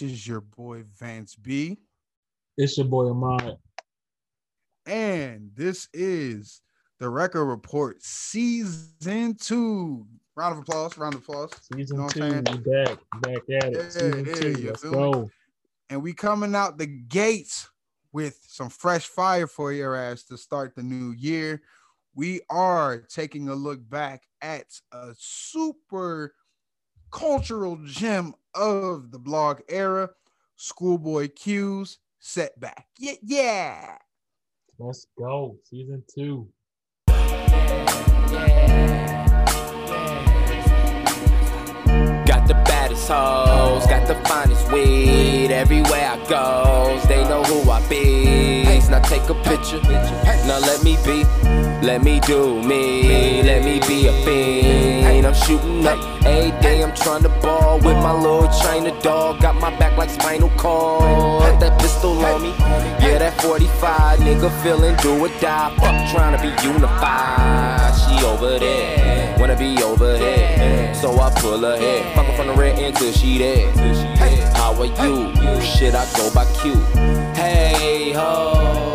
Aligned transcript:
This 0.00 0.12
is 0.12 0.28
your 0.28 0.42
boy 0.42 0.84
Vance 1.00 1.34
B, 1.34 1.76
It's 2.56 2.78
your 2.78 2.86
boy 2.86 3.08
Ahmad. 3.10 3.58
and 4.86 5.50
this 5.56 5.88
is 5.92 6.62
the 7.00 7.08
Record 7.08 7.46
Report 7.46 8.00
Season 8.00 9.34
Two. 9.34 10.06
Round 10.36 10.52
of 10.52 10.60
applause! 10.60 10.96
Round 10.96 11.14
of 11.16 11.22
applause! 11.22 11.50
Season 11.72 11.96
know 11.96 12.08
two, 12.08 12.22
I'm 12.22 12.44
we 12.44 12.58
back, 12.58 12.98
back 13.22 13.42
at 13.50 13.64
it. 13.64 13.74
Yeah, 13.74 13.88
Season 13.88 14.24
yeah, 14.24 14.34
two, 14.34 14.50
you 14.60 14.68
let's 14.68 14.82
feel 14.82 14.92
me? 14.92 15.12
go. 15.12 15.30
And 15.90 16.00
we 16.00 16.12
coming 16.12 16.54
out 16.54 16.78
the 16.78 16.86
gates 16.86 17.68
with 18.12 18.38
some 18.46 18.68
fresh 18.68 19.04
fire 19.06 19.48
for 19.48 19.72
your 19.72 19.96
ass 19.96 20.22
to 20.26 20.36
start 20.38 20.76
the 20.76 20.84
new 20.84 21.10
year. 21.10 21.60
We 22.14 22.42
are 22.50 22.98
taking 22.98 23.48
a 23.48 23.54
look 23.56 23.80
back 23.90 24.22
at 24.42 24.66
a 24.92 25.12
super 25.18 26.34
cultural 27.10 27.78
gem 27.84 28.34
of 28.58 29.10
the 29.12 29.18
blog 29.18 29.60
era, 29.68 30.10
Schoolboy 30.56 31.28
Q's 31.28 31.98
Setback. 32.18 32.86
Yeah, 32.98 33.14
yeah. 33.22 33.98
Let's 34.78 35.06
go. 35.16 35.56
Season 35.64 36.02
two. 36.12 36.48
Got 42.26 42.46
the 42.46 42.54
baddest 42.66 43.08
hoes, 43.08 43.86
got 43.86 44.06
the 44.06 44.16
finest 44.26 44.70
weed. 44.72 45.50
Everywhere 45.50 46.10
I 46.10 46.16
goes, 46.28 47.08
they 47.08 47.22
know 47.24 47.42
who 47.44 47.70
I 47.70 47.80
be. 47.88 48.64
Now 48.88 49.00
take 49.00 49.28
a 49.28 49.34
picture, 49.42 49.82
now 49.82 50.58
let 50.60 50.82
me 50.82 50.96
be, 51.04 51.22
let 51.82 52.02
me 52.02 52.20
do 52.20 52.62
me, 52.62 53.42
let 53.42 53.64
me 53.64 53.80
be 53.86 54.06
a 54.06 54.12
fiend. 54.24 55.26
I'm 55.28 55.34
shooting 55.34 55.86
up 55.86 55.98
every 56.24 56.58
day. 56.62 56.82
I'm 56.82 56.94
trying 56.94 57.22
to 57.22 57.28
ball 57.40 57.76
with 57.76 57.96
my 57.98 58.12
little 58.12 58.48
China 58.62 58.98
dog. 59.02 59.40
Got 59.40 59.56
my 59.56 59.76
back 59.78 59.98
like 59.98 60.08
spinal 60.08 60.48
cord. 60.56 61.02
Put 61.42 61.60
that 61.60 61.78
pistol 61.78 62.24
on 62.24 62.42
me, 62.42 62.54
yeah, 63.04 63.18
that 63.18 63.38
45 63.42 64.20
nigga 64.20 64.50
feeling 64.62 64.96
do 65.02 65.22
or 65.22 65.28
die. 65.40 65.74
Fuck 65.76 66.10
trying 66.10 66.34
to 66.34 66.40
be 66.42 66.48
unified. 66.66 67.92
She 68.00 68.24
over 68.24 68.58
there, 68.58 69.38
wanna 69.38 69.56
be 69.56 69.82
over 69.82 70.16
here. 70.16 70.94
So 70.94 71.20
I 71.20 71.30
pull 71.36 71.58
her 71.58 71.76
head, 71.76 72.14
fuck 72.14 72.24
her 72.24 72.32
from 72.36 72.46
the 72.46 72.54
red 72.54 72.78
end 72.78 72.96
till 72.96 73.12
she 73.12 73.36
there. 73.36 73.70
How 74.54 74.72
are 74.80 74.86
you? 74.86 75.60
Shit, 75.60 75.94
I 75.94 76.06
go 76.16 76.32
by 76.32 76.46
Q. 76.54 76.74
Hey 77.34 78.12
ho, 78.12 78.94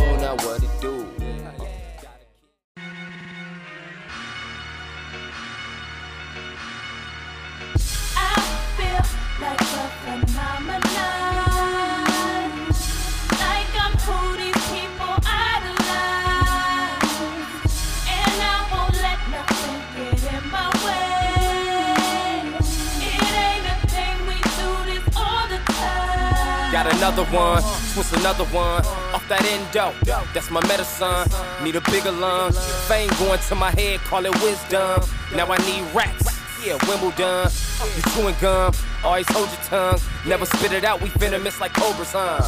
another 27.03 27.25
one, 27.35 27.61
twist 27.93 28.13
another 28.13 28.45
one. 28.45 28.81
Off 29.13 29.27
that 29.27 29.43
endo, 29.45 29.93
that's 30.33 30.49
my 30.49 30.65
medicine. 30.67 31.27
Need 31.61 31.75
a 31.75 31.81
bigger 31.91 32.11
lung. 32.11 32.53
Fame 32.87 33.09
going 33.19 33.39
to 33.39 33.55
my 33.55 33.71
head, 33.71 33.99
call 34.01 34.25
it 34.25 34.33
wisdom. 34.41 35.03
Now 35.35 35.51
I 35.51 35.57
need 35.67 35.83
racks. 35.93 36.42
Yeah, 36.65 36.77
Wimbledon. 36.87 37.51
You 37.95 38.01
chewing 38.13 38.35
gum, 38.39 38.73
always 39.03 39.27
hold 39.29 39.49
your 39.49 39.61
tongue. 39.63 39.99
Never 40.25 40.45
spit 40.45 40.71
it 40.71 40.85
out, 40.85 41.01
we 41.01 41.09
venomous 41.09 41.59
like 41.59 41.73
cobras, 41.73 42.13
huh? 42.13 42.39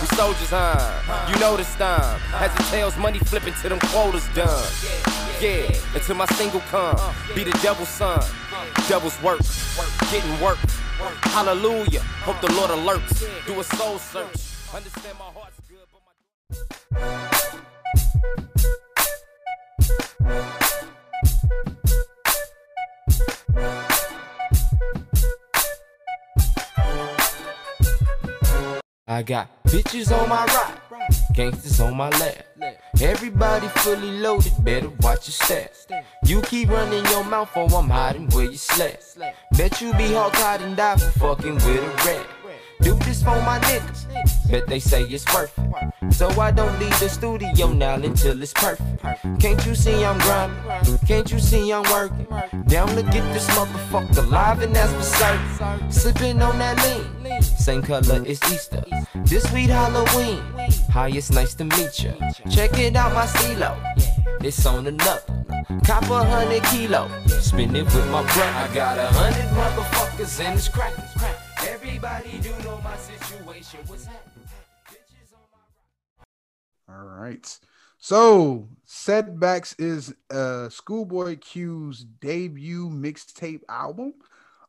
We 0.00 0.06
soldiers, 0.16 0.50
huh? 0.50 1.32
You 1.32 1.40
know 1.40 1.56
this 1.56 1.74
time. 1.74 2.20
As 2.34 2.54
it 2.54 2.62
tails, 2.70 2.96
money 2.96 3.18
flipping 3.18 3.52
till 3.60 3.70
them 3.70 3.80
quotas 3.90 4.28
done. 4.28 4.64
Yeah, 5.40 5.66
until 5.92 6.14
my 6.14 6.26
single 6.26 6.60
come. 6.70 6.96
Be 7.34 7.42
the 7.42 7.50
devil's 7.62 7.88
son. 7.88 8.22
Devil's 8.86 9.20
work, 9.22 9.40
getting 10.12 10.40
work. 10.40 10.58
Hallelujah. 11.34 12.00
Hope 12.22 12.40
the 12.40 12.52
Lord 12.52 12.70
alerts. 12.70 13.26
Do 13.44 13.58
a 13.58 13.64
soul 13.64 13.98
search. 13.98 14.54
Understand 14.72 15.18
my 15.18 15.32
heart's 15.34 15.60
good, 15.68 15.86
but 15.90 16.00
my 20.22 20.60
I 29.14 29.22
got 29.22 29.48
bitches 29.66 30.10
on 30.10 30.28
my 30.28 30.44
right, 30.44 31.10
gangsters 31.34 31.78
on 31.78 31.96
my 31.96 32.08
left. 32.18 32.42
Everybody 33.00 33.68
fully 33.68 34.10
loaded, 34.10 34.52
better 34.64 34.88
watch 35.02 35.28
your 35.28 35.34
step. 35.34 35.72
You 36.24 36.42
keep 36.42 36.68
running 36.68 37.04
your 37.04 37.22
mouth 37.22 37.56
or 37.56 37.72
I'm 37.72 37.88
hiding 37.88 38.28
where 38.30 38.46
you 38.46 38.56
slept. 38.56 39.16
Bet 39.56 39.80
you 39.80 39.94
be 39.94 40.12
hog 40.12 40.32
tied 40.32 40.62
and 40.62 40.76
die 40.76 40.96
for 40.96 41.36
fucking 41.36 41.54
with 41.54 41.66
a 41.66 41.92
rat. 42.04 42.26
Do 42.84 42.94
this 42.96 43.22
for 43.22 43.40
my 43.42 43.58
niggas, 43.60 44.50
bet 44.50 44.66
they 44.66 44.78
say 44.78 45.04
it's 45.04 45.24
worth 45.34 45.58
it. 45.58 46.12
So 46.12 46.28
I 46.38 46.50
don't 46.50 46.78
leave 46.78 46.98
the 47.00 47.08
studio 47.08 47.72
now 47.72 47.94
until 47.94 48.42
it's 48.42 48.52
perfect. 48.52 49.02
Can't 49.40 49.64
you 49.64 49.74
see 49.74 50.04
I'm 50.04 50.18
grinding? 50.18 50.98
Can't 51.06 51.30
you 51.32 51.38
see 51.38 51.72
I'm 51.72 51.82
working? 51.84 52.26
Down 52.66 52.88
to 52.88 53.02
get 53.02 53.24
this 53.32 53.48
motherfucker 53.56 54.30
live 54.30 54.60
and 54.62 54.76
that's 54.76 54.92
for 54.92 55.02
certain. 55.02 55.90
Sipping 55.90 56.42
on 56.42 56.58
that 56.58 56.76
lean, 56.84 57.42
same 57.42 57.82
color 57.82 58.22
as 58.26 58.40
Easter. 58.52 58.84
This 59.24 59.48
sweet 59.48 59.70
Halloween, 59.70 60.42
hi, 60.90 61.08
it's 61.08 61.30
nice 61.30 61.54
to 61.54 61.64
meet 61.64 62.04
ya. 62.04 62.12
Check 62.50 62.78
it 62.78 62.96
out, 62.96 63.14
my 63.14 63.24
stilo. 63.24 63.76
It's 64.42 64.66
on 64.66 64.86
another. 64.86 65.22
Cop 65.86 66.04
a 66.10 66.24
hundred 66.24 66.62
kilo, 66.64 67.08
spin 67.28 67.74
it 67.74 67.84
with 67.84 68.06
my 68.10 68.22
brother. 68.34 68.42
I 68.42 68.74
got 68.74 68.98
a 68.98 69.06
hundred 69.06 69.48
motherfuckers 69.56 70.38
in 70.46 70.54
this 70.54 70.68
crack. 70.68 70.92
Everybody 71.68 72.38
do 72.38 72.50
know 72.64 72.80
my 72.82 72.96
situation. 72.96 73.80
What's 73.86 74.04
happening? 74.04 74.48
All 76.88 77.04
right. 77.04 77.58
So, 77.98 78.68
Setbacks 78.84 79.74
is 79.78 80.14
uh 80.30 80.68
Schoolboy 80.68 81.38
Q's 81.38 82.04
debut 82.20 82.90
mixtape 82.90 83.62
album. 83.68 84.14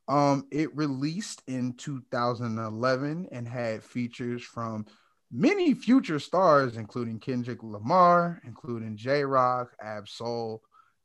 Um, 0.08 0.48
it 0.52 0.76
released 0.76 1.42
in 1.48 1.74
2011 1.74 3.28
and 3.32 3.48
had 3.48 3.84
features 3.84 4.44
from 4.44 4.86
many 5.32 5.74
future 5.74 6.20
stars, 6.20 6.78
including 6.78 7.20
Kendrick 7.20 7.62
Lamar, 7.64 8.42
including 8.46 8.96
Jay 8.96 9.24
Rock, 9.24 9.76
Ab 9.82 10.08
Soul, 10.08 10.62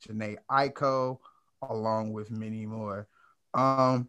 Jhené 0.07 0.37
Aiko, 0.51 1.19
along 1.63 2.13
with 2.13 2.31
many 2.31 2.67
more. 2.67 3.09
Um, 3.55 4.09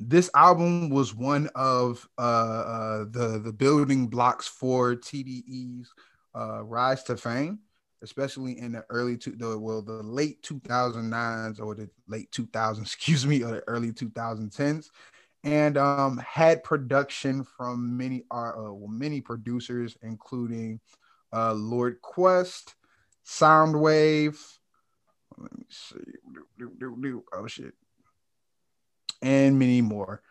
this 0.00 0.30
album 0.34 0.90
was 0.90 1.14
one 1.14 1.48
of 1.54 2.08
uh, 2.18 2.20
uh, 2.20 3.04
the 3.10 3.40
the 3.42 3.52
building 3.52 4.08
blocks 4.08 4.46
for 4.46 4.94
TDE's 4.94 5.92
uh, 6.34 6.62
rise 6.64 7.02
to 7.04 7.16
fame, 7.16 7.60
especially 8.02 8.58
in 8.58 8.72
the 8.72 8.84
early 8.90 9.16
two 9.16 9.36
the 9.36 9.58
well 9.58 9.82
the 9.82 10.02
late 10.02 10.42
2009s 10.42 11.60
or 11.60 11.74
the 11.74 11.88
late 12.08 12.30
2000s, 12.32 12.82
excuse 12.82 13.26
me, 13.26 13.42
or 13.42 13.52
the 13.52 13.62
early 13.68 13.92
2010s, 13.92 14.88
and 15.44 15.78
um, 15.78 16.18
had 16.18 16.64
production 16.64 17.44
from 17.44 17.96
many 17.96 18.24
uh, 18.30 18.52
uh 18.56 18.72
well, 18.72 18.88
many 18.88 19.20
producers, 19.20 19.96
including 20.02 20.80
uh, 21.32 21.54
Lord 21.54 22.00
Quest, 22.02 22.74
Sounwave. 23.24 24.38
Let 25.38 25.56
me 25.56 25.64
see. 25.68 25.96
Oh 27.32 27.46
shit 27.46 27.74
and 29.22 29.58
many 29.58 29.80
more. 29.80 30.22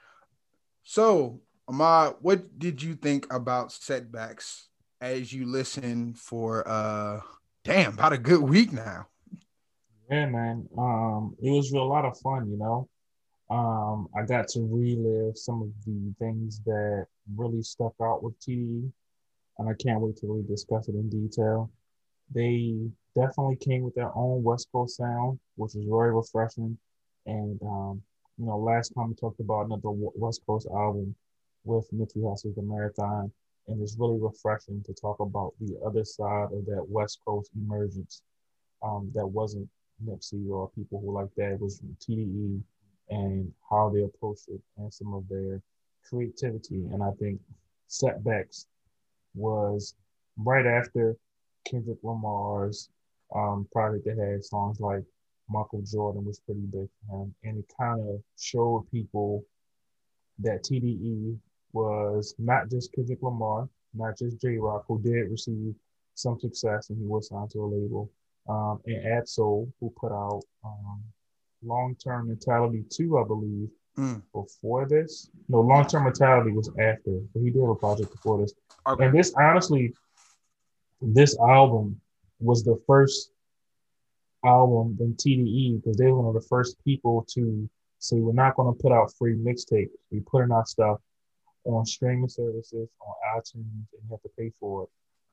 So, 0.84 1.42
Ahmad, 1.68 2.16
what 2.22 2.60
did 2.60 2.82
you 2.82 2.96
think 2.96 3.32
about 3.34 3.72
setbacks 3.72 4.70
as 5.02 5.34
you 5.34 5.46
listen 5.46 6.14
for 6.14 6.68
uh 6.68 7.20
damn 7.64 7.94
about 7.94 8.14
a 8.14 8.18
good 8.18 8.42
week 8.42 8.72
now? 8.72 9.08
Yeah, 10.10 10.28
man. 10.28 10.70
Um, 10.78 11.36
it 11.42 11.50
was 11.50 11.72
a 11.72 11.80
lot 11.80 12.06
of 12.06 12.18
fun, 12.20 12.50
you 12.50 12.58
know. 12.58 12.88
Um, 13.50 14.08
I 14.16 14.24
got 14.24 14.48
to 14.50 14.62
relive 14.62 15.38
some 15.38 15.62
of 15.62 15.70
the 15.86 16.14
things 16.20 16.62
that 16.66 17.08
really 17.36 17.62
stuck 17.64 17.94
out 18.02 18.24
with 18.24 18.40
TDE, 18.40 18.92
and 19.58 19.70
I 19.70 19.74
can't 19.74 20.02
wait 20.02 20.18
to 20.18 20.28
really 20.28 20.44
discuss 20.48 20.88
it 20.88 20.96
in 20.96 21.10
detail. 21.10 21.72
They 22.34 22.76
definitely 23.16 23.58
came 23.58 23.84
with 23.84 23.96
their 23.96 24.16
own 24.16 24.44
West 24.44 24.68
Coast 24.72 24.98
sound, 24.98 25.40
which 25.56 25.74
was 25.74 25.86
very 25.86 26.14
refreshing. 26.14 26.78
And 27.26 27.60
um, 27.64 28.02
you 28.38 28.46
know, 28.46 28.58
last 28.58 28.90
time 28.90 29.10
we 29.10 29.16
talked 29.16 29.40
about 29.40 29.66
another 29.66 29.90
West 29.92 30.42
Coast 30.46 30.68
album 30.72 31.16
with 31.64 31.90
Nipsey 31.92 32.28
Hussle's 32.28 32.56
The 32.56 32.62
Marathon, 32.62 33.32
and 33.68 33.82
it's 33.82 33.98
really 33.98 34.20
refreshing 34.20 34.84
to 34.84 34.94
talk 34.94 35.20
about 35.20 35.54
the 35.60 35.78
other 35.86 36.04
side 36.04 36.50
of 36.52 36.66
that 36.66 36.86
West 36.88 37.20
Coast 37.26 37.52
emergence 37.56 38.22
um, 38.84 39.10
that 39.14 39.26
wasn't 39.26 39.68
Nipsey 40.06 40.50
or 40.50 40.70
people 40.70 41.00
who 41.00 41.14
like 41.14 41.34
that. 41.38 41.54
It 41.54 41.62
was 41.62 41.82
TDE 42.02 42.62
and 43.10 43.52
how 43.70 43.90
they 43.90 44.04
approached 44.04 44.50
it 44.50 44.62
and 44.78 44.94
some 44.94 45.14
of 45.14 45.28
their 45.30 45.62
creativity. 46.08 46.86
And 46.92 47.02
I 47.04 47.12
think 47.20 47.40
Setbacks 47.88 48.68
was 49.34 49.96
right 50.38 50.66
after 50.66 51.16
Kendrick 51.66 52.00
Lamar's 52.04 52.90
um, 53.34 53.68
project 53.72 54.06
that 54.06 54.18
had 54.18 54.44
songs 54.44 54.80
like 54.80 55.04
Michael 55.50 55.82
Jordan 55.84 56.26
was 56.26 56.40
pretty 56.40 56.62
big 56.62 56.88
for 57.08 57.24
him. 57.24 57.36
And 57.44 57.60
it 57.60 57.66
kind 57.80 58.02
of 58.10 58.22
showed 58.40 58.88
people 58.92 59.44
that 60.40 60.64
TDE 60.64 61.38
was 61.74 62.36
not 62.38 62.70
just 62.70 62.92
Kendrick 62.94 63.22
Lamar, 63.22 63.70
not 63.94 64.18
just 64.18 64.42
Jay 64.42 64.58
Rock, 64.58 64.86
who 64.88 65.02
did 65.02 65.30
receive 65.30 65.74
some 66.16 66.40
success 66.40 66.90
and 66.90 67.00
he 67.00 67.06
was 67.06 67.28
signed 67.30 67.52
to 67.52 67.60
a 67.64 67.66
label, 67.66 68.10
um, 68.48 68.80
and 68.86 69.06
Ab-Soul, 69.14 69.72
who 69.80 69.94
put 70.00 70.12
out 70.12 70.42
um, 70.64 71.04
Long 71.64 71.96
Term 72.04 72.28
Mentality 72.28 72.84
2, 72.90 73.18
I 73.18 73.24
believe, 73.26 73.70
Mm. 73.98 74.22
before 74.34 74.86
this. 74.86 75.30
No, 75.48 75.62
Long 75.62 75.88
Term 75.88 76.04
Mentality 76.04 76.52
was 76.52 76.68
after, 76.78 77.18
but 77.34 77.42
he 77.42 77.50
did 77.50 77.64
a 77.64 77.74
project 77.76 78.12
before 78.12 78.38
this. 78.42 78.54
Okay. 78.86 79.06
And 79.06 79.18
this, 79.18 79.34
honestly, 79.40 79.94
this 81.02 81.38
album 81.40 82.02
was 82.42 82.62
the 82.66 82.78
first 82.86 83.32
album 84.46 84.96
than 85.00 85.14
TDE 85.14 85.82
because 85.82 85.98
they 85.98 86.06
were 86.06 86.22
one 86.22 86.36
of 86.36 86.42
the 86.42 86.48
first 86.48 86.78
people 86.84 87.26
to 87.34 87.70
say 88.00 88.18
we're 88.18 88.34
not 88.34 88.56
going 88.56 88.74
to 88.74 88.82
put 88.82 88.92
out 88.92 89.14
free 89.18 89.36
mixtapes. 89.36 89.90
We're 90.12 90.22
putting 90.22 90.52
our 90.52 90.66
stuff 90.66 91.00
on 91.66 91.86
streaming 91.86 92.30
services, 92.30 92.90
on 93.02 93.14
iTunes, 93.38 93.54
and 93.56 94.02
you 94.04 94.12
have 94.12 94.22
to 94.22 94.30
pay 94.38 94.52
for 94.60 94.84
it. 94.84 94.90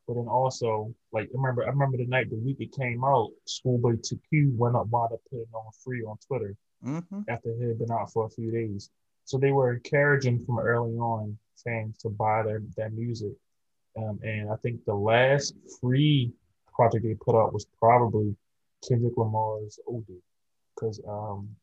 But 0.08 0.14
then 0.14 0.26
also, 0.26 0.92
like 1.12 1.28
I 1.28 1.36
remember, 1.36 1.64
I 1.64 1.68
remember 1.68 1.98
the 1.98 2.06
night 2.06 2.30
the 2.30 2.36
week 2.36 2.56
it 2.60 2.72
came 2.72 3.04
out, 3.04 3.30
Schoolboy 3.44 3.96
2Q 3.96 4.56
went 4.56 4.74
up 4.76 4.88
wound 4.88 5.12
up 5.12 5.20
putting 5.30 5.44
it 5.44 5.54
on 5.54 5.70
free 5.84 6.02
on 6.02 6.16
Twitter 6.26 6.56
Mm-hmm. 6.84 7.20
after 7.28 7.50
it 7.50 7.68
had 7.68 7.78
been 7.78 7.92
out 7.92 8.12
for 8.12 8.26
a 8.26 8.30
few 8.30 8.50
days. 8.50 8.90
So 9.24 9.38
they 9.38 9.52
were 9.52 9.74
encouraging 9.74 10.44
from 10.44 10.58
early 10.58 10.96
on 10.96 11.38
fans 11.64 11.98
to 11.98 12.08
buy 12.08 12.42
their, 12.42 12.60
their 12.76 12.90
music. 12.90 13.32
Um, 13.96 14.18
and 14.24 14.50
I 14.50 14.56
think 14.56 14.84
the 14.84 14.94
last 14.94 15.54
free 15.80 16.32
project 16.74 17.04
they 17.04 17.14
put 17.14 17.40
out 17.40 17.52
was 17.52 17.66
probably 17.78 18.34
Kendrick 18.86 19.16
Lamar's 19.16 19.78
OD. 19.88 20.04
Because, 20.74 21.00
um, 21.08 21.54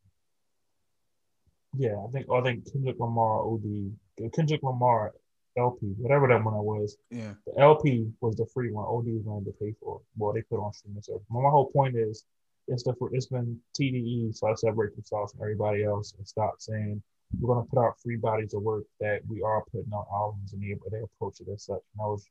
yeah, 1.77 1.95
I 2.04 2.12
think, 2.12 2.30
I 2.31 2.42
think 2.42 2.71
Kendrick 2.71 3.00
Lamar 3.00 3.42
OD, 3.45 3.92
Kendrick 4.33 4.63
Lamar 4.63 5.13
LP, 5.57 5.94
whatever 5.98 6.27
that 6.27 6.44
one 6.44 6.54
was, 6.63 6.98
Yeah. 7.10 7.33
the 7.45 7.60
LP 7.60 8.12
was 8.21 8.36
the 8.36 8.45
free 8.48 8.71
one. 8.71 8.86
OD 8.86 9.13
was 9.13 9.24
going 9.24 9.45
to 9.45 9.51
pay 9.51 9.74
for. 9.81 10.01
Well, 10.18 10.33
they 10.33 10.42
put 10.44 10.60
on 10.60 10.74
streaming 10.74 11.01
service. 11.01 11.24
But 11.30 11.42
my 11.42 11.50
whole 11.50 11.69
point 11.71 11.95
is, 11.95 12.25
it's 12.68 12.83
the 12.83 12.94
it's 13.12 13.25
been 13.25 13.60
TDE, 13.80 14.36
so 14.36 14.48
I 14.48 14.54
separate 14.54 14.95
themselves 14.95 15.31
from 15.33 15.42
everybody 15.42 15.83
else 15.83 16.13
and 16.18 16.27
stop 16.27 16.56
saying 16.60 17.01
we're 17.39 17.54
going 17.54 17.65
to 17.65 17.69
put 17.69 17.80
out 17.83 18.00
free 18.00 18.15
bodies 18.15 18.54
of 18.54 18.62
work 18.62 18.83
that 19.00 19.22
we 19.27 19.42
are 19.42 19.63
putting 19.72 19.92
out 19.94 20.07
albums 20.12 20.54
and 20.54 20.62
they, 20.62 20.75
they 20.92 21.01
approach 21.04 21.39
it 21.42 21.48
as 21.51 21.63
such. 21.63 21.81
And 21.94 22.01
I 22.01 22.06
was 22.06 22.25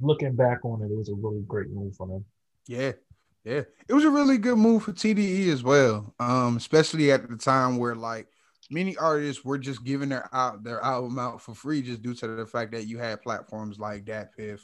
looking 0.00 0.34
back 0.34 0.64
on 0.64 0.82
it, 0.82 0.90
it 0.90 0.96
was 0.96 1.08
a 1.08 1.14
really 1.14 1.42
great 1.42 1.70
move 1.70 1.94
for 1.96 2.06
them. 2.06 2.24
Yeah. 2.66 2.92
Yeah. 3.44 3.62
It 3.88 3.94
was 3.94 4.04
a 4.04 4.10
really 4.10 4.38
good 4.38 4.58
move 4.58 4.82
for 4.82 4.92
TDE 4.92 5.48
as 5.48 5.62
well. 5.62 6.14
Um, 6.20 6.56
especially 6.56 7.10
at 7.10 7.28
the 7.28 7.36
time 7.36 7.78
where 7.78 7.94
like 7.94 8.28
many 8.70 8.96
artists 8.96 9.44
were 9.44 9.58
just 9.58 9.84
giving 9.84 10.10
their 10.10 10.28
out 10.34 10.62
their 10.62 10.80
album 10.82 11.18
out 11.18 11.40
for 11.40 11.54
free 11.54 11.82
just 11.82 12.02
due 12.02 12.14
to 12.14 12.28
the 12.28 12.46
fact 12.46 12.72
that 12.72 12.86
you 12.86 12.98
had 12.98 13.22
platforms 13.22 13.78
like 13.78 14.04
DatPiff 14.04 14.60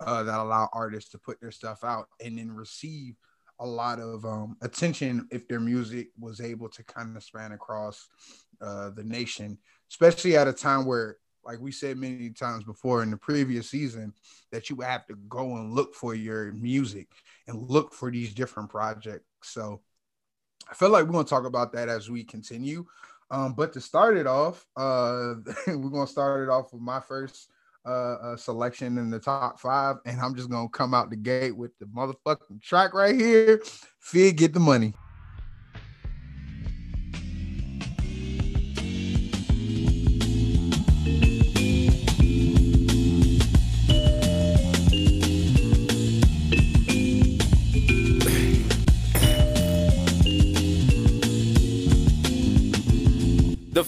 uh, 0.00 0.22
that 0.24 0.38
allow 0.38 0.68
artists 0.72 1.10
to 1.10 1.18
put 1.18 1.40
their 1.40 1.50
stuff 1.50 1.84
out 1.84 2.06
and 2.24 2.38
then 2.38 2.50
receive 2.50 3.14
a 3.60 3.66
lot 3.66 4.00
of 4.00 4.24
um, 4.24 4.56
attention 4.62 5.28
if 5.30 5.46
their 5.46 5.60
music 5.60 6.08
was 6.18 6.40
able 6.40 6.68
to 6.68 6.82
kind 6.84 7.16
of 7.16 7.22
span 7.22 7.52
across 7.52 8.08
uh, 8.62 8.90
the 8.90 9.04
nation, 9.04 9.58
especially 9.90 10.36
at 10.36 10.48
a 10.48 10.52
time 10.52 10.86
where, 10.86 11.16
like 11.44 11.60
we 11.60 11.72
said 11.72 11.96
many 11.96 12.30
times 12.30 12.64
before 12.64 13.02
in 13.02 13.10
the 13.10 13.16
previous 13.16 13.70
season, 13.70 14.12
that 14.52 14.68
you 14.68 14.76
would 14.76 14.86
have 14.86 15.06
to 15.06 15.16
go 15.28 15.56
and 15.56 15.72
look 15.72 15.94
for 15.94 16.14
your 16.14 16.52
music 16.52 17.08
and 17.46 17.68
look 17.68 17.92
for 17.92 18.10
these 18.10 18.34
different 18.34 18.68
projects. 18.68 19.24
So 19.42 19.80
I 20.70 20.74
feel 20.74 20.90
like 20.90 21.04
we're 21.04 21.12
going 21.12 21.24
to 21.24 21.30
talk 21.30 21.46
about 21.46 21.72
that 21.72 21.88
as 21.88 22.10
we 22.10 22.24
continue. 22.24 22.86
Um, 23.30 23.54
but 23.54 23.72
to 23.74 23.80
start 23.80 24.16
it 24.16 24.26
off, 24.26 24.66
uh, 24.76 25.34
we're 25.66 25.90
going 25.90 26.06
to 26.06 26.12
start 26.12 26.42
it 26.42 26.50
off 26.50 26.72
with 26.72 26.82
my 26.82 27.00
first 27.00 27.48
uh, 27.86 28.14
uh, 28.22 28.36
selection 28.36 28.98
in 28.98 29.10
the 29.10 29.18
top 29.18 29.58
five, 29.58 29.96
and 30.04 30.20
I'm 30.20 30.34
just 30.34 30.50
gonna 30.50 30.68
come 30.68 30.92
out 30.92 31.08
the 31.08 31.16
gate 31.16 31.56
with 31.56 31.76
the 31.78 31.86
motherfucking 31.86 32.60
track 32.60 32.92
right 32.92 33.14
here. 33.14 33.62
Fig, 33.98 34.36
get 34.36 34.52
the 34.52 34.60
money. 34.60 34.92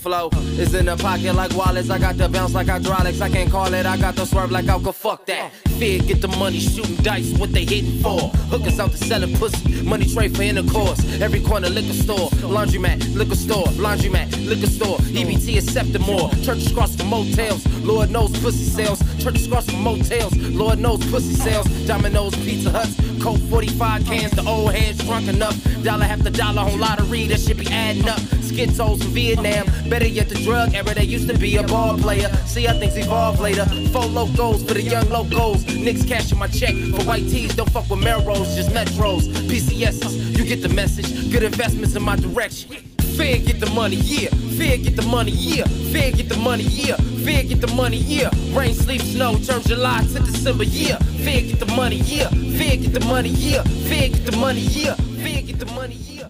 Flow 0.03 0.29
is 0.59 0.75
in 0.75 0.87
the 0.87 0.97
pocket 0.97 1.35
like 1.35 1.55
wallets. 1.55 1.91
I 1.91 1.99
got 1.99 2.17
the 2.17 2.29
bounce 2.29 2.55
like 2.55 2.69
hydraulics. 2.69 3.21
I 3.21 3.29
can't 3.29 3.51
call 3.51 3.73
it. 3.73 3.87
I 3.87 3.97
got 3.97 4.15
the 4.15 4.25
swerve 4.25 4.51
like 4.51 4.67
Alka. 4.67 4.93
Fuck 4.93 5.27
that. 5.27 5.53
Fear, 5.79 6.03
get 6.03 6.21
the 6.21 6.29
money, 6.29 6.61
shooting 6.61 6.97
dice. 6.97 7.33
What 7.39 7.53
they 7.53 7.65
hitting 7.65 8.01
for? 8.03 8.29
Hookers 8.51 8.79
out 8.79 8.93
to 8.93 8.97
selling 8.97 9.35
pussy. 9.37 9.83
Money 9.83 10.07
tray 10.07 10.29
for 10.29 10.43
intercourse. 10.43 11.01
Every 11.21 11.41
corner 11.41 11.69
liquor 11.69 11.93
store, 11.93 12.29
laundromat, 12.55 13.15
liquor 13.17 13.35
store, 13.35 13.67
laundromat, 13.81 14.47
liquor 14.47 14.67
store. 14.67 14.99
EBT 14.99 15.59
accepted 15.59 16.01
more. 16.03 16.31
Churches 16.43 16.73
cross 16.73 16.95
for 16.95 17.05
motels. 17.05 17.67
Lord 17.83 18.11
knows 18.11 18.31
pussy 18.41 18.65
sales. 18.65 19.01
Churches 19.23 19.49
cross 19.49 19.69
for 19.69 19.77
motels. 19.77 20.37
Lord 20.37 20.79
knows 20.79 21.05
pussy 21.11 21.35
sales. 21.35 21.67
Domino's, 21.87 22.35
Pizza 22.37 22.71
Huts, 22.71 22.95
Coke 23.23 23.41
45 23.51 24.05
cans. 24.07 24.33
The 24.33 24.47
old 24.47 24.73
heads 24.75 25.03
drunk 25.05 25.29
enough. 25.29 25.57
Dollar 25.83 26.05
after 26.05 26.31
dollar 26.31 26.63
on 26.63 26.79
lottery. 26.79 27.27
That 27.27 27.41
shit 27.41 27.59
be 27.59 27.67
adding 27.69 28.09
up. 28.09 28.21
Schizo's 28.53 29.03
from 29.03 29.13
Vietnam. 29.13 29.67
Better 29.89 30.07
yet, 30.07 30.29
the 30.29 30.37
drug 30.43 30.75
era. 30.75 30.95
They 30.95 31.05
used 31.05 31.29
to 31.29 31.39
be 31.39 31.57
a 31.57 31.63
ball 31.63 31.97
player. 31.97 32.29
See 32.47 32.65
how 32.65 32.79
things 32.79 32.97
evolve 32.97 33.41
later. 33.41 33.65
Four 33.93 34.07
locos 34.07 34.63
for 34.65 34.75
the 34.75 34.83
young 34.83 35.09
locos. 35.09 35.65
Niggas 35.65 36.07
cashing 36.07 36.39
my 36.39 36.49
check 36.49 36.75
for 36.75 37.03
white 37.05 37.29
tees. 37.29 37.55
Don't 37.55 37.71
fuck 37.71 37.89
with 37.89 38.03
Melrose, 38.03 38.55
just 38.55 38.71
Metros. 38.71 39.29
PCSs, 39.49 40.37
you 40.37 40.45
get 40.45 40.63
the 40.63 40.69
message. 40.69 41.31
Good 41.31 41.43
investments 41.43 41.95
in 41.95 42.03
my 42.03 42.17
direction. 42.17 42.93
Fair 43.17 43.39
get 43.39 43.61
the 43.61 43.69
money, 43.71 43.97
yeah. 43.97 44.31
Fair 44.57 44.79
get 44.79 44.97
the 44.97 45.03
money, 45.03 45.33
yeah. 45.33 45.65
Fair 45.93 46.13
get 46.13 46.29
the 46.31 46.37
money, 46.39 46.63
yeah. 46.63 46.97
Fair 47.25 47.43
get 47.43 47.61
the 47.61 47.67
money, 47.75 47.99
yeah. 47.99 48.31
Rain, 48.53 48.75
sleep, 48.75 49.03
snow, 49.03 49.37
turn 49.39 49.61
July 49.63 50.03
to 50.13 50.19
December, 50.21 50.65
yeah. 50.65 50.97
Fair 51.23 51.43
get 51.43 51.61
the 51.61 51.67
money, 51.77 51.97
yeah. 51.97 52.29
Fair 52.29 52.77
get 52.79 52.95
the 52.95 53.01
money, 53.01 53.29
yeah. 53.29 53.63
Fair 53.63 54.09
get 54.09 54.25
the 54.25 54.37
money, 54.37 54.61
yeah. 54.61 54.95
Fair 54.95 55.43
get 55.43 55.59
the 55.59 55.67
money, 55.67 55.95
yeah. 55.95 56.22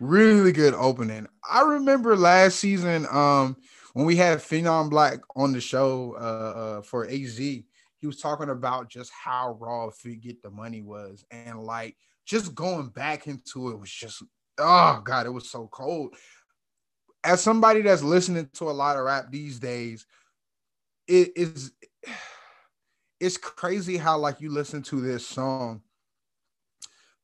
Really 0.00 0.50
good 0.50 0.74
opening. 0.74 1.28
I 1.48 1.62
remember 1.62 2.16
last 2.16 2.58
season, 2.58 3.06
um, 3.10 3.56
when 3.92 4.04
we 4.04 4.16
had 4.16 4.38
Phenom 4.38 4.90
Black 4.90 5.20
on 5.36 5.52
the 5.52 5.60
show 5.60 6.16
uh, 6.18 6.58
uh 6.58 6.82
for 6.82 7.06
AZ, 7.06 7.38
he 7.38 7.64
was 8.02 8.20
talking 8.20 8.50
about 8.50 8.90
just 8.90 9.12
how 9.12 9.56
raw 9.60 9.88
Get 10.20 10.42
the 10.42 10.50
Money 10.50 10.82
was, 10.82 11.24
and 11.30 11.62
like 11.62 11.96
just 12.26 12.54
going 12.56 12.88
back 12.88 13.28
into 13.28 13.70
it 13.70 13.78
was 13.78 13.90
just 13.90 14.22
oh 14.58 15.00
god, 15.04 15.26
it 15.26 15.30
was 15.30 15.48
so 15.48 15.68
cold. 15.68 16.14
As 17.22 17.40
somebody 17.40 17.80
that's 17.80 18.02
listening 18.02 18.50
to 18.54 18.70
a 18.70 18.72
lot 18.72 18.96
of 18.96 19.04
rap 19.04 19.26
these 19.30 19.60
days, 19.60 20.06
it 21.06 21.32
is 21.36 21.70
it's 23.20 23.36
crazy 23.36 23.96
how 23.96 24.18
like 24.18 24.40
you 24.40 24.50
listen 24.50 24.82
to 24.82 25.00
this 25.00 25.24
song 25.24 25.82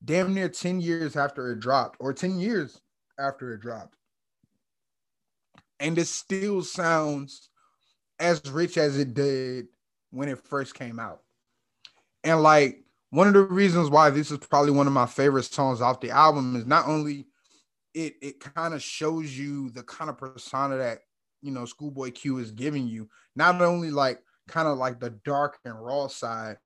damn 0.04 0.34
near 0.34 0.48
10 0.48 0.80
years 0.80 1.16
after 1.16 1.52
it 1.52 1.60
dropped 1.60 1.96
or 2.00 2.12
10 2.12 2.38
years 2.38 2.80
after 3.18 3.52
it 3.52 3.60
dropped. 3.60 3.96
And 5.78 5.98
it 5.98 6.08
still 6.08 6.62
sounds 6.62 7.48
as 8.18 8.42
rich 8.50 8.76
as 8.76 8.98
it 8.98 9.14
did 9.14 9.66
when 10.10 10.28
it 10.28 10.38
first 10.38 10.74
came 10.74 10.98
out. 10.98 11.22
And 12.22 12.42
like 12.42 12.84
one 13.10 13.26
of 13.26 13.34
the 13.34 13.42
reasons 13.42 13.90
why 13.90 14.10
this 14.10 14.30
is 14.30 14.38
probably 14.38 14.72
one 14.72 14.86
of 14.86 14.92
my 14.92 15.06
favorite 15.06 15.44
songs 15.44 15.80
off 15.80 16.00
the 16.00 16.10
album 16.10 16.56
is 16.56 16.66
not 16.66 16.86
only 16.86 17.26
it 17.94 18.14
it 18.22 18.40
kind 18.40 18.74
of 18.74 18.82
shows 18.82 19.36
you 19.36 19.70
the 19.70 19.82
kind 19.82 20.08
of 20.08 20.18
persona 20.18 20.76
that 20.76 21.00
you 21.42 21.50
know 21.50 21.64
schoolboy 21.64 22.10
q 22.10 22.38
is 22.38 22.52
giving 22.52 22.86
you 22.86 23.08
not 23.34 23.60
only 23.60 23.90
like 23.90 24.22
kind 24.46 24.68
of 24.68 24.78
like 24.78 25.00
the 25.00 25.10
dark 25.24 25.58
and 25.64 25.84
raw 25.84 26.06
side 26.06 26.56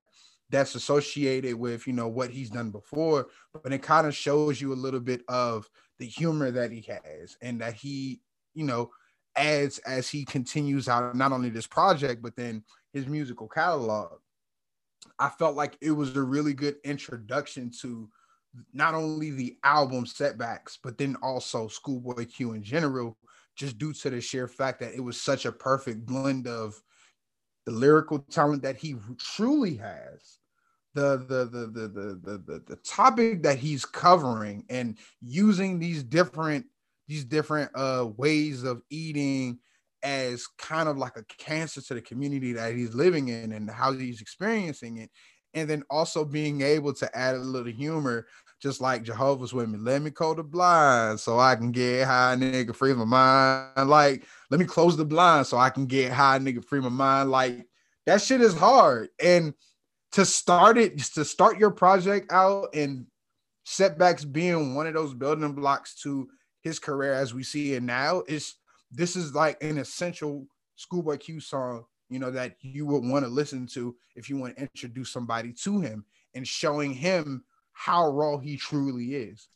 that's 0.49 0.75
associated 0.75 1.55
with 1.55 1.87
you 1.87 1.93
know 1.93 2.07
what 2.07 2.29
he's 2.29 2.49
done 2.49 2.69
before 2.69 3.27
but 3.63 3.73
it 3.73 3.81
kind 3.81 4.05
of 4.05 4.15
shows 4.15 4.61
you 4.61 4.71
a 4.71 4.75
little 4.75 4.99
bit 4.99 5.21
of 5.27 5.69
the 5.99 6.05
humor 6.05 6.51
that 6.51 6.71
he 6.71 6.81
has 6.81 7.35
and 7.41 7.61
that 7.61 7.73
he 7.73 8.21
you 8.53 8.63
know 8.63 8.89
adds 9.35 9.79
as 9.79 10.09
he 10.09 10.23
continues 10.23 10.87
out 10.87 11.15
not 11.15 11.31
only 11.31 11.49
this 11.49 11.67
project 11.67 12.21
but 12.21 12.35
then 12.35 12.63
his 12.93 13.07
musical 13.07 13.47
catalog. 13.47 14.19
I 15.19 15.29
felt 15.29 15.55
like 15.55 15.77
it 15.81 15.91
was 15.91 16.15
a 16.15 16.23
really 16.23 16.53
good 16.53 16.77
introduction 16.83 17.71
to 17.81 18.09
not 18.73 18.93
only 18.93 19.31
the 19.31 19.57
album 19.63 20.05
setbacks 20.05 20.79
but 20.81 20.97
then 20.97 21.17
also 21.21 21.67
schoolboy 21.67 22.25
q 22.25 22.53
in 22.53 22.63
general 22.63 23.17
just 23.57 23.77
due 23.77 23.91
to 23.93 24.09
the 24.09 24.21
sheer 24.21 24.47
fact 24.47 24.79
that 24.79 24.93
it 24.93 25.01
was 25.01 25.19
such 25.19 25.45
a 25.45 25.51
perfect 25.51 26.05
blend 26.05 26.47
of 26.47 26.81
the 27.65 27.71
lyrical 27.71 28.19
talent 28.19 28.63
that 28.63 28.77
he 28.77 28.95
truly 29.17 29.75
has 29.75 30.37
the 30.93 31.17
the 31.17 31.45
the 31.45 31.67
the 31.67 31.87
the 31.87 32.37
the, 32.45 32.63
the, 32.67 32.75
topic 32.77 33.43
that 33.43 33.57
he's 33.57 33.83
covering 33.83 34.63
and 34.69 34.97
using 35.21 35.77
these 35.77 36.03
different 36.03 36.65
these 37.07 37.25
different 37.25 37.69
uh 37.75 38.07
ways 38.15 38.63
of 38.63 38.81
eating 38.89 39.59
as 40.05 40.45
kind 40.59 40.87
of 40.87 40.97
like 40.97 41.17
a 41.17 41.23
cancer 41.23 41.81
to 41.81 41.95
the 41.95 42.01
community 42.01 42.53
that 42.53 42.75
he's 42.75 42.93
living 42.93 43.29
in 43.29 43.51
and 43.51 43.69
how 43.69 43.91
he's 43.91 44.21
experiencing 44.21 44.97
it. 44.97 45.09
And 45.55 45.67
then 45.67 45.83
also 45.89 46.23
being 46.23 46.61
able 46.61 46.93
to 46.93 47.17
add 47.17 47.35
a 47.35 47.39
little 47.39 47.71
humor 47.71 48.27
just 48.61 48.81
like 48.81 49.03
Jehovah's 49.03 49.53
Women. 49.53 49.83
Let 49.83 50.01
me 50.01 50.11
close 50.11 50.37
the 50.37 50.43
blinds 50.43 51.23
so 51.23 51.39
I 51.39 51.55
can 51.55 51.71
get 51.71 52.05
high, 52.05 52.35
nigga, 52.37 52.75
free 52.75 52.93
my 52.93 53.05
mind. 53.05 53.89
Like, 53.89 54.25
let 54.49 54.59
me 54.59 54.65
close 54.65 54.97
the 54.97 55.05
blinds 55.05 55.49
so 55.49 55.57
I 55.57 55.69
can 55.69 55.85
get 55.85 56.11
high, 56.11 56.39
nigga, 56.39 56.63
free 56.63 56.79
my 56.79 56.89
mind. 56.89 57.31
Like, 57.31 57.67
that 58.05 58.21
shit 58.21 58.41
is 58.41 58.57
hard. 58.57 59.09
And 59.21 59.53
to 60.13 60.25
start 60.25 60.77
it, 60.77 60.97
to 60.97 61.25
start 61.25 61.59
your 61.59 61.71
project 61.71 62.31
out 62.31 62.73
and 62.73 63.05
setbacks 63.65 64.23
being 64.23 64.75
one 64.75 64.87
of 64.87 64.93
those 64.93 65.13
building 65.13 65.53
blocks 65.53 65.95
to 66.03 66.27
his 66.61 66.79
career 66.79 67.13
as 67.13 67.33
we 67.33 67.43
see 67.43 67.73
it 67.73 67.83
now, 67.83 68.23
is 68.27 68.55
this 68.91 69.15
is 69.15 69.35
like 69.35 69.61
an 69.61 69.77
essential 69.77 70.47
Schoolboy 70.77 71.17
Q 71.17 71.39
song, 71.39 71.85
you 72.09 72.19
know, 72.19 72.31
that 72.31 72.55
you 72.61 72.85
would 72.85 73.03
want 73.03 73.25
to 73.25 73.29
listen 73.29 73.67
to 73.67 73.95
if 74.15 74.29
you 74.29 74.37
want 74.37 74.55
to 74.55 74.61
introduce 74.61 75.11
somebody 75.11 75.53
to 75.63 75.81
him 75.81 76.05
and 76.33 76.47
showing 76.47 76.93
him 76.93 77.43
how 77.75 78.09
raw 78.09 78.39
he 78.39 78.57
truly 78.57 79.15
is. 79.15 79.49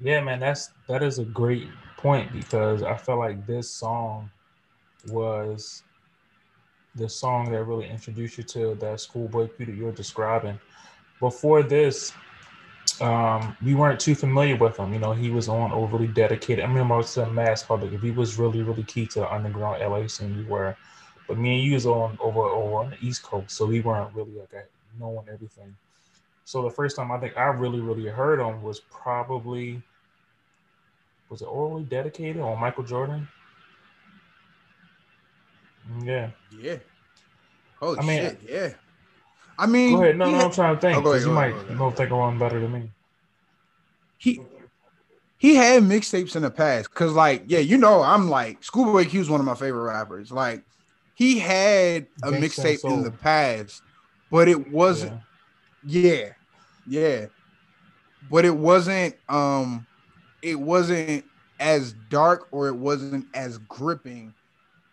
Yeah, 0.00 0.20
man, 0.22 0.40
that's 0.40 0.70
that 0.88 1.02
is 1.02 1.20
a 1.20 1.24
great 1.24 1.68
point 1.98 2.32
because 2.32 2.82
I 2.82 2.96
felt 2.96 3.20
like 3.20 3.46
this 3.46 3.70
song 3.70 4.30
was 5.08 5.84
the 6.96 7.08
song 7.08 7.52
that 7.52 7.62
really 7.64 7.88
introduced 7.88 8.38
you 8.38 8.44
to 8.44 8.74
that 8.76 9.00
schoolboy 9.00 9.48
Q 9.48 9.66
that 9.66 9.74
you're 9.76 9.92
describing. 9.92 10.58
Before 11.20 11.62
this, 11.62 12.12
um, 13.00 13.56
we 13.62 13.74
weren't 13.74 14.00
too 14.00 14.14
familiar 14.14 14.56
with 14.56 14.78
him. 14.78 14.92
You 14.92 14.98
know, 14.98 15.12
he 15.12 15.30
was 15.30 15.48
on 15.48 15.70
overly 15.72 16.06
dedicated. 16.08 16.64
I 16.64 16.68
remember 16.68 16.94
I 16.94 16.98
was 16.98 17.16
in 17.16 17.34
Mass 17.34 17.62
Public. 17.62 17.92
If 17.92 18.02
he 18.02 18.10
was 18.10 18.38
really, 18.38 18.62
really 18.62 18.84
key 18.84 19.06
to 19.08 19.20
the 19.20 19.32
underground 19.32 19.82
LA 19.82 20.06
scene, 20.06 20.36
we 20.36 20.44
were. 20.44 20.76
But 21.28 21.38
me 21.38 21.54
and 21.54 21.62
you 21.62 21.74
was 21.74 21.86
on 21.86 22.18
over 22.20 22.40
over 22.40 22.74
on 22.76 22.90
the 22.90 22.96
East 23.00 23.22
Coast, 23.22 23.50
so 23.50 23.66
we 23.66 23.80
weren't 23.80 24.14
really 24.14 24.32
like 24.32 24.68
knowing 24.98 25.26
everything. 25.32 25.74
So 26.44 26.62
the 26.62 26.70
first 26.70 26.96
time 26.96 27.10
I 27.10 27.18
think 27.18 27.36
I 27.36 27.44
really, 27.46 27.80
really 27.80 28.06
heard 28.08 28.38
him 28.40 28.62
was 28.62 28.80
probably 28.80 29.82
was 31.30 31.40
it 31.42 31.48
overly 31.48 31.84
dedicated 31.84 32.40
on 32.42 32.60
Michael 32.60 32.84
Jordan? 32.84 33.26
Mm, 35.90 36.06
yeah. 36.06 36.30
Yeah. 36.60 36.76
Holy 37.80 37.98
I 37.98 38.02
mean- 38.02 38.22
shit, 38.22 38.40
yeah. 38.48 38.68
I 39.58 39.66
mean, 39.66 39.94
Go 39.96 40.02
ahead. 40.02 40.16
No, 40.18 40.24
no, 40.26 40.30
had- 40.36 40.44
I'm 40.46 40.50
trying 40.50 40.74
to 40.74 40.80
think 40.80 40.98
Oh, 40.98 41.00
go 41.00 41.10
ahead, 41.12 41.22
you 41.22 41.28
go 41.28 41.34
might 41.34 41.54
ahead. 41.54 41.78
know 41.78 41.90
think 41.92 42.10
one 42.10 42.38
better 42.38 42.58
than 42.60 42.72
me. 42.72 42.90
he 44.18 44.40
he 45.38 45.54
had 45.54 45.82
mixtapes 45.82 46.34
in 46.36 46.42
the 46.42 46.50
past 46.50 46.88
because 46.90 47.12
like 47.12 47.44
yeah 47.46 47.58
you 47.58 47.76
know 47.76 48.00
i'm 48.02 48.30
like 48.30 48.64
schoolboy 48.64 49.04
q 49.04 49.20
is 49.20 49.28
one 49.28 49.40
of 49.40 49.44
my 49.46 49.54
favorite 49.54 49.82
rappers 49.84 50.32
like 50.32 50.64
he 51.14 51.38
had 51.38 52.06
a 52.22 52.30
mixtape 52.30 52.82
in 52.90 53.02
the 53.02 53.10
past 53.10 53.82
but 54.30 54.48
it 54.48 54.70
wasn't 54.72 55.12
Yeah. 55.12 55.18
Yeah 55.86 56.30
yeah 56.86 57.26
but 58.30 58.44
it 58.44 58.56
wasn't 58.56 59.14
um 59.28 59.86
it 60.42 60.58
wasn't 60.58 61.24
as 61.60 61.92
dark 62.10 62.48
or 62.52 62.68
it 62.68 62.76
wasn't 62.76 63.26
as 63.34 63.58
gripping 63.58 64.32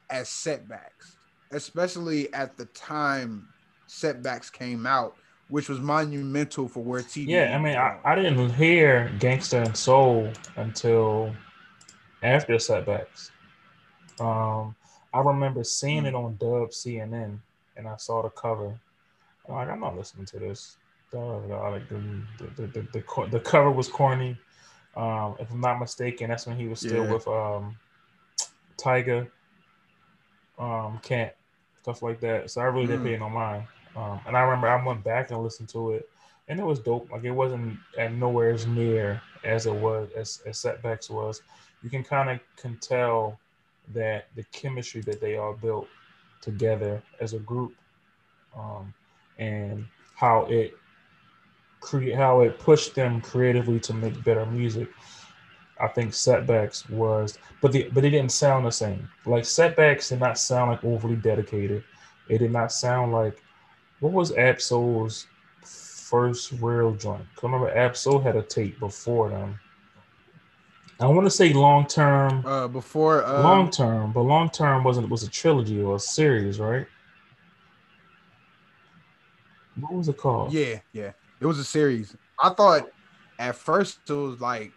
as 0.09 0.29
setbacks 0.29 1.17
especially 1.51 2.33
at 2.33 2.57
the 2.57 2.65
time 2.65 3.47
setbacks 3.87 4.49
came 4.49 4.85
out 4.85 5.15
which 5.51 5.67
was 5.67 5.79
monumental 5.81 6.67
for 6.67 6.81
where 6.81 7.01
TV 7.01 7.27
Yeah, 7.27 7.53
I 7.53 7.61
mean, 7.61 7.75
I, 7.75 7.97
I 8.05 8.15
didn't 8.15 8.53
hear 8.53 9.11
Gangsta 9.19 9.65
and 9.65 9.75
Soul 9.75 10.31
until 10.55 11.35
after 12.23 12.57
setbacks. 12.57 13.31
Um, 14.19 14.75
I 15.13 15.19
remember 15.19 15.63
seeing 15.65 16.05
it 16.05 16.15
on 16.15 16.37
Dub 16.37 16.69
CNN, 16.69 17.37
and 17.75 17.87
I 17.87 17.97
saw 17.97 18.21
the 18.21 18.29
cover. 18.29 18.79
I'm 19.47 19.55
like, 19.55 19.67
I'm 19.67 19.81
not 19.81 19.97
listening 19.97 20.25
to 20.27 20.39
this. 20.39 20.77
Like 21.13 21.89
the 21.89 22.01
the, 22.37 22.61
the, 22.61 22.67
the, 22.67 22.87
the, 22.93 23.01
co- 23.01 23.27
the 23.27 23.39
cover 23.39 23.71
was 23.71 23.87
corny. 23.87 24.37
Um, 24.95 25.35
if 25.39 25.49
I'm 25.51 25.61
not 25.61 25.79
mistaken, 25.79 26.29
that's 26.29 26.45
when 26.47 26.57
he 26.57 26.67
was 26.67 26.79
still 26.79 27.03
Yeah. 27.05 27.13
with 27.13 27.27
um, 27.27 27.75
Tiger, 28.77 29.31
um, 30.59 30.99
Kent, 31.01 31.33
stuff 31.81 32.01
like 32.01 32.19
that. 32.21 32.49
So 32.51 32.61
I 32.61 32.65
really 32.65 32.87
didn't 32.87 33.01
Mm. 33.01 33.05
pay 33.05 33.17
no 33.17 33.29
mind. 33.29 33.63
Um, 33.95 34.19
and 34.27 34.37
I 34.37 34.41
remember 34.41 34.67
I 34.69 34.85
went 34.85 35.03
back 35.03 35.31
and 35.31 35.41
listened 35.43 35.69
to 35.69 35.91
it, 35.91 36.09
and 36.47 36.59
it 36.59 36.63
was 36.65 36.79
dope. 36.79 37.09
Like 37.11 37.23
it 37.23 37.31
wasn't 37.31 37.77
at 37.97 38.13
nowhere 38.13 38.51
as 38.51 38.65
near 38.67 39.21
as 39.43 39.65
it 39.65 39.73
was 39.73 40.09
as, 40.15 40.41
as 40.45 40.57
setbacks 40.57 41.09
was. 41.09 41.41
You 41.83 41.89
can 41.89 42.03
kind 42.03 42.29
of 42.29 42.39
can 42.57 42.77
tell 42.77 43.39
that 43.93 44.27
the 44.35 44.43
chemistry 44.51 45.01
that 45.01 45.19
they 45.19 45.37
all 45.37 45.53
built 45.53 45.87
together 46.41 47.01
as 47.19 47.33
a 47.33 47.39
group, 47.39 47.75
um, 48.55 48.93
and 49.37 49.85
how 50.15 50.45
it 50.45 50.75
create 51.81 52.15
how 52.15 52.41
it 52.41 52.57
pushed 52.59 52.95
them 52.95 53.19
creatively 53.21 53.79
to 53.81 53.93
make 53.93 54.23
better 54.23 54.45
music. 54.45 54.87
I 55.79 55.87
think 55.87 56.13
setbacks 56.13 56.87
was, 56.89 57.37
but 57.59 57.71
the 57.71 57.89
but 57.91 58.05
it 58.05 58.11
didn't 58.11 58.31
sound 58.31 58.65
the 58.65 58.71
same. 58.71 59.09
Like 59.25 59.45
setbacks 59.45 60.09
did 60.09 60.19
not 60.19 60.37
sound 60.37 60.71
like 60.71 60.83
overly 60.85 61.15
dedicated. 61.15 61.83
It 62.29 62.37
did 62.37 62.51
not 62.51 62.71
sound 62.71 63.11
like 63.11 63.43
what 63.99 64.13
was 64.13 64.31
Ab-Soul's 64.35 65.27
first 65.63 66.51
real 66.61 66.93
joint? 66.93 67.25
'Cause 67.35 67.43
I 67.43 67.47
remember 67.47 67.75
Ab-Soul 67.77 68.19
had 68.21 68.35
a 68.35 68.43
tape 68.43 68.79
before 68.79 69.29
them. 69.29 69.59
I 70.99 71.07
want 71.07 71.25
to 71.25 71.31
say 71.31 71.51
long 71.51 71.87
term, 71.87 72.45
uh 72.45 72.67
before 72.67 73.23
uh 73.25 73.41
long 73.41 73.71
term, 73.71 74.11
but 74.11 74.21
long 74.21 74.49
term 74.49 74.83
wasn't 74.83 75.05
it 75.05 75.09
was 75.09 75.23
a 75.23 75.29
trilogy 75.29 75.81
or 75.81 75.95
a 75.95 75.99
series, 75.99 76.59
right? 76.59 76.85
What 79.79 79.93
was 79.93 80.09
it 80.09 80.17
called? 80.17 80.53
Yeah, 80.53 80.79
yeah. 80.93 81.13
It 81.41 81.45
was 81.47 81.57
a 81.59 81.63
series. 81.63 82.15
I 82.41 82.49
thought 82.49 82.83
at 83.39 83.55
first 83.55 84.07
it 84.09 84.13
was 84.13 84.39
like 84.39 84.73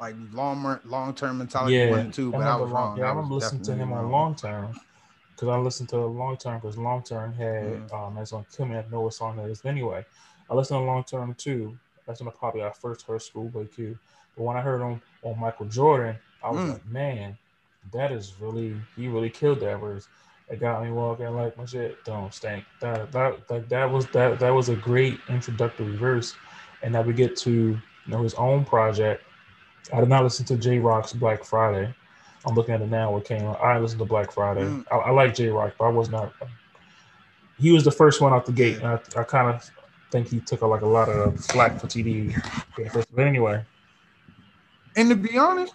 like 0.00 0.16
long 0.32 0.80
long 0.84 1.14
term 1.14 1.38
mentality 1.38 1.76
yeah, 1.76 1.86
one 1.86 2.00
and 2.00 2.12
two, 2.12 2.32
but 2.32 2.40
I, 2.40 2.56
remember 2.56 2.64
was 2.64 2.72
wrong. 2.72 2.98
Yeah, 2.98 3.04
I 3.04 3.06
I 3.06 3.10
remember 3.10 3.34
listening 3.36 3.62
to 3.62 3.74
him 3.74 3.92
on 3.92 4.10
long 4.10 4.34
term 4.36 4.74
because 5.34 5.48
I 5.48 5.56
listened 5.58 5.88
to 5.90 5.98
long 5.98 6.36
term 6.36 6.60
because 6.60 6.76
long 6.76 7.02
term 7.04 7.32
had 7.34 7.88
Mhm. 7.88 7.94
um 7.94 8.14
that's 8.16 8.32
on 8.32 8.44
Kim 8.54 8.72
I 8.72 8.84
know 8.90 9.02
what 9.02 9.14
song 9.14 9.36
that 9.36 9.48
is. 9.48 9.64
Anyway, 9.64 10.04
I 10.50 10.54
listened 10.54 10.80
to 10.80 10.84
long 10.84 11.04
term 11.04 11.34
too. 11.34 11.78
That's 12.06 12.20
when 12.20 12.28
I 12.28 12.32
probably 12.32 12.62
I 12.64 12.72
first 12.72 13.06
heard 13.06 13.22
Schoolboy 13.22 13.66
Q. 13.68 13.96
But 14.36 14.42
when 14.42 14.56
I 14.56 14.60
heard 14.60 14.80
him 14.80 15.00
on 15.22 15.38
Michael 15.38 15.66
Jordan, 15.66 16.18
I 16.42 16.50
was 16.50 16.64
Mm. 16.64 16.72
like, 16.72 16.86
man, 16.86 17.38
that 17.92 18.10
is 18.10 18.34
really 18.40 18.74
he 18.96 19.06
really 19.08 19.30
killed 19.30 19.60
that 19.60 19.78
verse. 19.78 20.08
It 20.50 20.60
got 20.60 20.82
me 20.82 20.90
walking 20.90 21.26
like 21.34 21.56
my 21.58 21.66
shit 21.66 22.02
don't 22.04 22.32
stink. 22.32 22.64
That 22.80 23.12
that 23.12 23.46
that, 23.48 23.68
that 23.68 23.90
was 23.90 24.06
that 24.08 24.38
that 24.40 24.50
was 24.50 24.68
a 24.70 24.76
great 24.76 25.20
introductory 25.28 25.96
verse. 25.96 26.34
And 26.82 26.92
now 26.92 27.02
we 27.02 27.12
get 27.12 27.36
to 27.38 27.50
you 27.50 27.80
know 28.06 28.22
his 28.22 28.34
own 28.34 28.64
project. 28.64 29.24
I 29.92 30.00
did 30.00 30.08
not 30.08 30.24
listen 30.24 30.46
to 30.46 30.56
Jay 30.56 30.78
Rock's 30.78 31.12
Black 31.12 31.44
Friday. 31.44 31.94
I'm 32.46 32.54
looking 32.54 32.74
at 32.74 32.80
it 32.80 32.88
now. 32.88 33.12
What 33.12 33.24
came 33.24 33.42
out? 33.42 33.60
I 33.60 33.78
listened 33.78 33.98
to 33.98 34.04
Black 34.04 34.32
Friday. 34.32 34.62
Mm. 34.62 34.84
I, 34.90 34.96
I 34.96 35.10
like 35.10 35.34
Jay 35.34 35.48
Rock, 35.48 35.74
but 35.78 35.86
I 35.86 35.90
was 35.90 36.08
not. 36.08 36.32
He 37.58 37.72
was 37.72 37.84
the 37.84 37.90
first 37.90 38.20
one 38.20 38.32
out 38.32 38.46
the 38.46 38.52
gate, 38.52 38.76
and 38.78 38.86
I, 38.86 39.00
I 39.16 39.24
kind 39.24 39.54
of 39.54 39.68
think 40.10 40.28
he 40.28 40.40
took 40.40 40.62
a, 40.62 40.66
like 40.66 40.82
a 40.82 40.86
lot 40.86 41.08
of 41.08 41.38
flack 41.46 41.80
for 41.80 41.86
TD. 41.86 42.34
But 43.12 43.26
anyway, 43.26 43.64
And 44.94 45.08
to 45.08 45.16
be 45.16 45.36
honest, 45.36 45.74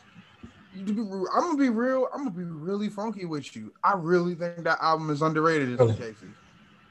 I'm 0.75 0.85
gonna 1.25 1.57
be 1.57 1.69
real. 1.69 2.07
I'm 2.13 2.19
gonna 2.23 2.31
be 2.35 2.43
really 2.43 2.89
funky 2.89 3.25
with 3.25 3.55
you. 3.55 3.73
I 3.83 3.93
really 3.93 4.35
think 4.35 4.63
that 4.63 4.79
album 4.81 5.09
is 5.09 5.21
underrated 5.21 5.69
in 5.69 5.77
Really? 5.77 5.93
some 5.93 6.01
cases. 6.01 6.29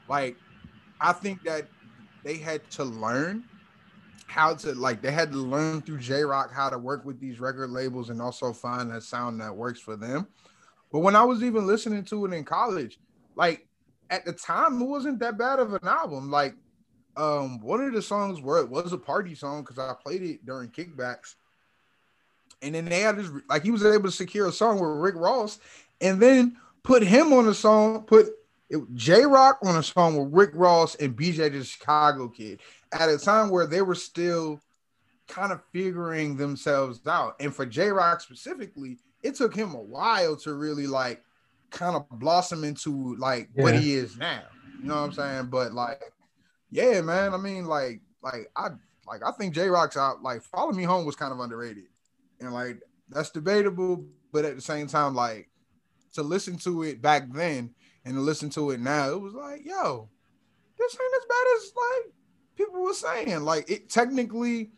Like, 0.07 0.37
I 1.01 1.13
think 1.13 1.43
that 1.43 1.67
they 2.23 2.37
had 2.37 2.69
to 2.71 2.83
learn 2.85 3.43
how 4.27 4.55
to 4.55 4.73
like 4.73 5.01
they 5.01 5.11
had 5.11 5.31
to 5.31 5.37
learn 5.37 5.81
through 5.81 5.99
Jay 5.99 6.23
Rock 6.23 6.51
how 6.53 6.69
to 6.69 6.77
work 6.77 7.05
with 7.05 7.19
these 7.19 7.39
record 7.39 7.69
labels 7.69 8.09
and 8.09 8.21
also 8.21 8.53
find 8.53 8.89
that 8.91 9.03
sound 9.03 9.41
that 9.41 9.55
works 9.55 9.79
for 9.79 9.95
them. 9.95 10.27
But 10.91 10.99
when 10.99 11.15
I 11.15 11.23
was 11.23 11.43
even 11.43 11.67
listening 11.67 12.05
to 12.05 12.25
it 12.25 12.33
in 12.33 12.43
college, 12.43 12.99
like 13.35 13.67
at 14.09 14.25
the 14.25 14.33
time, 14.33 14.81
it 14.81 14.85
wasn't 14.85 15.19
that 15.19 15.37
bad 15.37 15.59
of 15.59 15.73
an 15.73 15.87
album. 15.87 16.31
Like, 16.31 16.55
um, 17.17 17.59
one 17.59 17.81
of 17.81 17.93
the 17.93 18.01
songs 18.01 18.41
where 18.41 18.59
it 18.59 18.69
was 18.69 18.93
a 18.93 18.97
party 18.97 19.35
song 19.35 19.61
because 19.61 19.77
I 19.79 19.93
played 20.01 20.21
it 20.23 20.45
during 20.45 20.69
kickbacks. 20.69 21.35
And 22.63 22.73
then 22.73 22.85
they 22.85 23.01
had 23.01 23.17
this 23.17 23.29
like 23.49 23.63
he 23.63 23.71
was 23.71 23.85
able 23.85 24.05
to 24.05 24.11
secure 24.11 24.47
a 24.47 24.51
song 24.51 24.79
with 24.79 24.89
Rick 24.89 25.15
Ross, 25.15 25.59
and 26.01 26.21
then 26.21 26.57
put 26.83 27.03
him 27.03 27.33
on 27.33 27.47
a 27.47 27.53
song, 27.53 28.03
put 28.03 28.27
Jay 28.93 29.25
Rock 29.25 29.59
on 29.63 29.75
a 29.75 29.83
song 29.83 30.17
with 30.17 30.33
Rick 30.33 30.51
Ross 30.53 30.95
and 30.95 31.15
BJ 31.15 31.51
the 31.51 31.63
Chicago 31.63 32.27
Kid 32.27 32.59
at 32.91 33.09
a 33.09 33.17
time 33.17 33.49
where 33.49 33.67
they 33.67 33.81
were 33.81 33.95
still 33.95 34.59
kind 35.27 35.51
of 35.51 35.61
figuring 35.71 36.37
themselves 36.37 37.05
out. 37.07 37.35
And 37.39 37.53
for 37.53 37.65
Jay 37.65 37.89
Rock 37.89 38.21
specifically, 38.21 38.97
it 39.21 39.35
took 39.35 39.55
him 39.55 39.73
a 39.73 39.81
while 39.81 40.35
to 40.37 40.53
really 40.53 40.87
like 40.87 41.23
kind 41.69 41.95
of 41.95 42.07
blossom 42.09 42.63
into 42.63 43.15
like 43.17 43.49
what 43.55 43.75
he 43.75 43.93
is 43.95 44.17
now. 44.17 44.43
You 44.81 44.89
know 44.89 44.95
what 44.95 45.01
I'm 45.01 45.13
saying? 45.13 45.45
But 45.47 45.73
like, 45.73 46.01
yeah, 46.71 47.01
man. 47.01 47.33
I 47.33 47.37
mean, 47.37 47.65
like, 47.65 48.01
like 48.21 48.51
I 48.55 48.69
like 49.07 49.21
I 49.25 49.31
think 49.31 49.53
Jay 49.53 49.67
Rock's 49.67 49.97
out. 49.97 50.21
Like, 50.23 50.41
Follow 50.43 50.71
Me 50.71 50.83
Home 50.83 51.05
was 51.05 51.15
kind 51.15 51.31
of 51.31 51.39
underrated, 51.39 51.85
and 52.39 52.53
like 52.53 52.81
that's 53.09 53.31
debatable. 53.31 54.05
But 54.31 54.45
at 54.45 54.55
the 54.55 54.61
same 54.61 54.87
time, 54.87 55.15
like 55.15 55.49
to 56.13 56.23
listen 56.23 56.57
to 56.59 56.83
it 56.83 57.01
back 57.01 57.31
then 57.31 57.73
and 58.05 58.15
to 58.15 58.21
listen 58.21 58.49
to 58.51 58.71
it 58.71 58.79
now, 58.79 59.09
it 59.09 59.21
was 59.21 59.33
like, 59.33 59.65
yo, 59.65 60.09
this 60.77 60.97
ain't 60.99 61.15
as 61.15 61.25
bad 61.29 61.47
as 61.55 61.73
like 61.75 62.13
people 62.55 62.81
were 62.81 62.93
saying. 62.93 63.41
Like 63.41 63.69
it 63.69 63.89
technically, 63.89 64.71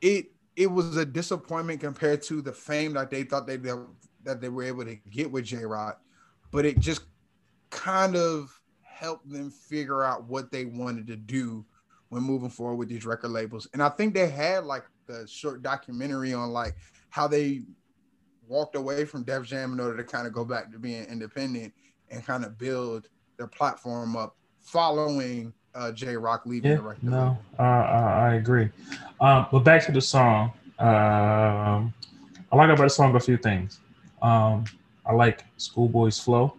it 0.00 0.26
it 0.56 0.66
was 0.66 0.96
a 0.96 1.06
disappointment 1.06 1.80
compared 1.80 2.22
to 2.22 2.42
the 2.42 2.52
fame 2.52 2.94
that 2.94 3.10
they 3.10 3.22
thought 3.22 3.46
they 3.46 3.56
that 3.56 4.40
they 4.40 4.48
were 4.48 4.64
able 4.64 4.84
to 4.84 4.96
get 5.10 5.30
with 5.30 5.44
Jay 5.44 5.64
Rock, 5.64 6.00
but 6.50 6.66
it 6.66 6.78
just 6.78 7.02
kind 7.70 8.16
of 8.16 8.60
helped 8.82 9.30
them 9.30 9.50
figure 9.50 10.02
out 10.02 10.24
what 10.24 10.50
they 10.50 10.66
wanted 10.66 11.06
to 11.06 11.16
do 11.16 11.64
when 12.10 12.22
moving 12.22 12.50
forward 12.50 12.76
with 12.76 12.88
these 12.88 13.06
record 13.06 13.30
labels. 13.30 13.68
And 13.72 13.82
I 13.82 13.88
think 13.88 14.12
they 14.12 14.28
had 14.28 14.64
like 14.64 14.84
a 15.10 15.26
short 15.26 15.62
documentary 15.62 16.32
on 16.32 16.50
like 16.50 16.76
how 17.10 17.26
they 17.26 17.62
walked 18.48 18.74
away 18.74 19.04
from 19.04 19.22
Def 19.22 19.44
Jam 19.44 19.72
in 19.72 19.80
order 19.80 19.96
to 19.96 20.04
kind 20.04 20.26
of 20.26 20.32
go 20.32 20.44
back 20.44 20.72
to 20.72 20.78
being 20.78 21.04
independent 21.04 21.72
and 22.10 22.24
kind 22.24 22.44
of 22.44 22.58
build 22.58 23.08
their 23.36 23.46
platform 23.46 24.16
up 24.16 24.36
following 24.60 25.52
uh, 25.74 25.92
Jay 25.92 26.16
Rock 26.16 26.42
leaving 26.46 26.72
yeah, 26.72 26.76
the 26.76 26.82
record 26.82 27.04
no, 27.04 27.38
uh, 27.58 27.62
I, 27.62 28.34
agree. 28.34 28.68
Um, 29.20 29.46
but 29.52 29.60
back 29.60 29.84
to 29.86 29.92
the 29.92 30.00
song. 30.00 30.52
Um, 30.78 31.94
I 32.52 32.56
like 32.56 32.70
about 32.70 32.78
the 32.84 32.88
song 32.88 33.14
a 33.14 33.20
few 33.20 33.36
things. 33.36 33.78
Um, 34.20 34.64
I 35.06 35.12
like 35.12 35.44
Schoolboy's 35.56 36.18
flow. 36.18 36.54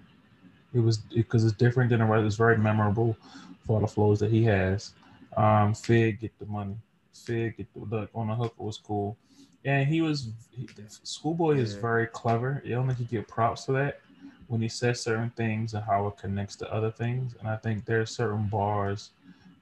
It 0.74 0.80
was 0.80 0.98
because 0.98 1.44
it's 1.44 1.54
different 1.54 1.90
than 1.90 2.00
the 2.00 2.06
rest. 2.06 2.26
It's 2.26 2.36
very 2.36 2.58
memorable 2.58 3.18
for 3.66 3.74
all 3.74 3.82
the 3.82 3.88
flows 3.88 4.20
that 4.20 4.32
he 4.32 4.44
has. 4.46 4.94
Um, 5.36 5.74
Fig 5.74 6.22
get 6.22 6.38
the 6.40 6.46
money. 6.46 6.78
Fig 7.14 7.68
the, 7.76 8.10
on 8.14 8.28
the 8.28 8.36
hook 8.36 8.54
was 8.58 8.78
cool, 8.78 9.18
and 9.66 9.88
he 9.88 10.02
was 10.02 10.30
he, 10.52 10.68
Schoolboy 11.04 11.58
is 11.58 11.74
very 11.74 12.08
clever. 12.08 12.62
You 12.66 12.76
don't 12.76 12.88
think 12.88 13.00
he 13.00 13.06
get 13.06 13.28
props 13.28 13.66
for 13.66 13.74
that 13.74 14.00
when 14.48 14.62
he 14.62 14.68
says 14.68 15.02
certain 15.02 15.30
things 15.32 15.74
and 15.74 15.84
how 15.84 16.08
it 16.08 16.18
connects 16.18 16.58
to 16.58 16.74
other 16.74 16.92
things. 16.92 17.36
And 17.40 17.48
I 17.48 17.56
think 17.56 17.86
there's 17.86 18.12
certain 18.12 18.48
bars 18.48 19.12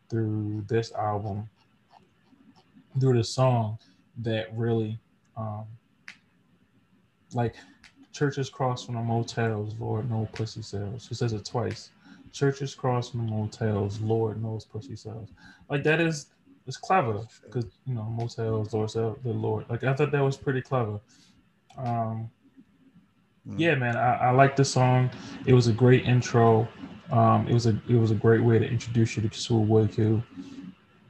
through 0.09 0.65
this 0.67 0.91
album, 0.93 1.47
through 2.99 3.17
the 3.17 3.23
song, 3.23 3.77
that 4.17 4.47
really, 4.55 4.99
um, 5.37 5.65
like, 7.33 7.55
churches 8.11 8.49
cross 8.49 8.83
from 8.83 8.95
the 8.95 9.01
motels, 9.01 9.75
Lord 9.79 10.09
no 10.09 10.27
pussy 10.33 10.63
sells. 10.63 11.05
She 11.05 11.13
says 11.13 11.33
it 11.33 11.45
twice. 11.45 11.91
Churches 12.31 12.73
cross 12.73 13.09
from 13.09 13.27
the 13.27 13.31
motels, 13.31 14.01
Lord 14.01 14.41
knows 14.41 14.65
pussy 14.65 14.95
sells. 14.95 15.29
Like 15.69 15.83
that 15.83 16.01
is 16.01 16.27
it's 16.69 16.77
clever 16.77 17.25
because 17.43 17.65
you 17.87 17.95
know 17.95 18.03
motels, 18.03 18.71
sell 18.93 19.17
the 19.23 19.33
Lord. 19.33 19.65
Like 19.69 19.83
I 19.83 19.93
thought 19.95 20.11
that 20.11 20.23
was 20.23 20.37
pretty 20.37 20.61
clever. 20.61 21.01
Um, 21.77 22.31
Mm. 23.47 23.57
yeah, 23.57 23.75
man, 23.75 23.95
I, 23.97 24.15
I 24.15 24.31
like 24.31 24.55
the 24.57 24.65
song. 24.65 25.09
It 25.45 25.53
was 25.53 25.67
a 25.67 25.73
great 25.73 26.05
intro. 26.05 26.67
Um, 27.11 27.47
it 27.47 27.53
was 27.53 27.65
a 27.67 27.79
it 27.89 27.95
was 27.95 28.11
a 28.11 28.15
great 28.15 28.43
way 28.43 28.59
to 28.59 28.65
introduce 28.67 29.17
you 29.17 29.27
to 29.27 29.35
Schoolboy 29.39 29.87
Q, 29.87 30.21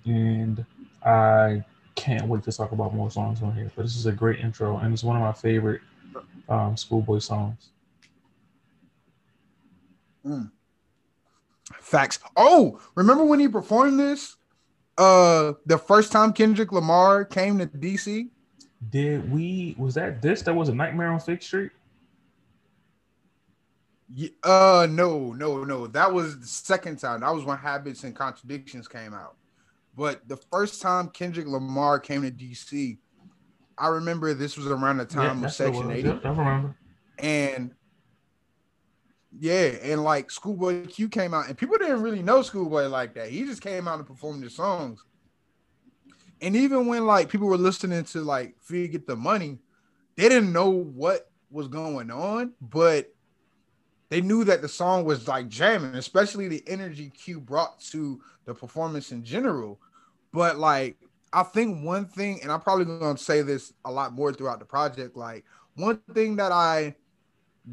and 0.06 0.66
I 1.06 1.64
can't 1.96 2.28
wait 2.28 2.44
to 2.44 2.52
talk 2.52 2.72
about 2.72 2.94
more 2.94 3.12
songs 3.12 3.42
on 3.42 3.56
here. 3.56 3.72
But 3.76 3.84
this 3.84 3.98
is 3.98 4.06
a 4.06 4.12
great 4.14 4.40
intro, 4.40 4.78
and 4.78 4.94
it's 4.94 5.04
one 5.04 5.18
of 5.18 5.22
my 5.24 5.34
favorite 5.34 5.82
um, 6.48 6.78
Schoolboy 6.78 7.20
songs. 7.20 7.70
Facts. 11.82 12.20
Oh, 12.38 12.80
remember 12.96 13.26
when 13.26 13.40
he 13.40 13.48
performed 13.48 14.00
this? 14.00 14.38
Uh, 15.00 15.54
the 15.66 15.78
first 15.78 16.12
time 16.12 16.34
Kendrick 16.34 16.72
Lamar 16.74 17.24
came 17.24 17.58
to 17.60 17.66
DC. 17.66 18.30
Did 18.90 19.32
we? 19.32 19.76
Was 19.78 19.96
that 19.96 20.22
this? 20.22 20.42
That 20.42 20.54
was 20.54 20.68
a 20.70 20.76
Nightmare 20.76 21.08
on 21.12 21.20
Fifth 21.20 21.44
Street. 21.44 21.72
Ye- 24.14 24.36
Uh, 24.44 24.88
no, 24.90 25.34
no, 25.34 25.64
no. 25.64 25.88
That 25.88 26.12
was 26.14 26.40
the 26.40 26.48
second 26.48 26.98
time. 26.98 27.22
That 27.22 27.34
was 27.34 27.46
when 27.46 27.58
Habits 27.58 28.04
and 28.04 28.16
Contradictions 28.16 28.88
came 28.88 29.14
out. 29.14 29.36
But 29.96 30.28
the 30.28 30.38
first 30.52 30.82
time 30.82 31.10
Kendrick 31.10 31.48
Lamar 31.48 32.00
came 32.00 32.22
to 32.24 32.32
DC, 32.32 32.98
I 33.78 33.88
remember 33.88 34.34
this 34.34 34.58
was 34.58 34.68
around 34.68 34.98
the 34.98 35.06
time 35.06 35.38
of 35.38 35.42
what 35.44 35.50
it 35.50 35.54
Section 35.54 35.92
80. 35.92 36.10
I 36.10 36.30
remember. 36.30 36.76
And 37.20 37.72
yeah, 39.38 39.76
and 39.84 40.04
like 40.04 40.32
Schoolboy 40.32 40.88
Q 40.88 41.08
came 41.10 41.34
out, 41.34 41.48
and 41.48 41.58
people 41.58 41.78
didn't 41.78 42.02
really 42.02 42.24
know 42.24 42.42
Schoolboy 42.42 42.88
like 42.88 43.14
that. 43.14 43.30
He 43.30 43.44
just 43.44 43.62
came 43.62 43.88
out 43.88 44.00
and 44.00 44.08
performed 44.08 44.44
his 44.44 44.56
songs. 44.56 45.04
And 46.42 46.56
even 46.56 46.88
when 46.88 47.06
like 47.06 47.30
people 47.30 47.48
were 47.48 47.58
listening 47.58 48.04
to 48.06 48.22
like 48.22 48.56
Fig 48.62 48.94
Get 48.94 49.06
the 49.06 49.16
Money, 49.16 49.60
they 50.16 50.30
didn't 50.30 50.54
know 50.54 50.70
what 50.70 51.30
was 51.52 51.68
going 51.68 52.12
on, 52.12 52.54
but 52.62 53.14
they 54.10 54.22
knew 54.22 54.44
that 54.46 54.62
the 54.62 54.68
song 54.68 55.06
was 55.06 55.28
like 55.28 55.50
jamming, 55.50 55.96
especially 55.96 56.48
the 56.48 56.64
energy 56.68 57.10
Q 57.10 57.40
brought 57.40 57.80
to 57.92 58.22
the 58.46 58.56
performance 58.56 59.12
in 59.12 59.24
general. 59.24 59.80
But 60.34 60.58
like, 60.58 60.98
I 61.32 61.44
think 61.44 61.84
one 61.86 62.06
thing, 62.06 62.40
and 62.42 62.52
I'm 62.52 62.62
probably 62.62 62.86
gonna 62.86 63.18
say 63.18 63.44
this 63.44 63.74
a 63.86 63.92
lot 63.92 64.14
more 64.14 64.34
throughout 64.34 64.60
the 64.60 64.66
project, 64.66 65.16
like 65.16 65.46
one 65.76 66.00
thing 66.14 66.38
that 66.38 66.52
I 66.52 66.96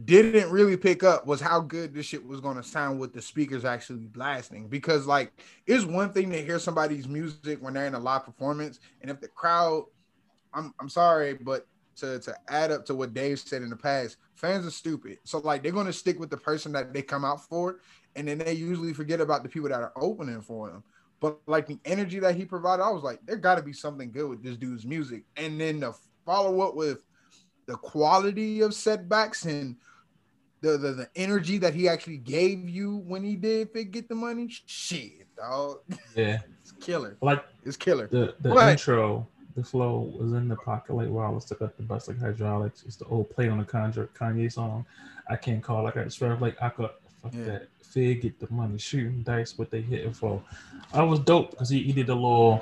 didn't 0.04 0.50
really 0.50 0.76
pick 0.76 1.02
up 1.02 1.26
was 1.26 1.40
how 1.40 1.60
good 1.60 1.94
this 1.94 2.06
shit 2.06 2.26
was 2.26 2.40
going 2.40 2.56
to 2.56 2.62
sound 2.62 3.00
with 3.00 3.12
the 3.12 3.22
speakers 3.22 3.64
actually 3.64 4.06
blasting. 4.06 4.68
Because 4.68 5.06
like, 5.06 5.32
it's 5.66 5.84
one 5.84 6.12
thing 6.12 6.30
to 6.30 6.42
hear 6.42 6.58
somebody's 6.58 7.08
music 7.08 7.62
when 7.62 7.74
they're 7.74 7.86
in 7.86 7.94
a 7.94 7.98
live 7.98 8.24
performance, 8.24 8.80
and 9.00 9.10
if 9.10 9.20
the 9.20 9.28
crowd, 9.28 9.84
I'm 10.52 10.74
I'm 10.80 10.88
sorry, 10.88 11.34
but 11.34 11.66
to 11.96 12.18
to 12.20 12.34
add 12.48 12.70
up 12.70 12.84
to 12.86 12.94
what 12.94 13.14
Dave 13.14 13.38
said 13.38 13.62
in 13.62 13.70
the 13.70 13.76
past, 13.76 14.16
fans 14.34 14.66
are 14.66 14.70
stupid. 14.70 15.18
So 15.24 15.38
like, 15.38 15.62
they're 15.62 15.72
going 15.72 15.86
to 15.86 15.92
stick 15.92 16.18
with 16.18 16.30
the 16.30 16.36
person 16.36 16.72
that 16.72 16.92
they 16.92 17.02
come 17.02 17.24
out 17.24 17.46
for, 17.48 17.80
and 18.16 18.28
then 18.28 18.38
they 18.38 18.52
usually 18.52 18.92
forget 18.92 19.20
about 19.20 19.42
the 19.42 19.48
people 19.48 19.68
that 19.70 19.80
are 19.80 19.92
opening 19.96 20.42
for 20.42 20.70
them. 20.70 20.82
But 21.20 21.38
like 21.46 21.66
the 21.66 21.78
energy 21.84 22.18
that 22.18 22.34
he 22.34 22.44
provided, 22.44 22.82
I 22.82 22.90
was 22.90 23.02
like, 23.02 23.20
there 23.24 23.36
got 23.36 23.54
to 23.54 23.62
be 23.62 23.72
something 23.72 24.12
good 24.12 24.28
with 24.28 24.42
this 24.42 24.56
dude's 24.56 24.84
music. 24.84 25.24
And 25.36 25.58
then 25.60 25.80
the 25.80 25.94
follow 26.26 26.60
up 26.60 26.74
with 26.74 26.98
the 27.66 27.76
quality 27.76 28.60
of 28.60 28.74
setbacks 28.74 29.44
and 29.44 29.76
the, 30.62 30.78
the 30.78 30.92
the 30.92 31.08
energy 31.16 31.58
that 31.58 31.74
he 31.74 31.88
actually 31.88 32.16
gave 32.18 32.68
you 32.68 32.96
when 33.06 33.22
he 33.22 33.36
did 33.36 33.70
Fig 33.72 33.92
get 33.92 34.08
the 34.08 34.14
money. 34.14 34.48
Shit, 34.66 35.26
dog, 35.36 35.78
Yeah, 36.14 36.38
it's 36.62 36.72
killer. 36.72 37.16
like 37.20 37.44
It's 37.64 37.76
killer. 37.76 38.08
the 38.08 38.34
the 38.40 38.70
intro 38.70 39.26
the 39.54 39.64
flow 39.64 40.12
was 40.18 40.32
in 40.32 40.48
the 40.48 40.56
pocket 40.56 40.94
like 40.94 41.08
wireless, 41.08 41.46
took 41.46 41.62
up 41.62 41.76
the 41.76 41.82
bus 41.82 42.08
like 42.08 42.18
hydraulics. 42.20 42.84
It's 42.86 42.96
the 42.96 43.06
old 43.06 43.30
play 43.30 43.48
on 43.48 43.56
the 43.58 43.64
Kanye 43.64 44.52
song. 44.52 44.84
I 45.30 45.36
can't 45.36 45.62
call 45.62 45.82
like 45.82 45.96
I 45.96 46.08
swear 46.08 46.36
like 46.36 46.60
I 46.62 46.68
could 46.68 46.90
fuck 47.22 47.32
Yeah. 47.34 47.44
that. 47.44 47.68
Fig 47.82 48.20
get 48.22 48.38
the 48.38 48.46
money, 48.50 48.76
shooting 48.78 49.22
dice, 49.22 49.56
what 49.56 49.70
they 49.70 49.80
hitting 49.80 50.12
for. 50.12 50.42
I 50.92 51.02
was 51.02 51.18
dope 51.20 51.52
because 51.52 51.70
he, 51.70 51.82
he 51.82 51.92
did 51.92 52.08
a 52.10 52.14
little 52.14 52.60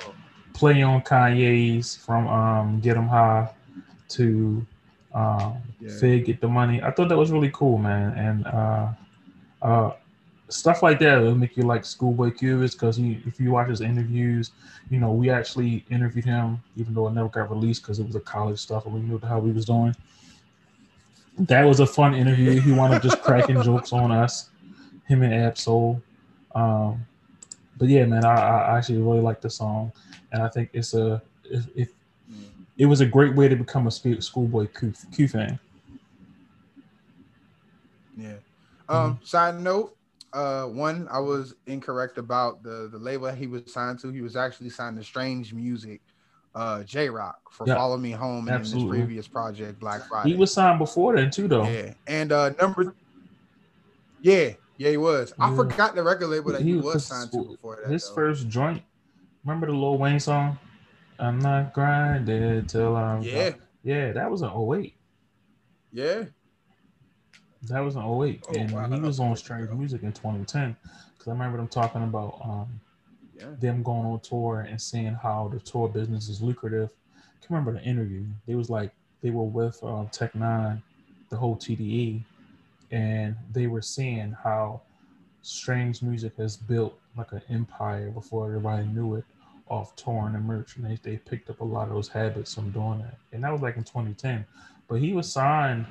play 0.53 0.81
on 0.83 1.01
Kanye's 1.01 1.95
from 1.97 2.27
um 2.27 2.79
Get 2.79 2.95
'em 2.95 3.07
High 3.09 3.49
to 4.09 4.65
um 5.15 5.57
Yeah. 5.79 5.89
Fig 5.99 6.25
get 6.25 6.41
the 6.41 6.47
money. 6.47 6.81
I 6.83 6.91
thought 6.91 7.09
that 7.09 7.17
was 7.17 7.31
really 7.31 7.51
cool, 7.51 7.77
man. 7.77 8.13
And 8.17 8.45
uh 8.47 8.87
uh 9.61 9.91
stuff 10.49 10.83
like 10.83 10.99
that 10.99 11.17
will 11.17 11.35
make 11.35 11.57
you 11.57 11.63
like 11.63 11.83
Schoolboy 11.85 12.31
Q 12.31 12.61
is 12.61 12.75
because 12.75 12.99
if 12.99 13.39
you 13.39 13.51
watch 13.51 13.69
his 13.69 13.81
interviews, 13.81 14.51
you 14.89 14.99
know, 14.99 15.11
we 15.11 15.29
actually 15.29 15.83
interviewed 15.89 16.25
him, 16.25 16.61
even 16.75 16.93
though 16.93 17.07
it 17.07 17.13
never 17.13 17.29
got 17.29 17.49
released 17.49 17.81
because 17.81 17.99
it 17.99 18.05
was 18.05 18.15
a 18.15 18.19
college 18.19 18.59
stuff 18.59 18.85
and 18.85 18.93
we 18.93 19.01
knew 19.01 19.19
how 19.19 19.41
he 19.41 19.51
was 19.51 19.65
doing. 19.65 19.95
That 21.37 21.63
was 21.63 21.79
a 21.79 21.87
fun 21.87 22.13
interview. 22.13 22.59
He 22.61 22.71
wound 22.71 22.93
up 22.93 23.01
just 23.01 23.21
cracking 23.21 23.61
jokes 23.69 23.91
on 23.91 24.11
us, 24.11 24.49
him 25.07 25.23
and 25.23 25.33
Ab-Soul. 25.33 26.01
Um, 26.53 27.05
but 27.77 27.89
yeah, 27.89 28.05
man, 28.05 28.23
I, 28.23 28.35
I 28.35 28.77
actually 28.77 28.99
really 29.01 29.19
like 29.19 29.41
the 29.41 29.49
song, 29.49 29.91
and 30.31 30.41
I 30.43 30.47
think 30.47 30.69
it's 30.73 30.93
a 30.93 31.21
if, 31.43 31.67
if 31.75 31.89
it 32.77 32.85
was 32.85 33.01
a 33.01 33.05
great 33.05 33.35
way 33.35 33.47
to 33.47 33.55
become 33.55 33.87
a 33.87 33.91
Schoolboy 33.91 34.67
Q, 34.77 34.93
Q 35.13 35.27
fan. 35.27 35.59
Yeah. 38.17 38.33
Um, 38.87 39.19
side 39.23 39.59
note, 39.59 39.95
uh, 40.33 40.65
one, 40.65 41.07
I 41.09 41.19
was 41.19 41.55
incorrect 41.65 42.17
about 42.17 42.61
the 42.63 42.89
the 42.91 42.97
label 42.97 43.29
he 43.31 43.47
was 43.47 43.71
signed 43.71 43.99
to. 43.99 44.11
He 44.11 44.21
was 44.21 44.35
actually 44.35 44.69
signed 44.69 44.97
to 44.97 45.03
Strange 45.03 45.53
Music, 45.53 46.01
uh, 46.53 46.83
Jay 46.83 47.09
Rock 47.09 47.39
for 47.51 47.65
Yeah. 47.67 47.75
Follow 47.75 47.97
Me 47.97 48.11
Home 48.11 48.47
and 48.47 48.59
his 48.59 48.73
previous 48.83 49.27
project, 49.27 49.79
Black 49.79 50.03
Friday. 50.07 50.31
He 50.31 50.35
was 50.35 50.51
signed 50.53 50.79
before 50.79 51.15
then 51.15 51.31
too, 51.31 51.47
though. 51.47 51.63
yeah, 51.67 51.93
and 52.07 52.31
uh, 52.31 52.51
number, 52.61 52.93
yeah, 54.21 54.51
yeah, 54.77 54.89
he 54.91 54.97
was. 54.97 55.33
I 55.39 55.55
forgot 55.55 55.95
the 55.95 56.03
record 56.03 56.27
label 56.27 56.51
that 56.51 56.61
he, 56.61 56.75
was 56.75 56.83
was- 56.85 57.05
signed 57.07 57.31
to 57.31 57.43
before 57.43 57.79
that. 57.83 57.91
His 57.91 58.07
though. 58.09 58.15
first 58.15 58.47
joint. 58.49 58.83
Remember 59.43 59.67
the 59.67 59.73
Lil 59.73 59.97
Wayne 59.97 60.19
song? 60.19 60.57
I'm 61.19 61.39
not 61.39 61.73
grinding 61.73 62.65
till 62.65 62.95
I'm. 62.95 63.21
Yeah, 63.21 63.51
Yeah, 63.83 64.11
that 64.13 64.29
was 64.29 64.41
an 64.41 64.51
08. 64.51 64.95
yeah, 65.91 66.23
That 67.63 67.79
was 67.79 67.95
an 67.95 68.03
08. 68.03 68.43
Oh, 68.47 68.53
and 68.53 68.71
wow. 68.71 68.89
he 68.89 68.99
was 68.99 69.19
on 69.19 69.35
Strange 69.35 69.69
Music 69.69 70.03
in 70.03 70.11
2010. 70.11 70.75
Because 71.13 71.27
I 71.27 71.31
remember 71.31 71.57
them 71.57 71.67
talking 71.67 72.03
about 72.03 72.39
um, 72.43 72.79
yeah. 73.37 73.47
them 73.59 73.83
going 73.83 74.05
on 74.05 74.19
tour 74.19 74.61
and 74.61 74.81
seeing 74.81 75.13
how 75.13 75.49
the 75.53 75.59
tour 75.59 75.87
business 75.87 76.29
is 76.29 76.41
lucrative. 76.41 76.89
I 77.15 77.45
can 77.45 77.55
remember 77.55 77.79
the 77.79 77.85
interview. 77.85 78.25
They 78.47 78.55
was 78.55 78.69
like 78.69 78.91
they 79.21 79.29
were 79.29 79.43
with 79.43 79.81
um, 79.83 80.09
Tech 80.11 80.33
N9ne, 80.33 80.81
the 81.29 81.37
whole 81.37 81.55
TDE, 81.55 82.23
and 82.91 83.35
they 83.51 83.67
were 83.67 83.81
seeing 83.81 84.35
how 84.43 84.81
Strange 85.41 86.01
Music 86.01 86.33
has 86.37 86.57
built 86.57 86.99
like 87.17 87.31
an 87.31 87.41
empire 87.49 88.09
before 88.09 88.47
everybody 88.47 88.85
knew 88.87 89.15
it 89.15 89.25
off 89.67 89.95
touring 89.95 90.35
and 90.35 90.45
merch, 90.45 90.77
and 90.77 90.85
they, 90.85 90.97
they 91.03 91.17
picked 91.17 91.49
up 91.49 91.61
a 91.61 91.63
lot 91.63 91.87
of 91.87 91.93
those 91.93 92.07
habits 92.07 92.53
from 92.53 92.71
doing 92.71 92.99
that. 92.99 93.17
And 93.31 93.43
that 93.43 93.51
was 93.51 93.61
like 93.61 93.77
in 93.77 93.83
2010. 93.83 94.45
But 94.87 94.95
he 94.95 95.13
was 95.13 95.31
signed 95.31 95.85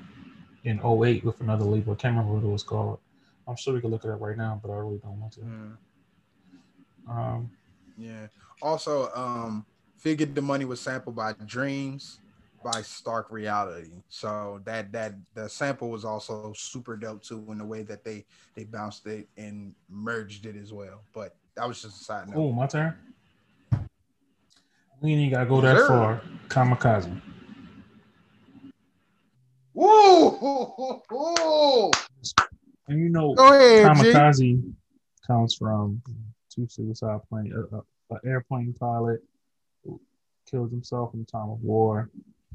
in 0.64 0.80
08 0.84 1.24
with 1.24 1.40
another 1.40 1.64
label. 1.64 1.92
I 1.92 1.96
can't 1.96 2.16
remember 2.16 2.34
what 2.38 2.44
it 2.44 2.52
was 2.52 2.62
called. 2.62 2.98
I'm 3.46 3.56
sure 3.56 3.74
we 3.74 3.80
could 3.80 3.90
look 3.90 4.04
at 4.04 4.10
it 4.10 4.14
up 4.14 4.20
right 4.20 4.36
now, 4.36 4.60
but 4.62 4.70
I 4.70 4.76
really 4.76 4.98
don't 4.98 5.20
want 5.20 5.32
to. 5.34 5.40
Mm, 5.40 5.76
Um, 7.08 7.50
yeah. 7.98 8.28
Also, 8.62 9.10
um, 9.14 9.66
Figured 9.98 10.34
the 10.34 10.42
Money 10.42 10.64
was 10.64 10.80
sampled 10.80 11.16
by 11.16 11.32
Dreams 11.44 12.20
by 12.62 12.80
Stark 12.82 13.30
Reality. 13.30 14.02
So 14.08 14.60
that 14.64 14.90
that 14.92 15.14
the 15.34 15.48
sample 15.48 15.90
was 15.90 16.04
also 16.04 16.52
super 16.56 16.96
dope 16.96 17.22
too 17.22 17.44
in 17.50 17.58
the 17.58 17.64
way 17.64 17.82
that 17.82 18.04
they 18.04 18.24
they 18.54 18.64
bounced 18.64 19.06
it 19.06 19.28
and 19.36 19.74
merged 19.88 20.46
it 20.46 20.56
as 20.56 20.72
well. 20.72 21.02
But 21.12 21.36
that 21.56 21.68
was 21.68 21.82
just 21.82 22.00
a 22.00 22.04
side 22.04 22.28
note. 22.28 22.36
Oh, 22.38 22.52
my 22.52 22.66
turn. 22.66 22.94
We 25.00 25.12
ain't 25.14 25.32
gotta 25.32 25.46
go 25.46 25.60
that 25.60 25.76
Sure. 25.76 25.86
far. 25.86 26.20
Kamikaze. 26.48 27.20
Woo! 29.74 31.90
And 32.88 32.98
you 33.00 33.08
know, 33.08 33.34
ahead, 33.36 33.96
G. 33.96 34.12
kamikaze 34.12 34.74
comes 35.26 35.54
from 35.54 36.00
two 36.50 36.68
suicide 36.68 37.20
plane, 37.28 37.52
uh, 37.52 37.76
uh, 37.76 37.80
an 38.10 38.18
airplane 38.24 38.72
pilot 38.74 39.20
who 39.84 40.00
killed 40.50 40.70
himself 40.70 41.14
in 41.14 41.20
the 41.20 41.26
time 41.26 41.50
of 41.50 41.60
war, 41.62 42.10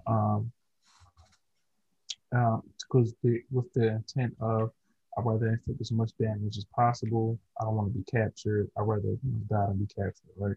um, 0.08 0.52
because 2.32 3.13
the, 3.23 3.41
with 3.52 3.71
the 3.73 3.88
intent 3.88 4.36
of 4.39 4.71
I'd 5.17 5.25
rather 5.25 5.47
inflict 5.49 5.82
as 5.82 5.91
much 5.91 6.12
damage 6.19 6.58
as 6.58 6.65
possible. 6.65 7.38
I 7.60 7.65
don't 7.65 7.75
want 7.75 7.91
to 7.91 7.97
be 7.97 8.04
captured. 8.06 8.69
I'd 8.78 8.84
rather 8.88 9.15
die 9.49 9.65
than 9.67 9.78
be 9.78 9.88
captured, 9.88 10.30
right? 10.38 10.56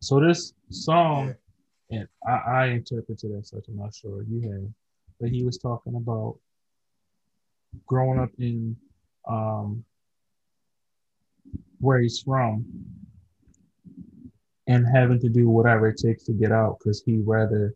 So 0.00 0.20
this 0.20 0.54
song, 0.70 1.34
and 1.90 2.06
I, 2.26 2.32
I 2.32 2.66
interpreted 2.66 3.32
it 3.32 3.38
as 3.38 3.48
such. 3.48 3.64
I'm 3.68 3.76
not 3.76 3.94
sure 3.94 4.22
you 4.22 4.40
have, 4.50 4.70
but 5.20 5.30
he 5.30 5.44
was 5.44 5.58
talking 5.58 5.96
about 5.96 6.38
growing 7.86 8.20
up 8.20 8.30
in 8.38 8.76
um, 9.28 9.84
where 11.80 12.00
he's 12.00 12.20
from 12.20 12.64
and 14.68 14.86
having 14.86 15.18
to 15.20 15.28
do 15.28 15.48
whatever 15.48 15.88
it 15.88 15.98
takes 15.98 16.24
to 16.24 16.32
get 16.32 16.52
out 16.52 16.78
because 16.78 17.02
he 17.04 17.18
rather, 17.24 17.74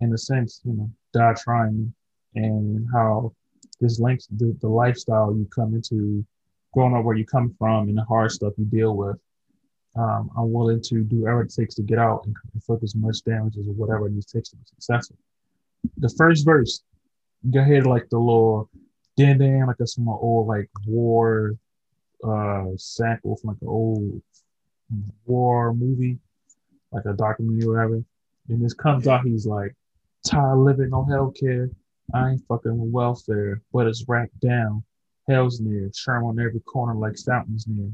in 0.00 0.12
a 0.12 0.18
sense, 0.18 0.60
you 0.64 0.72
know, 0.72 0.90
die 1.12 1.34
trying, 1.34 1.92
and 2.34 2.86
how 2.92 3.32
this 3.80 3.98
links 4.00 4.26
the, 4.36 4.56
the 4.60 4.68
lifestyle 4.68 5.34
you 5.36 5.46
come 5.54 5.74
into, 5.74 6.24
growing 6.72 6.94
up 6.94 7.04
where 7.04 7.16
you 7.16 7.26
come 7.26 7.54
from, 7.58 7.88
and 7.88 7.98
the 7.98 8.04
hard 8.04 8.30
stuff 8.30 8.52
you 8.56 8.64
deal 8.64 8.96
with. 8.96 9.16
Um, 9.96 10.30
I'm 10.36 10.52
willing 10.52 10.82
to 10.82 11.02
do 11.04 11.22
whatever 11.22 11.42
it 11.42 11.54
takes 11.54 11.74
to 11.76 11.82
get 11.82 11.98
out 11.98 12.26
and 12.26 12.36
inflict 12.54 12.82
as 12.82 12.94
much 12.94 13.22
damage 13.24 13.56
as 13.56 13.66
whatever 13.66 14.06
it 14.08 14.12
takes 14.26 14.50
to 14.50 14.56
be 14.56 14.62
successful. 14.66 15.16
The 15.98 16.10
first 16.10 16.44
verse, 16.44 16.82
go 17.50 17.60
ahead 17.60 17.86
like 17.86 18.08
the 18.10 18.18
little 18.18 18.68
dan 19.16 19.38
dan 19.38 19.66
like 19.66 19.80
a 19.80 19.86
some 19.86 20.08
old 20.08 20.48
like 20.48 20.68
war 20.86 21.56
uh 22.22 22.64
sample 22.76 23.36
from 23.36 23.48
like 23.48 23.62
an 23.62 23.68
old 23.68 24.22
war 25.24 25.72
movie, 25.72 26.18
like 26.92 27.04
a 27.06 27.12
documentary 27.12 27.66
or 27.66 27.72
whatever. 27.72 28.04
And 28.48 28.64
this 28.64 28.74
comes 28.74 29.08
out, 29.08 29.24
he's 29.24 29.46
like, 29.46 29.74
tired 30.26 30.58
living 30.58 30.92
on 30.92 31.06
healthcare. 31.06 31.70
I 32.14 32.30
ain't 32.30 32.46
fucking 32.46 32.78
with 32.78 32.90
welfare, 32.90 33.60
but 33.72 33.86
it's 33.86 34.04
racked 34.06 34.38
down. 34.40 34.84
Hell's 35.28 35.60
near, 35.60 35.90
Sherman 35.92 36.28
on 36.28 36.40
every 36.40 36.60
corner 36.60 36.94
like 36.94 37.18
Fountain's 37.18 37.66
near. 37.66 37.90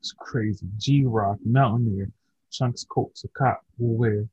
It's 0.00 0.12
crazy. 0.18 0.66
G 0.78 1.04
Rock, 1.04 1.38
Mountaineer, 1.44 2.10
Chunks 2.50 2.84
Coats, 2.84 3.24
a 3.24 3.28
cop 3.28 3.62
will 3.78 3.96
wear. 3.96 4.26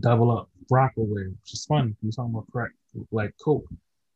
Double 0.00 0.36
up, 0.36 0.50
rock 0.70 0.92
will 0.96 1.06
wear, 1.06 1.26
which 1.28 1.54
is 1.54 1.64
funny. 1.64 1.94
He's 2.02 2.16
talking 2.16 2.34
about 2.34 2.50
crack, 2.50 2.72
like 3.12 3.32
Coke. 3.42 3.68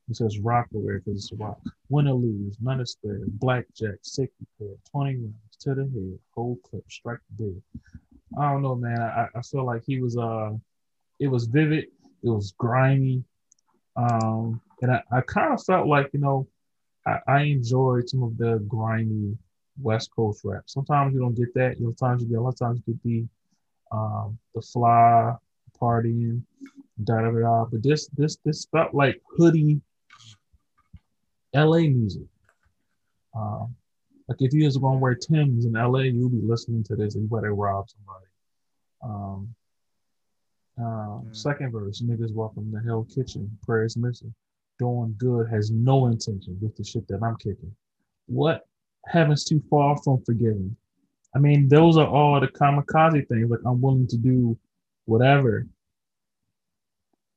He 0.08 0.14
says 0.14 0.40
rock 0.40 0.66
wear 0.72 0.98
because 0.98 1.22
it's 1.22 1.32
a 1.32 1.36
rock. 1.36 1.60
Win 1.90 2.08
or 2.08 2.14
lose, 2.14 2.56
none 2.60 2.80
is 2.80 2.96
fair. 3.00 3.20
Blackjack, 3.28 3.98
safety 4.02 4.46
pair, 4.58 4.68
20 4.90 5.16
rounds 5.16 5.56
to 5.60 5.74
the 5.74 5.82
head, 5.82 6.18
whole 6.34 6.58
clip, 6.68 6.84
strike 6.90 7.18
the 7.36 7.44
dead. 7.44 7.62
I 8.38 8.50
don't 8.50 8.62
know, 8.62 8.74
man. 8.74 9.00
I, 9.00 9.28
I 9.34 9.42
feel 9.42 9.64
like 9.64 9.82
he 9.86 10.00
was 10.00 10.16
uh 10.16 10.50
it 11.20 11.28
was 11.28 11.46
vivid, 11.46 11.84
it 12.24 12.28
was 12.28 12.52
grimy. 12.58 13.22
Um, 13.96 14.60
and 14.80 14.92
I, 14.92 15.02
I 15.10 15.20
kind 15.22 15.52
of 15.52 15.64
felt 15.64 15.86
like, 15.88 16.10
you 16.12 16.20
know, 16.20 16.48
I, 17.06 17.18
I 17.26 17.40
enjoyed 17.42 18.08
some 18.08 18.22
of 18.22 18.36
the 18.38 18.64
grimy 18.68 19.36
West 19.80 20.10
Coast 20.14 20.42
rap. 20.44 20.64
Sometimes 20.66 21.14
you 21.14 21.20
don't 21.20 21.34
get 21.34 21.52
that. 21.54 21.78
Sometimes 21.78 22.22
you 22.22 22.28
get 22.28 22.38
a 22.38 22.40
lot 22.40 22.50
of 22.50 22.58
times 22.58 22.80
you 22.86 22.94
get 22.94 23.02
the 23.02 23.26
um 23.96 24.38
the 24.54 24.60
fly 24.60 25.34
partying, 25.80 26.42
da 27.04 27.20
da 27.20 27.30
da. 27.30 27.40
da. 27.40 27.64
But 27.66 27.82
this 27.82 28.08
this 28.08 28.36
this 28.44 28.66
felt 28.66 28.94
like 28.94 29.20
hoodie 29.36 29.80
LA 31.54 31.78
music. 31.78 32.26
Um, 33.34 33.74
like 34.28 34.42
if 34.42 34.52
you 34.52 34.64
was 34.64 34.76
gonna 34.76 34.98
wear 34.98 35.14
Tim's 35.14 35.64
in 35.64 35.72
LA, 35.72 36.00
you'll 36.00 36.28
be 36.28 36.40
listening 36.42 36.84
to 36.84 36.96
this 36.96 37.14
and 37.14 37.24
you 37.24 37.34
better 37.34 37.54
rob 37.54 37.86
somebody. 37.88 38.26
Um, 39.02 39.54
uh, 40.78 41.08
Mm. 41.18 41.36
Second 41.36 41.72
verse, 41.72 42.02
niggas 42.02 42.32
welcome 42.32 42.70
to 42.72 42.78
Hell 42.78 43.06
Kitchen. 43.12 43.50
Prayers 43.66 43.96
missing. 43.96 44.32
Doing 44.78 45.14
good 45.18 45.48
has 45.48 45.70
no 45.72 46.06
intention 46.06 46.56
with 46.60 46.76
the 46.76 46.84
shit 46.84 47.08
that 47.08 47.22
I'm 47.22 47.36
kicking. 47.36 47.74
What 48.26 48.66
heaven's 49.06 49.44
too 49.44 49.62
far 49.70 49.96
from 50.02 50.22
forgiving? 50.24 50.76
I 51.34 51.38
mean, 51.38 51.68
those 51.68 51.96
are 51.96 52.06
all 52.06 52.40
the 52.40 52.48
kamikaze 52.48 53.26
things. 53.28 53.50
Like 53.50 53.60
I'm 53.66 53.80
willing 53.80 54.06
to 54.08 54.16
do 54.16 54.58
whatever 55.04 55.66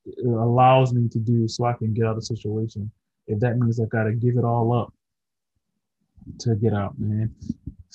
it 0.05 0.25
allows 0.25 0.93
me 0.93 1.07
to 1.09 1.19
do 1.19 1.47
so 1.47 1.65
I 1.65 1.73
can 1.73 1.93
get 1.93 2.05
out 2.05 2.11
of 2.11 2.15
the 2.17 2.21
situation. 2.25 2.91
If 3.27 3.39
that 3.39 3.57
means 3.57 3.79
I 3.79 3.85
gotta 3.85 4.13
give 4.13 4.37
it 4.37 4.43
all 4.43 4.73
up 4.73 4.93
to 6.39 6.55
get 6.55 6.73
out, 6.73 6.97
man. 6.99 7.33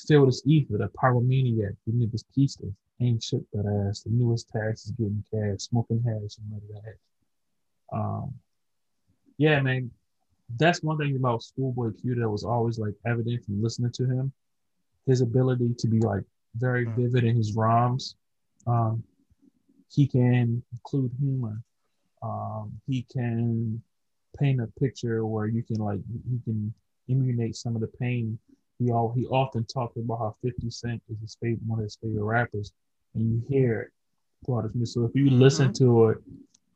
Feel 0.07 0.26
this 0.26 0.42
ether, 0.46 0.79
the 0.79 0.88
pyromaniac, 0.88 1.76
you 1.87 1.92
niggas 1.92 2.24
keysters. 2.35 2.72
ain't 3.00 3.22
shit 3.22 3.44
but 3.52 3.66
ass. 3.66 4.02
The 4.02 4.11
newest 4.11 4.48
tax 4.48 4.85
is 4.85 4.92
getting 4.92 5.24
cash, 5.33 5.61
smoking 5.61 6.02
hash 6.05 6.38
and 6.38 6.50
murder 6.50 6.81
hash. 6.85 6.94
Um, 7.92 8.35
yeah, 9.38 9.61
man, 9.61 9.90
that's 10.59 10.82
one 10.82 10.96
thing 10.98 11.16
about 11.16 11.42
Schoolboy 11.42 11.90
Q 12.00 12.14
that 12.16 12.28
was 12.28 12.44
always 12.44 12.78
like 12.78 12.94
evident 13.04 13.44
from 13.44 13.62
listening 13.62 13.92
to 13.92 14.04
him. 14.04 14.32
His 15.06 15.20
ability 15.20 15.74
to 15.78 15.88
be 15.88 16.00
like 16.00 16.22
very 16.56 16.87
Mm. 16.87 16.96
vivid 16.96 17.24
in 17.24 17.37
his 17.37 17.54
rhymes. 17.54 18.16
Um, 18.66 19.02
he 19.88 20.06
can 20.06 20.62
include 20.72 21.12
humor. 21.20 21.62
Um, 22.22 22.80
he 22.87 23.02
can 23.02 23.82
paint 24.38 24.61
a 24.61 24.66
picture 24.78 25.24
where 25.26 25.46
you 25.46 25.62
can 25.62 25.76
like 25.76 26.00
he 26.30 26.38
can 26.44 26.72
emulate 27.09 27.56
some 27.56 27.74
of 27.74 27.80
the 27.80 27.88
pain. 27.88 28.38
He 28.78 28.90
all 28.90 29.12
he 29.12 29.26
often 29.26 29.64
talked 29.64 29.96
about 29.96 30.18
how 30.18 30.37
50 30.42 30.70
Cent 30.70 31.02
is 31.09 31.20
his 31.20 31.37
favorite 31.40 31.61
one 31.66 31.78
of 31.78 31.85
his 31.85 31.96
favorite 31.96 32.24
rappers, 32.24 32.72
and 33.14 33.30
you 33.32 33.42
hear 33.48 33.80
it 33.82 33.92
throughout 34.44 34.64
his 34.64 34.74
music. 34.74 34.94
So 34.94 35.04
if 35.04 35.14
you 35.14 35.30
listen 35.30 35.72
to 35.74 36.09
it, 36.11 36.18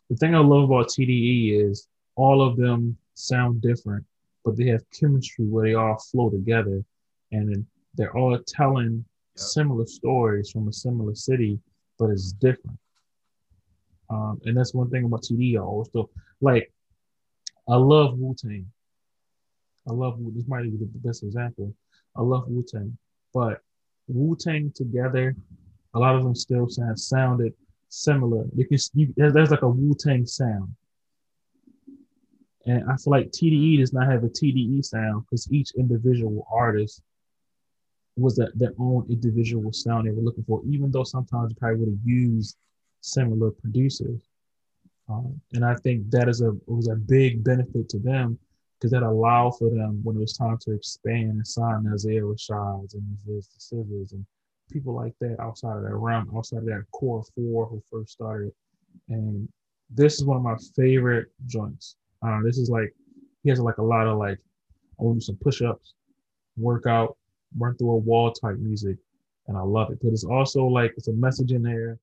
the 0.08 0.16
thing 0.16 0.34
I 0.34 0.38
love 0.38 0.64
about 0.64 0.88
TDE 0.88 1.52
is 1.52 1.88
all 2.16 2.42
of 2.42 2.56
them 2.56 2.96
sound 3.14 3.60
different, 3.62 4.04
but 4.44 4.56
they 4.56 4.66
have 4.66 4.82
chemistry 4.90 5.46
where 5.46 5.64
they 5.66 5.74
all 5.74 5.98
flow 5.98 6.30
together, 6.30 6.82
and 7.32 7.66
they're 7.94 8.16
all 8.16 8.38
telling 8.46 9.04
Yep. 9.36 9.46
similar 9.46 9.86
stories 9.86 10.50
from 10.50 10.66
a 10.68 10.72
similar 10.72 11.14
city, 11.14 11.60
but 11.98 12.10
it's 12.10 12.32
different. 12.32 12.78
Um, 14.08 14.40
and 14.44 14.56
that's 14.56 14.74
one 14.74 14.90
thing 14.90 15.04
about 15.04 15.22
TDE. 15.22 15.56
I 15.56 15.60
always 15.60 15.88
feel 15.88 16.10
like 16.40 16.72
I 17.68 17.76
love 17.76 18.18
Wu 18.18 18.34
Tang. 18.34 18.66
I 19.88 19.92
love 19.92 20.18
this 20.34 20.48
might 20.48 20.64
be 20.64 20.76
the 20.76 20.86
best 20.96 21.22
example. 21.22 21.72
I 22.16 22.22
love 22.22 22.48
Wu 22.48 22.64
Tang, 22.66 22.96
but 23.32 23.60
Wu 24.08 24.34
Tang 24.36 24.72
together, 24.74 25.36
a 25.94 25.98
lot 25.98 26.16
of 26.16 26.24
them 26.24 26.34
still 26.34 26.68
sound 26.68 26.98
sounded 26.98 27.54
similar. 27.88 28.46
You 28.54 28.66
can 28.66 28.78
you, 28.94 29.14
there's, 29.16 29.32
there's 29.32 29.50
like 29.50 29.62
a 29.62 29.68
Wu 29.68 29.94
Tang 29.94 30.26
sound, 30.26 30.74
and 32.66 32.90
I 32.90 32.96
feel 32.96 33.12
like 33.12 33.30
TDE 33.30 33.78
does 33.78 33.92
not 33.92 34.06
have 34.06 34.24
a 34.24 34.28
TDE 34.28 34.84
sound 34.84 35.24
because 35.24 35.50
each 35.50 35.72
individual 35.76 36.46
artist 36.52 37.02
was 38.16 38.36
that 38.36 38.58
their 38.58 38.72
own 38.78 39.06
individual 39.08 39.72
sound 39.72 40.06
they 40.06 40.10
were 40.10 40.22
looking 40.22 40.44
for. 40.44 40.62
Even 40.66 40.90
though 40.90 41.04
sometimes 41.04 41.48
they 41.48 41.58
probably 41.58 41.80
would 41.80 41.88
have 41.88 42.04
used 42.04 42.56
similar 43.00 43.50
producers, 43.50 44.20
um, 45.08 45.40
and 45.54 45.64
I 45.64 45.74
think 45.76 46.10
that 46.10 46.28
is 46.28 46.42
a 46.42 46.52
was 46.66 46.88
a 46.88 46.96
big 46.96 47.42
benefit 47.42 47.88
to 47.90 47.98
them 47.98 48.38
because 48.78 48.92
that 48.92 49.02
allowed 49.02 49.52
for 49.58 49.70
them 49.70 50.00
when 50.02 50.16
it 50.16 50.20
was 50.20 50.32
time 50.32 50.58
to 50.62 50.72
expand 50.72 51.30
and 51.30 51.46
sign 51.46 51.86
Isaiah 51.92 52.22
Rashads 52.22 52.94
and 52.94 53.18
Viz 53.26 53.48
the 53.48 53.60
Scissors 53.60 54.12
and 54.12 54.24
people 54.70 54.94
like 54.94 55.14
that 55.20 55.38
outside 55.40 55.76
of 55.76 55.82
that 55.82 55.94
realm, 55.94 56.30
outside 56.36 56.58
of 56.58 56.66
that 56.66 56.84
core 56.92 57.24
four 57.34 57.66
who 57.66 57.82
first 57.90 58.12
started. 58.12 58.52
And 59.08 59.48
this 59.90 60.14
is 60.14 60.24
one 60.24 60.36
of 60.36 60.42
my 60.42 60.56
favorite 60.76 61.28
joints. 61.46 61.96
Uh, 62.22 62.40
this 62.44 62.58
is 62.58 62.70
like 62.70 62.94
he 63.42 63.50
has 63.50 63.60
like 63.60 63.78
a 63.78 63.82
lot 63.82 64.06
of 64.06 64.18
like 64.18 64.38
I 64.98 65.02
want 65.02 65.16
to 65.16 65.20
do 65.20 65.24
some 65.24 65.36
push-ups, 65.36 65.94
work 66.56 66.86
out, 66.86 67.16
run 67.58 67.76
through 67.76 67.90
a 67.90 67.96
wall 67.96 68.32
type 68.32 68.56
music, 68.58 68.96
and 69.48 69.56
I 69.56 69.62
love 69.62 69.90
it. 69.90 69.98
But 70.02 70.12
it's 70.12 70.24
also 70.24 70.64
like 70.66 70.92
it's 70.96 71.08
a 71.08 71.12
message 71.12 71.52
in 71.52 71.62
there. 71.62 71.98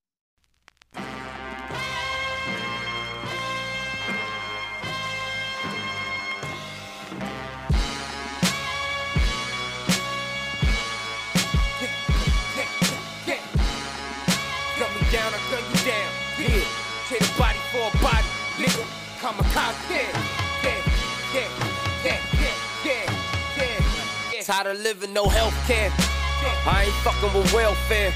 Tired 24.47 24.67
of 24.67 24.79
living 24.79 25.12
no 25.12 25.27
health 25.27 25.51
care. 25.67 25.91
I 26.63 26.88
ain't 26.88 26.95
fucking 27.03 27.36
with 27.36 27.51
welfare. 27.51 28.15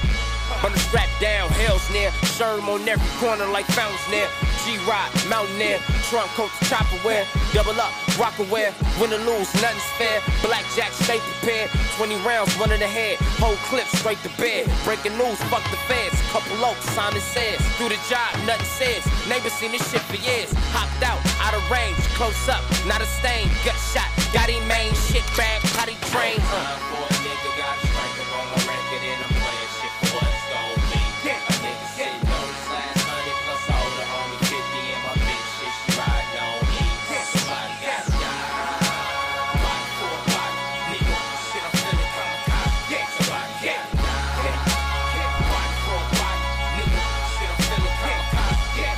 On 0.64 0.72
the 0.72 0.78
strap 0.80 1.10
down, 1.20 1.52
hell's 1.60 1.84
near. 1.92 2.08
Sherm 2.32 2.64
on 2.72 2.88
every 2.88 3.04
corner 3.20 3.44
like 3.52 3.68
fountains 3.76 4.00
near. 4.08 4.24
G-Rod, 4.64 5.12
Mountaineer, 5.28 5.76
trunk 6.08 6.32
coat, 6.32 6.48
chopper 6.64 6.96
wear. 7.04 7.28
Double 7.52 7.76
up, 7.76 7.92
rock 8.16 8.32
wear. 8.48 8.72
Win 8.96 9.12
or 9.12 9.20
lose, 9.28 9.52
nothing's 9.60 9.84
fair. 10.00 10.24
Blackjack, 10.40 10.96
stay 11.04 11.20
prepared. 11.20 11.68
20 12.00 12.16
rounds, 12.24 12.48
one 12.56 12.72
in 12.72 12.80
the 12.80 12.88
head. 12.88 13.20
Whole 13.36 13.60
clip 13.68 13.84
straight 14.00 14.22
to 14.24 14.32
bed. 14.40 14.72
Breaking 14.88 15.12
news, 15.20 15.36
fuck 15.52 15.64
the 15.68 15.76
feds. 15.84 16.16
Couple 16.32 16.64
oaks, 16.64 16.88
Simon 16.96 17.20
says. 17.20 17.60
Do 17.76 17.92
the 17.92 18.00
job, 18.08 18.32
nothing 18.48 18.64
says. 18.64 19.04
Neighbors 19.28 19.52
seen 19.60 19.72
this 19.72 19.84
shit 19.92 20.00
for 20.08 20.16
years. 20.16 20.48
Hopped 20.72 21.04
out, 21.04 21.20
out 21.44 21.52
of 21.52 21.60
range, 21.68 22.00
close 22.16 22.48
up, 22.48 22.64
not 22.88 23.04
a 23.04 23.08
stain. 23.20 23.52
Got 24.32 24.48
him 24.48 24.66
main 24.66 24.92
shit 24.94 25.24
bag, 25.36 25.60
potty 25.74 25.96
train. 26.10 26.38
Uh. 26.40 26.78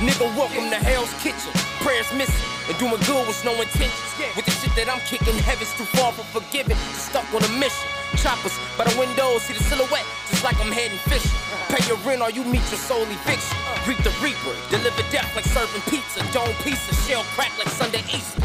Nigga, 0.05 0.37
welcome 0.37 0.69
to 0.69 0.75
Hell's 0.75 1.11
Kitchen. 1.23 1.51
Prayers 1.81 2.13
missing 2.13 2.54
and 2.67 2.77
doing 2.77 2.97
good 3.05 3.23
with 3.27 3.39
no 3.45 3.53
intentions. 3.61 4.11
With 4.35 4.45
the 4.45 4.51
shit 4.51 4.73
that 4.75 4.89
I'm 4.89 5.01
kicking, 5.05 5.37
heaven's 5.45 5.73
too 5.77 5.85
far 5.97 6.11
from 6.11 6.25
forgiving. 6.33 6.77
Just 6.93 7.13
stuck 7.13 7.27
on 7.33 7.43
a 7.43 7.51
mission. 7.57 7.87
Choppers 8.17 8.55
by 8.77 8.85
the 8.87 8.95
windows, 8.97 9.43
see 9.43 9.53
the 9.53 9.63
silhouette, 9.65 10.07
just 10.31 10.43
like 10.43 10.57
I'm 10.63 10.71
heading 10.71 10.97
fishing. 11.05 11.35
Pay 11.69 11.83
your 11.85 11.99
rent 12.07 12.21
or 12.21 12.31
you 12.31 12.43
meet 12.47 12.63
your 12.71 12.79
soul 12.79 13.03
eviction. 13.03 13.57
Reap 13.85 13.99
the 14.01 14.13
reaper, 14.23 14.55
deliver 14.71 15.03
death 15.11 15.29
like 15.35 15.45
serving 15.45 15.83
pizza. 15.91 16.23
Dome 16.31 16.55
pizza, 16.63 16.93
shell 17.05 17.23
crack 17.35 17.51
like 17.59 17.69
Sunday 17.69 18.01
Easter. 18.09 18.41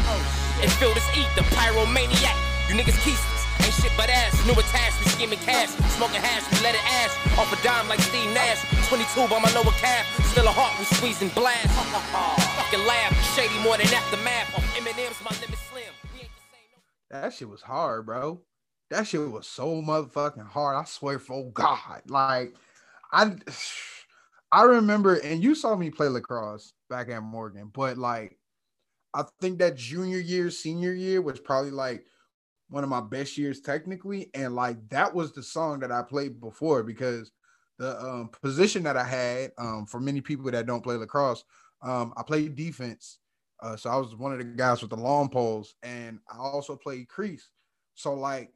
And 0.61 0.69
fill 0.77 0.93
this 0.93 1.07
ether, 1.17 1.45
pyromaniac. 1.55 2.37
You 2.69 2.75
niggas 2.77 2.99
keisters. 3.01 3.41
Ain't 3.61 3.73
shit 3.77 3.93
but 3.95 4.09
ass, 4.09 4.33
new 4.45 4.53
attached, 4.53 4.97
we 4.99 5.05
scheming 5.11 5.39
cash, 5.39 5.69
smoking 5.93 6.21
hash, 6.21 6.41
we 6.49 6.65
let 6.65 6.73
it 6.73 6.81
ash, 6.81 7.13
off 7.37 7.53
a 7.53 7.57
dime 7.61 7.87
like 7.87 7.99
Steve 7.99 8.33
Nash, 8.33 8.57
22 8.89 9.29
by 9.29 9.37
my 9.37 9.51
lower 9.53 9.75
calf, 9.77 10.01
still 10.33 10.47
a 10.47 10.51
heart, 10.51 10.73
we 10.79 10.85
squeezing 10.85 11.29
blast, 11.37 11.69
fucking 12.71 12.87
laugh, 12.87 13.35
shady 13.35 13.57
more 13.63 13.77
than 13.77 13.87
aftermath, 13.87 14.55
off 14.55 14.77
M&M's, 14.77 15.21
my 15.23 15.31
limit 15.41 15.59
slim, 15.69 15.83
That 17.09 17.33
shit 17.33 17.49
was 17.49 17.61
hard, 17.61 18.05
bro. 18.05 18.41
That 18.89 19.07
shit 19.07 19.19
was 19.29 19.47
so 19.47 19.81
motherfucking 19.81 20.47
hard. 20.47 20.77
I 20.77 20.85
swear 20.85 21.19
for 21.19 21.49
God. 21.51 22.01
Like, 22.07 22.55
I 23.11 23.35
I 24.53 24.63
remember, 24.63 25.15
and 25.15 25.41
you 25.41 25.55
saw 25.55 25.75
me 25.75 25.89
play 25.89 26.09
lacrosse 26.09 26.73
back 26.89 27.09
at 27.09 27.23
Morgan, 27.23 27.71
but 27.73 27.97
like 27.97 28.37
I 29.13 29.23
think 29.39 29.59
that 29.59 29.77
junior 29.77 30.19
year, 30.19 30.49
senior 30.49 30.93
year 30.93 31.21
was 31.21 31.39
probably 31.39 31.71
like 31.71 32.05
one 32.69 32.83
of 32.83 32.89
my 32.89 32.99
best 32.99 33.37
years 33.37 33.61
technically. 33.61 34.29
And 34.33 34.53
like 34.55 34.89
that 34.89 35.15
was 35.15 35.31
the 35.31 35.43
song 35.43 35.79
that 35.79 35.91
I 35.91 36.01
played 36.01 36.41
before 36.41 36.83
because 36.83 37.31
the 37.79 37.97
um, 38.01 38.29
position 38.41 38.83
that 38.83 38.97
I 38.97 39.05
had 39.05 39.51
um, 39.57 39.85
for 39.85 40.01
many 40.01 40.19
people 40.19 40.51
that 40.51 40.65
don't 40.65 40.83
play 40.83 40.97
lacrosse, 40.97 41.45
um, 41.81 42.13
I 42.17 42.23
played 42.23 42.55
defense. 42.55 43.19
Uh, 43.61 43.75
so 43.75 43.89
I 43.89 43.97
was 43.97 44.15
one 44.15 44.31
of 44.31 44.39
the 44.39 44.43
guys 44.43 44.81
with 44.81 44.89
the 44.89 44.97
long 44.97 45.29
poles, 45.29 45.75
and 45.83 46.19
I 46.31 46.37
also 46.37 46.75
played 46.75 47.07
crease. 47.07 47.49
So 47.93 48.13
like, 48.13 48.51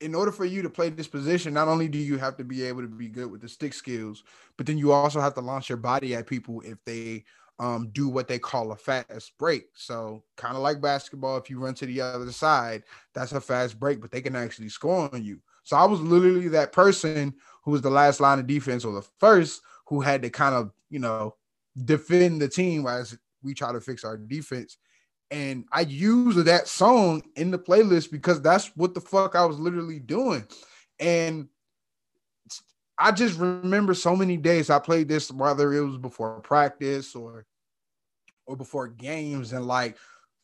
in 0.00 0.14
order 0.14 0.32
for 0.32 0.44
you 0.44 0.60
to 0.60 0.68
play 0.68 0.90
this 0.90 1.08
position, 1.08 1.54
not 1.54 1.68
only 1.68 1.88
do 1.88 1.98
you 1.98 2.18
have 2.18 2.36
to 2.36 2.44
be 2.44 2.62
able 2.64 2.82
to 2.82 2.88
be 2.88 3.08
good 3.08 3.30
with 3.30 3.40
the 3.40 3.48
stick 3.48 3.72
skills, 3.72 4.24
but 4.58 4.66
then 4.66 4.76
you 4.76 4.92
also 4.92 5.20
have 5.20 5.34
to 5.34 5.40
launch 5.40 5.68
your 5.68 5.78
body 5.78 6.14
at 6.14 6.26
people 6.26 6.60
if 6.60 6.76
they 6.84 7.24
um, 7.58 7.88
do 7.92 8.08
what 8.08 8.28
they 8.28 8.38
call 8.38 8.72
a 8.72 8.76
fast 8.76 9.32
break. 9.38 9.68
So 9.74 10.22
kind 10.36 10.56
of 10.56 10.62
like 10.62 10.80
basketball, 10.80 11.38
if 11.38 11.48
you 11.48 11.58
run 11.58 11.74
to 11.74 11.86
the 11.86 12.00
other 12.00 12.32
side, 12.32 12.82
that's 13.14 13.32
a 13.32 13.40
fast 13.40 13.78
break, 13.78 14.00
but 14.00 14.10
they 14.10 14.20
can 14.20 14.36
actually 14.36 14.68
score 14.68 15.08
on 15.12 15.24
you. 15.24 15.40
So 15.62 15.76
I 15.76 15.84
was 15.84 16.00
literally 16.00 16.48
that 16.48 16.72
person 16.72 17.32
who 17.62 17.70
was 17.70 17.80
the 17.80 17.90
last 17.90 18.20
line 18.20 18.38
of 18.38 18.46
defense 18.46 18.84
or 18.84 18.92
the 18.92 19.06
first 19.18 19.62
who 19.86 20.00
had 20.00 20.22
to 20.22 20.30
kind 20.30 20.54
of, 20.54 20.72
you 20.90 20.98
know, 20.98 21.36
defend 21.82 22.40
the 22.40 22.48
team 22.48 22.86
as 22.86 23.16
we 23.42 23.54
try 23.54 23.72
to 23.72 23.80
fix 23.80 24.04
our 24.04 24.16
defense. 24.16 24.76
And 25.30 25.64
I 25.72 25.80
use 25.82 26.36
that 26.36 26.68
song 26.68 27.22
in 27.36 27.50
the 27.50 27.58
playlist 27.58 28.10
because 28.10 28.40
that's 28.40 28.70
what 28.76 28.94
the 28.94 29.00
fuck 29.00 29.34
I 29.34 29.44
was 29.44 29.58
literally 29.58 29.98
doing. 29.98 30.46
And 31.00 31.48
I 32.98 33.10
just 33.10 33.38
remember 33.38 33.94
so 33.94 34.14
many 34.14 34.36
days 34.36 34.70
I 34.70 34.78
played 34.78 35.08
this, 35.08 35.30
whether 35.32 35.72
it 35.72 35.84
was 35.84 35.98
before 35.98 36.40
practice 36.40 37.14
or 37.14 37.46
or 38.46 38.56
before 38.56 38.88
games, 38.88 39.52
and 39.52 39.66
like 39.66 39.96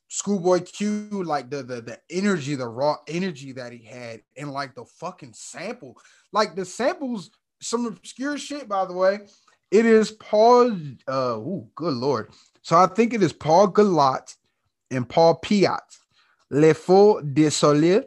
Schoolboy 0.08 0.60
Q, 0.60 1.22
like 1.24 1.50
the 1.50 1.62
the 1.62 1.80
the 1.82 1.98
energy, 2.10 2.56
the 2.56 2.66
raw 2.66 2.96
energy 3.06 3.52
that 3.52 3.72
he 3.72 3.84
had, 3.84 4.22
and 4.36 4.50
like 4.50 4.74
the 4.74 4.84
fucking 4.84 5.34
sample, 5.34 5.96
like 6.32 6.56
the 6.56 6.64
samples 6.64 7.30
some 7.60 7.86
obscure 7.86 8.38
shit, 8.38 8.68
by 8.68 8.84
the 8.86 8.94
way. 8.94 9.20
It 9.70 9.86
is 9.86 10.10
Paul. 10.10 10.76
Uh, 11.06 11.38
good 11.74 11.94
lord. 11.94 12.32
So 12.62 12.76
I 12.76 12.86
think 12.86 13.14
it 13.14 13.22
is 13.22 13.32
Paul 13.32 13.72
Galat 13.72 14.34
and 14.90 15.08
Paul 15.08 15.40
Piat. 15.40 15.80
Le 16.50 16.74
Faux 16.74 17.22
de 17.22 17.48
Soleil. 17.48 18.02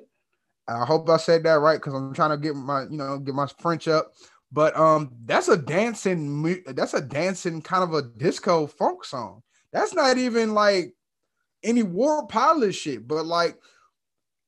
I 0.67 0.85
hope 0.85 1.09
I 1.09 1.17
said 1.17 1.43
that 1.43 1.53
right 1.59 1.77
because 1.77 1.93
I'm 1.93 2.13
trying 2.13 2.31
to 2.31 2.37
get 2.37 2.55
my, 2.55 2.83
you 2.83 2.97
know, 2.97 3.17
get 3.19 3.35
my 3.35 3.47
French 3.59 3.87
up. 3.87 4.13
But 4.51 4.77
um, 4.77 5.11
that's 5.25 5.47
a 5.47 5.57
dancing, 5.57 6.63
that's 6.67 6.93
a 6.93 7.01
dancing 7.01 7.61
kind 7.61 7.83
of 7.83 7.93
a 7.93 8.01
disco 8.03 8.67
funk 8.67 9.03
song. 9.05 9.41
That's 9.71 9.93
not 9.93 10.17
even 10.17 10.53
like 10.53 10.93
any 11.63 11.83
war 11.83 12.27
pilot 12.27 12.73
shit, 12.73 13.07
but 13.07 13.25
like 13.25 13.57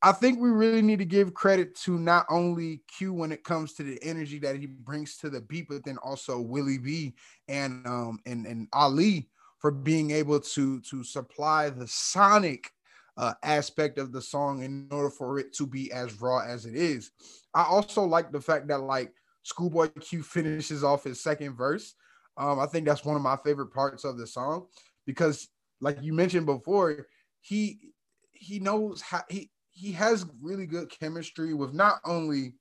I 0.02 0.12
think 0.12 0.40
we 0.40 0.50
really 0.50 0.82
need 0.82 1.00
to 1.00 1.06
give 1.06 1.34
credit 1.34 1.76
to 1.78 1.98
not 1.98 2.26
only 2.30 2.82
Q 2.96 3.14
when 3.14 3.32
it 3.32 3.44
comes 3.44 3.74
to 3.74 3.84
the 3.84 3.98
energy 4.04 4.38
that 4.40 4.58
he 4.58 4.68
brings 4.68 5.18
to 5.18 5.30
the 5.30 5.42
beat, 5.42 5.68
but 5.70 5.84
then 5.84 5.98
also 6.04 6.40
Willie 6.40 6.78
B 6.78 7.16
and 7.48 7.86
um 7.88 8.20
and, 8.26 8.46
and 8.46 8.68
Ali 8.74 9.30
for 9.60 9.72
being 9.72 10.12
able 10.12 10.40
to 10.40 10.80
to 10.82 11.04
supply 11.04 11.70
the 11.70 11.88
sonic 11.88 12.72
uh, 13.18 13.34
aspect 13.44 13.98
of 13.98 14.12
the 14.12 14.22
song 14.22 14.62
in 14.64 14.88
order 14.92 15.10
for 15.10 15.40
it 15.40 15.54
to 15.54 15.66
be 15.66 15.92
as 15.92 16.22
raw 16.22 16.40
as 16.40 16.66
it 16.66 16.76
is. 16.76 17.12
I 17.54 17.64
also 17.64 18.04
like 18.04 18.32
the 18.32 18.42
fact 18.42 18.68
that 18.68 18.82
like 18.82 19.14
Schoolboy 19.44 19.88
Q 20.02 20.22
finishes 20.24 20.84
off 20.84 21.06
his 21.06 21.22
second 21.22 21.56
verse. 21.56 21.96
Um, 22.38 22.60
I 22.60 22.66
think 22.66 22.86
that's 22.86 23.06
one 23.06 23.16
of 23.16 23.22
my 23.22 23.38
favorite 23.38 23.74
parts 23.74 24.04
of 24.04 24.18
the 24.18 24.28
song 24.28 24.68
because, 25.06 25.48
like 25.80 25.98
you 26.02 26.14
mentioned 26.14 26.46
before, 26.46 27.08
he 27.42 27.94
he 28.34 28.60
knows 28.60 29.02
how 29.02 29.24
he 29.30 29.50
he 29.76 29.92
has 29.92 30.26
really 30.42 30.66
good 30.66 30.90
chemistry 30.90 31.54
with 31.54 31.74
not 31.74 32.00
only 32.06 32.54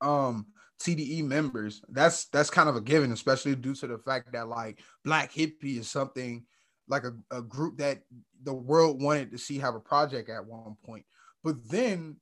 um 0.00 0.46
TDE 0.80 1.24
members. 1.24 1.82
That's 1.88 2.26
that's 2.26 2.50
kind 2.50 2.68
of 2.68 2.76
a 2.76 2.80
given, 2.80 3.12
especially 3.12 3.54
due 3.54 3.74
to 3.74 3.86
the 3.86 3.98
fact 3.98 4.32
that 4.32 4.48
like 4.48 4.80
Black 5.04 5.32
Hippie 5.32 5.78
is 5.78 5.88
something 5.88 6.44
like 6.88 7.04
a, 7.04 7.12
a 7.36 7.42
group 7.42 7.78
that 7.78 8.02
the 8.42 8.54
world 8.54 9.02
wanted 9.02 9.30
to 9.30 9.38
see 9.38 9.58
have 9.58 9.74
a 9.74 9.80
project 9.80 10.28
at 10.28 10.44
one 10.44 10.76
point. 10.84 11.04
But 11.44 11.68
then 11.68 12.16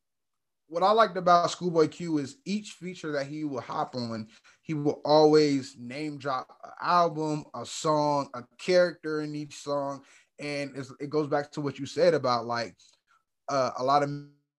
what 0.68 0.82
I 0.82 0.92
liked 0.92 1.16
about 1.16 1.50
Schoolboy 1.50 1.88
Q 1.88 2.18
is 2.18 2.36
each 2.44 2.72
feature 2.72 3.12
that 3.12 3.26
he 3.26 3.44
will 3.44 3.60
hop 3.60 3.96
on, 3.96 4.28
he 4.62 4.74
will 4.74 5.00
always 5.04 5.76
name 5.78 6.18
drop 6.18 6.46
an 6.62 6.70
album, 6.80 7.44
a 7.54 7.66
song, 7.66 8.28
a 8.34 8.44
character 8.58 9.22
in 9.22 9.34
each 9.34 9.56
song. 9.56 10.02
And 10.38 10.72
it 11.00 11.10
goes 11.10 11.26
back 11.26 11.50
to 11.52 11.60
what 11.60 11.78
you 11.78 11.86
said 11.86 12.14
about 12.14 12.46
like 12.46 12.76
uh, 13.50 13.72
a 13.76 13.84
lot 13.84 14.02
of 14.02 14.10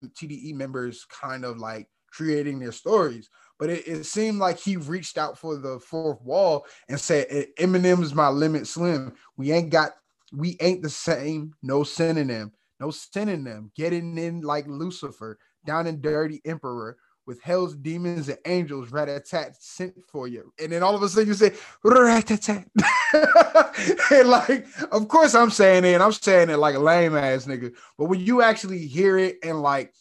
TDE 0.05 0.53
members 0.53 1.05
kind 1.05 1.45
of 1.45 1.57
like 1.57 1.87
creating 2.11 2.59
their 2.59 2.71
stories. 2.71 3.29
But 3.57 3.69
it, 3.69 3.87
it 3.87 4.03
seemed 4.05 4.39
like 4.39 4.59
he 4.59 4.75
reached 4.77 5.17
out 5.17 5.37
for 5.37 5.55
the 5.55 5.79
fourth 5.79 6.21
wall 6.21 6.65
and 6.89 6.99
said, 6.99 7.47
Eminem's 7.59 8.13
my 8.13 8.27
limit 8.27 8.67
slim. 8.67 9.13
We 9.37 9.51
ain't 9.51 9.69
got, 9.69 9.91
we 10.33 10.57
ain't 10.61 10.81
the 10.81 10.89
same, 10.89 11.53
no 11.61 11.83
synonym, 11.83 12.51
no 12.79 12.91
synonym. 12.91 13.71
Getting 13.75 14.17
in 14.17 14.41
like 14.41 14.67
Lucifer, 14.67 15.37
down 15.65 15.87
and 15.87 16.01
dirty 16.01 16.41
emperor 16.45 16.97
with 17.27 17.41
hell's 17.43 17.75
demons 17.75 18.29
and 18.29 18.39
angels 18.45 18.91
rat-a-tat 18.91 19.55
sent 19.59 19.93
for 20.11 20.27
you. 20.27 20.51
And 20.59 20.71
then 20.71 20.81
all 20.81 20.95
of 20.95 21.03
a 21.03 21.09
sudden 21.09 21.27
you 21.27 21.33
say 21.35 21.53
rat-a-tat. 21.83 22.67
and 24.11 24.29
like, 24.29 24.65
of 24.91 25.07
course 25.07 25.35
I'm 25.35 25.49
saying 25.49 25.85
it, 25.85 25.93
and 25.93 26.03
I'm 26.03 26.11
saying 26.11 26.49
it 26.49 26.57
like 26.57 26.75
a 26.75 26.79
lame 26.79 27.15
ass 27.15 27.45
nigga. 27.45 27.73
But 27.97 28.05
when 28.05 28.19
you 28.19 28.41
actually 28.41 28.85
hear 28.85 29.17
it 29.17 29.37
and 29.43 29.61
like 29.61 29.93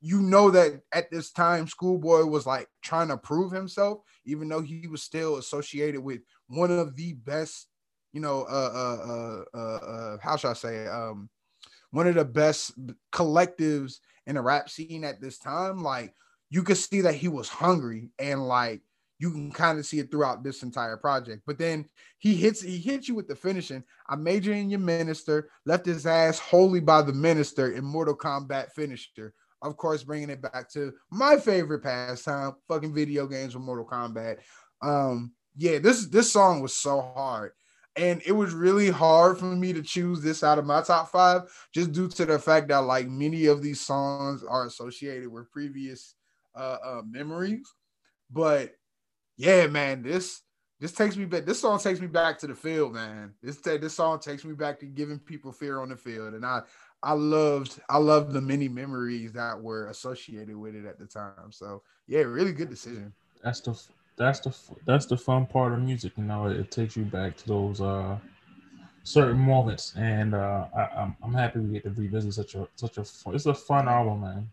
you 0.00 0.20
know 0.20 0.50
that 0.50 0.80
at 0.92 1.10
this 1.10 1.32
time 1.32 1.66
schoolboy 1.66 2.24
was 2.24 2.46
like 2.46 2.68
trying 2.82 3.08
to 3.08 3.16
prove 3.16 3.50
himself, 3.52 4.00
even 4.24 4.48
though 4.48 4.60
he 4.60 4.86
was 4.86 5.02
still 5.02 5.36
associated 5.36 6.00
with 6.00 6.20
one 6.48 6.70
of 6.70 6.94
the 6.96 7.14
best, 7.14 7.68
you 8.12 8.20
know, 8.20 8.42
uh 8.42 8.70
uh 8.74 9.10
uh 9.10 9.58
uh, 9.58 9.86
uh 9.86 10.16
how 10.22 10.36
should 10.36 10.50
I 10.50 10.54
say 10.54 10.86
um 10.86 11.28
one 11.90 12.06
of 12.06 12.14
the 12.14 12.24
best 12.24 12.72
collectives 13.12 14.00
in 14.26 14.34
the 14.34 14.42
rap 14.42 14.68
scene 14.68 15.04
at 15.04 15.20
this 15.20 15.38
time. 15.38 15.82
Like 15.82 16.14
you 16.50 16.62
could 16.62 16.76
see 16.76 17.00
that 17.02 17.14
he 17.14 17.28
was 17.28 17.48
hungry 17.48 18.10
and 18.18 18.46
like 18.46 18.82
you 19.18 19.30
can 19.30 19.50
kind 19.50 19.78
of 19.78 19.86
see 19.86 19.98
it 19.98 20.10
throughout 20.10 20.42
this 20.42 20.62
entire 20.62 20.96
project. 20.96 21.42
But 21.46 21.58
then 21.58 21.86
he 22.18 22.34
hits 22.34 22.60
he 22.60 22.78
hits 22.78 23.08
you 23.08 23.14
with 23.14 23.28
the 23.28 23.36
finishing. 23.36 23.82
I 24.08 24.16
major 24.16 24.52
in 24.52 24.70
your 24.70 24.80
minister, 24.80 25.50
left 25.64 25.86
his 25.86 26.06
ass 26.06 26.38
wholly 26.38 26.80
by 26.80 27.02
the 27.02 27.12
minister 27.12 27.72
in 27.72 27.84
Mortal 27.84 28.16
Kombat 28.16 28.72
finisher. 28.72 29.32
Of 29.62 29.76
course, 29.76 30.04
bringing 30.04 30.30
it 30.30 30.42
back 30.42 30.70
to 30.72 30.92
my 31.10 31.36
favorite 31.38 31.82
pastime, 31.82 32.54
fucking 32.68 32.94
video 32.94 33.26
games 33.26 33.54
with 33.54 33.64
Mortal 33.64 33.86
Kombat. 33.86 34.38
Um, 34.82 35.32
yeah, 35.56 35.78
this 35.78 36.06
this 36.06 36.32
song 36.32 36.60
was 36.60 36.74
so 36.74 37.00
hard. 37.00 37.52
And 37.98 38.20
it 38.26 38.32
was 38.32 38.52
really 38.52 38.90
hard 38.90 39.38
for 39.38 39.46
me 39.46 39.72
to 39.72 39.80
choose 39.80 40.20
this 40.20 40.44
out 40.44 40.58
of 40.58 40.66
my 40.66 40.82
top 40.82 41.10
five, 41.10 41.50
just 41.72 41.92
due 41.92 42.08
to 42.08 42.26
the 42.26 42.38
fact 42.38 42.68
that 42.68 42.80
like 42.80 43.08
many 43.08 43.46
of 43.46 43.62
these 43.62 43.80
songs 43.80 44.44
are 44.44 44.66
associated 44.66 45.32
with 45.32 45.50
previous 45.50 46.14
uh, 46.54 46.76
uh 46.84 47.02
memories. 47.08 47.66
But 48.30 48.74
yeah, 49.36 49.66
man, 49.66 50.02
this 50.02 50.42
this 50.80 50.92
takes 50.92 51.16
me 51.16 51.24
back. 51.24 51.46
This 51.46 51.60
song 51.60 51.78
takes 51.78 52.00
me 52.00 52.06
back 52.06 52.38
to 52.38 52.46
the 52.46 52.54
field, 52.54 52.94
man. 52.94 53.32
This 53.42 53.56
this 53.56 53.94
song 53.94 54.18
takes 54.18 54.44
me 54.44 54.54
back 54.54 54.78
to 54.80 54.86
giving 54.86 55.18
people 55.18 55.52
fear 55.52 55.80
on 55.80 55.88
the 55.88 55.96
field, 55.96 56.34
and 56.34 56.44
I 56.44 56.62
I 57.02 57.12
loved 57.12 57.80
I 57.88 57.98
loved 57.98 58.32
the 58.32 58.40
many 58.40 58.68
memories 58.68 59.32
that 59.32 59.60
were 59.60 59.88
associated 59.88 60.56
with 60.56 60.74
it 60.74 60.84
at 60.84 60.98
the 60.98 61.06
time. 61.06 61.50
So 61.50 61.82
yeah, 62.06 62.20
really 62.20 62.52
good 62.52 62.68
decision. 62.68 63.12
That's 63.42 63.60
the 63.60 63.80
that's 64.16 64.40
the 64.40 64.54
that's 64.86 65.06
the 65.06 65.16
fun 65.16 65.46
part 65.46 65.72
of 65.72 65.80
music. 65.80 66.12
You 66.16 66.24
know, 66.24 66.46
it, 66.46 66.70
takes 66.70 66.96
you 66.96 67.04
back 67.04 67.36
to 67.38 67.46
those 67.46 67.80
uh 67.80 68.18
certain 69.02 69.38
moments, 69.38 69.94
and 69.96 70.34
uh, 70.34 70.66
I, 70.76 70.80
I'm 70.96 71.16
I'm 71.22 71.32
happy 71.32 71.60
we 71.60 71.74
get 71.74 71.84
to 71.84 71.90
revisit 71.90 72.34
such 72.34 72.54
a 72.54 72.68
such 72.74 72.98
a 72.98 73.04
fun, 73.04 73.34
it's 73.34 73.46
a 73.46 73.54
fun 73.54 73.88
album, 73.88 74.22
man. 74.22 74.50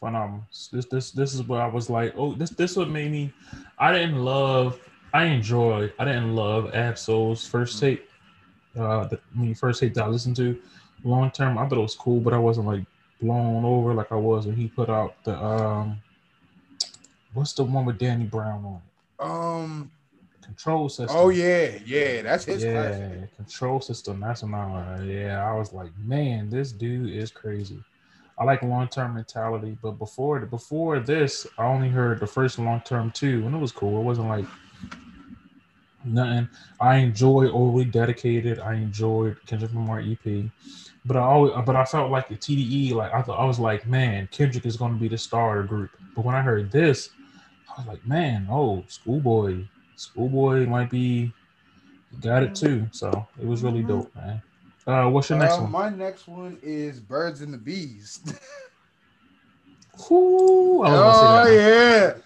Fun 0.00 0.16
album. 0.16 0.46
This 0.72 0.86
this 0.86 1.10
this 1.10 1.34
is 1.34 1.42
where 1.42 1.60
I 1.62 1.66
was 1.66 1.88
like, 1.88 2.14
oh, 2.16 2.34
this 2.34 2.50
this 2.50 2.76
what 2.76 2.88
made 2.90 3.10
me. 3.10 3.32
I 3.78 3.92
didn't 3.92 4.18
love. 4.24 4.80
I 5.12 5.24
enjoyed. 5.24 5.92
I 5.98 6.04
didn't 6.04 6.34
love 6.34 6.74
Ab-Soul's 6.74 7.46
first 7.46 7.78
tape. 7.78 8.08
Uh, 8.76 9.06
the, 9.06 9.20
when 9.34 9.48
you 9.48 9.54
first 9.54 9.80
tape 9.80 9.94
that 9.94 10.04
I 10.04 10.08
listened 10.08 10.36
to, 10.36 10.60
long 11.04 11.30
term, 11.30 11.56
I 11.56 11.68
thought 11.68 11.78
it 11.78 11.82
was 11.82 11.94
cool, 11.94 12.18
but 12.18 12.34
I 12.34 12.38
wasn't 12.38 12.66
like 12.66 12.84
blown 13.22 13.64
over 13.64 13.94
like 13.94 14.10
I 14.10 14.16
was 14.16 14.46
when 14.46 14.56
he 14.56 14.68
put 14.68 14.90
out 14.90 15.14
the 15.24 15.40
um 15.40 16.00
what's 17.32 17.52
the 17.52 17.62
one 17.64 17.84
with 17.84 17.98
Danny 17.98 18.24
Brown 18.24 18.64
on 18.64 18.74
it? 18.74 19.24
Um. 19.24 19.90
Control 20.42 20.90
system. 20.90 21.16
Oh 21.18 21.30
yeah, 21.30 21.78
yeah, 21.86 22.20
that's 22.20 22.44
his 22.44 22.62
yeah, 22.62 22.72
classic. 22.72 23.36
control 23.36 23.80
system. 23.80 24.20
That's 24.20 24.42
what 24.42 24.52
I 24.52 25.02
yeah. 25.02 25.42
I 25.42 25.54
was 25.56 25.72
like, 25.72 25.90
man, 25.98 26.50
this 26.50 26.70
dude 26.70 27.10
is 27.10 27.30
crazy. 27.30 27.82
I 28.36 28.44
like 28.44 28.62
long 28.62 28.88
term 28.88 29.14
mentality, 29.14 29.78
but 29.80 29.92
before 29.92 30.40
before 30.40 30.98
this, 31.00 31.46
I 31.56 31.66
only 31.66 31.88
heard 31.88 32.20
the 32.20 32.26
first 32.26 32.58
long 32.58 32.80
term 32.84 33.10
two, 33.12 33.44
and 33.46 33.54
it 33.54 33.58
was 33.58 33.72
cool. 33.72 34.00
It 34.00 34.04
wasn't 34.04 34.28
like 34.28 34.46
nothing. 36.04 36.48
I 36.80 36.96
enjoy 36.96 37.48
overly 37.50 37.84
dedicated. 37.84 38.58
I 38.58 38.74
enjoyed 38.74 39.38
Kendrick 39.46 39.72
Lamar 39.72 40.00
EP, 40.00 40.50
but 41.04 41.16
I 41.16 41.20
always 41.20 41.52
but 41.64 41.76
I 41.76 41.84
felt 41.84 42.10
like 42.10 42.28
the 42.28 42.34
TDE. 42.34 42.92
Like 42.92 43.14
I 43.14 43.22
thought 43.22 43.38
I 43.38 43.44
was 43.44 43.60
like, 43.60 43.86
man, 43.86 44.28
Kendrick 44.32 44.66
is 44.66 44.76
going 44.76 44.94
to 44.94 45.00
be 45.00 45.08
the 45.08 45.18
star 45.18 45.60
of 45.60 45.64
the 45.64 45.68
group. 45.68 45.90
But 46.16 46.24
when 46.24 46.34
I 46.34 46.42
heard 46.42 46.72
this, 46.72 47.10
I 47.70 47.80
was 47.80 47.86
like, 47.86 48.06
man, 48.06 48.48
oh, 48.50 48.84
Schoolboy, 48.88 49.64
Schoolboy 49.94 50.66
might 50.66 50.90
be 50.90 51.32
got 52.20 52.42
it 52.42 52.54
too. 52.54 52.86
So 52.90 53.26
it 53.40 53.46
was 53.46 53.62
really 53.62 53.80
mm-hmm. 53.80 53.88
dope, 53.88 54.14
man. 54.16 54.42
Uh, 54.86 55.08
what's 55.08 55.30
your 55.30 55.38
next 55.38 55.54
Uh, 55.54 55.62
one? 55.62 55.70
My 55.70 55.88
next 55.88 56.28
one 56.28 56.58
is 56.62 57.00
Birds 57.00 57.40
and 57.40 57.52
the 57.54 57.58
Bees. 57.58 58.20
Ooh, 60.10 60.80
oh 60.80 60.82
gonna 60.84 61.46
say 61.46 61.56
that. 61.56 62.22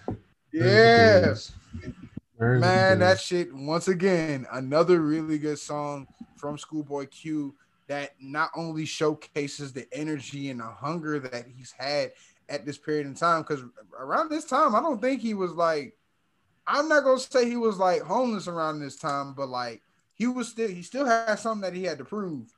yeah, 0.51 0.63
yeah. 0.63 1.19
Birds 1.21 1.49
of 1.49 1.83
Bees. 1.83 1.93
Birds 2.37 2.61
Man, 2.61 2.99
that 2.99 3.19
shit 3.19 3.53
once 3.53 3.87
again 3.87 4.45
another 4.51 5.01
really 5.01 5.37
good 5.37 5.59
song 5.59 6.07
from 6.35 6.57
Schoolboy 6.57 7.05
Q 7.07 7.53
that 7.87 8.11
not 8.21 8.49
only 8.55 8.85
showcases 8.85 9.73
the 9.73 9.87
energy 9.91 10.49
and 10.49 10.59
the 10.59 10.65
hunger 10.65 11.19
that 11.19 11.45
he's 11.55 11.71
had 11.71 12.11
at 12.47 12.65
this 12.65 12.77
period 12.77 13.05
in 13.07 13.15
time. 13.15 13.41
Because 13.41 13.63
around 13.99 14.29
this 14.29 14.45
time, 14.45 14.75
I 14.75 14.79
don't 14.79 15.01
think 15.01 15.21
he 15.21 15.33
was 15.33 15.51
like, 15.53 15.97
I'm 16.67 16.87
not 16.87 17.03
gonna 17.03 17.19
say 17.19 17.45
he 17.49 17.57
was 17.57 17.77
like 17.77 18.01
homeless 18.01 18.47
around 18.47 18.79
this 18.79 18.95
time, 18.95 19.33
but 19.33 19.49
like 19.49 19.81
he 20.19 20.27
was 20.27 20.49
still 20.49 20.67
he 20.67 20.83
still 20.83 21.05
had 21.05 21.35
something 21.35 21.61
that 21.61 21.75
he 21.75 21.85
had 21.85 21.97
to 21.97 22.05
prove. 22.05 22.53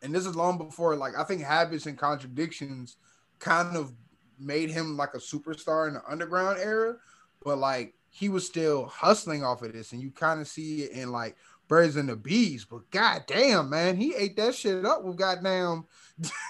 And 0.00 0.14
this 0.14 0.24
is 0.24 0.36
long 0.36 0.56
before 0.56 0.96
like 0.96 1.18
I 1.18 1.24
think 1.24 1.42
habits 1.42 1.84
and 1.84 1.98
contradictions 1.98 2.96
kind 3.40 3.76
of 3.76 3.92
made 4.38 4.70
him 4.70 4.96
like 4.96 5.14
a 5.14 5.18
superstar 5.18 5.88
in 5.88 5.94
the 5.94 6.02
underground 6.08 6.58
era, 6.60 6.96
but 7.44 7.58
like 7.58 7.94
he 8.08 8.28
was 8.28 8.46
still 8.46 8.86
hustling 8.86 9.42
off 9.42 9.62
of 9.62 9.72
this, 9.72 9.92
and 9.92 10.00
you 10.00 10.12
kind 10.12 10.40
of 10.40 10.46
see 10.46 10.82
it 10.82 10.92
in 10.92 11.10
like 11.10 11.36
Birds 11.66 11.96
and 11.96 12.08
the 12.08 12.14
Bees. 12.14 12.64
But 12.64 12.88
goddamn, 12.92 13.70
man, 13.70 13.96
he 13.96 14.14
ate 14.14 14.36
that 14.36 14.54
shit 14.54 14.86
up 14.86 15.02
with 15.02 15.16
goddamn, 15.16 15.86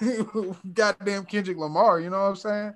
goddamn 0.73 1.25
Kendrick 1.25 1.57
Lamar. 1.57 1.99
You 1.99 2.11
know 2.11 2.21
what 2.21 2.29
I'm 2.29 2.35
saying? 2.35 2.73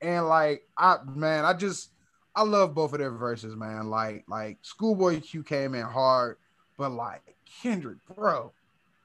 And 0.00 0.26
like, 0.26 0.66
I 0.76 0.96
man, 1.06 1.44
I 1.44 1.52
just 1.52 1.90
I 2.34 2.42
love 2.42 2.74
both 2.74 2.92
of 2.92 2.98
their 2.98 3.12
verses, 3.12 3.54
man. 3.54 3.88
Like, 3.88 4.24
like 4.26 4.58
Schoolboy 4.62 5.20
Q 5.20 5.44
came 5.44 5.74
in 5.76 5.86
hard, 5.86 6.38
but 6.82 6.90
like 6.90 7.36
Kendrick, 7.62 7.98
bro, 8.16 8.50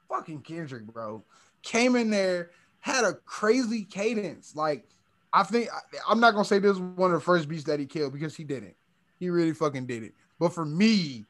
fucking 0.08 0.40
Kendrick, 0.40 0.82
bro, 0.82 1.22
came 1.62 1.94
in 1.94 2.10
there, 2.10 2.50
had 2.80 3.04
a 3.04 3.14
crazy 3.24 3.84
cadence. 3.84 4.56
Like, 4.56 4.88
I 5.32 5.44
think 5.44 5.68
I'm 6.08 6.18
not 6.18 6.32
gonna 6.32 6.44
say 6.44 6.58
this 6.58 6.76
was 6.76 6.80
one 6.96 7.12
of 7.12 7.20
the 7.20 7.24
first 7.24 7.48
beats 7.48 7.62
that 7.64 7.78
he 7.78 7.86
killed 7.86 8.14
because 8.14 8.34
he 8.34 8.42
didn't. 8.42 8.74
He 9.20 9.30
really 9.30 9.52
fucking 9.52 9.86
did 9.86 10.02
it. 10.02 10.14
But 10.40 10.52
for 10.52 10.64
me, 10.64 11.24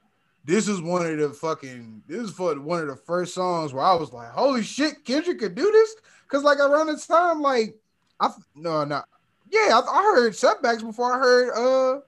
this 0.46 0.68
is 0.68 0.80
one 0.80 1.04
of 1.04 1.18
the 1.18 1.28
fucking 1.34 2.04
this 2.06 2.22
is 2.22 2.30
for 2.30 2.58
one 2.58 2.80
of 2.80 2.88
the 2.88 2.96
first 2.96 3.34
songs 3.34 3.74
where 3.74 3.84
I 3.84 3.94
was 3.94 4.14
like, 4.14 4.30
holy 4.30 4.62
shit, 4.62 5.04
Kendrick 5.04 5.40
could 5.40 5.54
do 5.54 5.70
this. 5.70 5.96
Cause 6.28 6.44
like 6.44 6.60
around 6.60 6.86
the 6.86 6.96
time, 6.96 7.42
like 7.42 7.76
I 8.20 8.30
no 8.54 8.84
no 8.84 9.02
yeah, 9.50 9.78
I, 9.78 9.80
I 9.80 10.02
heard 10.14 10.34
setbacks 10.34 10.82
before 10.82 11.12
I 11.12 11.18
heard 11.18 11.52
uh 11.52 12.00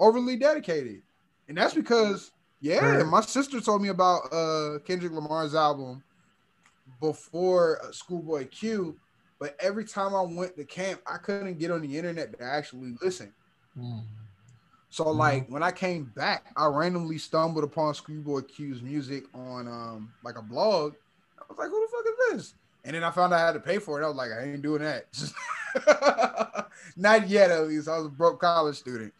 overly 0.00 0.34
dedicated. 0.34 1.02
And 1.46 1.56
that's 1.56 1.74
because 1.74 2.32
yeah, 2.62 3.02
my 3.02 3.20
sister 3.20 3.60
told 3.60 3.82
me 3.82 3.88
about 3.88 4.32
uh 4.32 4.78
Kendrick 4.86 5.12
Lamar's 5.12 5.54
album 5.54 6.02
before 7.00 7.80
uh, 7.84 7.90
Schoolboy 7.90 8.46
Q, 8.46 8.96
but 9.40 9.56
every 9.58 9.84
time 9.84 10.14
I 10.14 10.22
went 10.22 10.56
to 10.56 10.64
camp, 10.64 11.00
I 11.06 11.18
couldn't 11.18 11.58
get 11.58 11.72
on 11.72 11.82
the 11.82 11.98
internet 11.98 12.38
to 12.38 12.44
actually 12.44 12.94
listen. 13.02 13.32
Mm. 13.76 14.04
So 14.90 15.10
like 15.10 15.48
when 15.48 15.62
I 15.62 15.72
came 15.72 16.12
back, 16.14 16.52
I 16.56 16.66
randomly 16.66 17.18
stumbled 17.18 17.64
upon 17.64 17.94
Schoolboy 17.94 18.42
Q's 18.42 18.80
music 18.80 19.24
on 19.34 19.66
um 19.66 20.12
like 20.22 20.38
a 20.38 20.42
blog. 20.42 20.94
I 21.38 21.44
was 21.48 21.58
like, 21.58 21.68
who 21.68 21.80
the 21.80 21.88
fuck 21.90 22.04
is 22.06 22.36
this? 22.36 22.54
And 22.84 22.94
then 22.94 23.02
I 23.02 23.10
found 23.10 23.32
out 23.32 23.40
I 23.40 23.46
had 23.46 23.52
to 23.52 23.60
pay 23.60 23.78
for 23.78 24.00
it. 24.00 24.04
I 24.04 24.08
was 24.08 24.16
like, 24.16 24.30
I 24.30 24.42
ain't 24.44 24.62
doing 24.62 24.82
that. 24.82 25.06
Not 26.96 27.28
yet, 27.28 27.50
at 27.50 27.66
least. 27.68 27.88
I 27.88 27.96
was 27.96 28.06
a 28.06 28.10
broke 28.10 28.40
college 28.40 28.76
student. 28.76 29.12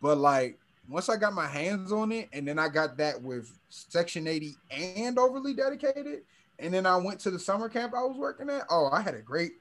But 0.00 0.18
like 0.18 0.58
once 0.90 1.08
I 1.08 1.16
got 1.16 1.32
my 1.32 1.46
hands 1.46 1.92
on 1.92 2.12
it, 2.12 2.28
and 2.32 2.46
then 2.46 2.58
I 2.58 2.68
got 2.68 2.96
that 2.98 3.22
with 3.22 3.52
Section 3.68 4.26
80 4.26 4.56
and 4.70 5.18
overly 5.18 5.54
dedicated, 5.54 6.22
and 6.58 6.74
then 6.74 6.84
I 6.84 6.96
went 6.96 7.20
to 7.20 7.30
the 7.30 7.38
summer 7.38 7.68
camp 7.68 7.94
I 7.94 8.02
was 8.02 8.16
working 8.16 8.50
at. 8.50 8.64
Oh, 8.70 8.88
I 8.92 9.00
had 9.00 9.14
a 9.14 9.22
great, 9.22 9.52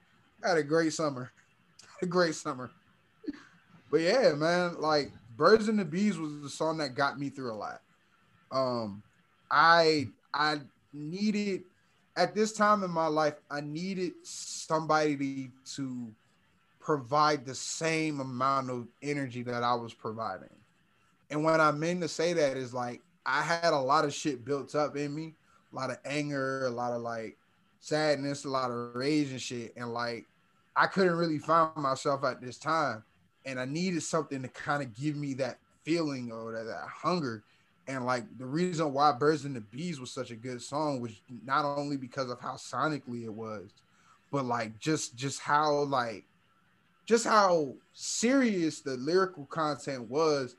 I 0.43 0.49
had 0.49 0.57
a 0.57 0.63
great 0.63 0.93
summer. 0.93 1.31
a 2.01 2.05
great 2.05 2.35
summer. 2.35 2.71
But 3.91 4.01
yeah, 4.01 4.33
man, 4.33 4.79
like 4.79 5.11
Birds 5.35 5.67
and 5.67 5.79
the 5.79 5.85
Bees 5.85 6.17
was 6.17 6.41
the 6.41 6.49
song 6.49 6.77
that 6.77 6.95
got 6.95 7.19
me 7.19 7.29
through 7.29 7.53
a 7.53 7.55
lot. 7.55 7.81
Um, 8.51 9.03
I 9.49 10.09
I 10.33 10.59
needed 10.93 11.63
at 12.15 12.35
this 12.35 12.51
time 12.51 12.83
in 12.83 12.91
my 12.91 13.07
life, 13.07 13.35
I 13.49 13.61
needed 13.61 14.13
somebody 14.23 15.51
to 15.75 16.11
provide 16.79 17.45
the 17.45 17.55
same 17.55 18.19
amount 18.19 18.69
of 18.69 18.87
energy 19.01 19.43
that 19.43 19.63
I 19.63 19.73
was 19.75 19.93
providing. 19.93 20.49
And 21.29 21.43
what 21.43 21.59
I 21.59 21.71
mean 21.71 22.01
to 22.01 22.07
say 22.07 22.33
that 22.33 22.57
is 22.57 22.73
like 22.73 23.01
I 23.25 23.41
had 23.41 23.73
a 23.73 23.79
lot 23.79 24.05
of 24.05 24.13
shit 24.13 24.43
built 24.43 24.75
up 24.75 24.97
in 24.97 25.13
me, 25.13 25.35
a 25.71 25.75
lot 25.75 25.91
of 25.91 25.97
anger, 26.05 26.65
a 26.65 26.71
lot 26.71 26.93
of 26.93 27.01
like 27.01 27.37
sadness, 27.79 28.45
a 28.45 28.49
lot 28.49 28.71
of 28.71 28.95
rage 28.95 29.31
and 29.31 29.41
shit. 29.41 29.73
And 29.75 29.93
like 29.93 30.25
I 30.75 30.87
couldn't 30.87 31.15
really 31.15 31.39
find 31.39 31.75
myself 31.75 32.23
at 32.23 32.41
this 32.41 32.57
time. 32.57 33.03
And 33.45 33.59
I 33.59 33.65
needed 33.65 34.03
something 34.03 34.41
to 34.41 34.47
kind 34.49 34.83
of 34.83 34.93
give 34.95 35.15
me 35.15 35.33
that 35.35 35.59
feeling 35.83 36.31
or 36.31 36.51
that, 36.53 36.63
that 36.65 36.87
hunger. 36.87 37.43
And 37.87 38.05
like 38.05 38.25
the 38.37 38.45
reason 38.45 38.93
why 38.93 39.11
Birds 39.11 39.45
and 39.45 39.55
the 39.55 39.61
Bees 39.61 39.99
was 39.99 40.11
such 40.11 40.31
a 40.31 40.35
good 40.35 40.61
song 40.61 41.01
was 41.01 41.11
not 41.43 41.65
only 41.65 41.97
because 41.97 42.29
of 42.29 42.39
how 42.39 42.53
sonically 42.53 43.23
it 43.23 43.33
was, 43.33 43.69
but 44.31 44.45
like 44.45 44.77
just 44.79 45.15
just 45.15 45.39
how 45.39 45.71
like 45.83 46.25
just 47.05 47.25
how 47.25 47.73
serious 47.93 48.81
the 48.81 48.95
lyrical 48.97 49.45
content 49.45 50.07
was 50.07 50.55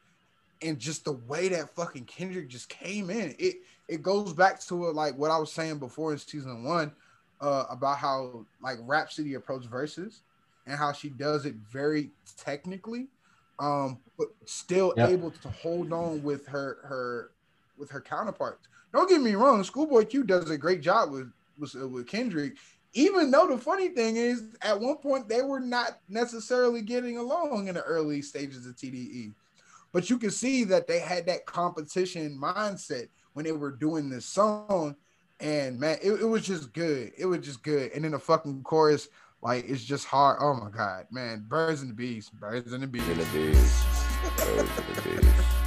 and 0.63 0.79
just 0.79 1.05
the 1.05 1.13
way 1.13 1.49
that 1.49 1.75
fucking 1.75 2.05
Kendrick 2.05 2.49
just 2.49 2.69
came 2.69 3.11
in. 3.11 3.35
It 3.39 3.57
it 3.89 4.03
goes 4.03 4.33
back 4.33 4.61
to 4.67 4.87
uh, 4.89 4.93
like 4.93 5.17
what 5.17 5.31
I 5.31 5.39
was 5.39 5.53
saying 5.53 5.79
before 5.79 6.13
in 6.13 6.19
season 6.19 6.65
one 6.65 6.93
uh, 7.41 7.65
about 7.71 7.99
how 7.99 8.47
like 8.63 8.79
Rapsody 8.83 9.35
approach 9.35 9.67
verses 9.67 10.23
and 10.67 10.77
how 10.79 10.93
she 10.93 11.09
does 11.09 11.47
it 11.47 11.55
very 11.73 12.11
technically, 12.39 13.09
um, 13.59 13.99
but 14.19 14.29
still 14.45 14.95
Yep. 14.97 15.09
able 15.11 15.31
to 15.31 15.49
hold 15.49 15.93
on 15.93 16.23
with 16.23 16.47
her 16.47 16.79
her 16.85 17.31
with 17.79 17.91
her 17.91 18.01
counterparts. 18.01 18.69
Don't 18.93 19.09
get 19.09 19.21
me 19.21 19.35
wrong, 19.35 19.63
Schoolboy 19.65 20.05
Q 20.05 20.25
does 20.25 20.51
a 20.51 20.59
great 20.59 20.81
job 20.83 21.11
with 21.11 21.33
with, 21.59 21.75
with 21.75 22.07
Kendrick. 22.07 22.57
Even 22.93 23.31
though 23.31 23.47
the 23.47 23.57
funny 23.57 23.91
thing 23.91 24.17
is, 24.17 24.43
at 24.63 24.79
one 24.81 24.97
point 24.97 25.29
they 25.29 25.43
were 25.43 25.61
not 25.61 26.01
necessarily 26.09 26.83
getting 26.83 27.19
along 27.19 27.69
in 27.69 27.77
the 27.77 27.83
early 27.83 28.21
stages 28.21 28.67
of 28.67 28.75
TDE 28.75 29.33
but 29.93 30.11
you 30.11 30.19
can 30.19 30.31
see 30.31 30.65
that 30.65 30.87
they 30.87 30.99
had 30.99 31.27
that 31.27 31.47
competition 31.47 32.39
mindset 32.41 33.09
when 33.33 33.45
they 33.45 33.53
were 33.53 33.71
doing 33.71 34.09
this 34.09 34.27
song. 34.27 34.97
And 35.41 35.81
man 35.81 35.99
it, 36.03 36.13
it 36.13 36.27
was 36.27 36.47
just 36.47 36.73
good. 36.73 37.13
It 37.17 37.27
was 37.27 37.41
just 37.41 37.63
good. 37.63 37.93
And 37.93 38.05
then 38.05 38.13
the 38.13 38.19
fucking 38.19 38.63
chorus 38.63 39.09
like 39.43 39.69
it's 39.69 39.85
just 39.85 40.07
hard. 40.07 40.39
Oh 40.41 40.55
my 40.55 40.71
god 40.71 41.07
man. 41.11 41.45
Birds 41.49 41.81
and 41.83 41.91
the 41.91 41.95
bees 41.95 42.29
birds 42.29 42.73
and 42.73 42.83
the 42.83 42.87
bees 42.87 43.09
In 43.09 43.19
the 43.19 43.25
biz. 43.33 43.85
Birds 44.37 44.71
in 44.79 45.17
the 45.17 45.23
biz. 45.23 45.60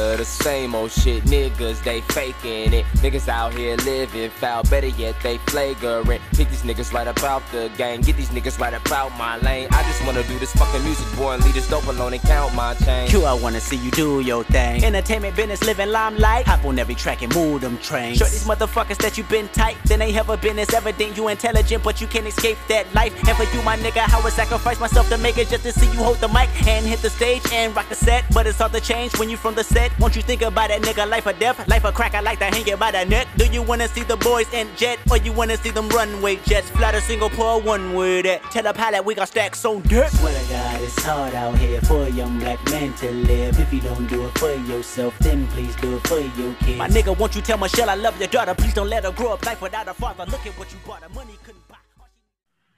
The 0.00 0.24
same 0.24 0.74
old 0.74 0.90
shit, 0.90 1.24
niggas, 1.24 1.82
they 1.84 2.00
faking 2.00 2.72
it. 2.72 2.86
Niggas 2.96 3.28
out 3.28 3.52
here 3.52 3.76
living 3.76 4.30
foul, 4.30 4.62
better 4.64 4.86
yet, 4.86 5.14
they 5.22 5.36
flagrant. 5.38 6.22
Pick 6.32 6.48
these 6.48 6.62
niggas 6.62 6.92
right 6.92 7.06
about 7.06 7.42
the 7.52 7.70
gang, 7.76 8.00
get 8.00 8.16
these 8.16 8.30
niggas 8.30 8.58
right 8.58 8.72
about 8.72 9.10
my 9.18 9.36
lane. 9.38 9.68
I 9.70 9.82
just 9.82 10.04
wanna 10.06 10.22
do 10.22 10.38
this 10.38 10.52
fucking 10.52 10.82
music, 10.84 11.06
boy, 11.16 11.32
and 11.32 11.44
leave 11.44 11.52
this 11.52 11.68
dope 11.68 11.86
alone 11.86 12.14
and 12.14 12.22
count 12.22 12.54
my 12.54 12.74
change. 12.74 13.10
Q, 13.10 13.24
I 13.24 13.34
wanna 13.34 13.60
see 13.60 13.76
you 13.76 13.90
do 13.90 14.20
your 14.20 14.42
thing. 14.44 14.82
Entertainment 14.82 15.36
business, 15.36 15.62
living 15.64 15.90
limelight. 15.90 16.46
Hop 16.46 16.64
on 16.64 16.78
every 16.78 16.94
track 16.94 17.20
and 17.22 17.34
move 17.34 17.60
them 17.60 17.76
trains. 17.78 18.18
Show 18.18 18.24
these 18.24 18.44
motherfuckers 18.44 18.96
that 18.98 19.18
you 19.18 19.24
been 19.24 19.48
tight. 19.48 19.76
Then 19.84 20.00
ain't 20.00 20.16
ever 20.16 20.36
been 20.38 20.58
as 20.58 20.72
evident. 20.72 21.16
You 21.16 21.28
intelligent, 21.28 21.84
but 21.84 22.00
you 22.00 22.06
can't 22.06 22.26
escape 22.26 22.56
that 22.68 22.92
life. 22.94 23.12
And 23.28 23.36
for 23.36 23.44
you, 23.54 23.62
my 23.62 23.76
nigga, 23.76 24.00
how 24.00 24.20
I 24.20 24.30
sacrifice 24.30 24.80
myself 24.80 25.08
to 25.10 25.18
make 25.18 25.36
it 25.36 25.48
just 25.48 25.62
to 25.64 25.72
see 25.72 25.86
you 25.92 26.02
hold 26.02 26.18
the 26.18 26.28
mic 26.28 26.48
and 26.66 26.86
hit 26.86 27.00
the 27.00 27.10
stage 27.10 27.42
and 27.52 27.76
rock 27.76 27.88
the 27.88 27.94
set. 27.94 28.24
But 28.32 28.46
it's 28.46 28.58
hard 28.58 28.72
to 28.72 28.80
change 28.80 29.16
when 29.18 29.28
you 29.28 29.36
from 29.36 29.54
the 29.54 29.64
set. 29.64 29.89
Won't 29.98 30.16
you 30.16 30.22
think 30.22 30.42
about 30.42 30.68
that 30.68 30.82
nigga, 30.82 31.08
life 31.08 31.26
or 31.26 31.32
death? 31.32 31.66
Life 31.68 31.84
a 31.84 31.92
crack, 31.92 32.14
I 32.14 32.20
like 32.20 32.38
to 32.38 32.46
hang 32.46 32.66
it 32.66 32.78
by 32.78 32.90
the 32.90 33.04
neck. 33.04 33.26
Do 33.36 33.46
you 33.46 33.62
wanna 33.62 33.88
see 33.88 34.02
the 34.02 34.16
boys 34.16 34.52
in 34.52 34.68
jet? 34.76 34.98
Or 35.10 35.16
you 35.16 35.32
wanna 35.32 35.56
see 35.56 35.70
them 35.70 35.88
runway 35.88 36.36
jets? 36.46 36.70
Fly 36.70 36.92
to 36.92 37.00
Singapore, 37.00 37.60
one 37.60 37.94
word 37.94 38.24
that. 38.24 38.42
Tell 38.50 38.62
the 38.62 38.72
pilot 38.72 39.04
we 39.04 39.14
got 39.14 39.28
stacks 39.28 39.64
on 39.64 39.82
dirt. 39.82 40.10
Swear 40.10 40.32
to 40.42 40.50
God, 40.50 40.80
it's 40.82 41.04
hard 41.04 41.34
out 41.34 41.56
here 41.58 41.80
for 41.82 42.04
a 42.04 42.10
young 42.10 42.38
black 42.38 42.64
man 42.70 42.92
to 42.94 43.10
live. 43.10 43.58
If 43.58 43.72
you 43.72 43.80
don't 43.80 44.06
do 44.06 44.24
it 44.26 44.38
for 44.38 44.54
yourself, 44.54 45.18
then 45.20 45.46
please 45.48 45.74
do 45.76 45.96
it 45.96 46.06
for 46.06 46.18
your 46.20 46.54
kids. 46.54 46.78
My 46.78 46.88
nigga, 46.88 47.16
won't 47.18 47.34
you 47.34 47.42
tell 47.42 47.58
Michelle 47.58 47.90
I 47.90 47.94
love 47.94 48.18
your 48.18 48.28
daughter? 48.28 48.54
Please 48.54 48.74
don't 48.74 48.88
let 48.88 49.04
her 49.04 49.12
grow 49.12 49.32
up 49.34 49.44
life 49.44 49.60
without 49.60 49.88
a 49.88 49.94
father. 49.94 50.24
Look 50.26 50.46
at 50.46 50.58
what 50.58 50.70
you 50.72 50.78
bought. 50.86 51.02
Her 51.02 51.08
money 51.10 51.36
couldn't 51.44 51.66
buy. 51.68 51.76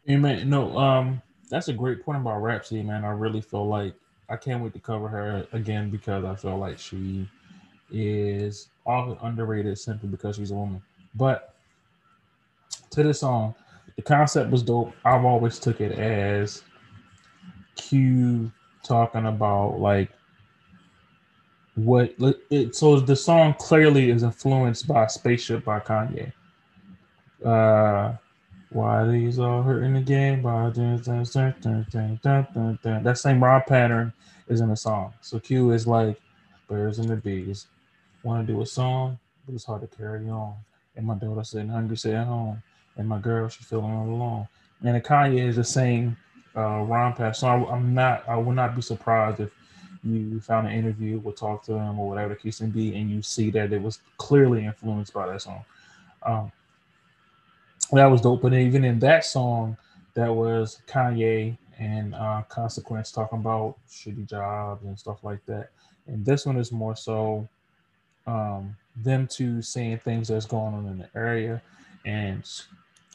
Yeah, 0.05 0.17
man, 0.17 0.51
no, 0.51 0.77
um, 0.77 1.23
that's 1.49 1.69
a 1.69 1.73
great 1.73 2.05
point 2.05 2.19
about 2.19 2.43
Rapsody, 2.43 2.83
man. 2.83 3.05
I 3.05 3.11
really 3.11 3.41
feel 3.41 3.69
like 3.69 3.95
I 4.33 4.37
can't 4.37 4.65
wait 4.65 4.73
to 4.73 4.81
cover 4.81 5.09
her 5.09 5.47
again 5.53 5.91
because 5.91 6.25
I 6.25 6.35
feel 6.37 6.57
like 6.57 6.79
she 6.79 7.29
is 7.91 8.71
often 8.87 9.19
underrated 9.21 9.79
simply 9.79 10.09
because 10.09 10.37
she's 10.37 10.51
a 10.51 10.55
woman. 10.55 10.81
But 11.15 11.55
to 12.93 13.03
this 13.03 13.21
song, 13.21 13.55
the 13.95 14.01
concept 14.01 14.51
was 14.51 14.63
dope. 14.63 14.95
I've 15.05 15.27
always 15.27 15.59
took 15.59 15.83
it 15.83 15.93
as 15.93 16.63
Q 17.77 18.51
talking 18.83 19.27
about 19.27 19.79
like 19.79 20.11
what 21.75 22.15
it 22.49 22.75
so 22.75 23.01
the 23.01 23.17
song 23.17 23.55
clearly 23.59 24.11
is 24.11 24.23
influenced 24.23 24.89
by 24.89 25.09
Spaceship 25.09 25.63
by 25.63 25.79
Kanye. 25.81 26.33
Uh 27.45 28.15
why 28.73 29.05
these 29.07 29.39
all 29.39 29.63
hurting 29.63 29.93
dun, 32.53 32.79
dun. 32.83 33.03
That 33.03 33.19
same 33.19 33.43
rhyme 33.43 33.63
pattern 33.67 34.13
is 34.49 34.61
in 34.61 34.69
the 34.69 34.77
song. 34.77 35.13
So 35.21 35.39
Q 35.39 35.73
is 35.73 35.87
like 35.87 36.21
birds 36.69 36.99
and 36.99 37.09
the 37.09 37.17
bees. 37.17 37.67
Want 38.23 38.47
to 38.47 38.53
do 38.53 38.61
a 38.63 38.67
song, 38.67 39.19
but 39.47 39.55
it's 39.55 39.65
hard 39.65 39.83
to 39.83 39.97
carry 39.97 40.29
on. 40.29 40.55
And 40.97 41.07
my 41.07 41.15
daughter 41.15 41.45
sitting 41.45 41.69
hungry, 41.69 41.97
sitting 41.97 42.19
at 42.19 42.27
home. 42.27 42.63
And 42.97 43.09
my 43.09 43.19
girl, 43.19 43.49
she's 43.49 43.67
feeling 43.67 43.91
all 43.91 44.09
alone. 44.09 44.49
And 44.85 44.95
the 44.95 45.01
Kanye 45.01 45.47
is 45.49 45.57
the 45.57 45.65
same 45.65 46.17
uh, 46.57 46.83
rhyme 46.83 47.15
pattern. 47.15 47.35
So 47.35 47.49
I, 47.49 47.73
I'm 47.73 47.95
not, 47.95 48.29
I 48.29 48.37
will 48.37 48.53
not 48.53 48.77
be 48.77 48.83
surprised 48.83 49.41
if 49.41 49.51
you 50.05 50.41
found 50.41 50.67
an 50.67 50.73
interview, 50.73 51.19
will 51.19 51.33
talk 51.33 51.63
to 51.65 51.75
him 51.75 51.99
or 51.99 52.09
whatever 52.09 52.35
the 52.35 52.41
case 52.41 52.61
may 52.61 52.69
be, 52.69 52.97
and 52.97 53.11
you 53.11 53.23
see 53.23 53.51
that 53.51 53.73
it 53.73 53.81
was 53.81 54.01
clearly 54.17 54.65
influenced 54.65 55.13
by 55.13 55.27
that 55.29 55.43
song. 55.43 55.65
Um, 56.25 56.53
that 57.93 58.07
was 58.07 58.21
dope. 58.21 58.43
But 58.43 58.55
even 58.55 58.85
in 58.85 58.99
that 59.01 59.25
song, 59.25 59.77
that 60.15 60.35
was 60.35 60.81
Kanye 60.87 61.57
and 61.79 62.15
uh, 62.15 62.43
Consequence 62.49 63.11
talking 63.13 63.39
about 63.39 63.77
shitty 63.89 64.29
jobs 64.29 64.85
and 64.85 64.99
stuff 64.99 65.25
like 65.25 65.45
that. 65.47 65.71
And 66.07 66.25
this 66.25 66.47
one 66.47 66.57
is 66.57 66.73
more 66.73 66.97
so 66.97 67.49
um, 68.27 68.77
them 68.97 69.27
two 69.27 69.63
saying 69.63 69.99
things 69.99 70.29
that's 70.29 70.47
going 70.47 70.75
on 70.75 70.87
in 70.87 70.99
the 70.99 71.09
area 71.17 71.63
and 72.05 72.45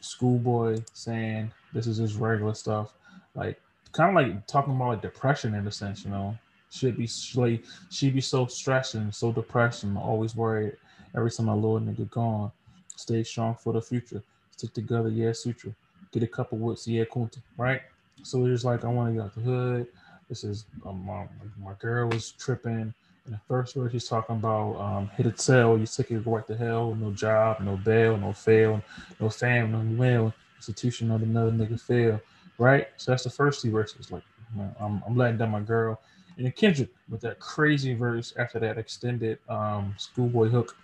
Schoolboy 0.01 0.82
saying 0.93 1.51
this 1.74 1.88
is 1.88 1.97
just 1.97 2.18
regular 2.18 2.53
stuff, 2.53 2.93
like 3.36 3.59
kind 3.91 4.09
of 4.09 4.15
like 4.15 4.47
talking 4.47 4.76
about 4.76 4.89
like 4.89 5.01
depression 5.01 5.53
in 5.55 5.68
a 5.68 5.72
sense, 5.72 6.03
you 6.03 6.11
know. 6.11 6.38
Should 6.70 6.97
be 6.97 7.09
like 7.36 7.63
she 7.89 8.09
be 8.09 8.20
so 8.20 8.45
stressed 8.45 8.95
and 8.95 9.13
so 9.15 9.32
depressed 9.32 9.84
and 9.84 9.97
always 9.97 10.36
worried 10.36 10.76
every 11.15 11.32
time 11.32 11.45
my 11.45 11.53
little 11.53 11.80
nigga 11.80 12.09
gone. 12.09 12.51
Stay 12.97 13.24
strong 13.24 13.55
for 13.55 13.72
the 13.72 13.82
future. 13.82 14.22
Stick 14.58 14.74
together, 14.74 15.10
yeah, 15.10 15.32
sutra. 15.34 15.72
Get 16.12 16.24
a 16.24 16.28
couple 16.28 16.58
woods, 16.58 16.88
yeah, 16.88 17.03
kunta, 17.03 17.38
right? 17.58 17.82
So 18.24 18.43
it's 18.45 18.64
like 18.64 18.84
I 18.84 18.88
want 18.88 19.10
to 19.12 19.14
get 19.14 19.26
out 19.26 19.36
the 19.36 19.41
hood. 19.41 19.88
This 20.30 20.43
is 20.43 20.66
um, 20.84 21.05
my, 21.05 21.28
my 21.64 21.74
girl 21.80 22.10
was 22.10 22.32
tripping. 22.32 22.91
In 23.26 23.34
the 23.34 23.39
first 23.47 23.76
verse, 23.76 23.91
he's 23.91 24.08
talking 24.08 24.38
about 24.38 24.76
um, 24.80 25.10
hit 25.16 25.28
a 25.28 25.32
tail, 25.32 25.78
you 25.78 25.86
take 25.86 26.10
it 26.10 26.26
right 26.26 26.47
to 26.47 26.58
hell, 26.58 26.95
no 26.95 27.12
job, 27.12 27.60
no 27.60 27.78
bail, 27.78 28.18
no 28.18 28.34
fail, 28.34 28.82
no 29.20 29.30
fam, 29.30 29.74
no 29.74 29.84
mail, 29.84 30.34
institution, 30.55 31.10
not 31.10 31.22
another 31.22 31.51
nigga 31.51 31.80
fail, 31.80 32.20
right? 32.58 32.88
So 32.97 33.12
that's 33.12 33.26
the 33.26 33.30
first 33.30 33.62
two 33.62 33.70
verses. 33.70 34.12
Like, 34.12 34.24
man, 34.55 34.74
I'm, 34.80 35.03
I'm 35.05 35.16
letting 35.16 35.38
down 35.38 35.51
my 35.51 35.60
girl. 35.60 35.99
And 36.38 36.55
Kendrick 36.55 36.89
with 37.10 37.22
that 37.22 37.39
crazy 37.39 37.93
verse 37.93 38.34
after 38.39 38.60
that 38.60 38.78
extended 38.78 39.39
um, 39.49 39.93
schoolboy 39.97 40.47
hook. 40.47 40.76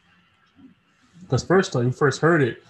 Because 1.22 1.44
first 1.44 1.74
time 1.74 1.86
you 1.86 1.92
first 1.92 2.22
heard 2.22 2.44
it, 2.44 2.64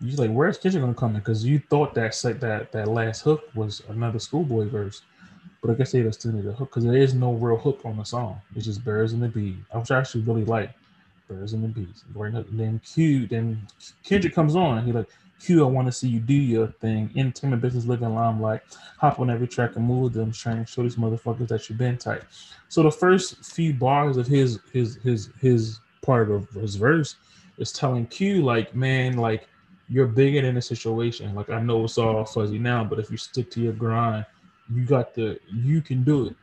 you 0.00 0.16
like, 0.16 0.30
where's 0.30 0.58
Kendrick 0.58 0.82
gonna 0.82 0.94
come 0.94 1.14
in? 1.14 1.20
Because 1.20 1.44
you 1.44 1.58
thought 1.70 1.94
that 1.94 2.12
that 2.40 2.72
that 2.72 2.88
last 2.88 3.22
hook 3.22 3.48
was 3.54 3.82
another 3.88 4.18
schoolboy 4.18 4.68
verse. 4.68 5.02
But 5.60 5.72
I 5.72 5.74
guess 5.74 5.90
they 5.90 6.00
extended 6.00 6.44
the 6.44 6.52
hook 6.52 6.70
because 6.70 6.84
there 6.84 6.96
is 6.96 7.14
no 7.14 7.32
real 7.32 7.56
hook 7.56 7.80
on 7.84 7.96
the 7.96 8.04
song. 8.04 8.40
It's 8.54 8.66
just 8.66 8.84
Birds 8.84 9.12
and 9.12 9.22
the 9.22 9.28
Bees, 9.28 9.56
which 9.72 9.90
I 9.90 9.98
actually 9.98 10.22
really 10.22 10.44
like. 10.44 10.70
Birds 11.26 11.52
and 11.52 11.64
the 11.64 11.68
Bees. 11.68 12.04
Then 12.52 12.80
Q, 12.84 13.26
then 13.26 13.60
Kendrick 14.04 14.34
comes 14.34 14.54
on. 14.54 14.84
He 14.84 14.92
like, 14.92 15.08
Q, 15.40 15.64
I 15.64 15.68
want 15.68 15.86
to 15.86 15.92
see 15.92 16.08
you 16.08 16.20
do 16.20 16.32
your 16.32 16.68
thing. 16.68 17.10
Entertainment 17.16 17.60
business 17.60 17.86
living 17.86 18.14
limelight. 18.14 18.60
Hop 18.98 19.18
on 19.18 19.30
every 19.30 19.48
track 19.48 19.76
and 19.76 19.84
move 19.84 20.12
them. 20.12 20.32
Trying 20.32 20.64
to 20.64 20.70
show 20.70 20.82
these 20.82 20.96
motherfuckers 20.96 21.48
that 21.48 21.68
you've 21.68 21.78
been 21.78 21.98
tight. 21.98 22.22
So 22.68 22.82
the 22.82 22.90
first 22.90 23.44
few 23.44 23.74
bars 23.74 24.16
of 24.16 24.26
his 24.26 24.60
his 24.72 24.96
his 24.96 25.30
his 25.40 25.80
part 26.02 26.30
of 26.30 26.48
his 26.50 26.76
verse 26.76 27.16
is 27.58 27.72
telling 27.72 28.06
Q 28.06 28.42
like, 28.42 28.74
man, 28.74 29.16
like 29.16 29.48
you're 29.88 30.06
bigger 30.06 30.42
than 30.42 30.54
the 30.54 30.62
situation. 30.62 31.34
Like 31.34 31.50
I 31.50 31.60
know 31.60 31.84
it's 31.84 31.98
all 31.98 32.24
fuzzy 32.24 32.58
now, 32.58 32.84
but 32.84 32.98
if 32.98 33.10
you 33.10 33.16
stick 33.16 33.50
to 33.52 33.60
your 33.60 33.72
grind, 33.72 34.26
you 34.72 34.84
got 34.84 35.14
the 35.14 35.38
you 35.50 35.80
can 35.80 36.04
do 36.04 36.26
it. 36.26 36.36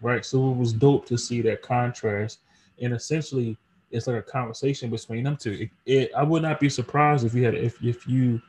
Right. 0.00 0.24
So 0.24 0.50
it 0.50 0.56
was 0.56 0.72
dope 0.72 1.06
to 1.06 1.18
see 1.18 1.42
that 1.42 1.62
contrast. 1.62 2.40
And 2.80 2.92
essentially 2.92 3.56
it's 3.90 4.06
like 4.06 4.16
a 4.16 4.22
conversation 4.22 4.90
between 4.90 5.24
them 5.24 5.36
two. 5.36 5.52
It, 5.52 5.70
it, 5.86 6.10
I 6.16 6.22
would 6.22 6.42
not 6.42 6.58
be 6.58 6.68
surprised 6.68 7.24
if 7.24 7.34
you 7.34 7.44
had 7.44 7.54
if 7.54 7.82
if 7.84 8.06
you 8.06 8.40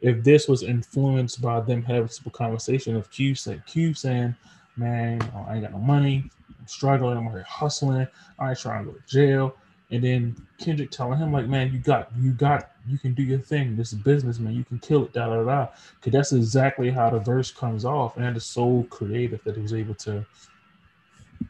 if 0.00 0.24
this 0.24 0.48
was 0.48 0.62
influenced 0.62 1.40
by 1.40 1.60
them 1.60 1.82
having 1.82 2.10
a 2.26 2.30
conversation 2.30 2.96
of 2.96 3.10
Q 3.10 3.34
saying 3.34 3.62
Q 3.66 3.94
saying, 3.94 4.34
Man, 4.76 5.20
I 5.46 5.54
ain't 5.54 5.62
got 5.62 5.72
no 5.72 5.78
money, 5.78 6.30
I'm 6.58 6.66
struggling, 6.66 7.18
I'm 7.18 7.30
here 7.30 7.44
hustling, 7.46 8.06
I 8.38 8.50
ain't 8.50 8.58
trying 8.58 8.84
to 8.84 8.92
go 8.92 8.96
to 8.96 9.06
jail. 9.06 9.54
And 9.92 10.04
then 10.04 10.46
Kendrick 10.58 10.90
telling 10.90 11.18
him, 11.18 11.32
like, 11.32 11.48
man, 11.48 11.72
you 11.72 11.78
got, 11.78 12.10
you 12.18 12.32
got, 12.32 12.70
you 12.86 12.96
can 12.96 13.12
do 13.12 13.22
your 13.22 13.40
thing. 13.40 13.76
This 13.76 13.92
is 13.92 13.98
business, 13.98 14.38
man. 14.38 14.54
You 14.54 14.64
can 14.64 14.78
kill 14.78 15.04
it, 15.04 15.12
da 15.12 15.26
da 15.26 15.42
da. 15.42 15.68
Because 15.96 16.12
that's 16.12 16.32
exactly 16.32 16.90
how 16.90 17.10
the 17.10 17.18
verse 17.18 17.50
comes 17.50 17.84
off, 17.84 18.16
and 18.16 18.36
it's 18.36 18.46
so 18.46 18.86
creative 18.90 19.42
that 19.44 19.56
he 19.56 19.62
was 19.62 19.74
able 19.74 19.94
to, 19.96 20.24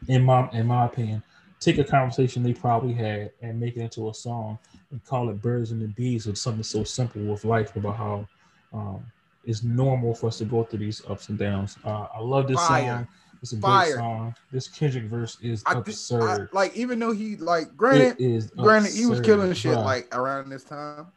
in 0.07 0.23
my, 0.23 0.49
in 0.51 0.65
my 0.65 0.85
opinion, 0.85 1.21
take 1.59 1.77
a 1.77 1.83
conversation 1.83 2.41
they 2.41 2.53
probably 2.53 2.93
had 2.93 3.31
and 3.41 3.59
make 3.59 3.77
it 3.77 3.81
into 3.81 4.09
a 4.09 4.13
song 4.13 4.57
and 4.89 5.05
call 5.05 5.29
it 5.29 5.39
"Birds 5.41 5.71
and 5.71 5.81
the 5.81 5.87
Bees" 5.87 6.27
or 6.27 6.33
something 6.33 6.63
so 6.63 6.83
simple 6.83 7.21
with 7.21 7.45
life 7.45 7.75
about 7.75 7.95
how 7.95 8.27
um, 8.73 9.05
it's 9.45 9.61
normal 9.63 10.15
for 10.15 10.27
us 10.27 10.39
to 10.39 10.45
go 10.45 10.63
through 10.63 10.79
these 10.79 11.03
ups 11.07 11.29
and 11.29 11.37
downs. 11.37 11.77
Uh, 11.85 12.07
I 12.13 12.19
love 12.19 12.47
this 12.47 12.59
Fire. 12.59 12.81
song. 12.81 13.07
It's 13.41 13.53
a 13.53 13.57
Fire. 13.57 13.95
song. 13.95 14.35
This 14.51 14.67
Kendrick 14.67 15.05
verse 15.05 15.37
is 15.41 15.63
I, 15.65 15.71
thi- 15.73 15.77
I 15.77 15.79
absurd. 15.79 16.49
like 16.53 16.75
even 16.75 16.99
though 16.99 17.11
he 17.11 17.37
like 17.37 17.75
granted 17.75 18.51
granted 18.55 18.93
he 18.93 19.05
was 19.07 19.19
killing 19.21 19.51
shit 19.53 19.73
bruh. 19.75 19.83
like 19.83 20.15
around 20.15 20.49
this 20.49 20.63
time 20.63 21.07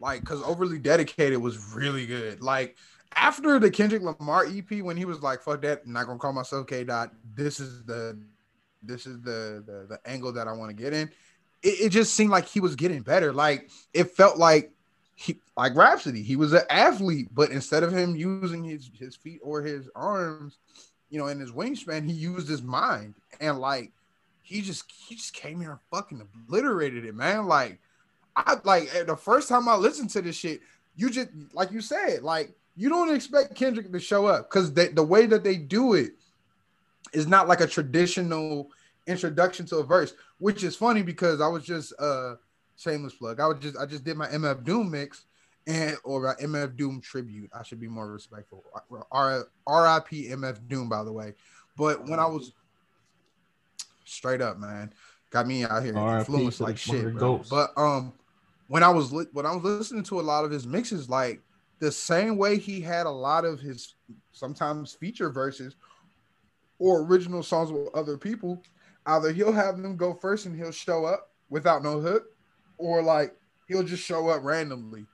like 0.00 0.20
because 0.20 0.42
overly 0.42 0.78
dedicated 0.78 1.38
was 1.40 1.74
really 1.74 2.06
good 2.06 2.42
like 2.42 2.76
after 3.16 3.58
the 3.58 3.70
kendrick 3.70 4.02
lamar 4.02 4.44
ep 4.46 4.70
when 4.82 4.96
he 4.96 5.04
was 5.04 5.22
like 5.22 5.40
fuck 5.40 5.62
that 5.62 5.82
I'm 5.86 5.92
not 5.92 6.06
gonna 6.06 6.18
call 6.18 6.32
myself 6.32 6.66
k 6.66 6.84
dot 6.84 7.12
this 7.34 7.60
is 7.60 7.84
the 7.84 8.18
this 8.82 9.06
is 9.06 9.20
the 9.20 9.62
the, 9.66 9.86
the 9.88 10.00
angle 10.04 10.32
that 10.32 10.48
i 10.48 10.52
want 10.52 10.70
to 10.70 10.74
get 10.82 10.92
in 10.92 11.08
it, 11.62 11.68
it 11.68 11.88
just 11.90 12.14
seemed 12.14 12.30
like 12.30 12.46
he 12.46 12.60
was 12.60 12.76
getting 12.76 13.02
better 13.02 13.32
like 13.32 13.70
it 13.92 14.10
felt 14.10 14.36
like 14.38 14.72
he 15.14 15.38
like 15.56 15.76
Rapsody 15.76 16.22
he 16.22 16.34
was 16.36 16.52
an 16.52 16.62
athlete 16.68 17.28
but 17.32 17.50
instead 17.50 17.82
of 17.82 17.92
him 17.92 18.16
using 18.16 18.64
his 18.64 18.90
his 18.98 19.14
feet 19.16 19.40
or 19.42 19.62
his 19.62 19.88
arms 19.94 20.58
you 21.14 21.20
know 21.20 21.28
in 21.28 21.38
his 21.38 21.52
wingspan 21.52 22.04
he 22.04 22.12
used 22.12 22.48
his 22.48 22.60
mind 22.60 23.14
and 23.40 23.60
like 23.60 23.92
he 24.42 24.60
just 24.60 24.90
he 24.90 25.14
just 25.14 25.32
came 25.32 25.60
here 25.60 25.70
and 25.70 25.80
fucking 25.90 26.20
obliterated 26.20 27.04
it, 27.04 27.14
man. 27.14 27.46
Like 27.46 27.78
I 28.36 28.56
like 28.64 28.92
eh, 28.94 29.04
the 29.04 29.16
first 29.16 29.48
time 29.48 29.68
I 29.68 29.76
listened 29.76 30.10
to 30.10 30.22
this 30.22 30.34
shit, 30.34 30.60
you 30.96 31.08
just 31.08 31.28
like 31.52 31.70
you 31.70 31.80
said, 31.80 32.22
like 32.22 32.50
you 32.76 32.88
don't 32.88 33.14
expect 33.14 33.54
Kendrick 33.54 33.92
to 33.92 34.00
show 34.00 34.26
up 34.26 34.50
because 34.50 34.74
the 34.74 35.04
way 35.04 35.26
that 35.26 35.44
they 35.44 35.56
do 35.56 35.94
it 35.94 36.14
is 37.12 37.28
not 37.28 37.46
like 37.46 37.60
a 37.60 37.66
traditional 37.66 38.70
introduction 39.06 39.66
to 39.66 39.76
a 39.76 39.84
verse, 39.84 40.14
which 40.38 40.64
is 40.64 40.74
funny 40.74 41.02
because 41.02 41.40
I 41.40 41.46
was 41.46 41.64
just 41.64 41.94
uh 42.00 42.34
shameless 42.76 43.14
plug. 43.14 43.38
I 43.38 43.46
was 43.46 43.60
just 43.60 43.78
I 43.78 43.86
just 43.86 44.02
did 44.02 44.16
my 44.16 44.26
MF 44.26 44.64
Doom 44.64 44.90
mix 44.90 45.26
and 45.66 45.96
or 46.04 46.28
uh, 46.28 46.34
MF 46.36 46.76
Doom 46.76 47.00
tribute. 47.00 47.50
I 47.52 47.62
should 47.62 47.80
be 47.80 47.88
more 47.88 48.10
respectful. 48.10 48.64
R 49.10 49.46
RIP 49.66 50.08
MF 50.08 50.68
Doom, 50.68 50.88
by 50.88 51.02
the 51.04 51.12
way. 51.12 51.34
But 51.76 52.06
when 52.08 52.18
I 52.20 52.26
was 52.26 52.52
straight 54.04 54.40
up, 54.40 54.58
man, 54.58 54.92
got 55.30 55.46
me 55.46 55.64
out 55.64 55.82
here 55.82 55.96
influenced 55.96 56.60
like 56.60 56.76
the- 56.80 56.90
one 56.90 56.96
of 56.98 57.02
shit. 57.02 57.04
the 57.04 57.18
bro. 57.18 57.36
goats. 57.36 57.48
But 57.48 57.72
um, 57.76 58.12
when 58.68 58.82
I 58.82 58.88
was 58.90 59.12
li- 59.12 59.26
when 59.32 59.46
I 59.46 59.54
was 59.54 59.64
listening 59.64 60.04
to 60.04 60.20
a 60.20 60.22
lot 60.22 60.44
of 60.44 60.50
his 60.50 60.66
mixes, 60.66 61.08
like 61.08 61.40
the 61.80 61.90
same 61.90 62.36
way 62.36 62.58
he 62.58 62.80
had 62.80 63.06
a 63.06 63.10
lot 63.10 63.44
of 63.44 63.60
his 63.60 63.94
sometimes 64.32 64.92
feature 64.92 65.30
verses 65.30 65.76
or 66.78 67.02
original 67.02 67.42
songs 67.42 67.70
with 67.72 67.88
other 67.94 68.16
people, 68.18 68.62
either 69.06 69.32
he'll 69.32 69.52
have 69.52 69.80
them 69.80 69.96
go 69.96 70.12
first 70.14 70.46
and 70.46 70.56
he'll 70.56 70.70
show 70.72 71.04
up 71.04 71.30
without 71.50 71.82
no 71.82 72.00
hook, 72.00 72.24
or 72.78 73.02
like 73.02 73.34
he'll 73.68 73.82
just 73.82 74.02
show 74.04 74.28
up 74.28 74.42
randomly. 74.44 75.06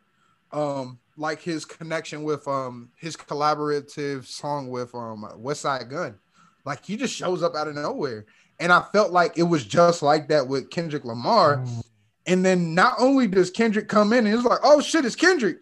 Um, 0.52 0.98
like 1.16 1.40
his 1.42 1.64
connection 1.64 2.22
with 2.22 2.48
um 2.48 2.90
his 2.96 3.16
collaborative 3.16 4.24
song 4.24 4.68
with 4.70 4.94
um 4.94 5.28
Westside 5.38 5.90
Gunn, 5.90 6.18
like 6.64 6.84
he 6.84 6.96
just 6.96 7.14
shows 7.14 7.42
up 7.42 7.54
out 7.54 7.68
of 7.68 7.74
nowhere, 7.74 8.26
and 8.58 8.72
I 8.72 8.82
felt 8.92 9.12
like 9.12 9.38
it 9.38 9.44
was 9.44 9.64
just 9.64 10.02
like 10.02 10.28
that 10.28 10.48
with 10.48 10.70
Kendrick 10.70 11.04
Lamar. 11.04 11.58
Mm, 11.58 11.84
And 12.26 12.44
then 12.44 12.74
not 12.74 12.94
only 12.98 13.26
does 13.26 13.50
Kendrick 13.50 13.88
come 13.88 14.12
in 14.12 14.26
and 14.26 14.34
it's 14.34 14.44
like, 14.44 14.60
oh 14.62 14.80
shit, 14.80 15.04
it's 15.04 15.16
Kendrick. 15.16 15.58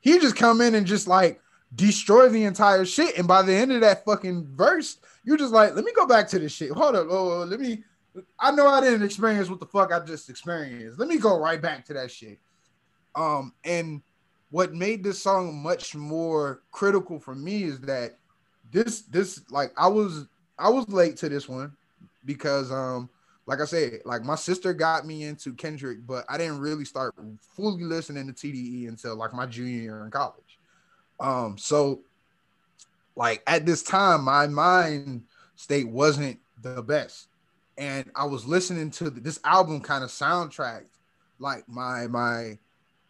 He 0.00 0.18
just 0.18 0.36
come 0.36 0.60
in 0.60 0.74
and 0.74 0.86
just 0.86 1.06
like 1.08 1.40
destroy 1.74 2.28
the 2.28 2.44
entire 2.44 2.84
shit. 2.84 3.18
And 3.18 3.26
by 3.26 3.42
the 3.42 3.54
end 3.54 3.72
of 3.72 3.80
that 3.80 4.04
fucking 4.04 4.46
verse, 4.54 4.98
you're 5.24 5.36
just 5.36 5.52
like, 5.52 5.74
let 5.74 5.84
me 5.84 5.92
go 5.94 6.06
back 6.06 6.28
to 6.28 6.38
this 6.38 6.52
shit. 6.52 6.70
Hold 6.70 6.96
up. 6.96 7.06
Oh, 7.10 7.44
let 7.44 7.60
me. 7.60 7.82
I 8.38 8.50
know 8.50 8.66
I 8.66 8.80
didn't 8.80 9.02
experience 9.02 9.50
what 9.50 9.60
the 9.60 9.66
fuck 9.66 9.92
I 9.92 10.00
just 10.00 10.30
experienced. 10.30 10.98
Let 10.98 11.08
me 11.08 11.18
go 11.18 11.38
right 11.38 11.60
back 11.60 11.84
to 11.86 11.94
that 11.94 12.10
shit. 12.10 12.38
Um, 13.14 13.52
and 13.64 14.00
what 14.50 14.74
made 14.74 15.02
this 15.02 15.22
song 15.22 15.62
much 15.62 15.94
more 15.94 16.62
critical 16.70 17.18
for 17.18 17.34
me 17.34 17.64
is 17.64 17.80
that 17.80 18.16
this 18.70 19.02
this 19.02 19.42
like 19.50 19.72
I 19.76 19.88
was 19.88 20.26
I 20.58 20.68
was 20.68 20.88
late 20.88 21.16
to 21.18 21.28
this 21.28 21.48
one 21.48 21.72
because 22.24 22.70
um 22.70 23.08
like 23.46 23.60
I 23.60 23.64
said, 23.64 24.00
like 24.04 24.24
my 24.24 24.34
sister 24.34 24.74
got 24.74 25.06
me 25.06 25.22
into 25.22 25.54
Kendrick, 25.54 25.98
but 26.04 26.24
I 26.28 26.36
didn't 26.36 26.58
really 26.58 26.84
start 26.84 27.14
fully 27.54 27.84
listening 27.84 28.26
to 28.26 28.32
TDE 28.32 28.88
until 28.88 29.14
like 29.14 29.32
my 29.32 29.46
junior 29.46 29.82
year 29.82 30.04
in 30.04 30.10
college. 30.10 30.58
Um, 31.20 31.56
so 31.56 32.00
like 33.14 33.42
at 33.46 33.64
this 33.64 33.84
time, 33.84 34.24
my 34.24 34.48
mind 34.48 35.22
state 35.54 35.88
wasn't 35.88 36.38
the 36.60 36.82
best, 36.82 37.28
and 37.78 38.10
I 38.16 38.24
was 38.24 38.46
listening 38.46 38.90
to 38.92 39.10
this 39.10 39.38
album 39.44 39.80
kind 39.80 40.02
of 40.02 40.10
soundtracked 40.10 40.90
like 41.38 41.68
my 41.68 42.08
my 42.08 42.58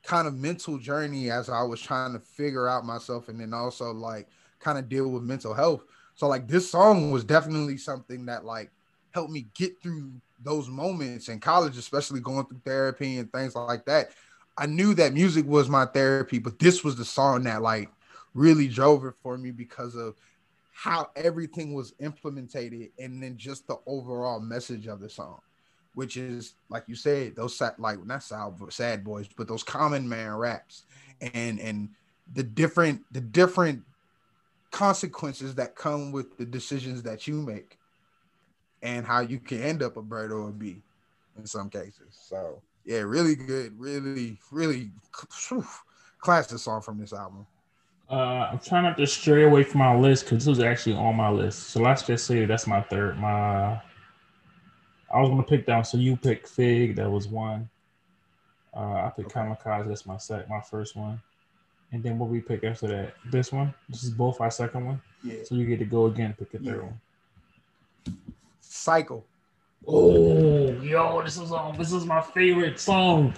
kind 0.07 0.29
of 0.29 0.35
mental 0.35 0.79
journey 0.79 1.31
as 1.31 1.49
I 1.49 1.63
was 1.63 1.81
trying 1.81 2.13
to 2.13 2.21
figure 2.21 2.69
out 2.69 2.87
myself, 2.87 3.29
and 3.29 3.41
then 3.41 3.53
also 3.53 3.93
like 3.93 4.29
kind 4.61 4.79
of 4.79 4.89
deal 4.89 5.09
with 5.09 5.23
mental 5.23 5.53
health. 5.53 5.83
So 6.15 6.29
like 6.29 6.49
this 6.49 6.71
song 6.71 7.11
was 7.11 7.25
definitely 7.25 7.77
something 7.77 8.25
that 8.27 8.45
like 8.45 8.71
helped 9.11 9.33
me 9.33 9.47
get 9.55 9.83
through 9.83 10.13
those 10.43 10.69
moments 10.69 11.29
in 11.29 11.41
college, 11.41 11.77
especially 11.77 12.21
going 12.21 12.47
through 12.47 12.61
therapy 12.65 13.19
and 13.19 13.31
things 13.33 13.55
like 13.55 13.85
that. 13.87 14.11
I 14.57 14.67
knew 14.67 14.95
that 14.95 15.13
music 15.13 15.45
was 15.47 15.69
my 15.69 15.85
therapy, 15.87 16.39
but 16.39 16.59
this 16.59 16.83
was 16.83 16.97
the 16.97 17.05
song 17.05 17.45
that 17.45 17.61
like 17.63 17.91
really 18.33 18.69
drove 18.69 19.05
it 19.05 19.15
for 19.23 19.37
me 19.37 19.51
because 19.51 19.95
of 19.97 20.15
how 20.73 21.11
everything 21.17 21.75
was 21.75 21.95
implemented 22.01 22.91
and 22.99 23.23
then 23.23 23.37
just 23.37 23.67
the 23.67 23.77
overall 23.87 24.41
message 24.41 24.87
of 24.87 25.01
the 25.01 25.09
song. 25.09 25.41
Which 25.97 26.19
is 26.19 26.53
like 26.69 26.85
you 26.89 26.95
said, 26.95 27.35
those 27.35 27.59
like 27.79 28.05
not 28.05 28.23
sad, 28.23 28.53
sad 28.69 29.03
boys, 29.03 29.27
but 29.35 29.49
those 29.49 29.63
common 29.63 30.07
man 30.07 30.35
raps, 30.35 30.83
and 31.33 31.59
and 31.59 31.89
the 32.35 32.43
different 32.43 33.03
the 33.13 33.21
different 33.21 33.83
consequences 34.71 35.55
that 35.55 35.75
come 35.75 36.13
with 36.13 36.37
the 36.37 36.45
decisions 36.45 37.03
that 37.03 37.27
you 37.27 37.37
make, 37.37 37.79
and 38.83 39.07
how 39.07 39.21
you 39.21 39.39
can 39.39 39.63
end 39.63 39.83
up 39.83 39.97
a 39.97 40.03
bird 40.03 40.33
or 40.33 40.51
a 40.51 40.53
bee, 40.53 40.83
in 41.39 41.47
some 41.47 41.71
cases. 41.71 42.09
So 42.11 42.61
yeah, 42.85 42.99
really 42.99 43.35
good, 43.35 43.73
really 43.81 44.39
really 44.53 44.91
whew, 45.49 45.65
classic 46.19 46.59
song 46.59 46.83
from 46.83 46.99
this 47.01 47.15
album. 47.15 47.47
Uh, 48.11 48.51
I'm 48.53 48.59
trying 48.59 48.83
not 48.83 48.99
to 48.99 49.07
stray 49.07 49.45
away 49.45 49.63
from 49.63 49.79
my 49.79 49.97
list 49.97 50.25
because 50.25 50.45
this 50.45 50.59
was 50.59 50.61
actually 50.61 50.97
on 50.97 51.17
my 51.17 51.31
list. 51.31 51.71
So 51.71 51.81
let's 51.81 52.03
just 52.03 52.27
say 52.27 52.45
that's 52.45 52.67
my 52.67 52.83
third. 52.83 53.19
My 53.19 53.81
I 55.13 55.21
was 55.21 55.29
gonna 55.31 55.43
pick 55.43 55.67
down. 55.67 55.85
So 55.85 55.99
you 55.99 56.17
pick 56.17 56.47
Fig. 56.47 56.97
That 56.97 57.11
was 57.11 57.29
one. 57.29 57.69
Uh, 58.75 58.81
I 59.07 59.13
picked 59.17 59.35
Okay. 59.37 59.41
Kamikaze. 59.41 59.89
That's 59.89 60.05
my 60.07 60.19
sec, 60.19 60.49
my 60.49 60.61
first 60.61 60.97
one. 60.97 61.21
And 61.93 62.03
then 62.03 62.19
what 62.19 62.29
we 62.29 62.41
pick 62.41 62.65
after 62.65 62.89
that? 62.89 63.15
This 63.31 63.53
one. 63.53 63.73
This 63.89 64.03
is 64.05 64.11
both 64.11 64.41
our 64.41 64.51
second 64.51 64.85
one. 64.87 65.01
Yeah, 65.23 65.37
So 65.45 65.55
you 65.55 65.65
get 65.67 65.79
to 65.79 65.85
go 65.85 66.07
again. 66.07 66.35
Pick 66.39 66.55
a 66.55 66.59
third 66.59 66.67
Yeah. 66.67 66.83
one. 66.83 67.01
Cycle. 68.61 69.25
Oh, 69.87 70.73
yo, 70.83 71.23
this 71.23 71.39
is 71.39 71.53
um, 71.53 71.77
this 71.79 71.93
is 71.93 72.05
my 72.05 72.21
favorite 72.21 72.81
song. 72.81 73.33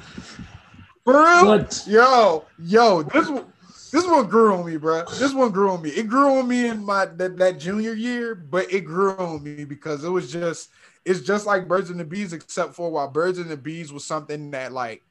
For 1.04 1.12
real? 1.22 1.46
What? 1.46 1.84
Yo, 1.86 2.44
yo, 2.58 3.02
this 3.02 3.28
one, 3.28 3.44
this 3.90 4.06
one 4.06 4.26
grew 4.28 4.54
on 4.54 4.66
me, 4.66 4.76
bro. 4.76 5.04
This 5.18 5.32
one 5.32 5.50
grew 5.50 5.70
on 5.70 5.82
me. 5.82 5.90
It 5.90 6.08
grew 6.08 6.38
on 6.38 6.48
me 6.48 6.68
in 6.68 6.84
my 6.84 7.06
that, 7.06 7.36
that 7.38 7.58
junior 7.58 7.94
year, 7.94 8.34
but 8.34 8.72
it 8.72 8.80
grew 8.80 9.16
on 9.16 9.42
me 9.42 9.64
because 9.64 10.04
it 10.04 10.10
was 10.10 10.32
just 10.32 10.70
it's 11.04 11.20
just 11.20 11.46
like 11.46 11.68
Birds 11.68 11.90
and 11.90 11.98
the 11.98 12.04
Bees, 12.04 12.32
except 12.32 12.74
for 12.74 12.90
while 12.90 13.08
Birds 13.08 13.38
and 13.38 13.50
the 13.50 13.56
Bees 13.56 13.92
was 13.92 14.04
something 14.04 14.50
that 14.52 14.72
like 14.72 15.02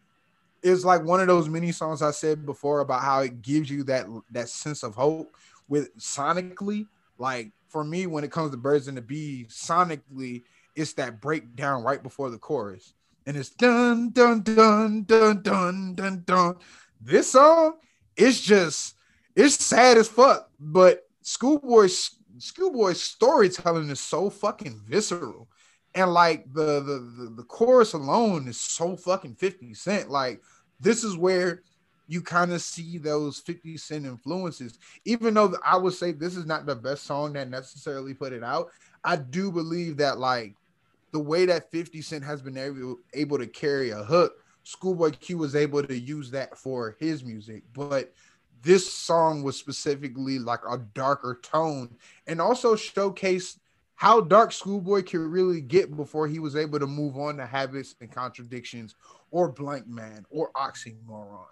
is 0.61 0.85
like 0.85 1.03
one 1.03 1.19
of 1.21 1.27
those 1.27 1.49
mini 1.49 1.71
songs 1.71 2.01
I 2.01 2.11
said 2.11 2.45
before 2.45 2.81
about 2.81 3.01
how 3.01 3.21
it 3.21 3.41
gives 3.41 3.69
you 3.69 3.83
that 3.85 4.07
that 4.31 4.49
sense 4.49 4.83
of 4.83 4.95
hope 4.95 5.35
with 5.67 5.95
sonically. 5.97 6.87
Like 7.17 7.51
for 7.69 7.83
me, 7.83 8.07
when 8.07 8.23
it 8.23 8.31
comes 8.31 8.51
to 8.51 8.57
Birds 8.57 8.87
and 8.87 8.97
the 8.97 9.01
Bees, 9.01 9.47
sonically, 9.49 10.43
it's 10.75 10.93
that 10.93 11.19
breakdown 11.19 11.83
right 11.83 12.01
before 12.01 12.29
the 12.29 12.37
chorus 12.37 12.93
and 13.27 13.35
it's 13.35 13.49
dun 13.49 14.09
dun 14.11 14.41
dun 14.41 15.03
dun 15.03 15.41
dun 15.43 15.93
dun 15.93 16.23
dun. 16.25 16.55
This 17.01 17.31
song, 17.31 17.75
it's 18.17 18.41
just 18.41 18.95
it's 19.35 19.63
sad 19.63 19.97
as 19.97 20.07
fuck, 20.07 20.49
but 20.59 21.07
Schoolboy's 21.21 22.15
Schoolboy's 22.39 23.01
storytelling 23.01 23.89
is 23.89 23.99
so 23.99 24.29
fucking 24.29 24.81
visceral, 24.87 25.47
and 25.95 26.13
like 26.13 26.51
the 26.53 26.81
the 26.81 26.99
the, 27.17 27.33
the 27.37 27.43
chorus 27.43 27.93
alone 27.93 28.47
is 28.47 28.59
so 28.59 28.97
fucking 28.97 29.35
Fifty 29.35 29.73
Cent. 29.73 30.09
Like 30.09 30.41
this 30.79 31.03
is 31.03 31.15
where 31.15 31.61
you 32.07 32.21
kind 32.21 32.53
of 32.53 32.61
see 32.61 32.97
those 32.97 33.39
50 33.39 33.77
Cent 33.77 34.05
influences. 34.05 34.79
Even 35.05 35.33
though 35.33 35.55
I 35.63 35.75
would 35.77 35.93
say 35.93 36.13
this 36.13 36.37
is 36.37 36.45
not 36.45 36.65
the 36.65 36.75
best 36.75 37.03
song 37.03 37.33
that 37.33 37.49
necessarily 37.49 38.13
put 38.13 38.33
it 38.33 38.43
out, 38.43 38.69
I 39.03 39.17
do 39.17 39.51
believe 39.51 39.97
that 39.97 40.17
like 40.17 40.55
the 41.11 41.19
way 41.19 41.45
that 41.45 41.69
50 41.71 42.01
Cent 42.01 42.23
has 42.23 42.41
been 42.41 42.57
able, 42.57 42.97
able 43.13 43.37
to 43.37 43.47
carry 43.47 43.89
a 43.89 44.03
hook, 44.03 44.33
Schoolboy 44.67 45.11
Q 45.11 45.37
was 45.37 45.55
able 45.55 45.81
to 45.81 45.97
use 45.97 46.29
that 46.31 46.57
for 46.57 46.97
his 46.99 47.23
music. 47.23 47.63
But 47.73 48.11
this 48.61 48.91
song 48.91 49.41
was 49.41 49.55
specifically 49.55 50.39
like 50.39 50.59
a 50.69 50.79
darker 50.93 51.39
tone 51.41 51.95
and 52.27 52.41
also 52.41 52.75
showcased 52.75 53.59
how 53.95 54.19
dark 54.19 54.51
Schoolboy 54.51 55.03
could 55.03 55.21
really 55.21 55.61
get 55.61 55.95
before 55.95 56.27
he 56.27 56.39
was 56.39 56.57
able 56.57 56.79
to 56.79 56.85
move 56.85 57.17
on 57.17 57.37
to 57.37 57.45
habits 57.45 57.95
and 58.01 58.11
contradictions 58.11 58.95
or 59.31 59.49
blank 59.49 59.87
man 59.87 60.25
or 60.29 60.51
oxymoron. 60.51 61.45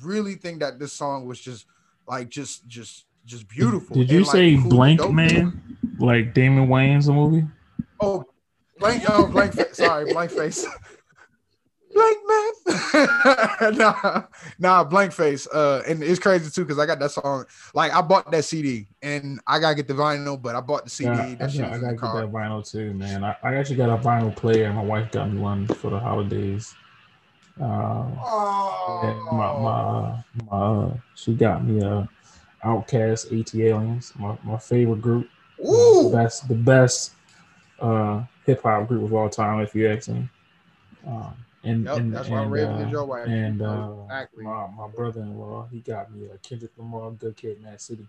Really 0.00 0.36
think 0.36 0.60
that 0.60 0.78
this 0.78 0.92
song 0.92 1.26
was 1.26 1.40
just 1.40 1.66
like 2.06 2.28
just 2.28 2.68
just 2.68 3.06
just 3.24 3.48
beautiful. 3.48 3.96
Did 3.96 4.12
you 4.12 4.18
and, 4.18 4.26
like, 4.26 4.32
say 4.32 4.56
cool 4.56 4.70
Blank 4.70 5.00
dope. 5.00 5.12
Man? 5.12 5.76
Like 5.98 6.34
Damon 6.34 6.68
Wayans 6.68 7.06
the 7.06 7.14
movie? 7.14 7.48
Oh, 7.98 8.24
blank. 8.78 9.02
Oh, 9.08 9.26
blank 9.26 9.54
face. 9.54 9.76
Sorry, 9.76 10.12
blank 10.12 10.30
face. 10.30 10.64
blank 11.92 12.18
man. 12.28 13.74
nah, 13.78 14.22
nah, 14.58 14.84
blank 14.84 15.12
face. 15.12 15.46
Uh, 15.48 15.82
and 15.86 16.02
it's 16.02 16.18
crazy 16.20 16.50
too 16.50 16.64
because 16.64 16.78
I 16.78 16.86
got 16.86 16.98
that 17.00 17.10
song. 17.10 17.44
Like 17.74 17.92
I 17.92 18.00
bought 18.02 18.30
that 18.30 18.44
CD 18.44 18.88
and 19.02 19.40
I 19.46 19.58
gotta 19.58 19.74
get 19.74 19.88
the 19.88 19.94
vinyl, 19.94 20.40
but 20.40 20.54
I 20.54 20.60
bought 20.60 20.84
the 20.84 20.90
CD. 20.90 21.10
Yeah, 21.10 21.22
I, 21.22 21.34
that 21.34 21.50
shit 21.50 21.60
got, 21.60 21.72
I 21.72 21.78
gotta 21.78 21.86
the 21.86 21.92
get 21.92 22.00
car. 22.00 22.20
that 22.22 22.32
vinyl 22.32 22.70
too, 22.70 22.94
man. 22.94 23.24
I, 23.24 23.36
I 23.42 23.54
actually 23.54 23.76
got 23.76 23.90
a 23.90 24.02
vinyl 24.02 24.34
player. 24.34 24.72
My 24.72 24.82
wife 24.82 25.10
got 25.10 25.32
me 25.32 25.38
one 25.40 25.66
for 25.66 25.90
the 25.90 25.98
holidays. 25.98 26.74
Uh, 27.60 27.64
my, 27.64 28.24
Oh, 28.26 29.22
my, 29.32 30.24
my, 30.50 30.56
uh, 30.56 30.96
she 31.14 31.34
got 31.34 31.64
me 31.64 31.82
a 31.82 32.08
Outkast 32.64 33.38
AT 33.38 33.54
Aliens, 33.54 34.12
my, 34.18 34.36
my 34.44 34.58
favorite 34.58 35.00
group. 35.02 35.28
The 35.58 35.64
Ooh, 35.66 36.10
best, 36.10 36.48
the 36.48 36.54
best 36.54 37.12
uh, 37.80 38.22
hip 38.46 38.62
hop 38.62 38.88
group 38.88 39.04
of 39.04 39.12
all 39.12 39.28
time, 39.28 39.60
if 39.60 39.74
you 39.74 39.88
ask 39.88 40.08
me. 40.08 40.28
Um, 41.06 41.34
and 41.62 41.84
Yep, 41.84 41.96
and, 41.96 42.14
that's 42.14 42.28
why 42.28 42.42
and, 42.42 42.52
Raven 42.52 42.74
uh, 42.74 42.86
is 42.86 42.90
your 42.90 43.04
wife. 43.04 43.28
and 43.28 43.62
uh, 43.62 43.92
Exactly. 44.04 44.44
my, 44.44 44.66
my 44.68 44.88
brother-in-law, 44.88 45.68
he 45.70 45.80
got 45.80 46.12
me 46.12 46.26
a 46.26 46.38
Kendrick 46.38 46.72
Lamar, 46.76 47.10
Good 47.12 47.36
Kid, 47.36 47.60
Mad 47.60 47.80
City. 47.80 48.06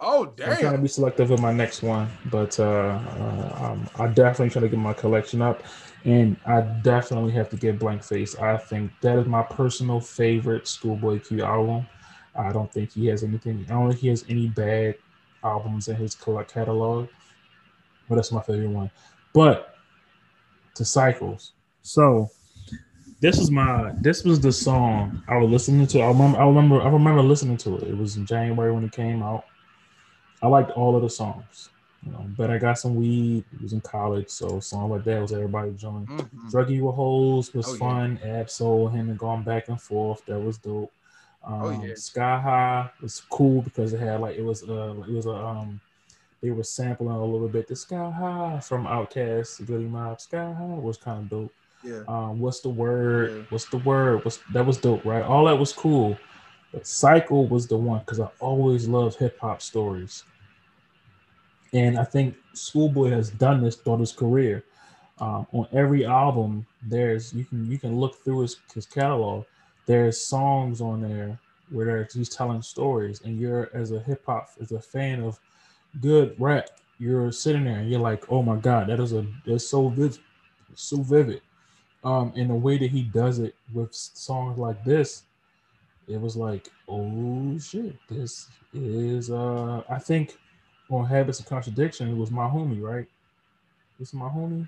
oh 0.00 0.32
I'm 0.44 0.56
trying 0.56 0.72
to 0.72 0.78
be 0.78 0.88
selective 0.88 1.30
with 1.30 1.40
my 1.40 1.52
next 1.52 1.82
one, 1.82 2.08
but 2.30 2.58
uh, 2.60 2.64
uh, 2.64 3.58
um, 3.60 3.88
I 3.98 4.08
definitely 4.08 4.50
try 4.50 4.60
to 4.62 4.68
get 4.68 4.78
my 4.78 4.92
collection 4.92 5.40
up, 5.42 5.62
and 6.04 6.36
I 6.46 6.60
definitely 6.60 7.32
have 7.32 7.48
to 7.50 7.56
get 7.56 7.78
Blank 7.78 8.02
Face. 8.02 8.36
I 8.36 8.56
think 8.56 8.92
that 9.00 9.18
is 9.18 9.26
my 9.26 9.42
personal 9.42 10.00
favorite 10.00 10.68
Schoolboy 10.68 11.20
Q 11.20 11.42
album. 11.42 11.86
I 12.34 12.52
don't 12.52 12.72
think 12.72 12.92
he 12.92 13.06
has 13.06 13.22
anything. 13.22 13.66
I 13.68 13.72
don't 13.72 13.88
think 13.88 14.00
he 14.00 14.08
has 14.08 14.24
any 14.28 14.48
bad 14.48 14.96
albums 15.42 15.88
in 15.88 15.96
his 15.96 16.14
catalog, 16.14 17.08
but 18.08 18.16
that's 18.16 18.32
my 18.32 18.42
favorite 18.42 18.68
one. 18.68 18.90
But 19.32 19.74
to 20.74 20.84
Cycles, 20.84 21.52
so 21.82 22.30
this 23.20 23.38
is 23.38 23.50
my 23.50 23.92
this 24.00 24.24
was 24.24 24.40
the 24.40 24.52
song 24.52 25.22
I 25.28 25.36
was 25.36 25.50
listening 25.50 25.86
to. 25.88 26.00
I 26.00 26.08
remember 26.08 26.38
I 26.38 26.46
remember 26.46 26.80
I 26.82 26.88
remember 26.88 27.22
listening 27.22 27.56
to 27.58 27.76
it. 27.76 27.84
It 27.88 27.96
was 27.96 28.16
in 28.16 28.26
January 28.26 28.72
when 28.72 28.84
it 28.84 28.92
came 28.92 29.22
out. 29.22 29.44
I 30.42 30.48
liked 30.48 30.70
all 30.72 30.96
of 30.96 31.02
the 31.02 31.10
songs. 31.10 31.68
You 32.02 32.12
know, 32.12 32.24
but 32.34 32.50
I 32.50 32.56
got 32.56 32.78
some 32.78 32.94
weed. 32.94 33.44
It 33.52 33.60
was 33.60 33.74
in 33.74 33.82
college, 33.82 34.30
so 34.30 34.56
a 34.56 34.62
song 34.62 34.88
like 34.88 35.04
that 35.04 35.20
was 35.20 35.32
everybody 35.34 35.72
joining. 35.72 36.06
Mhm. 36.06 36.50
Druggy 36.50 36.80
with 36.80 36.94
holes 36.94 37.52
was 37.52 37.68
Oh, 37.68 37.72
yeah. 37.72 37.78
fun. 37.78 38.18
Ab-Soul, 38.24 38.88
him 38.88 39.10
and 39.10 39.18
going 39.18 39.42
back 39.42 39.68
and 39.68 39.78
forth, 39.78 40.24
that 40.24 40.40
was 40.40 40.56
dope. 40.56 40.90
Um, 41.44 41.62
Oh, 41.62 41.70
yeah. 41.84 41.92
Sky 41.96 42.40
High 42.40 42.90
was 43.02 43.20
cool 43.28 43.60
because 43.60 43.92
it 43.92 44.00
had 44.00 44.22
like 44.22 44.36
it 44.36 44.42
was 44.42 44.62
uh 44.66 44.94
it 45.06 45.12
was 45.12 45.26
a 45.26 45.34
um 45.34 45.78
they 46.40 46.50
were 46.52 46.64
sampling 46.64 47.14
a 47.14 47.22
little 47.22 47.48
bit. 47.48 47.68
The 47.68 47.76
Sky 47.76 48.10
High 48.10 48.60
from 48.60 48.86
Outkast, 48.86 49.66
Goodie 49.66 49.84
Mob. 49.84 50.22
Sky 50.22 50.54
High 50.54 50.64
was 50.64 50.96
kind 50.96 51.18
of 51.24 51.28
dope. 51.28 51.52
Yeah. 51.82 52.02
Um, 52.08 52.40
what's 52.40 52.60
the 52.60 52.68
word? 52.68 53.30
Yeah. 53.30 53.42
What's 53.50 53.66
the 53.66 53.78
word? 53.78 54.24
What's 54.24 54.38
that 54.52 54.64
was 54.64 54.76
dope, 54.78 55.04
right? 55.04 55.22
All 55.22 55.46
that 55.46 55.58
was 55.58 55.72
cool. 55.72 56.18
But 56.72 56.86
Cycle 56.86 57.46
was 57.46 57.66
the 57.66 57.76
one 57.76 58.00
because 58.00 58.20
I 58.20 58.28
always 58.38 58.86
love 58.88 59.16
hip 59.16 59.38
hop 59.40 59.60
stories. 59.62 60.24
And 61.72 61.98
I 61.98 62.04
think 62.04 62.36
Schoolboy 62.52 63.10
has 63.10 63.30
done 63.30 63.62
this 63.62 63.76
throughout 63.76 64.00
his 64.00 64.12
career. 64.12 64.64
Um, 65.20 65.46
on 65.52 65.66
every 65.72 66.04
album, 66.04 66.66
there's 66.82 67.32
you 67.32 67.44
can 67.44 67.70
you 67.70 67.78
can 67.78 67.98
look 67.98 68.22
through 68.24 68.42
his, 68.42 68.56
his 68.74 68.86
catalog. 68.86 69.44
There's 69.86 70.20
songs 70.20 70.80
on 70.80 71.00
there 71.02 71.38
where 71.70 72.08
he's 72.12 72.28
telling 72.28 72.62
stories, 72.62 73.20
and 73.24 73.38
you're 73.38 73.70
as 73.74 73.92
a 73.92 74.00
hip 74.00 74.24
hop 74.26 74.48
as 74.60 74.72
a 74.72 74.80
fan 74.80 75.22
of 75.22 75.38
good 76.00 76.34
rap, 76.38 76.70
you're 76.98 77.32
sitting 77.32 77.64
there 77.64 77.78
and 77.78 77.90
you're 77.90 78.00
like, 78.00 78.30
oh 78.30 78.42
my 78.42 78.56
god, 78.56 78.88
that 78.88 79.00
is 79.00 79.12
a 79.12 79.26
that's 79.46 79.68
so 79.68 79.88
vivid, 79.88 80.18
so 80.74 81.02
vivid. 81.02 81.40
Um, 82.02 82.32
and 82.36 82.48
the 82.48 82.54
way 82.54 82.78
that 82.78 82.90
he 82.90 83.02
does 83.02 83.38
it 83.40 83.54
with 83.74 83.94
songs 83.94 84.58
like 84.58 84.82
this, 84.84 85.24
it 86.08 86.20
was 86.20 86.36
like, 86.36 86.70
oh 86.88 87.58
shit, 87.58 87.96
this 88.08 88.48
is 88.72 89.30
uh 89.30 89.82
I 89.88 89.98
think 89.98 90.36
on 90.90 91.04
Habits 91.06 91.40
of 91.40 91.46
Contradiction, 91.46 92.08
it 92.08 92.16
was 92.16 92.30
my 92.30 92.46
homie, 92.48 92.82
right? 92.82 93.06
This 93.98 94.08
is 94.08 94.14
my 94.14 94.28
homie. 94.28 94.66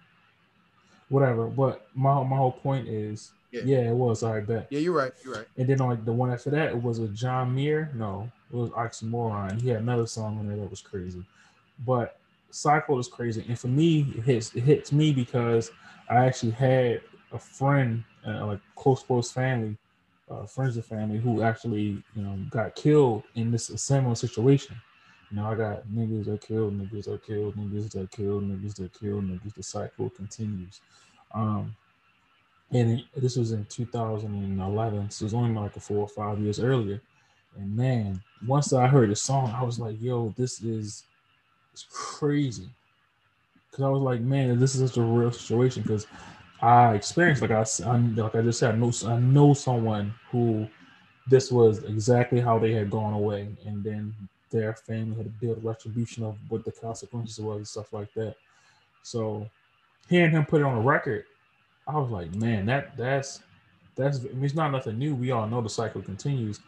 Whatever. 1.08 1.46
But 1.46 1.86
my 1.94 2.22
my 2.22 2.36
whole 2.36 2.52
point 2.52 2.86
is, 2.88 3.32
Yeah. 3.50 3.62
yeah, 3.64 3.90
it 3.90 3.94
was. 3.94 4.22
I 4.22 4.40
bet. 4.40 4.66
Yeah, 4.70 4.80
you're 4.80 4.94
right. 4.94 5.12
You're 5.24 5.34
right. 5.34 5.46
And 5.56 5.66
then 5.68 5.78
like 5.78 6.04
the 6.04 6.12
one 6.12 6.30
after 6.30 6.50
that, 6.50 6.68
it 6.70 6.82
was 6.82 6.98
a 6.98 7.08
John 7.08 7.54
Muir. 7.54 7.90
No, 7.94 8.30
it 8.52 8.56
was 8.56 8.70
Oxymoron. 8.70 9.60
He 9.60 9.68
had 9.70 9.80
another 9.80 10.06
song 10.06 10.38
on 10.38 10.46
there 10.46 10.56
that 10.56 10.70
was 10.70 10.80
crazy. 10.80 11.24
But 11.86 12.18
Cycle 12.50 12.98
is 12.98 13.08
crazy, 13.08 13.44
and 13.48 13.58
for 13.58 13.68
me, 13.68 14.12
it 14.16 14.22
hits 14.24 14.54
it 14.54 14.62
hits 14.62 14.92
me 14.92 15.12
because 15.12 15.70
I 16.08 16.24
actually 16.26 16.52
had 16.52 17.00
a 17.32 17.38
friend, 17.38 18.04
uh, 18.26 18.46
like 18.46 18.60
close 18.76 19.02
close 19.02 19.32
family, 19.32 19.76
uh, 20.30 20.46
friends 20.46 20.76
of 20.76 20.86
family 20.86 21.18
who 21.18 21.42
actually 21.42 22.02
you 22.14 22.22
know 22.22 22.38
got 22.50 22.74
killed 22.74 23.24
in 23.34 23.50
this 23.50 23.70
similar 23.76 24.14
situation. 24.14 24.76
You 25.30 25.38
know, 25.38 25.46
I 25.46 25.54
got 25.54 25.86
niggas 25.88 26.26
that 26.26 26.42
kill, 26.42 26.70
niggas 26.70 27.04
that 27.04 27.24
kill, 27.24 27.52
niggas 27.52 27.90
that 27.92 28.10
kill, 28.10 28.40
niggas 28.40 28.74
that 28.76 28.92
kill, 28.92 29.22
niggas. 29.22 29.54
The 29.54 29.62
cycle 29.62 30.10
continues. 30.10 30.80
Um, 31.32 31.74
and 32.70 33.02
this 33.16 33.36
was 33.36 33.52
in 33.52 33.64
2011, 33.66 35.10
so 35.10 35.22
it 35.22 35.26
was 35.26 35.34
only 35.34 35.58
like 35.58 35.74
four 35.74 35.98
or 35.98 36.08
five 36.08 36.38
years 36.40 36.58
earlier. 36.60 37.00
And 37.56 37.76
man, 37.76 38.22
once 38.46 38.72
I 38.72 38.86
heard 38.86 39.10
the 39.10 39.16
song, 39.16 39.50
I 39.50 39.62
was 39.62 39.78
like, 39.78 40.00
"Yo, 40.00 40.34
this 40.36 40.62
is 40.62 41.04
it's 41.72 41.86
crazy." 41.90 42.68
Because 43.70 43.84
I 43.84 43.88
was 43.88 44.02
like, 44.02 44.20
"Man, 44.20 44.58
this 44.58 44.74
is 44.74 44.88
such 44.90 44.98
a 44.98 45.02
real 45.02 45.32
situation." 45.32 45.82
Because 45.82 46.06
I 46.62 46.94
experienced, 46.94 47.42
like 47.42 47.50
I, 47.50 47.64
like 48.14 48.34
I 48.36 48.42
just 48.42 48.60
said, 48.60 48.74
I 48.74 48.78
know, 48.78 48.92
I 49.06 49.18
know 49.18 49.52
someone 49.52 50.14
who 50.30 50.68
this 51.26 51.50
was 51.50 51.82
exactly 51.84 52.40
how 52.40 52.58
they 52.58 52.72
had 52.72 52.90
gone 52.90 53.14
away, 53.14 53.48
and 53.66 53.82
then 53.82 54.14
their 54.50 54.74
family 54.74 55.16
had 55.16 55.26
to 55.26 55.30
build 55.46 55.64
retribution 55.64 56.24
of 56.24 56.36
what 56.48 56.64
the 56.64 56.72
consequences 56.72 57.40
was 57.40 57.56
and 57.56 57.68
stuff 57.68 57.92
like 57.92 58.12
that. 58.14 58.36
So, 59.02 59.48
hearing 60.08 60.30
him 60.30 60.46
put 60.46 60.60
it 60.60 60.64
on 60.64 60.78
a 60.78 60.80
record, 60.80 61.24
I 61.88 61.98
was 61.98 62.10
like, 62.10 62.32
man, 62.36 62.66
that 62.66 62.96
that's 62.96 63.42
that's 63.96 64.20
I 64.20 64.28
mean, 64.28 64.44
it's 64.44 64.54
not 64.54 64.70
nothing 64.70 64.98
new. 64.98 65.14
We 65.16 65.32
all 65.32 65.48
know 65.48 65.60
the 65.60 65.68
cycle 65.68 66.00
continues, 66.00 66.60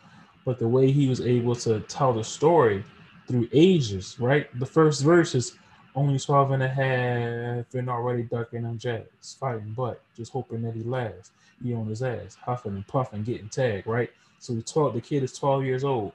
but 0.45 0.59
the 0.59 0.69
way 0.69 0.91
he 0.91 1.09
was 1.09 1.21
able 1.21 1.55
to 1.57 1.81
tell 1.81 2.13
the 2.13 2.25
story 2.25 2.85
through 3.29 3.49
ages, 3.53 4.19
right? 4.19 4.49
The 4.59 4.67
first 4.67 5.03
verse 5.03 5.35
is 5.35 5.57
only 5.95 6.19
12 6.19 6.51
and 6.53 6.63
a 6.63 6.69
half 6.69 7.75
and 7.75 7.89
already 7.89 8.23
ducking 8.25 8.63
them 8.63 8.79
jabs, 8.79 9.37
fighting 9.39 9.73
butt, 9.73 10.03
just 10.17 10.33
hoping 10.33 10.63
that 10.63 10.75
he 10.75 10.83
lasts. 10.83 11.31
He 11.63 11.73
on 11.73 11.87
his 11.87 12.03
ass, 12.03 12.37
huffing 12.41 12.75
and 12.75 12.87
puffing, 12.87 13.23
getting 13.23 13.49
tagged, 13.49 13.87
right? 13.87 14.11
So 14.39 14.55
he 14.55 14.63
taught 14.63 14.95
the 14.95 15.01
kid 15.01 15.23
is 15.23 15.33
12 15.39 15.65
years 15.65 15.85
old, 15.85 16.13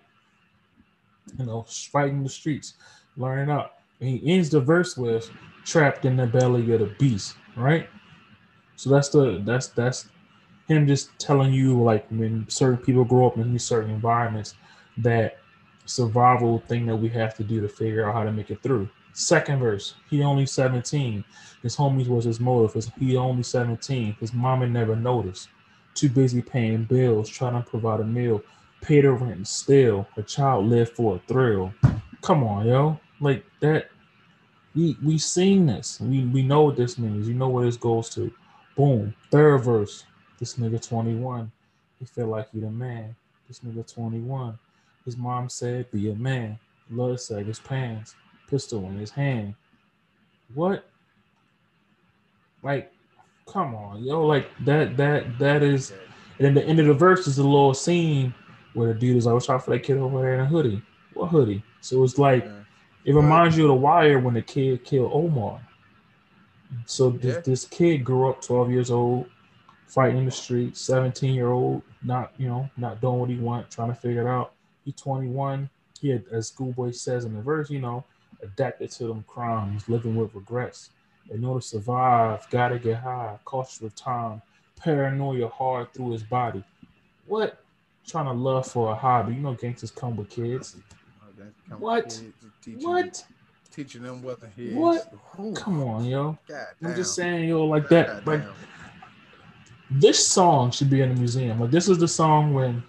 you 1.37 1.45
know, 1.45 1.63
fighting 1.63 2.23
the 2.23 2.29
streets, 2.29 2.73
learning 3.17 3.49
up. 3.49 3.81
And 3.99 4.09
he 4.09 4.33
ends 4.33 4.49
the 4.49 4.59
verse 4.59 4.97
with 4.97 5.29
trapped 5.65 6.05
in 6.05 6.17
the 6.17 6.27
belly 6.27 6.71
of 6.73 6.81
the 6.81 6.93
beast, 6.99 7.35
right? 7.55 7.89
So 8.75 8.89
that's 8.89 9.09
the 9.09 9.41
that's 9.45 9.67
that's 9.67 10.07
him 10.67 10.87
just 10.87 11.17
telling 11.19 11.51
you 11.51 11.81
like 11.81 12.07
when 12.09 12.47
certain 12.49 12.77
people 12.77 13.03
grow 13.03 13.27
up 13.27 13.37
in 13.37 13.51
these 13.51 13.63
certain 13.63 13.89
environments 13.89 14.55
that 14.97 15.39
survival 15.85 16.59
thing 16.67 16.85
that 16.85 16.95
we 16.95 17.09
have 17.09 17.35
to 17.35 17.43
do 17.43 17.59
to 17.59 17.67
figure 17.67 18.07
out 18.07 18.13
how 18.13 18.23
to 18.23 18.31
make 18.31 18.51
it 18.51 18.61
through. 18.61 18.87
Second 19.19 19.59
verse, 19.59 19.95
he 20.09 20.23
only 20.23 20.45
17. 20.45 21.25
His 21.61 21.75
homies 21.75 22.07
was 22.07 22.23
his 22.23 22.39
motive. 22.39 22.71
His, 22.73 22.89
he 22.97 23.17
only 23.17 23.43
17. 23.43 24.15
His 24.17 24.33
mama 24.33 24.65
never 24.65 24.95
noticed. 24.95 25.49
Too 25.93 26.07
busy 26.07 26.41
paying 26.41 26.85
bills, 26.85 27.27
trying 27.27 27.61
to 27.61 27.69
provide 27.69 27.99
a 27.99 28.05
meal, 28.05 28.41
pay 28.81 29.01
the 29.01 29.11
rent 29.11 29.45
still. 29.45 30.07
A 30.15 30.23
child 30.23 30.67
lived 30.67 30.93
for 30.93 31.17
a 31.17 31.19
thrill. 31.27 31.73
Come 32.21 32.45
on, 32.45 32.65
yo. 32.65 32.97
Like 33.19 33.43
that. 33.59 33.89
We 34.73 34.95
we 35.03 35.17
seen 35.17 35.65
this. 35.65 35.99
We 35.99 36.23
we 36.23 36.41
know 36.41 36.61
what 36.61 36.77
this 36.77 36.97
means. 36.97 37.27
You 37.27 37.33
know 37.33 37.49
where 37.49 37.65
this 37.65 37.75
goes 37.75 38.07
to. 38.11 38.31
Boom. 38.77 39.13
Third 39.31 39.57
verse. 39.65 40.05
This 40.39 40.55
nigga 40.55 40.81
21. 40.81 41.51
He 41.99 42.05
feel 42.05 42.27
like 42.27 42.49
he 42.53 42.61
the 42.61 42.71
man. 42.71 43.13
This 43.49 43.59
nigga 43.59 43.85
21. 43.93 44.57
His 45.03 45.17
mom 45.17 45.49
said, 45.49 45.91
be 45.91 46.09
a 46.09 46.15
man. 46.15 46.57
Love 46.89 47.19
sag 47.19 47.47
his 47.47 47.59
pants. 47.59 48.15
Pistol 48.49 48.85
in 48.85 48.97
his 48.97 49.11
hand. 49.11 49.55
What? 50.53 50.89
Like, 52.63 52.91
come 53.47 53.75
on, 53.75 54.03
yo. 54.03 54.25
Like 54.25 54.49
that 54.65 54.97
that 54.97 55.39
that 55.39 55.63
is 55.63 55.91
and 56.37 56.45
then 56.45 56.53
the 56.53 56.63
end 56.63 56.79
of 56.79 56.87
the 56.87 56.93
verse 56.93 57.27
is 57.27 57.37
a 57.37 57.43
little 57.43 57.73
scene 57.73 58.33
where 58.73 58.93
the 58.93 58.99
dude 58.99 59.17
is 59.17 59.25
like, 59.25 59.33
watch 59.33 59.49
out 59.49 59.63
for 59.63 59.71
that 59.71 59.83
kid 59.83 59.97
over 59.97 60.21
there 60.21 60.35
in 60.35 60.39
a 60.41 60.45
hoodie. 60.45 60.81
What 61.13 61.27
hoodie? 61.27 61.63
So 61.81 62.03
it's 62.03 62.17
like 62.17 62.49
it 63.05 63.13
reminds 63.13 63.57
you 63.57 63.63
of 63.65 63.69
the 63.69 63.73
wire 63.75 64.19
when 64.19 64.33
the 64.33 64.41
kid 64.41 64.83
killed 64.83 65.11
Omar. 65.13 65.61
So 66.85 67.09
this, 67.11 67.35
Yeah. 67.35 67.41
this 67.41 67.65
kid 67.65 67.99
grew 68.03 68.29
up 68.29 68.41
12 68.41 68.71
years 68.71 68.91
old, 68.91 69.27
fighting 69.87 70.17
in 70.19 70.25
the 70.25 70.31
street, 70.31 70.77
17 70.77 71.33
year 71.33 71.49
old, 71.51 71.81
not 72.03 72.33
you 72.37 72.47
know, 72.47 72.69
not 72.77 73.01
doing 73.01 73.19
what 73.19 73.29
he 73.29 73.37
want, 73.37 73.69
trying 73.71 73.89
to 73.89 73.95
figure 73.95 74.21
it 74.21 74.27
out. 74.27 74.53
He 74.85 74.91
21. 74.91 75.69
He 75.99 76.09
had, 76.09 76.23
as 76.31 76.47
Schoolboy 76.47 76.91
says 76.91 77.25
in 77.25 77.33
the 77.33 77.41
verse, 77.41 77.69
you 77.69 77.79
know, 77.79 78.05
adapted 78.41 78.91
to 78.91 79.07
them 79.07 79.23
crimes, 79.27 79.87
living 79.89 80.15
with 80.15 80.33
regrets. 80.33 80.89
In 81.31 81.45
order 81.45 81.61
to 81.61 81.67
survive, 81.67 82.47
gotta 82.49 82.79
get 82.79 82.97
high, 82.97 83.37
cautious 83.45 83.81
with 83.81 83.95
time, 83.95 84.41
paranoia 84.77 85.47
hard 85.47 85.93
through 85.93 86.11
his 86.11 86.23
body. 86.23 86.63
What? 87.27 87.63
Trying 88.07 88.25
to 88.25 88.31
love 88.33 88.65
for 88.65 88.91
a 88.91 88.95
hobby. 88.95 89.35
You 89.35 89.41
know, 89.41 89.53
gangsters 89.53 89.91
come 89.91 90.15
with 90.15 90.29
kids. 90.29 90.77
Oh, 91.21 91.27
that 91.37 91.79
What? 91.79 92.05
kids, 92.05 92.23
Teaching, 92.63 92.89
What? 92.89 93.25
Teaching 93.71 94.01
them 94.03 94.23
what 94.23 94.39
the. 94.39 94.47
What? 94.75 95.13
Ooh, 95.39 95.53
Come 95.53 95.83
on, 95.83 96.05
yo. 96.05 96.37
God 96.47 96.67
I'm 96.83 96.95
just 96.95 97.13
saying, 97.13 97.49
yo, 97.49 97.65
like 97.65 97.87
that. 97.89 98.07
God 98.07 98.27
Like 98.27 98.41
damn. 98.41 98.53
this 99.91 100.25
song 100.25 100.71
should 100.71 100.89
be 100.89 101.01
in 101.01 101.09
the 101.13 101.15
museum. 101.15 101.59
Like 101.59 101.71
this 101.71 101.87
is 101.87 101.99
the 101.99 102.07
song 102.07 102.53
when 102.53 102.81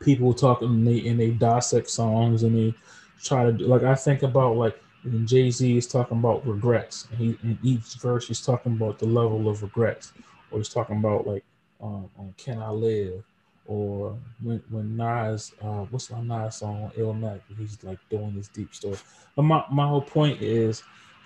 people 0.00 0.32
talk 0.32 0.62
and 0.62 0.86
they 0.86 1.06
and 1.08 1.20
they 1.20 1.30
dissect 1.30 1.90
songs 1.90 2.42
and 2.42 2.56
they 2.56 2.74
try 3.22 3.44
to 3.44 3.52
do 3.52 3.66
like 3.66 3.82
I 3.82 3.94
think 3.94 4.22
about 4.22 4.56
like 4.56 4.80
when 5.02 5.26
Jay 5.26 5.50
Z 5.50 5.76
is 5.76 5.86
talking 5.86 6.18
about 6.18 6.46
regrets 6.46 7.06
and 7.10 7.18
he 7.18 7.38
in 7.42 7.58
each 7.62 7.94
verse 7.94 8.28
he's 8.28 8.44
talking 8.44 8.72
about 8.72 8.98
the 8.98 9.06
level 9.06 9.48
of 9.48 9.62
regrets 9.62 10.12
or 10.50 10.58
he's 10.58 10.68
talking 10.68 10.98
about 10.98 11.26
like 11.26 11.44
um, 11.80 12.10
on 12.18 12.34
Can 12.36 12.58
I 12.58 12.70
Live 12.70 13.22
or 13.66 14.16
when 14.42 14.62
when 14.70 14.96
Nas 14.96 15.52
uh 15.62 15.84
what's 15.90 16.10
my 16.10 16.20
Nas 16.22 16.56
song 16.56 16.84
on 16.84 16.90
Illmatic 16.90 17.40
he's 17.56 17.82
like 17.84 17.98
doing 18.10 18.34
this 18.34 18.48
deep 18.48 18.74
story. 18.74 18.96
But 19.36 19.42
my 19.42 19.64
my 19.70 19.86
whole 19.86 20.02
point 20.02 20.40
is 20.42 20.82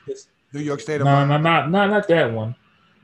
it's 0.06 0.28
New 0.52 0.60
York 0.60 0.80
State 0.80 1.00
of 1.00 1.06
no, 1.06 1.12
Mind. 1.12 1.30
no, 1.30 1.38
not 1.38 1.70
not 1.70 1.90
not 1.90 2.08
that 2.08 2.32
one. 2.32 2.54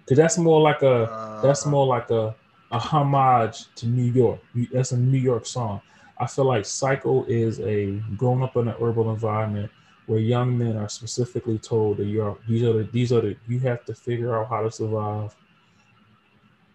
Cause 0.08 0.16
that's 0.16 0.38
more 0.38 0.60
like 0.60 0.82
a 0.82 1.04
Uh, 1.10 1.40
that's 1.42 1.66
more 1.66 1.86
like 1.86 2.10
a 2.10 2.34
a 2.72 2.78
homage 2.78 3.72
to 3.76 3.86
New 3.86 4.12
York. 4.12 4.40
That's 4.72 4.92
a 4.92 4.96
New 4.96 5.18
York 5.18 5.46
song. 5.46 5.80
I 6.20 6.26
feel 6.26 6.44
like 6.44 6.66
Cycle 6.66 7.24
is 7.24 7.60
a 7.60 7.92
grown 8.16 8.42
up 8.42 8.54
in 8.56 8.68
an 8.68 8.74
urban 8.78 9.08
environment 9.08 9.70
where 10.06 10.18
young 10.18 10.56
men 10.56 10.76
are 10.76 10.88
specifically 10.88 11.58
told 11.58 11.96
that 11.96 12.04
you're 12.04 12.36
these 12.46 12.62
are 12.62 12.74
the 12.74 12.84
these 12.92 13.10
are 13.12 13.22
the 13.22 13.36
you 13.48 13.58
have 13.60 13.84
to 13.86 13.94
figure 13.94 14.36
out 14.36 14.48
how 14.48 14.62
to 14.62 14.70
survive. 14.70 15.34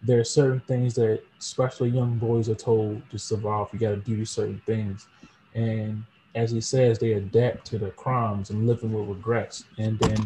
There 0.02 0.18
are 0.18 0.24
certain 0.24 0.60
things 0.60 0.94
that 0.94 1.22
especially 1.38 1.90
young 1.90 2.18
boys 2.18 2.48
are 2.48 2.56
told 2.56 3.08
to 3.10 3.18
survive. 3.18 3.68
You 3.72 3.78
got 3.78 3.90
to 3.90 3.96
do 3.98 4.24
certain 4.24 4.60
things, 4.66 5.06
and 5.54 6.02
as 6.34 6.50
he 6.50 6.60
says, 6.60 6.98
they 6.98 7.12
adapt 7.12 7.66
to 7.66 7.78
the 7.78 7.90
crimes 7.90 8.50
and 8.50 8.66
living 8.66 8.92
with 8.92 9.16
regrets, 9.16 9.64
and 9.78 9.98
then 10.00 10.24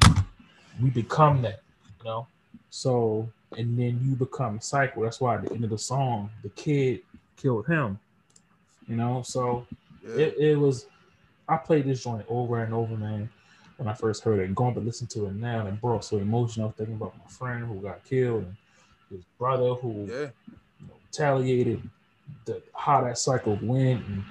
we 0.82 0.88
become 0.90 1.42
that, 1.42 1.60
you 1.98 2.04
know. 2.06 2.26
So 2.70 3.28
and 3.58 3.78
then 3.78 4.00
you 4.02 4.16
become 4.16 4.60
psycho. 4.60 5.02
That's 5.02 5.20
why 5.20 5.34
at 5.34 5.44
the 5.44 5.52
end 5.52 5.64
of 5.64 5.70
the 5.70 5.78
song, 5.78 6.30
the 6.42 6.48
kid 6.50 7.00
killed 7.36 7.66
him. 7.66 7.98
You 8.90 8.96
know, 8.96 9.22
so 9.22 9.66
yeah. 10.02 10.16
it, 10.16 10.34
it 10.36 10.58
was 10.58 10.86
I 11.48 11.56
played 11.56 11.86
this 11.86 12.02
joint 12.02 12.26
over 12.28 12.58
and 12.64 12.74
over, 12.74 12.96
man, 12.96 13.30
when 13.76 13.88
I 13.88 13.94
first 13.94 14.24
heard 14.24 14.40
it. 14.40 14.46
And 14.46 14.56
going 14.56 14.74
to 14.74 14.80
listen 14.80 15.06
to 15.08 15.26
it 15.26 15.34
now 15.36 15.66
and 15.66 15.80
bro, 15.80 16.00
so 16.00 16.18
emotional 16.18 16.74
thinking 16.76 16.96
about 16.96 17.16
my 17.16 17.30
friend 17.30 17.64
who 17.64 17.80
got 17.80 18.02
killed 18.04 18.42
and 18.46 18.56
his 19.08 19.24
brother 19.38 19.74
who 19.74 20.06
yeah. 20.08 20.26
you 20.80 20.86
know, 20.88 20.94
retaliated, 21.06 21.88
the 22.46 22.60
how 22.74 23.00
that 23.02 23.16
cycle 23.16 23.56
went, 23.62 24.04
and 24.06 24.24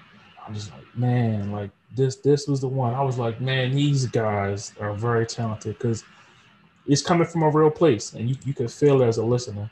I'm 0.45 0.53
just 0.53 0.71
like, 0.73 0.83
man, 0.93 1.53
like 1.53 1.71
this 1.95 2.17
this 2.17 2.45
was 2.45 2.59
the 2.59 2.67
one. 2.67 2.93
I 2.93 3.01
was 3.01 3.17
like, 3.17 3.39
man, 3.39 3.71
these 3.71 4.07
guys 4.07 4.73
are 4.81 4.93
very 4.93 5.25
talented 5.25 5.77
because 5.77 6.03
it's 6.85 7.01
coming 7.01 7.27
from 7.27 7.43
a 7.43 7.49
real 7.49 7.71
place, 7.71 8.11
and 8.11 8.29
you, 8.29 8.35
you 8.43 8.53
can 8.53 8.67
feel 8.67 9.01
it 9.01 9.07
as 9.07 9.19
a 9.19 9.23
listener. 9.23 9.71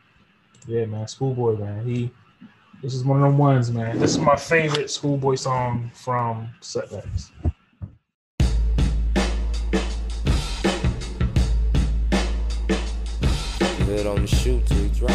Yeah, 0.65 0.85
man, 0.85 1.09
Schoolboy, 1.09 1.57
man, 1.57 1.85
he 1.85 2.09
this 2.81 2.93
is 2.93 3.03
one 3.03 3.17
of 3.17 3.23
them 3.23 3.37
ones, 3.37 3.71
man. 3.71 3.97
This 3.99 4.11
is 4.11 4.19
my 4.19 4.35
favorite 4.35 4.89
Schoolboy 4.89 5.35
song 5.35 5.89
from 5.93 6.49
Setbacks. 6.61 7.31
Good 13.85 14.05
on 14.05 14.21
the 14.21 14.27
shoot 14.27 14.65
till 14.67 14.77
he 14.77 14.89
drop. 14.89 15.11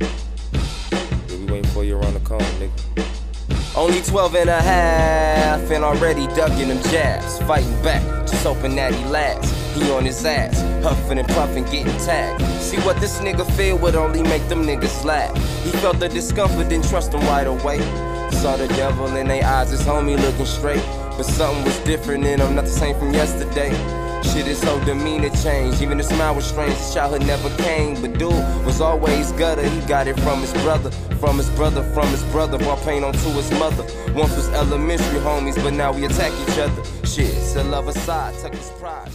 Yeah, 0.00 1.36
we 1.38 1.44
waiting 1.46 1.70
for 1.70 1.84
you 1.84 1.98
around 1.98 2.14
the 2.14 2.20
corner, 2.20 2.44
nigga. 2.44 3.76
Only 3.76 4.02
12 4.02 4.34
and 4.36 4.50
a 4.50 4.60
half 4.60 5.70
and 5.70 5.82
already 5.84 6.26
ducking 6.28 6.68
them 6.68 6.82
jabs. 6.90 7.38
Fighting 7.40 7.82
back, 7.82 8.02
just 8.26 8.44
hoping 8.44 8.76
that 8.76 8.94
he 8.94 9.04
lasts. 9.06 9.52
He 9.74 9.90
on 9.90 10.04
his 10.04 10.24
ass, 10.24 10.60
huffing 10.82 11.18
and 11.18 11.28
puffing, 11.28 11.64
getting 11.64 11.96
tagged. 12.04 12.42
See 12.60 12.78
what 12.78 13.00
this 13.00 13.18
nigga 13.20 13.50
feel 13.56 13.78
would 13.78 13.94
only 13.94 14.22
make 14.22 14.46
them 14.48 14.64
niggas 14.64 15.04
laugh. 15.04 15.34
He 15.64 15.70
felt 15.78 15.98
the 16.00 16.08
discomfort, 16.08 16.68
didn't 16.68 16.88
trust 16.88 17.12
him 17.14 17.20
right 17.22 17.46
away. 17.46 17.78
Saw 18.30 18.56
the 18.56 18.68
devil 18.68 19.06
in 19.16 19.28
their 19.28 19.44
eyes, 19.44 19.70
his 19.70 19.82
homie 19.82 20.20
looking 20.20 20.46
straight. 20.46 20.84
But 21.16 21.24
something 21.24 21.64
was 21.64 21.78
different 21.80 22.24
in 22.24 22.40
him, 22.40 22.54
not 22.54 22.64
the 22.64 22.70
same 22.70 22.98
from 22.98 23.12
yesterday. 23.12 23.70
Shit, 24.22 24.46
his 24.46 24.62
whole 24.62 24.80
demeanor 24.84 25.28
changed. 25.42 25.82
Even 25.82 25.98
the 25.98 26.04
smile 26.04 26.34
was 26.34 26.46
strange. 26.46 26.74
His 26.74 26.94
childhood 26.94 27.26
never 27.26 27.50
came. 27.62 28.00
But 28.00 28.18
dude 28.18 28.32
was 28.64 28.80
always 28.80 29.32
gutter. 29.32 29.68
He 29.68 29.80
got 29.86 30.06
it 30.06 30.18
from 30.20 30.40
his 30.40 30.52
brother. 30.62 30.90
From 31.20 31.36
his 31.36 31.50
brother, 31.50 31.82
from 31.92 32.06
his 32.08 32.22
brother. 32.24 32.56
Brought 32.56 32.80
pain 32.82 33.04
onto 33.04 33.28
his 33.30 33.50
mother. 33.52 33.84
Once 34.14 34.34
was 34.36 34.48
elementary 34.50 35.20
homies, 35.20 35.56
but 35.62 35.74
now 35.74 35.92
we 35.92 36.04
attack 36.04 36.32
each 36.48 36.58
other. 36.58 36.84
Shit, 37.04 37.34
still 37.34 37.66
love 37.66 37.88
aside. 37.88 38.34
Took 38.38 38.54
his 38.54 38.70
pride. 38.78 39.10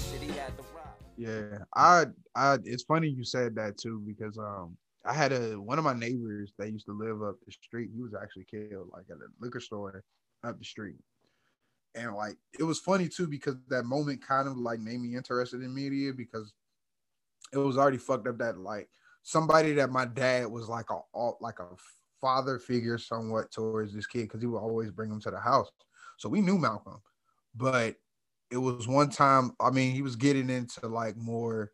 Yeah, 1.18 1.60
I, 1.76 2.06
I. 2.36 2.60
It's 2.64 2.84
funny 2.84 3.10
you 3.10 3.24
said 3.24 3.56
that 3.56 3.78
too 3.78 4.04
because 4.06 4.38
um, 4.38 4.78
I 5.04 5.14
had 5.14 5.32
a 5.34 5.60
one 5.60 5.80
of 5.80 5.84
my 5.84 5.94
neighbors 5.94 6.54
that 6.60 6.72
used 6.72 6.86
to 6.86 6.98
live 6.98 7.24
up 7.24 7.38
the 7.46 7.52
street. 7.52 7.90
He 7.94 8.02
was 8.02 8.14
actually 8.14 8.46
killed 8.46 8.90
like 8.94 9.06
at 9.10 9.18
a 9.18 9.30
liquor 9.42 9.60
store 9.60 10.04
up 10.44 10.60
the 10.60 10.66
street, 10.66 10.98
and 11.96 12.16
like 12.16 12.38
it 12.60 12.64
was 12.64 12.80
funny 12.80 13.08
too 13.08 13.28
because 13.28 13.56
that 13.70 13.86
moment 13.86 14.22
kind 14.26 14.48
of 14.48 14.58
like 14.58 14.80
made 14.80 15.00
me 15.00 15.16
interested 15.16 15.64
in 15.64 15.74
media 15.74 16.14
because 16.14 16.54
it 17.52 17.58
was 17.58 17.78
already 17.78 17.98
fucked 17.98 18.28
up 18.28 18.38
that 18.38 18.60
like 18.60 18.88
somebody 19.24 19.74
that 19.74 19.90
my 19.90 20.06
dad 20.06 20.48
was 20.48 20.70
like 20.70 20.86
a 20.92 21.32
like 21.42 21.60
a 21.60 21.68
father 22.22 22.60
figure 22.60 22.98
somewhat 23.00 23.52
towards 23.52 23.94
this 23.94 24.08
kid 24.08 24.24
because 24.24 24.42
he 24.42 24.48
would 24.48 24.60
always 24.60 24.92
bring 24.92 25.12
him 25.12 25.20
to 25.22 25.32
the 25.32 25.40
house. 25.40 25.70
So 26.18 26.30
we 26.30 26.42
knew 26.42 26.58
Malcolm, 26.60 27.02
but 27.56 27.96
it 28.52 28.58
was 28.58 28.88
one 28.88 29.10
time. 29.10 29.52
I 29.60 29.70
mean, 29.70 29.94
he 29.94 30.02
was 30.02 30.16
getting 30.16 30.50
into 30.50 30.88
like 30.88 31.18
more 31.18 31.72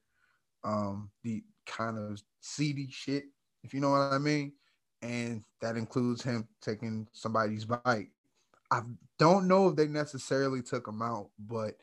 um 0.64 1.10
the 1.24 1.44
kind 1.66 1.98
of 1.98 2.22
seedy 2.42 2.88
shit, 2.90 3.26
if 3.64 3.74
you 3.74 3.80
know 3.80 3.92
what 3.92 4.14
I 4.14 4.18
mean. 4.18 4.54
And 5.02 5.44
that 5.62 5.76
includes 5.76 6.24
him 6.24 6.48
taking 6.62 7.08
somebody's 7.12 7.66
bike. 7.66 8.10
I 8.72 8.82
don't 9.20 9.48
know 9.48 9.68
if 9.68 9.76
they 9.76 9.88
necessarily 9.88 10.62
took 10.62 10.88
him 10.88 11.02
out, 11.02 11.30
but 11.38 11.76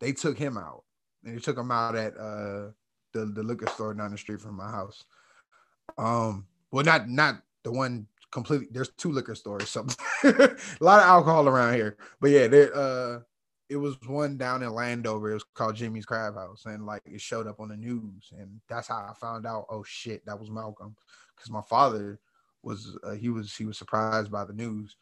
they 0.00 0.12
took 0.12 0.38
him 0.38 0.56
out. 0.56 0.84
And 1.24 1.36
they 1.36 1.40
took 1.40 1.58
him 1.58 1.70
out 1.70 1.94
at 1.94 2.16
uh 2.16 2.70
the, 3.12 3.26
the 3.26 3.42
liquor 3.42 3.68
store 3.68 3.94
down 3.94 4.10
the 4.10 4.18
street 4.18 4.40
from 4.40 4.56
my 4.56 4.70
house. 4.70 5.04
Um, 5.98 6.46
well, 6.70 6.84
not 6.84 7.08
not 7.08 7.42
the 7.62 7.72
one 7.72 8.06
completely. 8.30 8.68
There's 8.70 8.88
two 8.96 9.12
liquor 9.12 9.34
stores, 9.34 9.68
so 9.68 9.86
a 10.24 10.56
lot 10.80 11.00
of 11.00 11.06
alcohol 11.06 11.48
around 11.48 11.74
here. 11.74 11.96
But 12.20 12.30
yeah, 12.30 12.46
there 12.48 12.74
uh 12.74 13.20
it 13.72 13.76
was 13.76 13.96
one 14.06 14.36
down 14.36 14.62
in 14.62 14.74
Landover. 14.74 15.30
It 15.30 15.34
was 15.34 15.44
called 15.54 15.76
Jimmy's 15.76 16.04
Crab 16.04 16.34
House, 16.34 16.66
and 16.66 16.84
like 16.84 17.02
it 17.06 17.20
showed 17.20 17.46
up 17.46 17.58
on 17.58 17.68
the 17.68 17.76
news, 17.76 18.30
and 18.38 18.60
that's 18.68 18.88
how 18.88 18.96
I 18.96 19.14
found 19.18 19.46
out. 19.46 19.64
Oh 19.70 19.82
shit, 19.82 20.24
that 20.26 20.38
was 20.38 20.50
Malcolm, 20.50 20.94
because 21.34 21.50
my 21.50 21.62
father 21.62 22.20
was 22.62 22.98
uh, 23.02 23.12
he 23.12 23.30
was 23.30 23.56
he 23.56 23.64
was 23.64 23.78
surprised 23.78 24.30
by 24.30 24.44
the 24.44 24.52
news, 24.52 24.96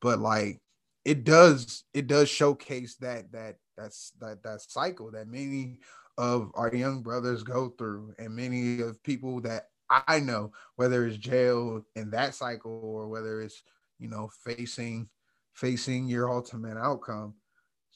but 0.00 0.18
like 0.18 0.60
it 1.04 1.22
does 1.22 1.84
it 1.94 2.08
does 2.08 2.28
showcase 2.28 2.96
that 2.96 3.30
that 3.30 3.58
that's 3.76 4.12
that 4.20 4.42
that 4.42 4.60
cycle 4.60 5.12
that 5.12 5.28
many 5.28 5.78
of 6.18 6.50
our 6.54 6.74
young 6.74 7.02
brothers 7.02 7.44
go 7.44 7.68
through, 7.78 8.12
and 8.18 8.34
many 8.34 8.80
of 8.80 9.00
people 9.04 9.40
that 9.42 9.68
I 9.88 10.18
know, 10.18 10.50
whether 10.74 11.06
it's 11.06 11.16
jail 11.16 11.86
in 11.94 12.10
that 12.10 12.34
cycle 12.34 12.80
or 12.82 13.06
whether 13.06 13.40
it's 13.40 13.62
you 14.00 14.08
know 14.08 14.30
facing 14.44 15.08
facing 15.54 16.08
your 16.08 16.30
ultimate 16.30 16.76
outcome 16.76 17.34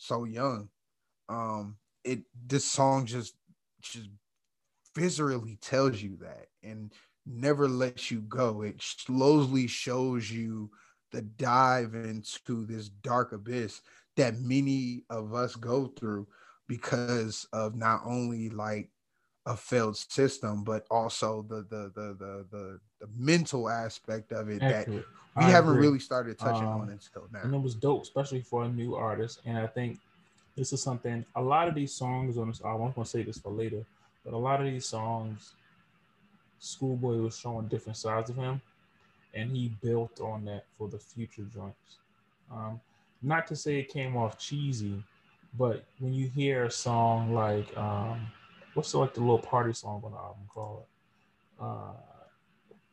so 0.00 0.24
young. 0.24 0.68
Um, 1.28 1.76
it 2.04 2.20
this 2.46 2.64
song 2.64 3.06
just 3.06 3.34
just 3.82 4.08
viscerally 4.96 5.58
tells 5.60 6.02
you 6.02 6.16
that 6.20 6.46
and 6.62 6.92
never 7.26 7.68
lets 7.68 8.10
you 8.10 8.22
go. 8.22 8.62
It 8.62 8.82
slowly 8.82 9.66
shows 9.66 10.30
you 10.30 10.70
the 11.12 11.22
dive 11.22 11.94
into 11.94 12.64
this 12.66 12.88
dark 12.88 13.32
abyss 13.32 13.82
that 14.16 14.40
many 14.40 15.04
of 15.10 15.34
us 15.34 15.54
go 15.54 15.86
through 15.86 16.26
because 16.66 17.46
of 17.52 17.74
not 17.74 18.02
only 18.04 18.48
like 18.48 18.90
a 19.46 19.56
failed 19.56 19.96
system, 19.96 20.64
but 20.64 20.86
also 20.90 21.42
the 21.48 21.62
the 21.68 21.90
the 21.94 22.14
the 22.18 22.46
the, 22.50 22.80
the 23.00 23.08
mental 23.16 23.68
aspect 23.68 24.32
of 24.32 24.48
it 24.50 24.60
that 24.60 24.86
we 24.88 25.04
I 25.36 25.50
haven't 25.50 25.72
agree. 25.72 25.86
really 25.86 25.98
started 25.98 26.38
touching 26.38 26.66
Um, 26.66 26.82
on 26.82 26.88
until 26.90 27.26
now. 27.32 27.40
and 27.42 27.54
it 27.54 27.58
was 27.60 27.74
dope, 27.74 28.02
especially 28.02 28.42
for 28.42 28.64
a 28.64 28.68
new 28.68 28.94
artist. 28.96 29.40
And 29.46 29.56
I 29.56 29.66
think 29.66 29.98
this 30.56 30.72
is 30.72 30.82
something. 30.82 31.24
A 31.36 31.42
lot 31.42 31.68
of 31.68 31.74
these 31.74 31.92
songs 31.94 32.36
on 32.36 32.48
this 32.48 32.60
album, 32.62 32.88
I'm 32.88 32.92
gonna 32.92 33.06
say 33.06 33.22
this 33.22 33.38
for 33.38 33.50
later, 33.50 33.84
but 34.24 34.34
a 34.34 34.36
lot 34.36 34.60
of 34.60 34.66
these 34.66 34.86
songs, 34.86 35.52
Schoolboy 36.58 37.16
was 37.16 37.38
showing 37.38 37.68
different 37.68 37.96
sides 37.96 38.28
of 38.28 38.36
him, 38.36 38.60
and 39.32 39.50
he 39.50 39.68
built 39.82 40.20
on 40.20 40.44
that 40.44 40.64
for 40.76 40.88
the 40.88 40.98
future 40.98 41.44
joints. 41.54 41.96
Um, 42.52 42.80
not 43.22 43.46
to 43.46 43.56
say 43.56 43.78
it 43.78 43.88
came 43.88 44.16
off 44.16 44.38
cheesy, 44.38 45.02
but 45.56 45.84
when 45.98 46.12
you 46.12 46.28
hear 46.28 46.64
a 46.64 46.70
song 46.70 47.32
like, 47.32 47.74
um, 47.78 48.26
what's 48.74 48.92
the, 48.92 48.98
like 48.98 49.14
the 49.14 49.20
little 49.20 49.38
party 49.38 49.72
song 49.72 50.02
on 50.04 50.12
the 50.12 50.18
album 50.18 50.42
called? 50.52 50.84
Uh, 51.60 51.92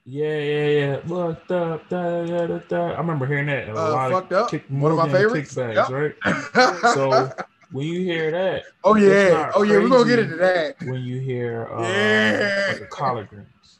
yeah, 0.05 0.37
yeah, 0.39 0.67
yeah. 0.67 0.99
Looked 1.05 1.51
up, 1.51 1.89
da, 1.89 2.23
da, 2.25 2.47
da, 2.47 2.57
da. 2.69 2.83
I 2.93 2.97
remember 2.97 3.25
hearing 3.25 3.47
that. 3.47 3.69
A 3.69 3.71
Uh, 3.71 3.91
lot 3.91 4.11
fucked 4.11 4.33
up. 4.33 4.49
kick- 4.49 4.65
One 4.69 4.91
of 4.91 4.97
my 4.97 5.09
favorites. 5.09 5.53
Kickbacks, 5.53 5.89
right? 5.89 6.15
So 6.93 7.29
when 7.71 7.85
you 7.87 7.99
hear 8.01 8.31
that, 8.31 8.63
oh 8.85 8.95
yeah, 8.95 9.51
oh 9.53 9.63
yeah, 9.63 9.77
we're 9.77 9.89
gonna 9.89 10.07
get 10.09 10.19
into 10.19 10.37
that. 10.37 10.77
when 10.85 11.01
you 11.01 11.19
hear 11.19 11.67
uh, 11.73 11.81
Yeah. 11.81 12.65
like 12.69 12.79
the 12.79 12.85
collard 12.87 13.27
greens, 13.29 13.79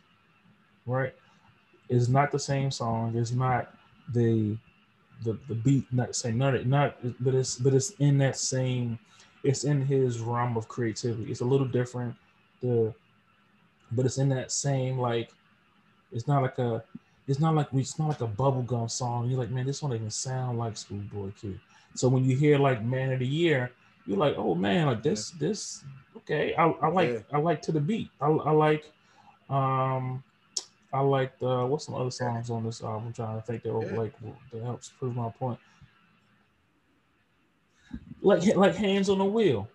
right? 0.85 1.13
It's 1.89 2.09
not 2.09 2.31
the 2.33 2.39
same 2.39 2.69
song. 2.71 3.15
It's 3.15 3.31
not 3.31 3.73
the 4.13 4.57
the 5.23 5.39
the 5.47 5.55
beat. 5.55 5.85
Not 5.93 6.09
the 6.09 6.13
same. 6.13 6.37
Not 6.37 6.65
not. 6.65 6.97
But 7.23 7.33
it's 7.35 7.55
but 7.55 7.73
it's 7.73 7.91
in 7.91 8.17
that 8.17 8.35
same. 8.37 8.99
It's 9.47 9.63
in 9.63 9.85
his 9.85 10.19
realm 10.19 10.57
of 10.57 10.67
creativity. 10.67 11.31
It's 11.31 11.41
a 11.41 11.45
little 11.45 11.67
different. 11.67 12.15
The 12.61 12.93
but 13.91 14.05
it's 14.05 14.17
in 14.17 14.29
that 14.29 14.51
same 14.51 14.97
like. 14.99 15.31
It's 16.11 16.27
not 16.27 16.41
like 16.41 16.57
a. 16.59 16.83
It's 17.27 17.39
not 17.39 17.55
like 17.55 17.67
it's 17.73 17.99
not 17.99 18.09
like 18.09 18.21
a 18.21 18.27
bubblegum 18.27 18.89
song. 18.89 19.29
You're 19.29 19.39
like, 19.39 19.49
man, 19.49 19.65
this 19.65 19.79
don't 19.81 19.93
even 19.93 20.09
sound 20.09 20.57
like 20.57 20.77
Schoolboy 20.77 21.31
Q. 21.39 21.59
So 21.95 22.07
when 22.07 22.23
you 22.25 22.35
hear 22.37 22.57
like 22.57 22.83
Man 22.83 23.11
of 23.11 23.19
the 23.19 23.27
Year, 23.27 23.71
you're 24.05 24.17
like, 24.17 24.35
oh 24.37 24.55
man, 24.55 24.87
like 24.87 25.03
this, 25.03 25.31
this, 25.31 25.83
okay. 26.17 26.53
I, 26.55 26.67
I 26.67 26.87
like, 26.87 27.09
Yeah. 27.09 27.19
I 27.33 27.39
like 27.39 27.61
to 27.63 27.71
the 27.71 27.81
beat. 27.81 28.09
I, 28.21 28.27
I 28.27 28.51
like, 28.51 28.91
um, 29.49 30.23
I 30.93 31.01
like 31.01 31.37
the 31.39 31.65
what's 31.65 31.85
some 31.85 31.95
other 31.95 32.11
songs 32.11 32.49
on 32.49 32.63
this 32.63 32.81
album? 32.81 33.07
I'm 33.07 33.13
trying 33.13 33.35
to 33.35 33.45
think 33.45 33.63
that 33.63 33.69
Yeah. 33.69 33.97
like 33.97 34.13
that 34.51 34.63
helps 34.63 34.89
prove 34.89 35.15
my 35.15 35.29
point. 35.29 35.59
Like, 38.21 38.55
like 38.55 38.75
hands 38.75 39.09
on 39.09 39.19
the 39.19 39.25
wheel. 39.25 39.67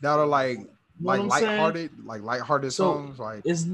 that 0.00 0.18
are 0.18 0.26
like 0.26 0.58
like 1.00 1.20
I'm 1.20 1.30
saying? 1.30 1.44
lighthearted, 1.46 1.90
like 2.06 2.22
lighthearted 2.22 2.72
So, 2.72 2.94
songs. 2.94 3.18
Like 3.18 3.42
It's 3.44 3.66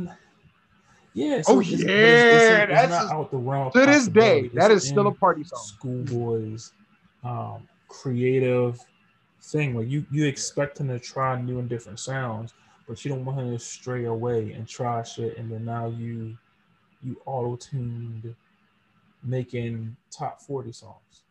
yeah. 1.12 1.42
Oh, 1.48 1.60
it's- 1.60 1.70
yeah, 1.82 1.88
it's, 1.88 2.72
that's 2.72 2.90
not 2.90 3.02
just- 3.02 3.12
out 3.12 3.30
the 3.30 3.36
realm 3.38 3.72
to 3.72 3.86
this 3.86 4.08
day, 4.08 4.48
that 4.54 4.70
It's 4.70 4.84
is 4.84 4.88
still 4.90 5.06
a 5.08 5.12
party 5.12 5.44
song. 5.44 5.60
Schoolboy's 5.64 6.72
um, 7.24 7.66
creative 7.88 8.78
thing. 9.42 9.74
Where 9.74 9.84
you 9.84 10.04
you 10.10 10.26
expect 10.26 10.78
him 10.78 10.88
to 10.88 10.98
try 10.98 11.40
new 11.40 11.58
and 11.58 11.68
different 11.68 11.98
sounds, 11.98 12.54
but 12.86 13.04
you 13.04 13.10
don't 13.10 13.24
want 13.24 13.38
him 13.40 13.50
to 13.52 13.58
stray 13.58 14.04
away 14.04 14.52
and 14.52 14.66
try 14.68 15.02
shit, 15.02 15.36
and 15.38 15.50
then 15.50 15.64
now 15.64 15.88
you 15.88 16.36
you 17.02 17.20
auto 17.26 17.56
tuned 17.56 18.34
making 19.22 19.96
top 20.10 20.40
forty 20.40 20.72
songs. 20.72 21.22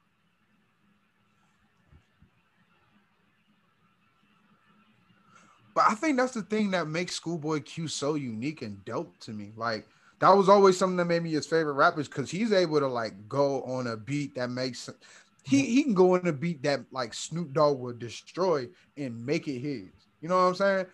But 5.73 5.85
I 5.87 5.93
think 5.93 6.17
that's 6.17 6.33
the 6.33 6.41
thing 6.41 6.71
that 6.71 6.87
makes 6.87 7.15
Schoolboy 7.15 7.61
Q 7.61 7.87
so 7.87 8.15
unique 8.15 8.61
and 8.61 8.83
dope 8.85 9.17
to 9.21 9.31
me. 9.31 9.51
Like 9.55 9.87
that 10.19 10.35
was 10.35 10.49
always 10.49 10.77
something 10.77 10.97
that 10.97 11.05
made 11.05 11.23
me 11.23 11.31
his 11.31 11.47
favorite 11.47 11.73
rappers 11.73 12.07
because 12.07 12.29
he's 12.29 12.51
able 12.51 12.79
to 12.79 12.87
like 12.87 13.27
go 13.27 13.63
on 13.63 13.87
a 13.87 13.97
beat 13.97 14.35
that 14.35 14.49
makes 14.49 14.89
he 15.43 15.65
he 15.65 15.83
can 15.83 15.93
go 15.93 16.15
on 16.15 16.27
a 16.27 16.33
beat 16.33 16.63
that 16.63 16.81
like 16.91 17.13
Snoop 17.13 17.53
Dogg 17.53 17.79
would 17.79 17.99
destroy 17.99 18.67
and 18.97 19.25
make 19.25 19.47
it 19.47 19.59
his. 19.59 19.89
You 20.21 20.29
know 20.29 20.35
what 20.35 20.41
I'm 20.41 20.55
saying? 20.55 20.85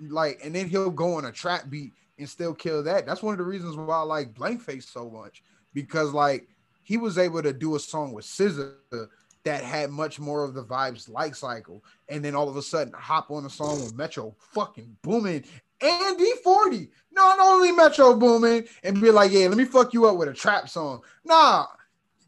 Like, 0.00 0.40
and 0.44 0.54
then 0.54 0.68
he'll 0.68 0.90
go 0.90 1.14
on 1.14 1.26
a 1.26 1.32
trap 1.32 1.68
beat 1.68 1.92
and 2.18 2.28
still 2.28 2.54
kill 2.54 2.82
that. 2.84 3.06
That's 3.06 3.22
one 3.22 3.34
of 3.34 3.38
the 3.38 3.44
reasons 3.44 3.76
why 3.76 3.96
I 3.96 4.02
like 4.02 4.34
Blankface 4.34 4.84
so 4.84 5.10
much 5.10 5.42
because 5.74 6.12
like 6.12 6.48
he 6.82 6.96
was 6.96 7.18
able 7.18 7.42
to 7.42 7.52
do 7.52 7.76
a 7.76 7.80
song 7.80 8.12
with 8.12 8.24
SZA 8.24 9.08
that 9.44 9.64
had 9.64 9.90
much 9.90 10.20
more 10.20 10.44
of 10.44 10.54
the 10.54 10.62
vibes 10.64 11.08
like 11.08 11.34
Cycle, 11.34 11.82
and 12.08 12.24
then 12.24 12.34
all 12.34 12.48
of 12.48 12.56
a 12.56 12.62
sudden 12.62 12.92
hop 12.92 13.30
on 13.30 13.44
a 13.44 13.50
song 13.50 13.82
with 13.82 13.96
Metro 13.96 14.34
fucking 14.38 14.96
Boomin 15.02 15.44
and 15.80 16.18
E40. 16.18 16.88
Not 17.10 17.38
only 17.40 17.72
Metro 17.72 18.14
Boomin 18.14 18.66
and 18.84 19.00
be 19.00 19.10
like, 19.10 19.32
yeah, 19.32 19.48
let 19.48 19.56
me 19.58 19.64
fuck 19.64 19.92
you 19.92 20.06
up 20.06 20.16
with 20.16 20.28
a 20.28 20.32
trap 20.32 20.68
song. 20.68 21.02
Nah, 21.24 21.66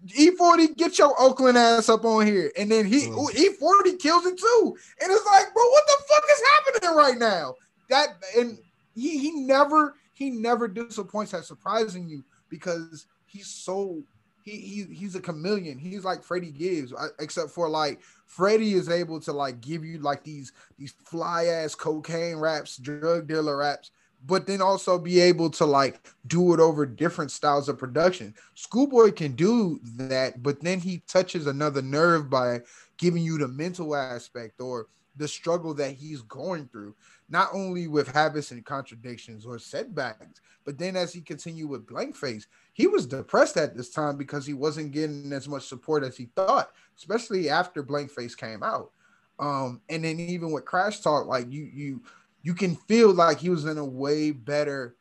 E40, 0.08 0.76
get 0.76 0.98
your 0.98 1.14
Oakland 1.18 1.56
ass 1.56 1.88
up 1.88 2.04
on 2.04 2.26
here. 2.26 2.50
And 2.58 2.70
then 2.70 2.84
he 2.84 3.06
Mm. 3.06 3.16
ooh, 3.16 3.30
E40 3.32 3.98
kills 3.98 4.26
it 4.26 4.38
too. 4.38 4.76
And 5.00 5.10
it's 5.12 5.24
like, 5.26 5.54
bro, 5.54 5.68
what 5.68 5.84
the 5.86 6.04
fuck 6.08 6.24
is 6.30 6.42
happening 6.82 6.96
right 6.96 7.18
now? 7.18 7.54
That 7.88 8.08
and 8.36 8.58
he 8.94 9.18
he 9.18 9.30
never 9.32 9.94
he 10.14 10.30
never 10.30 10.68
disappoints 10.68 11.32
at 11.34 11.44
surprising 11.44 12.08
you 12.08 12.24
because 12.48 13.06
he's 13.26 13.46
so 13.46 14.02
he, 14.44 14.58
he 14.58 14.94
he's 14.94 15.14
a 15.14 15.20
chameleon. 15.20 15.78
He's 15.78 16.04
like 16.04 16.22
Freddie 16.22 16.50
Gibbs, 16.50 16.92
uh, 16.92 17.08
except 17.18 17.50
for 17.50 17.68
like 17.68 18.00
Freddie 18.26 18.74
is 18.74 18.90
able 18.90 19.18
to 19.20 19.32
like 19.32 19.60
give 19.62 19.84
you 19.84 19.98
like 19.98 20.22
these 20.22 20.52
these 20.78 20.92
fly 21.04 21.46
ass 21.46 21.74
cocaine 21.74 22.36
raps, 22.36 22.76
drug 22.76 23.26
dealer 23.26 23.56
raps, 23.56 23.90
but 24.26 24.46
then 24.46 24.60
also 24.60 24.98
be 24.98 25.18
able 25.18 25.48
to 25.48 25.64
like 25.64 26.06
do 26.26 26.52
it 26.52 26.60
over 26.60 26.84
different 26.84 27.30
styles 27.30 27.70
of 27.70 27.78
production. 27.78 28.34
Schoolboy 28.54 29.12
can 29.12 29.32
do 29.32 29.80
that, 29.96 30.42
but 30.42 30.60
then 30.60 30.78
he 30.78 31.02
touches 31.08 31.46
another 31.46 31.80
nerve 31.80 32.28
by 32.28 32.60
giving 32.98 33.22
you 33.22 33.38
the 33.38 33.48
mental 33.48 33.96
aspect 33.96 34.60
or 34.60 34.88
the 35.16 35.28
struggle 35.28 35.72
that 35.74 35.92
he's 35.92 36.22
going 36.22 36.66
through, 36.68 36.94
not 37.28 37.48
only 37.52 37.86
with 37.86 38.08
habits 38.08 38.50
and 38.50 38.64
contradictions 38.64 39.46
or 39.46 39.58
setbacks, 39.58 40.40
but 40.64 40.76
then 40.78 40.96
as 40.96 41.12
he 41.12 41.20
continued 41.20 41.68
with 41.68 41.86
Blank 41.86 42.16
Face, 42.16 42.46
he 42.74 42.88
was 42.88 43.06
depressed 43.06 43.56
at 43.56 43.76
this 43.76 43.88
time 43.88 44.16
because 44.16 44.44
he 44.44 44.52
wasn't 44.52 44.90
getting 44.90 45.32
as 45.32 45.48
much 45.48 45.66
support 45.66 46.02
as 46.02 46.16
he 46.16 46.26
thought, 46.36 46.72
especially 46.98 47.48
after 47.48 47.84
Blank 47.84 48.10
Face 48.10 48.34
came 48.34 48.64
out. 48.64 48.90
Um, 49.38 49.80
and 49.88 50.04
then 50.04 50.18
even 50.18 50.50
with 50.50 50.64
Crash 50.64 51.00
Talk, 51.00 51.26
like 51.26 51.50
you 51.50 51.70
you 51.72 52.02
you 52.42 52.52
can 52.52 52.74
feel 52.74 53.14
like 53.14 53.38
he 53.38 53.48
was 53.48 53.64
in 53.64 53.78
a 53.78 53.84
way 53.84 54.32
better 54.32 54.96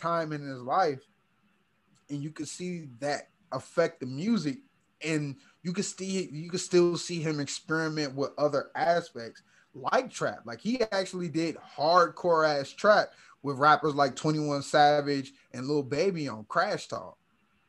time 0.00 0.32
in 0.32 0.40
his 0.40 0.62
life, 0.62 1.02
and 2.08 2.22
you 2.22 2.30
could 2.30 2.48
see 2.48 2.88
that 3.00 3.28
affect 3.50 4.00
the 4.00 4.06
music, 4.06 4.58
and 5.04 5.36
you 5.64 5.72
could 5.72 5.84
see 5.84 6.28
you 6.32 6.48
could 6.48 6.60
still 6.60 6.96
see 6.96 7.20
him 7.20 7.40
experiment 7.40 8.14
with 8.14 8.30
other 8.38 8.70
aspects 8.76 9.42
like 9.74 10.10
trap. 10.12 10.40
Like 10.44 10.60
he 10.60 10.80
actually 10.92 11.28
did 11.28 11.56
hardcore 11.76 12.48
ass 12.48 12.70
trap 12.70 13.10
with 13.46 13.58
rappers 13.58 13.94
like 13.94 14.16
21 14.16 14.60
Savage 14.62 15.32
and 15.54 15.66
Lil 15.66 15.84
Baby 15.84 16.26
on 16.28 16.44
Crash 16.48 16.88
Talk. 16.88 17.16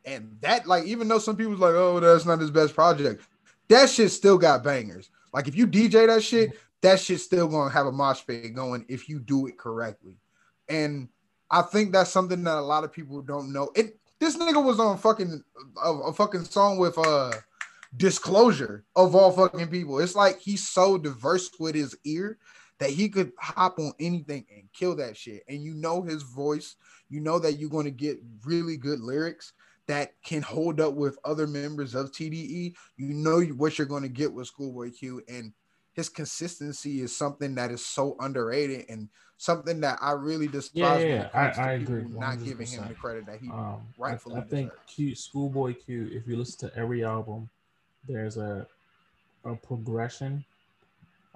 And 0.05 0.35
that, 0.41 0.65
like, 0.65 0.85
even 0.85 1.07
though 1.07 1.19
some 1.19 1.37
people's 1.37 1.59
like, 1.59 1.75
oh, 1.75 1.99
that's 1.99 2.25
not 2.25 2.39
his 2.39 2.49
best 2.49 2.73
project, 2.73 3.21
that 3.67 3.87
shit 3.87 4.09
still 4.09 4.39
got 4.39 4.63
bangers. 4.63 5.11
Like, 5.33 5.47
if 5.47 5.55
you 5.55 5.67
DJ 5.67 6.07
that 6.07 6.23
shit, 6.23 6.57
that 6.81 6.99
shit's 6.99 7.23
still 7.23 7.47
gonna 7.47 7.69
have 7.69 7.85
a 7.85 7.91
mosh 7.91 8.25
pit 8.25 8.55
going 8.55 8.85
if 8.89 9.07
you 9.07 9.19
do 9.19 9.45
it 9.45 9.57
correctly. 9.57 10.15
And 10.67 11.09
I 11.51 11.61
think 11.61 11.91
that's 11.91 12.09
something 12.09 12.43
that 12.43 12.57
a 12.57 12.61
lot 12.61 12.83
of 12.83 12.91
people 12.91 13.21
don't 13.21 13.53
know. 13.53 13.69
It 13.75 13.99
this 14.19 14.35
nigga 14.35 14.63
was 14.63 14.79
on 14.79 14.97
fucking 14.97 15.43
a, 15.83 15.91
a 15.91 16.13
fucking 16.13 16.45
song 16.45 16.79
with 16.79 16.97
uh 16.97 17.33
disclosure 17.95 18.83
of 18.95 19.15
all 19.15 19.31
fucking 19.31 19.67
people. 19.67 19.99
It's 19.99 20.15
like 20.15 20.39
he's 20.39 20.67
so 20.67 20.97
diverse 20.97 21.51
with 21.59 21.75
his 21.75 21.95
ear 22.03 22.39
that 22.79 22.89
he 22.91 23.09
could 23.09 23.31
hop 23.39 23.79
on 23.79 23.93
anything 23.99 24.45
and 24.55 24.71
kill 24.73 24.95
that 24.95 25.17
shit. 25.17 25.43
And 25.47 25.63
you 25.63 25.73
know 25.73 26.01
his 26.01 26.23
voice, 26.23 26.75
you 27.09 27.19
know 27.19 27.39
that 27.39 27.53
you're 27.53 27.69
going 27.69 27.85
to 27.85 27.91
get 27.91 28.19
really 28.45 28.77
good 28.77 28.99
lyrics 28.99 29.53
that 29.87 30.13
can 30.23 30.41
hold 30.41 30.79
up 30.81 30.93
with 30.93 31.17
other 31.23 31.47
members 31.47 31.95
of 31.95 32.11
TDE. 32.11 32.75
You 32.97 33.13
know 33.13 33.41
what 33.41 33.77
you're 33.77 33.87
going 33.87 34.03
to 34.03 34.09
get 34.09 34.31
with 34.31 34.47
Schoolboy 34.47 34.91
Q, 34.91 35.21
and 35.27 35.53
his 35.93 36.09
consistency 36.09 37.01
is 37.01 37.15
something 37.15 37.55
that 37.55 37.71
is 37.71 37.83
so 37.83 38.15
underrated 38.19 38.85
and 38.89 39.09
something 39.37 39.79
that 39.81 39.97
I 40.01 40.11
really 40.11 40.47
despise. 40.47 41.01
Yeah, 41.03 41.07
yeah, 41.07 41.29
comes 41.29 41.57
I- 41.57 41.69
I 41.69 41.71
agree, 41.73 42.03
Not 42.07 42.43
giving 42.43 42.67
him 42.67 42.87
the 42.87 42.93
credit 42.93 43.25
that 43.27 43.39
he 43.39 43.49
Um, 43.49 43.55
I, 43.55 43.81
rightfully 43.97 44.35
I 44.35 44.41
think. 44.41 44.71
Q, 44.87 45.15
Schoolboy 45.15 45.73
Q. 45.75 46.09
If 46.11 46.27
you 46.27 46.35
listen 46.35 46.69
to 46.69 46.77
every 46.77 47.03
album, 47.03 47.49
there's 48.07 48.37
a 48.37 48.67
a 49.45 49.55
progression, 49.55 50.43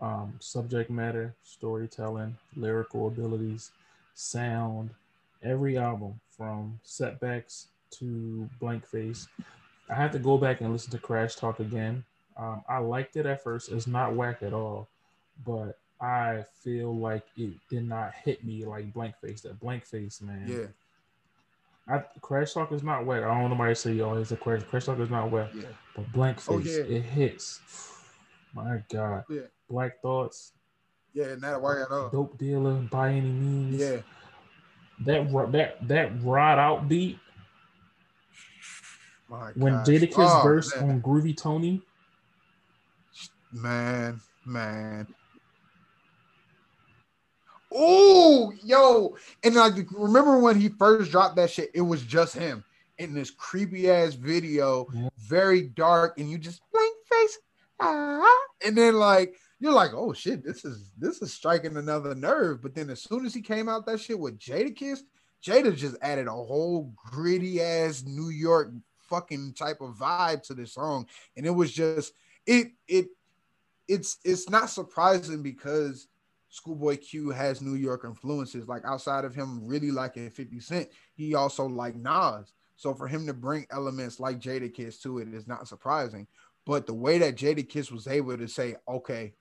um, 0.02 0.34
subject 0.40 0.90
matter, 0.90 1.34
storytelling, 1.44 2.36
lyrical 2.56 3.08
abilities, 3.08 3.72
sound. 4.16 4.90
Every 5.44 5.78
album 5.78 6.20
from 6.38 6.80
setbacks 6.84 7.68
to 7.92 8.48
blank 8.60 8.86
face. 8.86 9.28
I 9.90 9.96
have 9.96 10.12
to 10.12 10.20
go 10.20 10.38
back 10.38 10.62
and 10.62 10.72
listen 10.72 10.92
to 10.92 10.98
Crash 11.00 11.36
Talk 11.36 11.60
again. 11.60 12.04
Um, 12.38 12.64
I 12.70 12.78
liked 12.78 13.16
it 13.18 13.26
at 13.26 13.44
first. 13.44 13.72
It's 13.72 13.88
not 13.88 14.16
whack 14.16 14.42
at 14.42 14.54
all, 14.54 14.88
but 15.46 15.78
I 16.00 16.46
feel 16.64 16.96
like 16.96 17.24
it 17.38 17.54
did 17.70 17.88
not 17.88 18.14
hit 18.14 18.44
me 18.44 18.66
like 18.66 18.94
blank 18.94 19.16
face. 19.20 19.42
That 19.42 19.60
blank 19.60 19.86
face, 19.86 20.22
man. 20.22 20.46
Yeah, 20.48 21.96
I, 21.96 22.04
Crash 22.22 22.54
Talk 22.54 22.72
is 22.72 22.84
not 22.84 23.06
wet. 23.06 23.24
I 23.24 23.28
don't 23.28 23.42
know 23.42 23.48
nobody 23.50 23.74
to 23.74 23.80
say, 23.80 24.00
"Oh, 24.00 24.14
it's 24.16 24.32
a 24.32 24.38
Crash." 24.38 24.64
Crash 24.64 24.86
Talk 24.86 25.00
is 25.00 25.10
not 25.10 25.30
wet, 25.32 25.52
yeah, 25.54 25.64
but 25.96 26.10
Blank 26.14 26.40
Face, 26.40 26.48
Oh, 26.50 26.60
yeah. 26.60 26.84
it 26.98 27.02
hits. 27.02 27.60
My 28.54 28.82
God, 28.90 29.24
Yeah. 29.30 29.42
Black 29.72 30.02
Thoughts, 30.02 30.52
yeah. 31.14 31.36
Not 31.40 31.62
why 31.62 31.82
at 31.82 31.90
all. 31.92 32.10
Dope 32.10 32.38
Dealer, 32.38 32.74
by 32.92 33.12
any 33.12 33.22
means. 33.22 33.80
Yeah, 33.80 34.02
that 35.06 35.52
that 35.54 35.88
that 35.88 36.12
rod 36.24 36.60
out 36.60 36.90
beat 36.90 37.18
my 39.30 39.52
when. 39.56 39.74
Jadakiss 39.86 40.14
Oh, 40.18 40.42
verse 40.44 40.76
man. 40.76 40.90
on 40.90 41.02
Groovy 41.02 41.36
Tony. 41.36 41.82
man, 43.54 44.20
man. 44.46 45.08
Oh, 47.74 48.52
yo, 48.62 49.16
and 49.44 49.56
like 49.56 49.74
remember 49.92 50.40
when 50.40 50.60
he 50.60 50.68
first 50.68 51.10
dropped 51.12 51.38
that 51.38 51.50
shit? 51.50 51.72
It 51.74 51.82
was 51.82 52.04
just 52.04 52.36
him 52.36 52.66
in 52.98 53.14
this 53.14 53.32
creepy 53.32 53.90
ass 53.90 54.14
video, 54.14 54.88
Yeah. 54.94 55.08
very 55.18 55.62
dark, 55.62 56.20
and 56.20 56.30
you 56.30 56.38
just 56.38 56.62
blank 56.74 56.94
face, 57.10 57.38
ah, 57.80 58.38
and 58.66 58.78
then 58.78 58.96
like 58.96 59.36
you're 59.62 59.72
like, 59.72 59.94
oh 59.94 60.12
shit, 60.12 60.44
this 60.44 60.66
is 60.66 60.92
this 60.98 61.22
is 61.22 61.32
striking 61.32 61.78
another 61.78 62.16
nerve. 62.16 62.64
But 62.64 62.74
then 62.74 62.90
as 62.90 63.04
soon 63.04 63.28
as 63.28 63.34
he 63.34 63.42
came 63.42 63.70
out 63.70 63.86
that 63.86 64.00
shit 64.00 64.20
with 64.20 64.40
Jadakiss, 64.40 65.02
Jada 65.44 65.76
just 65.76 65.96
added 66.02 66.28
a 66.28 66.32
whole 66.32 66.92
gritty 66.96 67.62
ass 67.62 68.04
New 68.04 68.30
York 68.30 68.72
fucking 68.98 69.54
type 69.54 69.80
of 69.80 69.96
vibe 69.96 70.42
to 70.44 70.56
this 70.56 70.74
song, 70.74 71.06
and 71.38 71.46
it 71.46 71.52
was 71.52 71.72
just 71.72 72.14
it 72.48 72.72
it 72.88 73.06
it's 73.88 74.18
it's 74.26 74.50
not 74.50 74.72
surprising 74.72 75.44
because 75.44 76.08
Schoolboy 76.50 76.98
Q 76.98 77.30
has 77.30 77.62
New 77.62 77.76
York 77.76 78.02
influences. 78.04 78.68
Like 78.68 78.84
outside 78.84 79.26
of 79.26 79.36
him 79.36 79.68
really 79.68 79.92
liking 79.92 80.28
50 80.32 80.60
Cent, 80.60 80.90
he 81.14 81.36
also 81.36 81.68
like 81.68 81.96
Nas. 81.96 82.52
So 82.78 82.96
for 82.96 83.08
him 83.08 83.28
to 83.28 83.34
bring 83.34 83.68
elements 83.70 84.20
like 84.20 84.40
Jadakiss 84.40 85.00
to 85.04 85.20
it 85.20 85.32
is 85.36 85.48
not 85.48 85.68
surprising. 85.68 86.26
But 86.66 86.88
the 86.88 86.96
way 86.96 87.20
that 87.20 87.36
Jadakiss 87.36 87.92
was 87.92 88.08
able 88.08 88.38
to 88.38 88.48
say, 88.48 88.76
okay, 88.88 89.34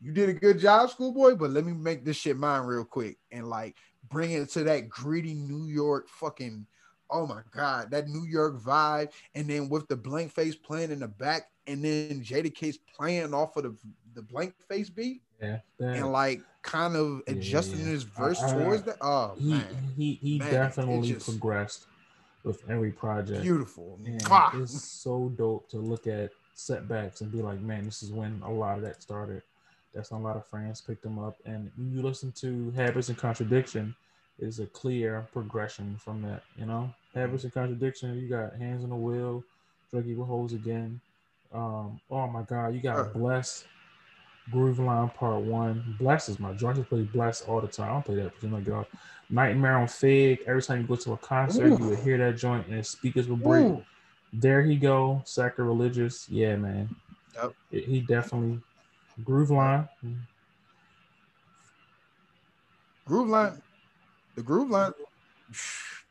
you 0.00 0.12
did 0.12 0.28
a 0.28 0.32
good 0.34 0.58
job, 0.58 0.90
Schoolboy, 0.90 1.36
but 1.36 1.50
let 1.50 1.64
me 1.64 1.72
make 1.72 2.04
this 2.04 2.16
shit 2.16 2.36
mine 2.36 2.62
real 2.62 2.84
quick 2.84 3.18
and 3.32 3.48
like 3.48 3.76
bring 4.08 4.32
it 4.32 4.48
to 4.50 4.64
that 4.64 4.88
gritty 4.88 5.34
New 5.34 5.66
York 5.66 6.08
fucking 6.08 6.66
oh 7.08 7.24
my 7.24 7.40
god, 7.52 7.88
that 7.92 8.08
New 8.08 8.24
York 8.26 8.60
vibe, 8.60 9.10
and 9.36 9.48
then 9.48 9.68
with 9.68 9.86
the 9.86 9.94
blank 9.96 10.32
face 10.32 10.56
playing 10.56 10.90
in 10.90 10.98
the 10.98 11.06
back, 11.06 11.48
and 11.68 11.84
then 11.84 12.20
Jadakiss 12.20 12.78
playing 12.96 13.32
off 13.32 13.56
of 13.56 13.62
the 13.62 13.76
the 14.14 14.22
blank 14.22 14.54
face 14.68 14.88
beat, 14.90 15.22
Yeah, 15.40 15.58
that, 15.78 15.96
and 15.96 16.10
like 16.10 16.40
kind 16.62 16.96
of 16.96 17.22
Yeah, 17.28 17.34
adjusting 17.34 17.78
yeah. 17.80 17.84
his 17.86 18.02
verse 18.02 18.42
I- 18.42 18.48
I- 18.50 18.62
towards 18.62 18.82
that. 18.84 18.96
Oh 19.00 19.34
he 19.38 19.50
man, 19.50 19.92
he 19.96 20.14
he 20.14 20.38
Man, 20.38 20.50
definitely 20.52 21.12
just- 21.12 21.26
progressed 21.28 21.86
with 22.42 22.62
every 22.68 22.90
project. 22.92 23.42
beautiful. 23.42 23.98
Mwah. 24.02 24.60
it's 24.62 24.82
so 24.84 25.28
dope 25.36 25.68
to 25.70 25.78
look 25.78 26.06
at 26.06 26.30
setbacks 26.54 27.20
and 27.20 27.30
be 27.30 27.42
like, 27.42 27.60
man, 27.60 27.84
this 27.84 28.02
is 28.02 28.10
when 28.12 28.40
a 28.44 28.50
lot 28.50 28.78
of 28.78 28.82
that 28.82 29.00
started. 29.02 29.42
That's 29.96 30.10
a 30.10 30.16
lot 30.16 30.36
of 30.36 30.46
friends 30.46 30.82
picked 30.82 31.02
them 31.02 31.18
up. 31.18 31.36
And 31.46 31.70
when 31.76 31.90
you 31.92 32.02
listen 32.02 32.30
to 32.40 32.70
Habits 32.72 33.08
and 33.08 33.16
Contradiction, 33.16 33.94
is 34.38 34.60
a 34.60 34.66
clear 34.66 35.26
progression 35.32 35.96
from 35.98 36.20
that, 36.20 36.42
you 36.58 36.66
know? 36.66 36.92
Habits 37.14 37.44
and 37.44 37.52
Contradiction, 37.54 38.18
you 38.20 38.28
got 38.28 38.54
Hands 38.56 38.84
on 38.84 38.90
the 38.90 38.96
Wheel, 38.96 39.42
Druggys 39.90 40.14
wit 40.14 40.28
Hoes 40.28 40.52
again. 40.52 41.00
Um, 41.54 41.98
oh 42.10 42.26
my 42.26 42.42
God, 42.42 42.74
you 42.74 42.80
got. 42.80 43.14
Bless, 43.14 43.64
Groove 44.50 44.78
Line 44.78 45.08
Part 45.08 45.40
One. 45.40 45.96
Bless 45.98 46.28
is 46.28 46.38
my 46.38 46.52
joint. 46.52 46.76
I 46.76 46.80
just 46.80 46.90
play 46.90 47.02
Bless 47.02 47.40
all 47.42 47.62
the 47.62 47.66
time. 47.66 47.88
I 47.88 47.92
don't 47.94 48.04
play 48.04 48.16
that, 48.16 48.32
but 48.34 48.42
you 48.42 48.50
know, 48.50 48.60
God. 48.60 48.86
Nightmare 49.30 49.78
on 49.78 49.88
Fig. 49.88 50.40
Every 50.46 50.62
time 50.62 50.82
you 50.82 50.86
go 50.86 50.96
to 50.96 51.14
a 51.14 51.16
concert, 51.16 51.68
Ooh. 51.72 51.78
you 51.78 51.88
would 51.88 51.98
hear 52.00 52.18
that 52.18 52.36
joint 52.36 52.66
and 52.68 52.84
speakers 52.84 53.26
would 53.28 53.42
break. 53.42 53.64
Ooh, 53.64 53.82
There 54.34 54.62
he 54.62 54.76
go, 54.76 55.22
sacrilegious. 55.24 56.28
Yeah, 56.28 56.56
man. 56.56 56.94
Yep. 57.34 57.52
He- 57.70 57.80
He 57.80 58.00
definitely 58.02 58.60
groove 59.24 59.50
line. 59.50 59.88
Groove 63.06 63.28
Line, 63.28 63.62
the 64.34 64.42
Groove 64.42 64.70
Line. 64.70 64.92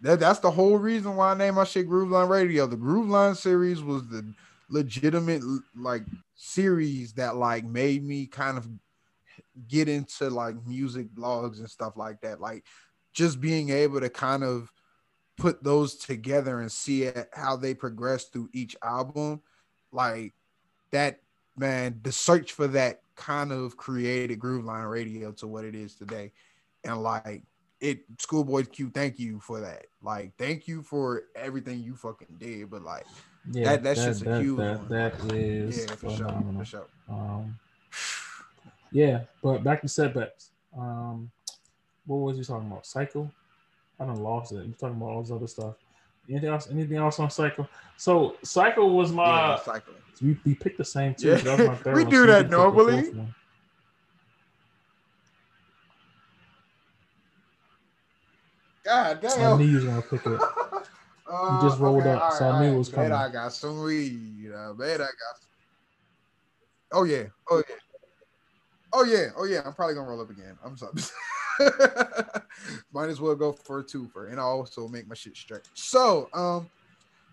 That, 0.01 0.19
that's 0.19 0.39
the 0.39 0.51
whole 0.51 0.77
reason 0.77 1.15
why 1.15 1.31
I 1.31 1.37
named 1.37 1.57
my 1.57 1.65
shit 1.65 1.87
Groove 1.87 2.09
Line 2.09 2.29
Radio. 2.29 2.65
The 2.65 2.77
Groove 2.77 3.09
Line 3.09 3.35
series 3.35 3.83
was 3.83 4.07
the 4.07 4.25
legitimate 4.69 5.43
like 5.75 6.03
series 6.35 7.13
that 7.13 7.35
like 7.35 7.65
made 7.65 8.03
me 8.03 8.25
kind 8.25 8.57
of 8.57 8.67
get 9.67 9.89
into 9.89 10.29
like 10.29 10.55
music 10.65 11.13
blogs 11.13 11.59
and 11.59 11.69
stuff 11.69 11.97
like 11.97 12.21
that. 12.21 12.39
Like 12.39 12.63
just 13.13 13.41
being 13.41 13.69
able 13.69 13.99
to 13.99 14.09
kind 14.09 14.43
of 14.43 14.71
put 15.37 15.63
those 15.63 15.95
together 15.95 16.61
and 16.61 16.71
see 16.71 17.11
how 17.33 17.57
they 17.57 17.73
progress 17.73 18.25
through 18.25 18.49
each 18.53 18.75
album, 18.81 19.41
like 19.91 20.33
that 20.91 21.19
man, 21.57 21.99
the 22.03 22.11
search 22.11 22.51
for 22.53 22.67
that 22.67 23.01
kind 23.15 23.51
of 23.51 23.77
created 23.77 24.39
Groove 24.39 24.65
Line 24.65 24.85
Radio 24.85 25.31
to 25.33 25.47
what 25.47 25.63
it 25.65 25.75
is 25.75 25.95
today. 25.95 26.31
And 26.83 27.01
like 27.01 27.43
it, 27.81 27.99
Schoolboy 28.19 28.63
Q, 28.63 28.89
thank 28.93 29.19
you 29.19 29.39
for 29.39 29.59
that. 29.61 29.87
Like, 30.01 30.33
thank 30.37 30.67
you 30.67 30.81
for 30.81 31.23
everything 31.35 31.81
you 31.81 31.95
fucking 31.95 32.35
did. 32.39 32.69
But 32.69 32.83
like, 32.83 33.05
Yeah, 33.51 33.65
That- 33.75 33.83
that's 33.83 34.03
just 34.03 34.25
a 34.25 34.39
huge 34.39 34.57
that, 34.57 34.79
one. 34.79 34.89
that 34.89 35.33
is 35.33 35.77
Yeah, 35.85 35.95
for 35.95 36.09
sure. 36.09 36.17
phenomenal. 36.27 36.59
For 36.61 36.65
sure. 36.65 36.87
Um, 37.07 37.59
yeah, 38.91 39.25
but 39.43 39.63
back 39.63 39.81
to 39.81 39.87
setbacks. 39.87 40.49
Um, 40.75 41.29
what 42.07 42.17
was 42.17 42.37
you 42.39 42.43
talking 42.43 42.67
about? 42.67 42.85
Cycle? 42.87 43.31
I 43.99 44.05
don't 44.05 44.15
lost 44.21 44.51
it. 44.51 44.65
You're 44.65 44.73
talking 44.73 44.97
about 44.97 45.09
all 45.09 45.21
this 45.21 45.31
other 45.31 45.47
stuff. 45.47 45.75
Anything 46.29 46.49
else? 46.49 46.67
Anything 46.69 46.97
else 46.97 47.19
on 47.19 47.29
Cycle? 47.29 47.67
So 47.97 48.35
Cycle 48.43 48.95
was 48.95 49.11
my. 49.11 49.25
yeah, 49.25 49.55
cycling. 49.57 49.95
we, 50.21 50.37
we 50.45 50.55
picked 50.55 50.77
the 50.77 50.85
same 50.85 51.13
two. 51.13 51.29
Yeah, 51.29 51.35
That 51.35 51.59
was 51.59 51.67
my 51.67 51.75
third 51.83 51.95
we 51.95 52.03
one, 52.03 52.11
do 52.11 52.21
so 52.21 52.27
that 52.27 52.49
normally. 52.49 53.11
God 58.83 59.19
damn. 59.19 59.53
I 59.53 59.57
knew 59.57 59.65
you 59.65 59.75
was 59.77 59.85
gonna 59.85 60.01
pick 60.01 60.25
it. 60.25 60.41
Uh, 61.27 61.59
just 61.59 61.79
rolled 61.79 62.03
up, 62.03 62.21
all 62.21 62.31
so 62.33 62.47
I 62.47 62.61
knew 62.61 62.75
it 62.75 62.77
was 62.77 62.89
Bet 62.89 62.97
coming. 62.97 63.13
I 63.13 63.29
got 63.29 63.51
some 63.51 63.81
weed. 63.81 64.51
I 64.55 64.73
bet 64.77 65.01
I 65.01 65.05
got. 65.05 65.39
Oh 66.91 67.03
yeah. 67.03 67.23
Oh 67.49 67.63
yeah. 67.67 67.75
Oh 68.93 69.03
yeah. 69.03 69.27
Oh 69.35 69.45
yeah. 69.45 69.61
I'm 69.65 69.73
probably 69.73 69.95
gonna 69.95 70.07
roll 70.07 70.21
up 70.21 70.29
again. 70.29 70.55
I'm 70.63 70.77
sorry. 70.77 70.93
Might 72.93 73.09
as 73.09 73.21
well 73.21 73.35
go 73.35 73.51
for 73.51 73.79
a 73.79 73.83
twofer, 73.83 74.31
and 74.31 74.39
I 74.39 74.43
also 74.43 74.87
make 74.87 75.07
my 75.07 75.15
shit 75.15 75.35
straight. 75.35 75.67
So, 75.73 76.29
um, 76.33 76.69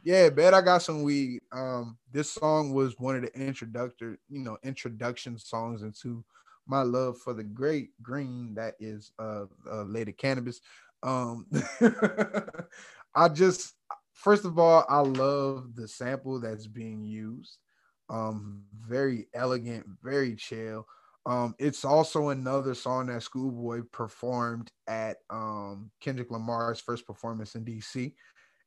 yeah, 0.05 0.29
bet 0.31 0.55
I 0.55 0.61
got 0.61 0.83
some 0.83 1.03
weed. 1.03 1.41
Um, 1.53 1.97
this 2.11 2.31
song 2.31 2.73
was 2.73 2.99
one 2.99 3.16
of 3.16 3.23
the 3.23 3.33
introductor, 3.39 4.18
you 4.29 4.41
know, 4.41 4.59
introduction 4.62 5.39
songs 5.39 5.83
into 5.83 6.25
my 6.66 6.83
love 6.83 7.18
for 7.18 7.35
the 7.35 7.45
great 7.45 7.91
green 8.03 8.55
that 8.55 8.75
is 8.79 9.12
uh, 9.18 9.45
uh 9.70 9.83
Lady 9.83 10.12
Cannabis. 10.12 10.61
Um, 11.03 11.47
I 13.14 13.29
just 13.29 13.75
first 14.12 14.45
of 14.45 14.59
all, 14.59 14.85
I 14.89 15.01
love 15.01 15.75
the 15.75 15.89
sample 15.89 16.41
that's 16.41 16.66
being 16.66 17.05
used. 17.05 17.59
Um, 18.09 18.62
very 18.87 19.27
elegant, 19.35 19.87
very 20.03 20.37
chill. 20.37 20.87
Um, 21.25 21.55
it's 21.59 21.85
also 21.85 22.31
another 22.31 22.75
song 22.75 23.07
that 23.07 23.23
Schoolboy 23.23 23.83
performed 23.93 24.70
at 24.89 25.18
um 25.31 25.91
Kendrick 26.01 26.31
Lamar's 26.31 26.81
first 26.81 27.07
performance 27.07 27.55
in 27.55 27.64
DC. 27.64 28.14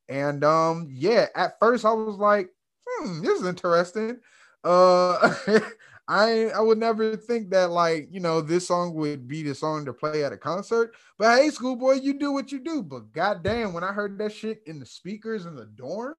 And 0.08 0.44
um, 0.44 0.88
yeah, 0.92 1.28
at 1.36 1.60
first 1.60 1.86
I 1.86 1.92
was 1.94 2.18
like, 2.18 2.50
hmm, 2.88 3.22
this 3.22 3.42
is 3.42 3.48
interesting. 3.48 4.18
Uh 4.64 5.36
I 6.08 6.50
I 6.56 6.60
would 6.60 6.78
never 6.78 7.16
think 7.18 7.50
that 7.50 7.72
like 7.72 8.08
you 8.12 8.20
know 8.20 8.40
this 8.42 8.68
song 8.68 8.94
would 8.96 9.28
be 9.28 9.42
the 9.44 9.56
song 9.56 9.86
to 9.86 9.94
play 9.94 10.24
at 10.24 10.34
a 10.34 10.38
concert. 10.38 10.96
But 11.18 11.38
hey, 11.40 11.50
schoolboy, 11.50 11.96
you 12.02 12.18
do 12.20 12.32
what 12.32 12.52
you 12.52 12.60
do. 12.60 12.84
But 12.84 13.12
goddamn, 13.12 13.74
when 13.74 13.84
I 13.84 13.92
heard 13.92 14.18
that 14.20 14.32
shit 14.34 14.62
in 14.68 14.80
the 14.80 14.86
speakers 14.86 15.46
in 15.46 15.56
the 15.56 15.66
dorm, 15.66 16.16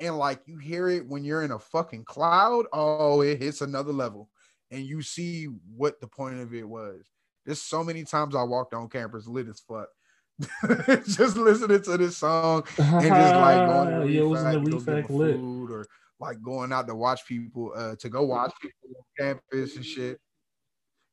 and 0.00 0.18
like 0.18 0.40
you 0.46 0.58
hear 0.58 0.88
it 0.88 1.06
when 1.06 1.24
you're 1.24 1.42
in 1.42 1.52
a 1.52 1.58
fucking 1.58 2.04
cloud, 2.04 2.66
oh, 2.72 3.20
it 3.20 3.40
hits 3.40 3.60
another 3.60 3.92
level, 3.92 4.28
and 4.74 4.84
you 4.84 5.02
see 5.02 5.44
what 5.76 6.00
the 6.00 6.06
point 6.06 6.40
of 6.40 6.52
it 6.52 6.68
was. 6.68 7.04
There's 7.46 7.62
so 7.62 7.84
many 7.84 8.04
times 8.04 8.34
I 8.34 8.42
walked 8.42 8.74
on 8.74 8.88
campus 8.88 9.26
lit 9.26 9.48
as 9.48 9.60
fuck, 9.60 9.88
just 11.06 11.36
listening 11.36 11.82
to 11.82 11.96
this 11.96 12.16
song 12.16 12.64
and 12.78 13.02
just 13.02 13.34
like 13.34 13.68
going 13.68 14.00
to 14.00 14.06
the 14.06 14.12
yeah, 14.12 14.20
it 14.22 14.24
was 14.24 14.42
in 14.42 14.64
the 14.64 14.70
Refact 14.70 14.84
go 14.84 14.94
get 14.96 15.06
food 15.06 15.70
or 15.70 15.86
like 16.18 16.42
going 16.42 16.72
out 16.72 16.88
to 16.88 16.94
watch 16.94 17.26
people 17.26 17.72
uh 17.76 17.94
to 17.96 18.08
go 18.08 18.22
watch 18.22 18.52
people 18.60 18.90
on 18.96 19.04
campus 19.18 19.76
and 19.76 19.84
shit. 19.84 20.18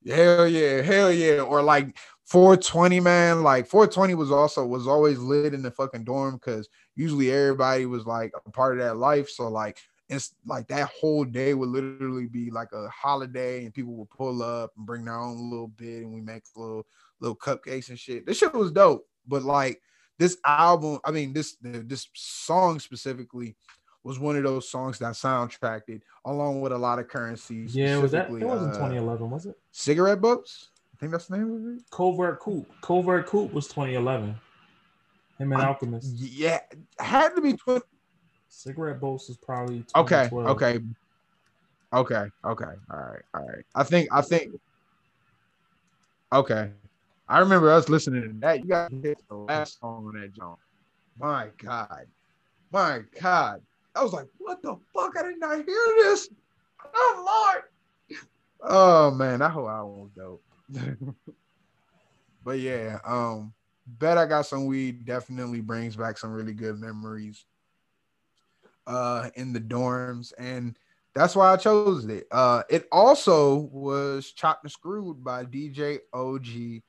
Hell 0.07 0.47
yeah, 0.47 0.82
hell 0.82 1.12
yeah. 1.12 1.41
Or 1.41 1.62
like 1.62 1.95
420, 2.26 2.99
man. 3.01 3.43
Like 3.43 3.68
420 3.68 4.16
was 4.16 4.32
also 4.32 4.66
was 4.66 4.88
always 4.88 5.20
lit 5.20 5.53
in 5.53 5.62
the 5.62 5.70
fucking 5.70 6.05
dorm 6.05 6.36
because 6.36 6.68
usually 6.95 7.32
everybody 7.32 7.86
was 7.86 8.05
like 8.05 8.32
a 8.45 8.51
part 8.51 8.80
of 8.80 8.84
that 8.84 8.97
life. 8.97 9.30
So 9.30 9.47
like 9.49 9.78
it's 10.12 10.36
like 10.45 10.68
that 10.68 10.89
whole 10.89 11.24
day 11.24 11.53
would 11.53 11.70
literally 11.70 12.28
be 12.28 12.51
like 12.51 12.68
a 12.74 12.88
holiday 12.89 13.64
and 13.64 13.74
people 13.74 13.93
would 13.93 14.09
pull 14.09 14.43
up 14.43 14.72
and 14.76 14.86
bring 14.86 15.05
their 15.05 15.16
own 15.16 15.49
little 15.49 15.70
bit 15.70 16.03
and 16.03 16.14
we 16.14 16.20
make 16.22 16.43
little 16.55 16.86
little 17.22 17.36
cupcakes 17.36 17.89
and 17.89 17.97
shit. 17.97 18.26
This 18.26 18.38
shit 18.38 18.53
was 18.53 18.72
dope. 18.72 19.07
But 19.26 19.43
like 19.43 19.82
this 20.20 20.38
album, 20.45 20.99
I 21.05 21.12
mean, 21.12 21.32
this 21.34 21.55
this 21.62 22.09
song 22.14 22.80
specifically 22.80 23.55
was 24.03 24.20
one 24.20 24.36
of 24.36 24.43
those 24.43 24.70
songs 24.70 24.99
that 24.99 25.14
soundtracked 25.14 25.88
it 25.88 26.01
along 26.26 26.59
with 26.59 26.74
a 26.74 26.78
lot 26.78 26.99
of 26.99 27.07
currencies. 27.07 27.76
Yeah, 27.76 27.97
was 27.97 28.12
that? 28.12 28.26
Specifically, 28.26 28.47
wasn't 28.47 28.72
uh, 28.74 28.78
2011, 28.78 29.30
was 29.30 29.45
it? 29.45 29.55
Cigarette 29.72 30.20
Boats. 30.20 30.72
I 30.93 30.97
think 30.99 31.12
that's 31.14 31.28
the 31.28 31.38
name 31.38 31.51
of 31.55 31.78
it. 31.78 31.84
Covert 31.89 32.39
Coup. 32.39 32.66
Covert 32.82 33.28
Coup 33.28 33.45
was 33.53 33.68
2011. 33.68 34.36
Him 35.39 35.51
and 35.53 35.62
I'm- 35.62 35.70
Alchemist. 35.70 36.16
Yeah, 36.18 36.59
had 36.99 37.30
to 37.36 37.41
be. 37.41 37.53
Tw- 37.53 37.84
Cigarette 38.52 38.99
Boats 38.99 39.30
is 39.30 39.38
probably 39.38 39.84
okay, 39.95 40.30
okay, 40.32 40.80
okay, 41.93 42.26
okay. 42.45 42.66
All 42.91 42.97
right, 42.97 43.22
all 43.34 43.45
right. 43.45 43.64
I 43.74 43.84
think, 43.84 44.10
I 44.12 44.22
think. 44.22 44.54
Okay, 46.34 46.72
I 47.30 47.39
remember 47.39 47.72
us 47.72 47.88
listening 47.88 48.24
to 48.24 48.39
that. 48.39 48.60
You 48.60 48.66
got 48.66 48.89
to 48.89 49.02
hit 49.02 49.18
the 49.30 49.36
last 49.36 49.80
song 49.80 50.06
on 50.08 50.22
that 50.22 50.34
joint. 50.34 50.60
My 51.18 51.47
God, 51.58 52.06
my 52.72 53.02
God. 53.20 53.62
I 53.95 54.04
was 54.04 54.14
like, 54.14 54.28
what 54.38 54.62
the 54.62 54.76
fuck? 54.93 55.18
I 55.18 55.24
did 55.24 55.39
not 55.39 55.56
hear 55.56 55.66
this. 55.97 56.30
Oh 56.93 57.54
Lord. 57.54 58.20
Oh 58.62 59.12
man, 59.12 59.39
that 59.39 59.52
whole 59.52 59.70
album 59.70 60.02
was 60.02 60.12
dope. 60.12 60.43
but 62.43 62.60
yeah, 62.60 62.99
um, 63.06 63.54
bet 63.88 64.18
I 64.18 64.26
got 64.26 64.45
some 64.45 64.66
weed 64.66 65.06
definitely 65.06 65.62
brings 65.62 65.95
back 65.95 66.18
some 66.18 66.32
really 66.32 66.54
good 66.54 66.80
memories 66.80 67.45
uh 68.88 69.29
in 69.36 69.53
the 69.53 69.59
dorms 69.59 70.34
and 70.38 70.77
that's 71.13 71.36
why 71.36 71.51
I 71.51 71.57
chose 71.57 72.05
it. 72.05 72.27
Uh 72.32 72.63
it 72.69 72.88
also 72.91 73.55
was 73.71 74.32
chopped 74.32 74.63
and 74.63 74.71
screwed 74.71 75.23
by 75.23 75.45
DJ 75.45 75.99
OG 76.13 76.82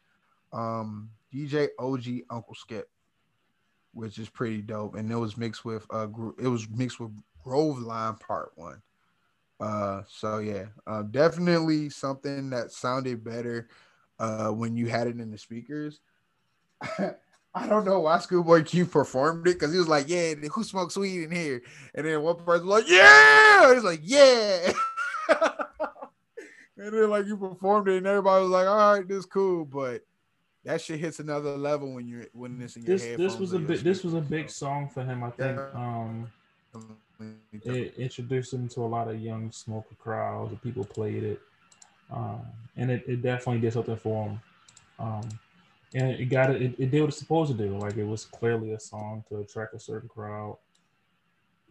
um 0.52 1.10
DJ 1.34 1.68
OG 1.78 2.22
Uncle 2.30 2.54
Skip 2.54 2.88
which 3.94 4.18
is 4.18 4.28
pretty 4.28 4.62
dope 4.62 4.94
and 4.94 5.10
it 5.10 5.16
was 5.16 5.36
mixed 5.36 5.64
with 5.64 5.86
uh 5.92 6.08
it 6.38 6.48
was 6.48 6.68
mixed 6.70 7.00
with 7.00 7.10
Groove 7.44 7.80
Line 7.80 8.14
part 8.14 8.52
1. 8.56 8.80
Uh 9.60 10.02
so 10.08 10.38
yeah, 10.38 10.66
uh 10.86 11.02
definitely 11.02 11.88
something 11.90 12.50
that 12.50 12.72
sounded 12.72 13.22
better 13.24 13.68
uh 14.18 14.48
when 14.48 14.76
you 14.76 14.86
had 14.86 15.06
it 15.06 15.18
in 15.20 15.30
the 15.30 15.38
speakers. 15.38 16.00
I 17.54 17.66
don't 17.66 17.84
know 17.84 18.00
why 18.00 18.18
Schoolboy 18.18 18.64
Q 18.64 18.86
performed 18.86 19.46
it 19.46 19.54
because 19.54 19.72
he 19.72 19.78
was 19.78 19.88
like, 19.88 20.08
"Yeah, 20.08 20.34
who 20.34 20.64
smokes 20.64 20.96
weed 20.96 21.24
in 21.24 21.30
here?" 21.30 21.62
And 21.94 22.06
then 22.06 22.22
one 22.22 22.36
person 22.36 22.66
was 22.66 22.82
like, 22.82 22.88
"Yeah," 22.88 23.74
he's 23.74 23.84
like, 23.84 24.00
"Yeah," 24.02 24.72
and 26.78 26.92
then 26.94 27.10
like 27.10 27.26
you 27.26 27.36
performed 27.36 27.88
it, 27.88 27.98
and 27.98 28.06
everybody 28.06 28.42
was 28.42 28.50
like, 28.50 28.66
"All 28.66 28.94
right, 28.94 29.06
this 29.06 29.18
is 29.18 29.26
cool," 29.26 29.66
but 29.66 30.02
that 30.64 30.80
shit 30.80 31.00
hits 31.00 31.18
another 31.18 31.56
level 31.58 31.92
when 31.92 32.06
you're 32.08 32.26
when 32.32 32.60
it's 32.62 32.76
in 32.76 32.84
your 32.84 32.96
This 32.96 33.04
head. 33.04 33.18
this 33.18 33.36
was 33.38 33.52
a 33.52 33.58
big 33.58 33.80
this 33.80 34.02
was 34.02 34.14
a 34.14 34.20
big 34.20 34.48
song 34.48 34.88
for 34.88 35.04
him. 35.04 35.22
I 35.22 35.30
think. 35.30 35.58
Um, 35.74 36.30
it 37.64 37.94
introduced 37.98 38.52
him 38.52 38.66
to 38.68 38.80
a 38.80 38.86
lot 38.86 39.08
of 39.08 39.20
young 39.20 39.52
smoker 39.52 39.94
crowds. 39.98 40.50
The 40.50 40.56
people 40.56 40.84
played 40.84 41.22
it, 41.22 41.40
um, 42.10 42.40
and 42.76 42.90
it, 42.90 43.04
it 43.06 43.22
definitely 43.22 43.60
did 43.60 43.74
something 43.74 43.96
for 43.96 44.28
him. 44.28 44.40
Um, 44.98 45.28
and 45.94 46.10
it 46.12 46.26
got 46.26 46.50
it, 46.50 46.74
it. 46.78 46.90
Did 46.90 47.00
what 47.00 47.08
it's 47.08 47.18
supposed 47.18 47.52
to 47.52 47.58
do. 47.58 47.76
Like 47.78 47.96
it 47.96 48.04
was 48.04 48.24
clearly 48.24 48.72
a 48.72 48.80
song 48.80 49.24
to 49.28 49.38
attract 49.38 49.74
a 49.74 49.78
certain 49.80 50.08
crowd. 50.08 50.56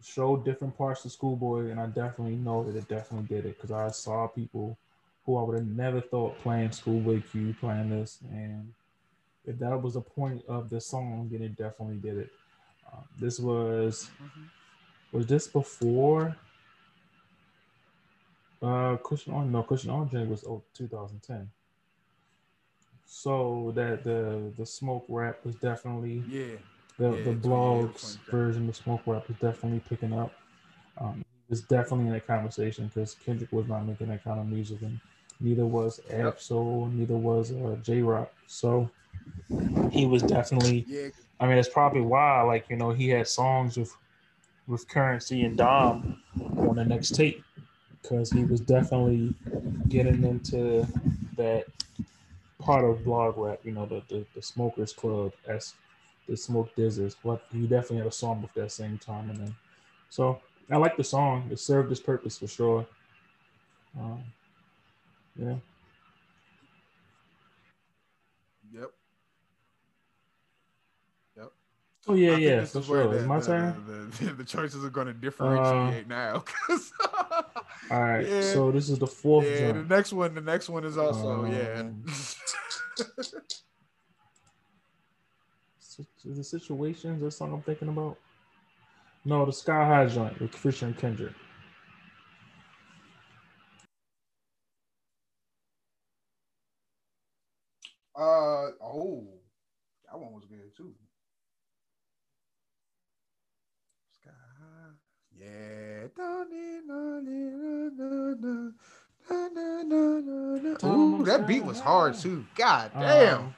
Showed 0.02 0.44
different 0.44 0.76
parts 0.76 1.04
of 1.04 1.12
Schoolboy, 1.12 1.70
and 1.70 1.78
I 1.78 1.86
definitely 1.86 2.34
know 2.34 2.64
that 2.64 2.76
it 2.76 2.88
definitely 2.88 3.28
did 3.28 3.46
it 3.46 3.56
because 3.56 3.70
I 3.70 3.88
saw 3.90 4.26
people 4.26 4.76
who 5.24 5.36
I 5.36 5.42
would 5.42 5.56
have 5.56 5.66
never 5.68 6.00
thought 6.00 6.38
playing 6.40 6.72
Schoolboy 6.72 7.22
Q 7.30 7.54
playing 7.60 7.90
this, 7.90 8.18
and 8.32 8.72
if 9.46 9.58
that 9.60 9.80
was 9.80 9.94
the 9.94 10.00
point 10.00 10.42
of 10.48 10.70
the 10.70 10.80
song, 10.80 11.28
then 11.30 11.42
it 11.42 11.56
definitely 11.56 11.96
did 11.96 12.18
it. 12.18 12.32
Um, 12.92 13.04
this 13.20 13.38
was 13.38 14.10
was 15.12 15.26
this 15.26 15.46
before 15.46 16.36
uh 18.62 18.96
Cushion 19.04 19.34
on 19.34 19.52
No, 19.52 19.62
Kush 19.62 19.84
and 19.84 19.92
Orange 19.92 20.28
was 20.28 20.44
oh, 20.44 20.62
2010. 20.74 21.48
So 23.14 23.72
that 23.76 24.04
the 24.04 24.52
the 24.56 24.64
smoke 24.64 25.04
rap 25.08 25.44
was 25.44 25.54
definitely 25.56 26.24
yeah, 26.26 26.56
the 26.98 27.10
Yeah, 27.10 27.22
the 27.22 27.34
20 27.42 27.68
blogs 27.74 28.18
version 28.30 28.68
of 28.68 28.76
smoke 28.76 29.02
rap 29.06 29.28
was 29.28 29.36
definitely 29.38 29.80
picking 29.88 30.12
up. 30.12 30.34
Um, 30.98 31.20
it 31.20 31.50
was 31.50 31.62
definitely 31.62 32.06
in 32.06 32.12
that 32.14 32.26
conversation 32.26 32.88
because 32.88 33.14
Kendrick 33.14 33.52
was 33.52 33.68
not 33.68 33.86
making 33.86 34.08
that 34.08 34.24
kind 34.24 34.40
of 34.40 34.46
music, 34.46 34.82
and 34.82 35.00
neither 35.40 35.66
was 35.66 36.00
Yep. 36.16 36.28
Ab-Soul, 36.28 36.86
neither 36.94 37.16
was 37.16 37.52
uh, 37.52 37.76
Jay 37.82 38.02
Rock. 38.02 38.32
So 38.46 38.90
he 39.90 40.06
was 40.06 40.22
definitely 40.22 40.86
yeah, 40.86 41.08
I 41.40 41.46
mean, 41.46 41.56
that's 41.56 41.68
probably 41.68 42.02
why, 42.02 42.42
like, 42.42 42.70
you 42.70 42.76
know, 42.76 42.92
he 42.92 43.08
had 43.10 43.28
songs 43.28 43.76
with 43.76 43.96
with 44.68 44.88
Currency 44.88 45.44
and 45.44 45.56
Dom 45.56 46.22
on 46.56 46.76
the 46.76 46.84
next 46.84 47.14
tape 47.14 47.44
because 48.02 48.32
he 48.32 48.44
was 48.44 48.60
definitely 48.60 49.34
getting 49.88 50.24
into 50.24 50.86
that 51.36 51.66
part 52.62 52.84
of 52.84 53.04
blog 53.04 53.38
rap, 53.38 53.60
you 53.64 53.72
know, 53.72 53.86
the 53.86 54.02
the, 54.08 54.26
the 54.34 54.42
Smokers 54.42 54.92
Club 54.92 55.32
as 55.48 55.74
the 56.28 56.36
Smoke 56.36 56.74
DZAs. 56.76 57.16
But 57.24 57.44
he 57.52 57.62
definitely 57.62 57.98
had 57.98 58.06
a 58.06 58.12
song 58.12 58.42
with 58.42 58.54
that 58.54 58.72
same 58.72 58.98
time, 58.98 59.30
and 59.30 59.38
then 59.38 59.54
so 60.10 60.40
I 60.70 60.76
like 60.76 60.96
the 60.96 61.04
song. 61.04 61.48
It 61.50 61.58
served 61.60 61.92
its 61.92 62.00
purpose 62.00 62.38
for 62.38 62.48
sure. 62.48 62.86
Um, 63.98 64.22
yeah. 65.36 65.56
Yep. 68.72 68.90
Yep. 71.36 71.52
Oh 72.08 72.14
yeah, 72.14 72.32
I 72.32 72.36
yeah, 72.38 72.60
this 72.60 72.72
for 72.72 72.78
is 72.80 72.88
where 72.88 73.02
sure. 73.04 73.12
the- 73.12 73.18
It's 73.18 73.26
my 73.28 73.38
the- 73.38 73.46
turn. 73.46 73.64
Uh, 73.64 74.10
The, 74.18 74.24
the, 74.26 74.32
the 74.34 74.44
choices 74.44 74.84
are 74.84 74.90
going 74.90 75.06
to 75.06 75.12
differentiate 75.12 76.08
now. 76.08 76.40
'cause- 76.40 76.92
All 77.90 78.02
right. 78.02 78.26
Yeah. 78.26 78.40
So 78.52 78.72
this 78.72 78.88
is 78.90 78.98
the 78.98 79.06
fourth 79.06 79.46
yeah, 79.46 79.72
the 79.72 79.84
next 79.84 80.12
one, 80.12 80.34
the 80.34 80.40
next 80.40 80.68
one 80.68 80.84
is 80.84 80.98
also 80.98 81.44
yeah. 81.44 81.80
Um, 81.80 82.04
Si- 85.78 86.06
Is 86.24 86.36
the 86.38 86.44
situations 86.44 87.20
that 87.22 87.30
song 87.32 87.52
I'm 87.52 87.62
thinking 87.62 87.88
about? 87.88 88.16
No, 89.24 89.44
the 89.44 89.52
Sky 89.52 89.86
High 89.86 90.06
joint 90.06 90.40
with 90.40 90.54
Fisher 90.54 90.86
and 90.86 90.96
Kendrick. 90.96 91.34
uh 98.14 98.68
oh, 98.82 99.26
that 100.06 100.18
one 100.18 100.32
was 100.32 100.44
good 100.44 100.76
too. 100.76 100.92
Sky 104.20 104.30
High. 104.30 104.92
Yeah. 105.42 106.06
Ooh, 110.84 111.24
that 111.24 111.46
beat 111.46 111.64
was 111.64 111.80
hard 111.80 112.14
too. 112.14 112.44
God 112.54 112.90
damn. 112.98 113.38
Um, 113.38 113.54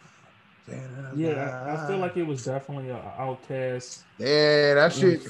yeah, 1.16 1.28
I- 1.66 1.72
I 1.84 1.86
feel 1.86 1.98
like 1.98 2.16
it 2.16 2.22
was 2.26 2.44
definitely 2.44 2.90
an 2.90 2.96
Outkast. 2.96 4.02
Yeah, 4.18 4.74
that 4.74 4.92
shit. 4.92 5.22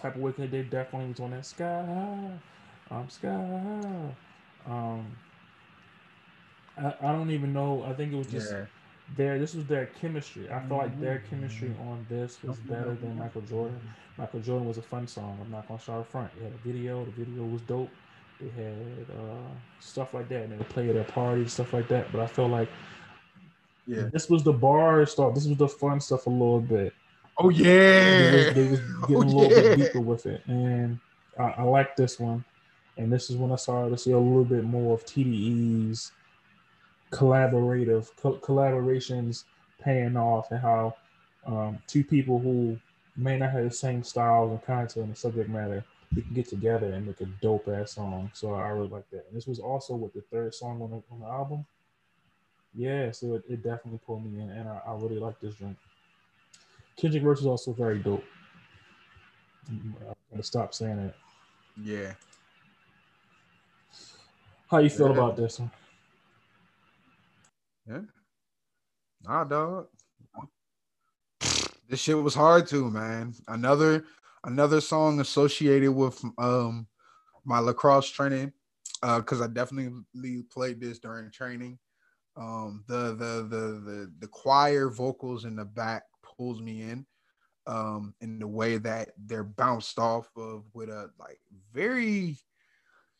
type 0.00 0.14
of 0.16 0.20
way 0.22 0.32
'cause 0.32 0.50
they 0.50 0.62
definitely 0.62 1.08
was 1.08 1.20
on 1.20 1.30
that 1.32 1.46
sky 1.46 1.84
high. 1.84 2.96
Um, 2.96 3.10
sky 3.10 3.28
high. 3.28 4.14
Um, 4.66 5.06
I, 6.76 6.94
I 7.08 7.12
don't 7.12 7.30
even 7.30 7.52
know. 7.52 7.82
I 7.82 7.92
think 7.94 8.12
it 8.12 8.16
was 8.16 8.28
just 8.28 8.52
Yeah. 8.52 8.66
Their. 9.16 9.38
This 9.38 9.54
was 9.54 9.66
their 9.66 9.86
chemistry. 9.86 10.50
I 10.50 10.60
felt 10.60 10.80
like 10.82 11.00
their 11.00 11.20
chemistry 11.20 11.74
on 11.80 12.06
this 12.08 12.42
was 12.42 12.58
better 12.58 12.94
than 12.94 13.16
Michael 13.16 13.42
Jordan. 13.42 13.80
Michael 14.16 14.40
Jordan 14.40 14.66
was 14.66 14.78
a 14.78 14.82
fun 14.82 15.06
song. 15.06 15.38
I'm 15.42 15.50
not 15.50 15.66
gonna 15.68 15.80
shout 15.80 16.06
front. 16.06 16.32
It 16.36 16.44
had 16.44 16.52
a 16.54 16.58
video. 16.58 17.04
The 17.04 17.10
video 17.12 17.44
was 17.44 17.62
dope. 17.62 17.90
It 18.40 18.52
had 18.52 19.10
uh, 19.16 19.48
stuff 19.80 20.14
like 20.14 20.28
that, 20.28 20.44
and 20.44 20.52
they 20.52 20.64
play 20.64 20.88
at 20.88 20.94
their 20.94 21.04
parties, 21.04 21.52
stuff 21.54 21.72
like 21.72 21.88
that. 21.88 22.12
But 22.12 22.20
I 22.20 22.26
feel 22.26 22.48
like 22.48 22.70
Yeah. 23.86 24.10
this 24.12 24.28
was 24.28 24.44
the 24.44 24.52
bar 24.52 25.04
stuff. 25.06 25.34
This 25.34 25.46
was 25.46 25.58
the 25.58 25.68
fun 25.68 26.00
stuff 26.00 26.26
a 26.26 26.30
little 26.30 26.60
bit. 26.60 26.94
Oh 27.38 27.50
They 28.16 28.26
yeah. 28.28 28.30
was, 28.30 28.52
they 28.52 28.64
was 28.64 28.80
getting 29.06 29.16
Oh, 29.16 29.22
a 29.24 29.30
little 29.36 29.54
bit 29.54 29.74
deeper 29.74 30.00
with 30.00 30.26
it, 30.26 30.42
and 30.46 31.00
I, 31.38 31.44
I 31.58 31.62
like 31.62 31.96
this 31.96 32.18
one. 32.18 32.44
And 32.96 33.12
this 33.12 33.30
is 33.30 33.36
when 33.36 33.52
I 33.52 33.56
started 33.56 33.90
to 33.90 33.98
see 33.98 34.10
a 34.12 34.18
little 34.18 34.44
bit 34.44 34.64
more 34.64 34.94
of 34.94 35.04
TDE's 35.04 36.12
collaborative 37.10 38.10
co- 38.16 38.36
collaborations 38.38 39.44
paying 39.80 40.16
off, 40.16 40.50
and 40.50 40.60
how 40.60 40.96
um, 41.46 41.78
two 41.86 42.04
people 42.04 42.38
who 42.38 42.78
may 43.16 43.38
not 43.38 43.50
have 43.50 43.64
the 43.64 43.70
same 43.70 44.02
styles 44.02 44.50
and 44.50 44.62
content 44.64 45.06
and 45.06 45.16
subject 45.16 45.48
matter, 45.48 45.84
we 46.14 46.22
can 46.22 46.34
get 46.34 46.48
together 46.48 46.92
and 46.92 47.06
make 47.06 47.20
a 47.20 47.26
dope 47.42 47.68
ass 47.68 47.92
song. 47.92 48.30
So 48.34 48.54
I 48.54 48.68
really 48.68 48.88
like 48.88 49.08
that. 49.10 49.26
And 49.28 49.36
this 49.36 49.46
was 49.46 49.58
also 49.58 49.94
with 49.94 50.12
the 50.12 50.20
third 50.22 50.54
song 50.54 50.80
on 50.82 50.90
the, 50.90 51.02
on 51.10 51.20
the 51.20 51.26
album. 51.26 51.66
Yeah, 52.74 53.10
so 53.10 53.34
it, 53.34 53.44
it 53.48 53.62
definitely 53.62 54.00
pulled 54.06 54.24
me 54.24 54.40
in, 54.40 54.50
and 54.50 54.68
I, 54.68 54.80
I 54.86 54.94
really 54.94 55.18
like 55.18 55.40
this 55.40 55.54
joint. 55.54 55.76
Kendrick 56.96 57.22
verse 57.22 57.40
is 57.40 57.46
also 57.46 57.72
very 57.72 57.98
dope. 57.98 58.24
I'm 59.68 59.94
gonna 60.30 60.42
stop 60.42 60.74
saying 60.74 60.98
it. 60.98 61.14
Yeah. 61.82 62.12
How 64.70 64.78
you 64.78 64.90
feel 64.90 65.06
Yeah. 65.08 65.12
about 65.12 65.36
this 65.36 65.58
one? 65.58 65.70
Yeah. 67.88 68.00
Nah, 69.24 69.44
dog. 69.44 69.86
This 71.88 72.00
shit 72.00 72.18
was 72.18 72.34
hard 72.34 72.66
too, 72.66 72.90
man. 72.90 73.34
Another 73.48 74.04
another 74.44 74.80
song 74.80 75.20
associated 75.20 75.92
with 75.92 76.22
um 76.36 76.86
my 77.44 77.58
lacrosse 77.60 78.10
training. 78.10 78.52
Uh, 79.02 79.20
because 79.20 79.40
I 79.40 79.46
definitely 79.46 80.42
played 80.50 80.80
this 80.80 80.98
during 80.98 81.30
training. 81.30 81.78
Um, 82.36 82.84
the 82.88 83.14
the 83.14 83.46
the 83.48 83.80
the 83.80 84.12
the 84.18 84.26
choir 84.26 84.90
vocals 84.90 85.44
in 85.44 85.56
the 85.56 85.64
back 85.64 86.02
pulls 86.22 86.60
me 86.60 86.82
in. 86.82 87.06
Um, 87.66 88.14
in 88.20 88.38
the 88.38 88.46
way 88.46 88.78
that 88.78 89.10
they're 89.18 89.44
bounced 89.44 89.98
off 89.98 90.28
of 90.36 90.64
with 90.72 90.88
a 90.88 91.10
like 91.18 91.38
very 91.72 92.38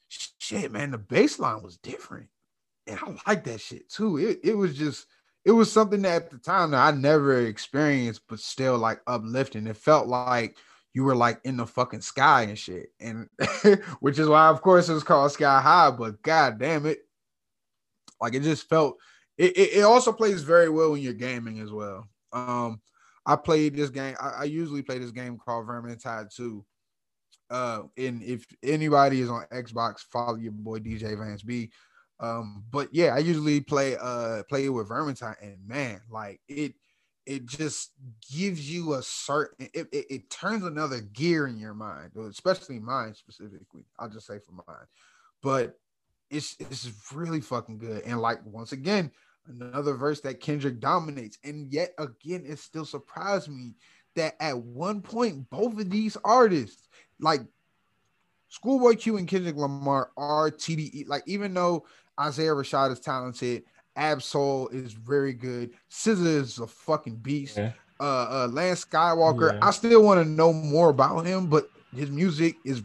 shit, 0.08 0.72
man. 0.72 0.90
The 0.90 0.98
bass 0.98 1.38
line 1.38 1.62
was 1.62 1.76
different 1.78 2.28
and 2.88 2.98
I 2.98 3.30
like 3.30 3.44
that 3.44 3.60
shit 3.60 3.88
too. 3.88 4.18
It 4.18 4.40
it 4.42 4.54
was 4.54 4.76
just 4.76 5.06
it 5.44 5.52
was 5.52 5.70
something 5.70 6.02
that 6.02 6.22
at 6.24 6.30
the 6.30 6.38
time 6.38 6.72
that 6.72 6.94
I 6.94 6.96
never 6.96 7.46
experienced, 7.46 8.22
but 8.28 8.40
still 8.40 8.78
like 8.78 9.00
uplifting. 9.06 9.66
It 9.66 9.76
felt 9.76 10.08
like 10.08 10.56
you 10.94 11.04
were 11.04 11.14
like 11.14 11.40
in 11.44 11.56
the 11.56 11.66
fucking 11.66 12.00
sky 12.00 12.42
and 12.42 12.58
shit, 12.58 12.92
and 13.00 13.28
which 14.00 14.18
is 14.18 14.28
why, 14.28 14.48
of 14.48 14.62
course, 14.62 14.88
it 14.88 14.94
was 14.94 15.04
called 15.04 15.32
Sky 15.32 15.60
High. 15.60 15.90
But 15.90 16.22
god 16.22 16.58
damn 16.58 16.86
it, 16.86 16.98
like 18.20 18.34
it 18.34 18.42
just 18.42 18.68
felt. 18.68 18.98
It, 19.36 19.56
it, 19.56 19.72
it 19.74 19.82
also 19.82 20.12
plays 20.12 20.42
very 20.42 20.68
well 20.68 20.90
when 20.90 21.00
you're 21.00 21.12
gaming 21.12 21.60
as 21.60 21.70
well. 21.70 22.08
Um, 22.32 22.80
I 23.24 23.36
played 23.36 23.76
this 23.76 23.90
game. 23.90 24.16
I, 24.20 24.30
I 24.30 24.44
usually 24.44 24.82
play 24.82 24.98
this 24.98 25.12
game 25.12 25.38
called 25.38 25.68
Vermintide 25.68 26.34
2. 26.34 26.64
Uh, 27.48 27.82
and 27.96 28.20
if 28.22 28.44
anybody 28.64 29.20
is 29.20 29.30
on 29.30 29.46
Xbox, 29.52 30.00
follow 30.00 30.36
your 30.36 30.50
boy 30.50 30.78
DJ 30.80 31.16
Vance 31.16 31.42
B. 31.42 31.70
Um, 32.20 32.64
but 32.70 32.88
yeah, 32.92 33.14
I 33.14 33.18
usually 33.18 33.60
play 33.60 33.96
uh 33.96 34.42
play 34.48 34.64
it 34.64 34.70
with 34.70 34.88
Vermintide, 34.88 35.36
and 35.40 35.56
man, 35.66 36.00
like 36.10 36.40
it 36.48 36.74
it 37.26 37.44
just 37.46 37.92
gives 38.32 38.72
you 38.72 38.94
a 38.94 39.02
certain 39.02 39.68
it, 39.74 39.86
it, 39.92 40.06
it 40.10 40.30
turns 40.30 40.64
another 40.64 41.00
gear 41.00 41.46
in 41.46 41.58
your 41.58 41.74
mind, 41.74 42.12
especially 42.16 42.78
mine 42.78 43.14
specifically. 43.14 43.84
I'll 43.98 44.08
just 44.08 44.26
say 44.26 44.38
for 44.38 44.52
mine, 44.52 44.86
but 45.42 45.78
it's 46.30 46.56
it's 46.58 46.90
really 47.12 47.40
fucking 47.40 47.78
good. 47.78 48.02
And 48.04 48.20
like 48.20 48.44
once 48.44 48.72
again, 48.72 49.10
another 49.46 49.94
verse 49.94 50.20
that 50.22 50.40
Kendrick 50.40 50.80
dominates, 50.80 51.38
and 51.44 51.72
yet 51.72 51.92
again, 51.98 52.44
it 52.46 52.58
still 52.58 52.84
surprised 52.84 53.48
me 53.48 53.74
that 54.16 54.34
at 54.40 54.58
one 54.58 55.00
point 55.00 55.48
both 55.50 55.78
of 55.78 55.90
these 55.90 56.16
artists, 56.24 56.88
like 57.20 57.42
Schoolboy 58.48 58.94
Q 58.94 59.18
and 59.18 59.28
Kendrick 59.28 59.56
Lamar, 59.56 60.10
are 60.16 60.50
TDE. 60.50 61.06
Like 61.08 61.22
even 61.26 61.54
though 61.54 61.84
Isaiah 62.18 62.52
Rashad 62.52 62.92
is 62.92 63.00
talented, 63.00 63.62
Ab-Soul 63.96 64.68
is 64.68 64.92
very 64.92 65.32
good, 65.32 65.70
SZA 65.90 66.26
is 66.26 66.58
a 66.58 66.66
fucking 66.66 67.16
beast 67.16 67.56
Yeah. 67.56 67.72
uh, 68.00 68.44
uh 68.44 68.48
Lance 68.50 68.84
Skiiiwalker. 68.84 69.54
Yeah. 69.54 69.58
I 69.62 69.70
still 69.70 70.02
want 70.02 70.22
to 70.22 70.28
know 70.28 70.52
more 70.52 70.90
about 70.90 71.26
him, 71.26 71.46
but 71.46 71.70
his 71.94 72.10
music 72.10 72.56
is 72.64 72.82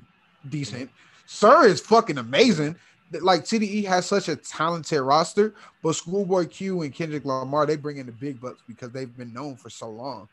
decent. 0.50 0.90
Sir 1.26 1.66
is 1.66 1.80
fucking 1.80 2.18
amazing. 2.18 2.76
Like 3.22 3.42
TDE 3.44 3.86
has 3.86 4.08
such 4.08 4.28
a 4.28 4.36
talented 4.36 5.02
roster, 5.02 5.54
but 5.84 5.96
Schoolboy 5.96 6.48
Q 6.48 6.82
and 6.82 6.94
Kendrick 6.94 7.26
Lamar 7.26 7.66
they 7.66 7.76
bring 7.76 7.98
in 7.98 8.08
the 8.08 8.12
big 8.12 8.42
bucks 8.42 8.64
because 8.68 8.92
they've 8.92 9.16
been 9.16 9.34
known 9.34 9.56
for 9.56 9.70
so 9.70 9.90
long. 9.90 10.28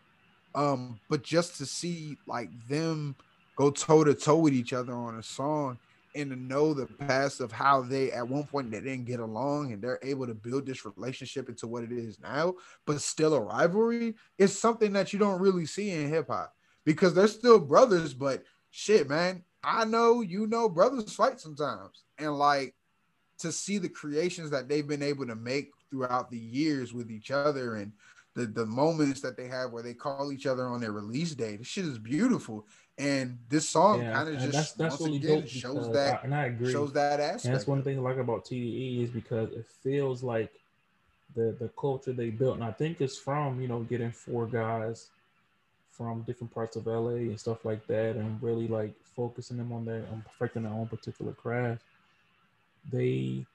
Um, 0.54 0.98
but 1.08 1.22
just 1.22 1.58
to 1.58 1.66
see 1.66 2.16
like 2.26 2.48
them 2.68 3.14
go 3.56 3.70
toe 3.70 4.04
to 4.04 4.14
toe 4.14 4.38
with 4.38 4.54
each 4.54 4.72
other 4.72 4.94
on 4.94 5.16
a 5.16 5.22
song 5.22 5.78
and 6.14 6.30
to 6.30 6.36
know 6.36 6.74
the 6.74 6.86
past 6.86 7.40
of 7.40 7.52
how 7.52 7.82
they 7.82 8.10
at 8.12 8.28
one 8.28 8.44
point 8.44 8.70
they 8.70 8.80
didn't 8.80 9.04
get 9.04 9.20
along 9.20 9.72
and 9.72 9.82
they're 9.82 10.00
able 10.02 10.26
to 10.26 10.34
build 10.34 10.66
this 10.66 10.84
relationship 10.84 11.48
into 11.48 11.66
what 11.66 11.84
it 11.84 11.92
is 11.92 12.18
now, 12.20 12.54
but 12.86 13.00
still 13.00 13.34
a 13.34 13.40
rivalry 13.40 14.14
is 14.38 14.58
something 14.58 14.92
that 14.92 15.12
you 15.12 15.18
don't 15.18 15.40
really 15.40 15.66
see 15.66 15.90
in 15.90 16.08
hip 16.08 16.28
hop 16.28 16.54
because 16.84 17.14
they're 17.14 17.28
still 17.28 17.58
brothers, 17.58 18.14
but 18.14 18.42
shit, 18.70 19.08
man, 19.08 19.44
I 19.62 19.84
know 19.84 20.20
you 20.20 20.46
know 20.46 20.68
brothers 20.68 21.14
fight 21.14 21.40
sometimes. 21.40 22.04
And 22.18 22.36
like 22.36 22.74
to 23.38 23.52
see 23.52 23.78
the 23.78 23.88
creations 23.88 24.50
that 24.50 24.68
they've 24.68 24.86
been 24.86 25.02
able 25.02 25.26
to 25.26 25.34
make 25.34 25.70
throughout 25.90 26.30
the 26.30 26.38
years 26.38 26.92
with 26.92 27.10
each 27.10 27.30
other 27.30 27.76
and 27.76 27.92
the, 28.34 28.46
the 28.46 28.66
moments 28.66 29.20
that 29.20 29.36
they 29.36 29.48
have 29.48 29.72
where 29.72 29.82
they 29.82 29.94
call 29.94 30.32
each 30.32 30.46
other 30.46 30.66
on 30.66 30.80
their 30.80 30.92
release 30.92 31.34
day, 31.34 31.56
this 31.56 31.66
shit 31.66 31.84
is 31.84 31.98
beautiful. 31.98 32.66
And 33.00 33.38
this 33.48 33.68
song 33.68 34.04
Yeah, 34.04 34.12
kind 34.12 34.28
of 34.28 34.38
just 34.38 34.52
that's 34.52 34.72
that's 34.72 35.00
once 35.00 35.06
again 35.06 35.46
shows 35.46 35.90
that 35.90 36.20
I, 36.22 36.24
and 36.24 36.34
I 36.34 36.46
agree. 36.46 36.72
shows 36.72 36.92
that 36.92 37.20
aspect. 37.20 37.44
And 37.44 37.54
that's 37.54 37.66
one 37.66 37.82
thing 37.82 37.98
I 37.98 38.02
like 38.02 38.18
about 38.18 38.44
TDE 38.44 39.04
is 39.04 39.10
because 39.10 39.52
it 39.52 39.66
feels 39.82 40.22
like 40.22 40.52
the 41.34 41.56
the 41.58 41.68
culture 41.78 42.12
they 42.12 42.30
built, 42.30 42.56
and 42.56 42.64
I 42.64 42.72
think 42.72 43.00
it's 43.00 43.18
from 43.18 43.60
you 43.60 43.68
know 43.68 43.80
getting 43.80 44.12
four 44.12 44.46
guys 44.46 45.08
from 45.90 46.22
different 46.22 46.52
parts 46.54 46.76
of 46.76 46.86
LA 46.86 47.30
and 47.30 47.40
stuff 47.40 47.64
like 47.64 47.86
that, 47.88 48.16
and 48.16 48.42
really 48.42 48.68
like 48.68 48.94
focusing 49.16 49.56
them 49.58 49.72
on 49.72 49.84
their 49.84 50.04
on 50.12 50.22
perfecting 50.24 50.64
their 50.64 50.72
own 50.72 50.86
particular 50.88 51.32
craft. 51.32 51.82
They, 52.90 53.46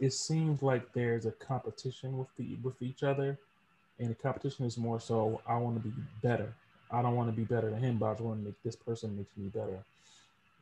it 0.00 0.12
seems 0.12 0.62
like 0.62 0.92
there's 0.92 1.26
a 1.26 1.32
competition 1.32 2.18
with 2.18 2.28
the 2.36 2.56
with 2.62 2.82
each 2.82 3.02
other, 3.02 3.38
and 3.98 4.10
the 4.10 4.14
competition 4.14 4.66
is 4.66 4.76
more 4.78 5.00
so 5.00 5.40
I 5.46 5.56
want 5.56 5.82
to 5.82 5.88
be 5.88 5.94
better. 6.22 6.54
I 6.92 7.02
don't 7.02 7.16
want 7.16 7.30
to 7.30 7.36
be 7.36 7.44
better 7.44 7.70
than 7.70 7.82
him, 7.82 7.98
but 7.98 8.06
I 8.06 8.12
just 8.12 8.22
want 8.22 8.40
to 8.40 8.44
make 8.46 8.62
this 8.62 8.76
person 8.76 9.16
makes 9.16 9.36
me 9.36 9.48
better. 9.48 9.78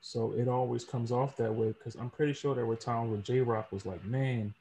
So 0.01 0.33
it 0.33 0.49
always 0.49 0.85
comes 0.85 1.13
off 1.13 1.37
that 1.37 1.55
way 1.55 1.69
because 1.69 1.95
I'm 1.97 2.11
pretty 2.11 2.33
sure 2.33 2.55
there 2.55 2.67
were 2.67 2.77
times 2.77 3.11
where 3.11 3.21
Jay 3.21 3.41
Rock 3.41 3.71
was 3.73 3.85
like, 3.85 4.03
man, 4.05 4.55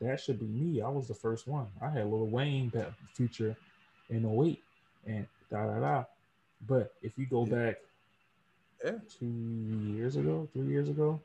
that 0.00 0.20
should 0.20 0.38
be 0.38 0.46
me. 0.46 0.80
I 0.80 0.88
was 0.88 1.08
the 1.08 1.14
first 1.14 1.46
one. 1.46 1.66
I 1.82 1.90
had 1.90 2.06
Lil 2.06 2.26
Wayne 2.26 2.70
that 2.70 2.92
future 3.14 3.56
in 4.10 4.24
08 4.24 4.62
and 5.06 5.26
da 5.50 5.66
da 5.66 5.80
da. 5.80 6.04
But 6.66 6.94
if 7.02 7.18
you 7.18 7.26
go 7.26 7.44
back 7.44 7.76
Yeah. 8.84 8.92
two 9.18 9.26
years 9.26 10.16
ago, 10.16 10.48
three 10.52 10.68
years 10.68 10.88
ago, 10.88 11.20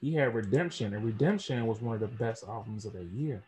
he 0.00 0.14
had 0.14 0.34
Redemption, 0.34 0.94
and 0.94 1.04
Redemption 1.04 1.66
was 1.66 1.80
one 1.80 1.94
of 1.94 2.00
the 2.00 2.06
best 2.06 2.44
albums 2.44 2.84
of 2.84 2.92
the 2.92 3.04
year. 3.04 3.42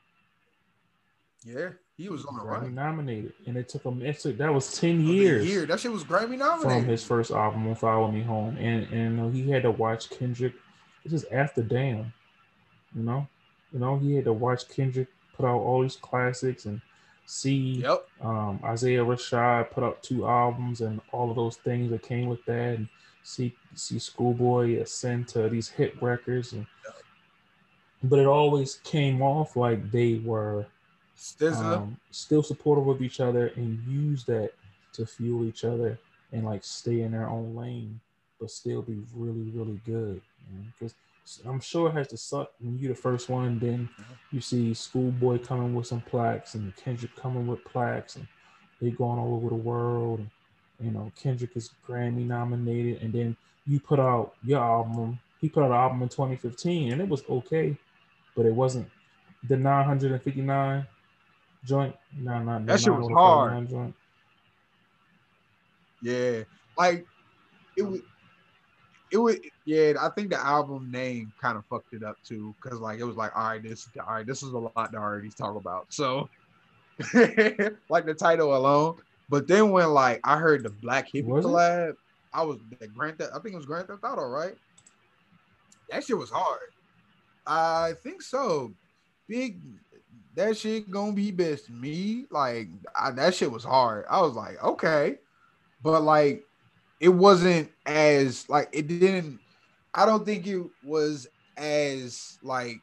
Yeah, 1.44 1.70
he 1.98 2.08
was 2.08 2.24
on 2.24 2.36
the 2.36 2.42
Grammy 2.42 2.62
right. 2.62 2.72
nominated, 2.72 3.32
and 3.46 3.56
it 3.56 3.68
took 3.68 3.82
him. 3.82 4.00
It 4.02 4.20
took 4.20 4.38
that 4.38 4.54
was 4.54 4.78
ten 4.78 5.00
years 5.04 5.46
Year. 5.46 5.66
That 5.66 5.80
shit 5.80 5.90
was 5.90 6.04
Grammy 6.04 6.38
from 6.62 6.84
his 6.84 7.02
first 7.02 7.32
album, 7.32 7.74
"Follow 7.74 8.10
Me 8.10 8.22
Home," 8.22 8.56
and 8.56 8.86
and 8.92 9.34
he 9.34 9.50
had 9.50 9.64
to 9.64 9.72
watch 9.72 10.08
Kendrick. 10.08 10.54
This 11.02 11.12
is 11.12 11.24
after 11.32 11.60
Damn, 11.60 12.12
you 12.94 13.02
know, 13.02 13.26
you 13.72 13.80
know 13.80 13.98
he 13.98 14.14
had 14.14 14.24
to 14.26 14.32
watch 14.32 14.68
Kendrick 14.68 15.08
put 15.36 15.44
out 15.44 15.58
all 15.58 15.82
these 15.82 15.96
classics 15.96 16.66
and 16.66 16.80
see 17.26 17.82
Yep. 17.82 18.08
um, 18.20 18.60
Isaiah 18.64 19.04
Rashad 19.04 19.72
put 19.72 19.82
out 19.82 20.02
two 20.02 20.26
albums 20.26 20.80
and 20.80 21.00
all 21.12 21.30
of 21.30 21.36
those 21.36 21.56
things 21.56 21.90
that 21.90 22.02
came 22.02 22.28
with 22.28 22.44
that, 22.44 22.76
and 22.76 22.88
see 23.24 23.56
see 23.74 23.98
Schoolboy 23.98 24.80
ascend 24.80 25.26
to 25.28 25.48
these 25.48 25.68
hit 25.68 26.00
records, 26.00 26.52
and 26.52 26.64
but 28.04 28.20
it 28.20 28.26
always 28.26 28.76
came 28.84 29.20
off 29.20 29.56
like 29.56 29.90
they 29.90 30.18
were. 30.24 30.64
Um, 31.60 31.96
still 32.10 32.42
supportive 32.42 32.88
of 32.88 33.02
each 33.02 33.20
other 33.20 33.48
and 33.56 33.82
use 33.86 34.24
that 34.24 34.52
to 34.92 35.06
fuel 35.06 35.44
each 35.44 35.64
other 35.64 35.98
and 36.32 36.44
like 36.44 36.64
stay 36.64 37.02
in 37.02 37.12
their 37.12 37.28
own 37.28 37.56
lane, 37.56 38.00
but 38.40 38.50
still 38.50 38.82
be 38.82 38.98
really 39.14 39.50
really 39.50 39.80
good. 39.84 40.20
Because 40.78 40.94
I'm 41.44 41.60
sure 41.60 41.88
it 41.88 41.94
has 41.94 42.08
to 42.08 42.16
suck 42.16 42.52
when 42.60 42.78
you're 42.78 42.94
the 42.94 43.00
first 43.00 43.28
one, 43.28 43.58
then 43.58 43.88
you 44.30 44.40
see 44.40 44.72
Schoolboy 44.74 45.38
coming 45.38 45.74
with 45.74 45.86
some 45.86 46.00
plaques 46.00 46.54
and 46.54 46.74
Kendrick 46.76 47.14
coming 47.16 47.46
with 47.46 47.64
plaques, 47.64 48.16
and 48.16 48.26
they 48.80 48.90
going 48.90 49.18
all 49.18 49.34
over 49.34 49.48
the 49.48 49.54
world. 49.54 50.20
And, 50.20 50.30
you 50.80 50.90
know, 50.90 51.12
Kendrick 51.20 51.56
is 51.56 51.70
Grammy 51.86 52.26
nominated, 52.26 53.02
and 53.02 53.12
then 53.12 53.36
you 53.66 53.80
put 53.80 54.00
out 54.00 54.34
your 54.42 54.60
album. 54.60 55.18
He 55.40 55.48
put 55.48 55.64
out 55.64 55.70
an 55.70 55.76
album 55.76 56.02
in 56.02 56.08
2015, 56.08 56.92
and 56.92 57.00
it 57.00 57.08
was 57.08 57.22
okay, 57.28 57.76
but 58.34 58.46
it 58.46 58.54
wasn't 58.54 58.88
the 59.48 59.56
959 59.56 60.86
joint. 61.64 61.94
No, 62.16 62.42
no, 62.42 62.64
That 62.64 62.80
shit 62.80 62.94
was 62.94 63.08
hard. 63.12 63.68
Joint. 63.68 63.94
Yeah, 66.02 66.42
like 66.76 67.06
it 67.76 67.82
was. 67.82 68.00
It 69.10 69.16
was 69.16 69.38
yeah. 69.64 69.94
I 70.00 70.10
think 70.10 70.30
the 70.30 70.38
album 70.38 70.90
name 70.90 71.32
kind 71.40 71.56
of 71.56 71.64
fucked 71.66 71.94
it 71.94 72.02
up 72.02 72.16
too, 72.22 72.54
because 72.62 72.78
like 72.78 73.00
it 73.00 73.04
was 73.04 73.16
like, 73.16 73.34
all 73.34 73.48
right, 73.48 73.62
this 73.62 73.88
all 74.06 74.14
right, 74.14 74.26
this 74.26 74.42
is 74.42 74.52
a 74.52 74.58
lot 74.58 74.92
to 74.92 74.98
already 74.98 75.30
talk 75.30 75.56
about. 75.56 75.86
So, 75.88 76.28
like 77.88 78.04
the 78.04 78.14
title 78.18 78.54
alone. 78.54 78.96
But 79.28 79.46
then 79.46 79.70
when 79.70 79.88
like 79.88 80.20
I 80.24 80.38
heard 80.38 80.62
the 80.62 80.70
Black 80.70 81.06
Hippy 81.12 81.26
Was 81.26 81.44
it? 81.44 81.96
I 82.32 82.42
was 82.42 82.58
the 82.78 82.86
Grand 82.88 83.18
Theft. 83.18 83.32
I 83.34 83.38
think 83.40 83.54
it 83.54 83.56
was 83.56 83.66
Grand 83.66 83.86
Theft 83.86 84.04
Auto, 84.04 84.26
right? 84.26 84.54
That 85.90 86.04
shit 86.04 86.18
was 86.18 86.30
hard. 86.30 86.60
I 87.46 87.94
think 88.02 88.22
so. 88.22 88.72
Big. 89.26 89.58
That 90.38 90.56
shit 90.56 90.90
gonna 90.90 91.12
be 91.12 91.30
best. 91.30 91.68
Me. 91.68 92.26
Like 92.30 92.68
I, 92.96 93.10
that 93.10 93.34
shit 93.34 93.52
was 93.52 93.64
hard. 93.64 94.06
I 94.08 94.20
was 94.20 94.34
like, 94.34 94.62
okay, 94.62 95.18
but 95.82 96.02
like 96.02 96.44
it 97.00 97.08
wasn't 97.08 97.70
as 97.86 98.48
like 98.48 98.68
it 98.72 98.88
didn't 98.88 99.38
i 99.94 100.04
don't 100.04 100.24
think 100.24 100.46
it 100.46 100.62
was 100.84 101.26
as 101.56 102.38
like 102.42 102.80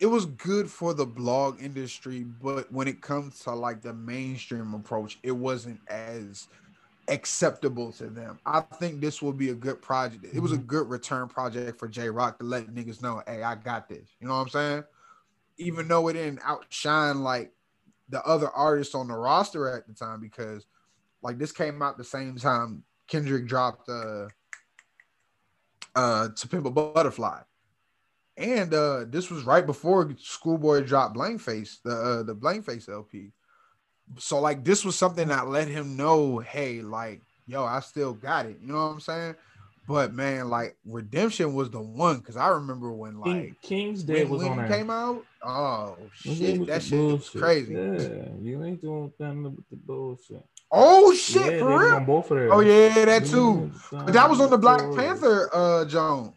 it 0.00 0.06
was 0.06 0.26
good 0.26 0.70
for 0.70 0.94
the 0.94 1.06
blog 1.06 1.60
industry 1.60 2.24
but 2.42 2.70
when 2.72 2.86
it 2.86 3.00
comes 3.00 3.40
to 3.40 3.50
like 3.52 3.82
the 3.82 3.92
mainstream 3.92 4.74
approach 4.74 5.18
it 5.22 5.32
wasn't 5.32 5.80
as 5.88 6.48
acceptable 7.10 7.90
to 7.90 8.08
them. 8.08 8.38
I 8.44 8.60
think 8.60 9.00
this 9.00 9.22
will 9.22 9.32
be 9.32 9.48
a 9.48 9.54
good 9.54 9.80
project. 9.80 10.26
It 10.34 10.40
was 10.40 10.52
a 10.52 10.56
mm-hmm. 10.56 10.66
good 10.66 10.90
return 10.90 11.26
project 11.26 11.78
for 11.78 11.88
Jay 11.88 12.10
Rock 12.10 12.38
to 12.38 12.44
let 12.44 12.66
niggas 12.66 13.02
know 13.02 13.22
hey 13.26 13.42
i 13.42 13.54
got 13.54 13.88
this. 13.88 14.10
You 14.20 14.28
know 14.28 14.34
what 14.34 14.42
i'm 14.42 14.48
saying 14.50 14.84
even 15.58 15.88
though 15.88 16.08
it 16.08 16.14
didn't 16.14 16.40
outshine 16.44 17.22
like 17.22 17.52
the 18.08 18.24
other 18.24 18.48
artists 18.50 18.94
on 18.94 19.08
the 19.08 19.14
roster 19.14 19.68
at 19.68 19.86
the 19.86 19.92
time 19.92 20.20
because 20.20 20.66
like 21.22 21.38
this 21.38 21.52
came 21.52 21.82
out 21.82 21.98
the 21.98 22.04
same 22.04 22.36
time 22.36 22.82
Kendrick 23.06 23.46
dropped 23.46 23.88
uh 23.88 24.28
uh 25.94 26.28
to 26.28 26.48
Pimp 26.48 26.66
a 26.66 26.70
Butterfly. 26.70 27.40
And 28.36 28.72
uh 28.72 29.04
this 29.08 29.30
was 29.30 29.44
right 29.44 29.66
before 29.66 30.14
Schoolboy 30.18 30.82
dropped 30.82 31.14
Blank 31.14 31.40
Face, 31.40 31.80
the 31.84 31.90
uh, 31.90 32.22
the 32.22 32.34
Blank 32.34 32.64
Face 32.64 32.88
LP. 32.88 33.32
So 34.18 34.40
like 34.40 34.64
this 34.64 34.84
was 34.84 34.96
something 34.96 35.28
that 35.28 35.48
let 35.48 35.68
him 35.68 35.96
know, 35.96 36.38
hey, 36.38 36.80
like, 36.80 37.22
yo, 37.46 37.64
I 37.64 37.80
still 37.80 38.14
got 38.14 38.46
it. 38.46 38.58
You 38.60 38.68
know 38.68 38.86
what 38.86 38.92
I'm 38.92 39.00
saying? 39.00 39.34
But 39.88 40.12
man, 40.12 40.50
like 40.50 40.76
Redemption 40.84 41.54
was 41.54 41.70
the 41.70 41.80
one 41.80 42.18
because 42.18 42.36
I 42.36 42.48
remember 42.48 42.92
when 42.92 43.18
like 43.20 43.58
King's 43.62 44.02
Dead 44.02 44.28
when, 44.28 44.28
was 44.28 44.42
when 44.42 44.58
on 44.58 44.64
it 44.66 44.68
came 44.68 44.90
out. 44.90 45.24
Oh 45.42 45.96
shit, 46.14 46.66
that 46.66 46.82
shit 46.82 47.00
was 47.00 47.30
crazy. 47.30 47.72
Yeah, 47.72 48.28
you 48.42 48.62
ain't 48.64 48.82
doing 48.82 49.10
nothing 49.18 49.44
with 49.44 49.68
the 49.70 49.76
bullshit. 49.76 50.44
Oh 50.70 51.14
shit, 51.14 51.54
yeah, 51.54 51.58
for 51.60 51.78
real. 51.78 52.00
both 52.00 52.30
of. 52.30 52.38
Oh 52.52 52.60
yeah, 52.60 53.06
that 53.06 53.24
too. 53.24 53.72
Yeah, 53.90 54.02
But 54.04 54.12
that 54.12 54.28
was 54.28 54.42
on 54.42 54.50
the 54.50 54.58
Black 54.58 54.80
before. 54.80 54.96
Panther, 54.96 55.50
uh, 55.54 55.84
Joan. 55.86 56.34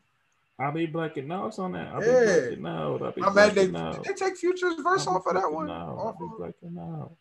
I'll 0.58 0.72
be 0.72 0.86
black 0.86 1.18
and 1.18 1.28
now. 1.28 1.48
It's 1.48 1.60
on 1.60 1.74
that. 1.74 1.88
I'll 1.88 2.00
be 2.00 2.06
Yeah. 2.06 2.24
black 2.24 2.52
and 2.54 2.62
now. 2.62 2.98
I'll 3.04 3.12
be 3.12 3.22
I'm 3.24 3.36
mad 3.36 3.52
they 3.54 3.68
now. 3.68 3.92
did 3.92 4.04
they 4.06 4.14
take 4.14 4.38
Future's 4.38 4.76
verse 4.82 5.08
off 5.08 5.28
of 5.28 5.34
that 5.34 5.52
one. 5.52 5.68
now. 5.68 5.98
I'll 6.00 6.16
be 6.18 6.24
of- 6.32 6.38
black 6.38 6.54
now. 6.62 7.12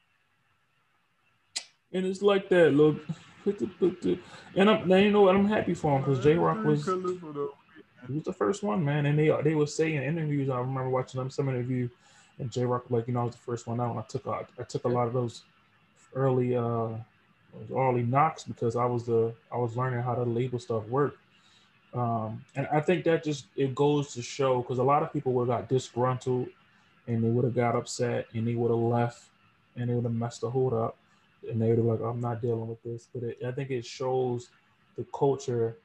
And 1.92 2.06
it's 2.06 2.22
like 2.22 2.48
that, 2.50 2.70
look. 2.72 2.98
And 4.56 4.68
I'm, 4.70 4.88
now 4.88 4.96
you 4.96 5.10
know 5.12 5.22
what? 5.22 5.36
I'm 5.36 5.46
happy 5.46 5.74
for 5.74 5.96
him 5.96 6.02
because 6.02 6.22
Jay 6.22 6.34
Rock 6.34 6.64
was 6.64 6.84
he 6.84 8.14
was 8.14 8.24
the 8.24 8.32
first 8.32 8.62
one, 8.62 8.84
man. 8.84 9.06
And 9.06 9.18
they 9.18 9.30
they 9.42 9.54
were 9.54 9.66
saying 9.66 9.96
in 9.96 10.02
interviews. 10.02 10.48
I 10.50 10.58
remember 10.58 10.90
watching 10.90 11.20
them 11.20 11.30
some 11.30 11.48
interview, 11.48 11.88
and 12.38 12.50
Jay 12.50 12.64
Rock 12.64 12.84
like, 12.90 13.06
you 13.06 13.14
know, 13.14 13.20
I 13.20 13.24
was 13.24 13.34
the 13.34 13.40
first 13.40 13.66
one 13.66 13.80
out. 13.80 13.90
And 13.90 13.98
I 14.00 14.02
took 14.02 14.26
a, 14.26 14.46
I 14.58 14.62
took 14.64 14.84
a 14.84 14.88
lot 14.88 15.06
of 15.06 15.12
those 15.12 15.42
early 16.14 16.56
uh 16.56 16.88
early 17.74 18.02
knocks 18.02 18.44
because 18.44 18.76
I 18.76 18.84
was 18.84 19.06
the 19.06 19.32
I 19.52 19.56
was 19.56 19.76
learning 19.76 20.02
how 20.02 20.14
to 20.14 20.22
label 20.22 20.58
stuff 20.58 20.86
work. 20.86 21.18
Um, 21.92 22.44
and 22.54 22.68
I 22.72 22.80
think 22.80 23.04
that 23.04 23.24
just 23.24 23.46
it 23.56 23.74
goes 23.74 24.14
to 24.14 24.22
show 24.22 24.62
because 24.62 24.78
a 24.78 24.82
lot 24.82 25.02
of 25.02 25.12
people 25.12 25.32
would 25.34 25.48
have 25.48 25.60
got 25.60 25.68
disgruntled 25.68 26.48
and 27.06 27.22
they 27.24 27.28
would 27.28 27.44
have 27.44 27.54
got 27.54 27.74
upset 27.74 28.28
and 28.32 28.46
they 28.46 28.54
would 28.54 28.70
have 28.70 28.78
left 28.78 29.24
and 29.76 29.90
they 29.90 29.94
would 29.94 30.04
have 30.04 30.14
messed 30.14 30.42
the 30.42 30.50
hood 30.50 30.72
up 30.72 30.96
and 31.48 31.60
they 31.60 31.68
have 31.68 31.78
like, 31.78 32.00
I'm 32.00 32.20
not 32.20 32.42
dealing 32.42 32.68
with 32.68 32.82
this. 32.82 33.08
But 33.12 33.22
it, 33.22 33.38
I 33.46 33.52
think 33.52 33.70
it 33.70 33.84
shows 33.84 34.48
the 34.96 35.04
culture 35.16 35.76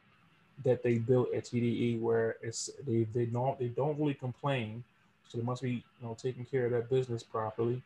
that 0.64 0.84
they 0.84 0.98
built 0.98 1.34
at 1.34 1.45
TDE 1.45 1.99
where 1.99 2.38
it's 2.41 2.69
they 2.88 3.03
they 3.14 3.26
don't 3.26 3.57
they 3.60 3.68
don't 3.68 3.99
really 3.99 4.14
complain, 4.14 4.84
so 5.27 5.38
they 5.38 5.44
must 5.44 5.61
be 5.61 5.72
you 5.72 5.84
know 6.03 6.15
taking 6.19 6.45
care 6.45 6.65
of 6.65 6.72
that 6.72 6.90
business 6.90 7.23
properly, 7.23 7.82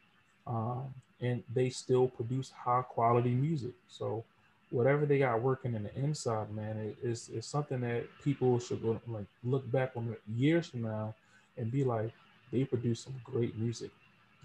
um, 0.46 0.94
and 1.22 1.44
they 1.54 1.70
still 1.70 2.08
produce 2.08 2.52
high 2.52 2.84
quality 2.84 3.32
music. 3.32 3.74
So 3.88 4.24
whatever 4.70 5.06
they 5.06 5.20
got 5.20 5.42
working 5.42 5.74
in 5.74 5.84
the 5.84 5.96
inside, 5.96 6.54
man, 6.54 6.78
it, 6.78 6.98
it's 7.04 7.30
it's 7.30 7.48
something 7.48 7.82
that 7.82 8.06
people 8.24 8.60
should 8.60 8.82
go 8.82 9.00
like 9.08 9.26
look 9.44 9.70
back 9.72 9.92
on 9.96 10.16
years 10.36 10.68
from 10.68 10.84
now 10.84 11.16
and 11.58 11.72
be 11.72 11.84
like, 11.84 12.12
they 12.52 12.64
produce 12.64 13.02
some 13.02 13.16
great 13.24 13.58
music, 13.58 13.92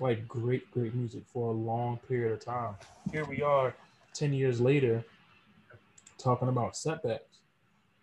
like 0.01 0.27
great 0.27 0.71
great 0.73 0.95
music 0.95 1.23
for 1.33 1.51
a 1.51 1.57
long 1.57 1.99
period 2.09 2.33
of 2.33 2.45
time. 2.45 2.75
Here 3.13 3.25
we 3.25 3.43
are, 3.43 3.75
ten 4.13 4.33
years 4.33 4.61
later, 4.61 5.05
talking 6.19 6.49
about 6.49 6.77
setbacks 6.77 7.35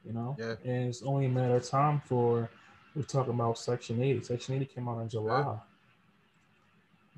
you 0.06 0.14
know. 0.14 0.36
Yeah. 0.40 0.56
And 0.64 0.90
it's 0.90 1.04
only 1.04 1.26
a 1.26 1.30
matter 1.30 1.56
of 1.56 1.68
time 1.68 2.02
for 2.06 2.50
we're 2.96 3.04
talking 3.04 3.34
about 3.34 3.58
Section 3.58 4.02
80. 4.02 4.24
Section 4.24 4.56
80 4.56 4.66
came 4.66 4.88
out 4.90 5.00
in 5.00 5.10
July. 5.10 5.58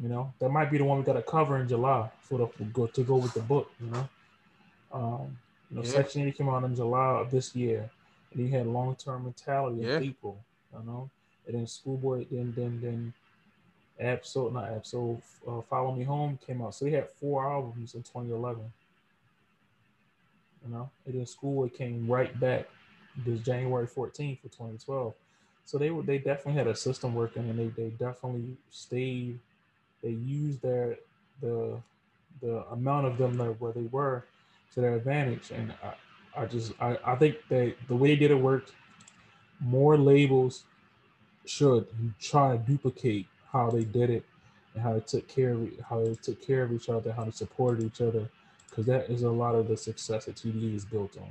You 0.02 0.10
know, 0.10 0.34
that 0.40 0.50
might 0.50 0.72
be 0.72 0.78
the 0.78 0.84
one 0.84 0.98
we 0.98 1.04
got 1.04 1.14
to 1.14 1.22
cover 1.22 1.58
in 1.58 1.68
July 1.68 2.10
for 2.22 2.40
the 2.40 2.48
for 2.48 2.64
go 2.66 2.88
to 2.88 3.04
go 3.04 3.18
with 3.18 3.34
the 3.34 3.42
book. 3.42 3.72
You 3.80 3.92
know, 3.92 4.10
um, 4.92 5.38
you 5.70 5.78
know, 5.78 5.84
Yeah. 5.84 5.90
Section 5.92 6.24
80 6.24 6.32
came 6.34 6.50
out 6.50 6.64
in 6.64 6.76
July 6.76 7.20
of 7.22 7.32
this 7.32 7.56
year, 7.56 7.90
and 8.32 8.42
he 8.42 8.50
had 8.50 8.68
long 8.68 8.96
term 8.96 9.24
mentality 9.24 9.82
Yeah. 9.82 10.00
April. 10.00 10.44
You 10.74 10.84
know, 10.86 11.10
and 11.46 11.56
then 11.56 11.68
Schoolboy, 11.68 12.26
then 12.32 12.54
then 12.56 12.82
then 12.82 13.14
Ab-Soul, 14.00 14.52
not 14.52 14.72
Ab-Soul, 14.72 15.22
uh, 15.48 15.62
Follow 15.62 15.94
Me 15.96 16.04
Home 16.04 16.40
came 16.46 16.62
out. 16.62 16.76
So 16.76 16.86
he 16.86 16.94
had 16.94 17.10
four 17.10 17.46
albums 17.50 17.96
in 17.96 18.02
2011. 18.02 18.62
You 20.66 20.74
know, 20.74 20.90
and 21.06 21.16
then 21.16 21.26
Schoolboy 21.26 21.70
came 21.70 22.08
right 22.08 22.38
back 22.40 22.68
this 23.26 23.40
January 23.42 23.86
14th 23.86 24.40
for 24.40 24.48
2012. 24.48 25.14
So 25.66 25.78
they 25.78 25.92
were 25.92 26.04
they 26.04 26.18
definitely 26.18 26.54
had 26.54 26.68
a 26.68 26.76
system 26.76 27.14
working, 27.14 27.50
and 27.50 27.58
they 27.58 27.68
they 27.68 27.90
definitely 27.90 28.58
stayed. 28.70 29.40
They 30.02 30.10
used 30.10 30.62
their 30.62 30.98
the 31.42 31.78
the 32.42 32.66
amount 32.72 33.08
of 33.08 33.18
them 33.18 33.38
that 33.38 33.60
where 33.62 33.72
they 33.72 33.88
were 33.92 34.26
to 34.74 34.82
their 34.82 34.96
advantage. 34.96 35.52
And 35.52 35.74
I, 35.84 36.42
I 36.42 36.46
just 36.46 36.74
I, 36.82 36.98
I 37.06 37.16
think 37.16 37.38
that 37.50 37.76
the 37.88 37.96
way 37.96 38.10
they 38.10 38.16
did 38.16 38.32
it 38.32 38.36
worked. 38.36 38.74
More 39.60 39.98
labels 39.98 40.64
should 41.46 41.88
try 42.20 42.52
to 42.52 42.58
duplicate 42.58 43.28
how 43.54 43.70
they 43.70 43.84
did 43.86 44.10
it 44.10 44.26
and 44.74 44.84
how 44.84 44.94
they 44.94 45.00
took 45.00 45.28
care 45.28 45.52
of 45.52 45.70
how 45.88 46.04
they 46.04 46.16
took 46.16 46.42
care 46.46 46.64
of 46.64 46.74
each 46.74 46.90
other, 46.90 47.14
how 47.14 47.24
they 47.24 47.32
supported 47.32 47.86
each 47.86 48.02
other, 48.02 48.28
because 48.70 48.86
that 48.88 49.10
is 49.10 49.22
a 49.22 49.30
lot 49.30 49.56
of 49.56 49.68
the 49.68 49.78
success 49.78 50.26
that 50.26 50.36
TDE 50.36 50.76
is 50.76 50.84
built 50.84 51.16
on. 51.18 51.30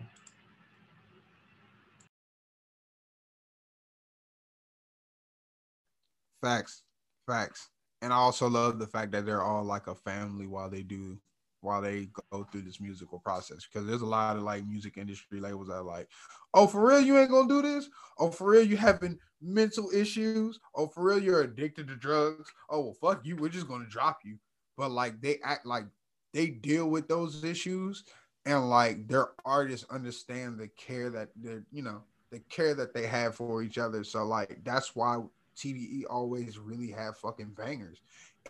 Facts, 6.41 6.83
facts, 7.29 7.69
and 8.01 8.13
I 8.13 8.17
also 8.17 8.49
love 8.49 8.79
the 8.79 8.87
fact 8.87 9.13
that 9.13 9.27
they're 9.27 9.43
all 9.43 9.65
like 9.65 9.87
a 9.89 9.95
family 9.95 10.47
while 10.47 10.71
they 10.71 10.83
do 10.83 11.19
while 11.63 11.81
they 11.81 12.09
go 12.31 12.45
through 12.45 12.63
this 12.63 12.81
musical 12.81 13.19
process 13.19 13.67
because 13.67 13.87
there's 13.87 14.03
a 14.03 14.07
lot 14.07 14.37
of 14.37 14.43
like 14.43 14.67
music 14.67 14.97
industry 14.97 15.41
labels 15.41 15.69
that 15.69 15.75
are 15.75 15.83
like, 15.83 16.09
oh 16.55 16.67
for 16.67 16.87
real 16.87 17.01
you 17.01 17.19
ain't 17.19 17.31
gonna 17.31 17.49
do 17.49 17.63
this, 17.63 17.89
oh 18.19 18.31
for 18.31 18.51
real 18.51 18.63
you 18.63 18.77
having 18.77 19.19
mental 19.41 19.91
issues, 19.95 20.61
oh 20.75 20.87
for 20.87 21.05
real 21.05 21.23
you're 21.23 21.43
addicted 21.43 21.89
to 21.89 21.97
drugs, 21.97 22.51
oh 22.71 22.81
well 22.81 22.97
fuck 23.01 23.25
you 23.25 23.37
we're 23.37 23.49
just 23.49 23.69
gonna 23.69 23.87
drop 23.87 24.21
you, 24.25 24.37
but 24.77 24.91
like 24.91 25.21
they 25.21 25.39
act 25.45 25.65
like 25.65 25.85
they 26.33 26.49
deal 26.49 26.89
with 26.89 27.09
those 27.09 27.45
issues 27.45 28.05
and 28.45 28.69
like 28.69 29.07
their 29.09 29.29
artists 29.45 29.87
understand 29.91 30.59
the 30.59 30.69
care 30.69 31.11
that 31.11 31.29
they're 31.37 31.65
you 31.73 31.83
know 31.83 32.03
the 32.33 32.41
care 32.49 32.75
that 32.75 32.95
they 32.95 33.07
have 33.07 33.35
for 33.37 33.63
each 33.63 33.79
other. 33.79 34.03
So 34.03 34.25
like 34.25 34.59
that's 34.65 34.97
why 34.97 35.19
TDE 35.57 36.05
always 36.09 36.59
really 36.59 36.91
have 36.91 37.19
fucking 37.19 37.53
bangers. 37.57 37.99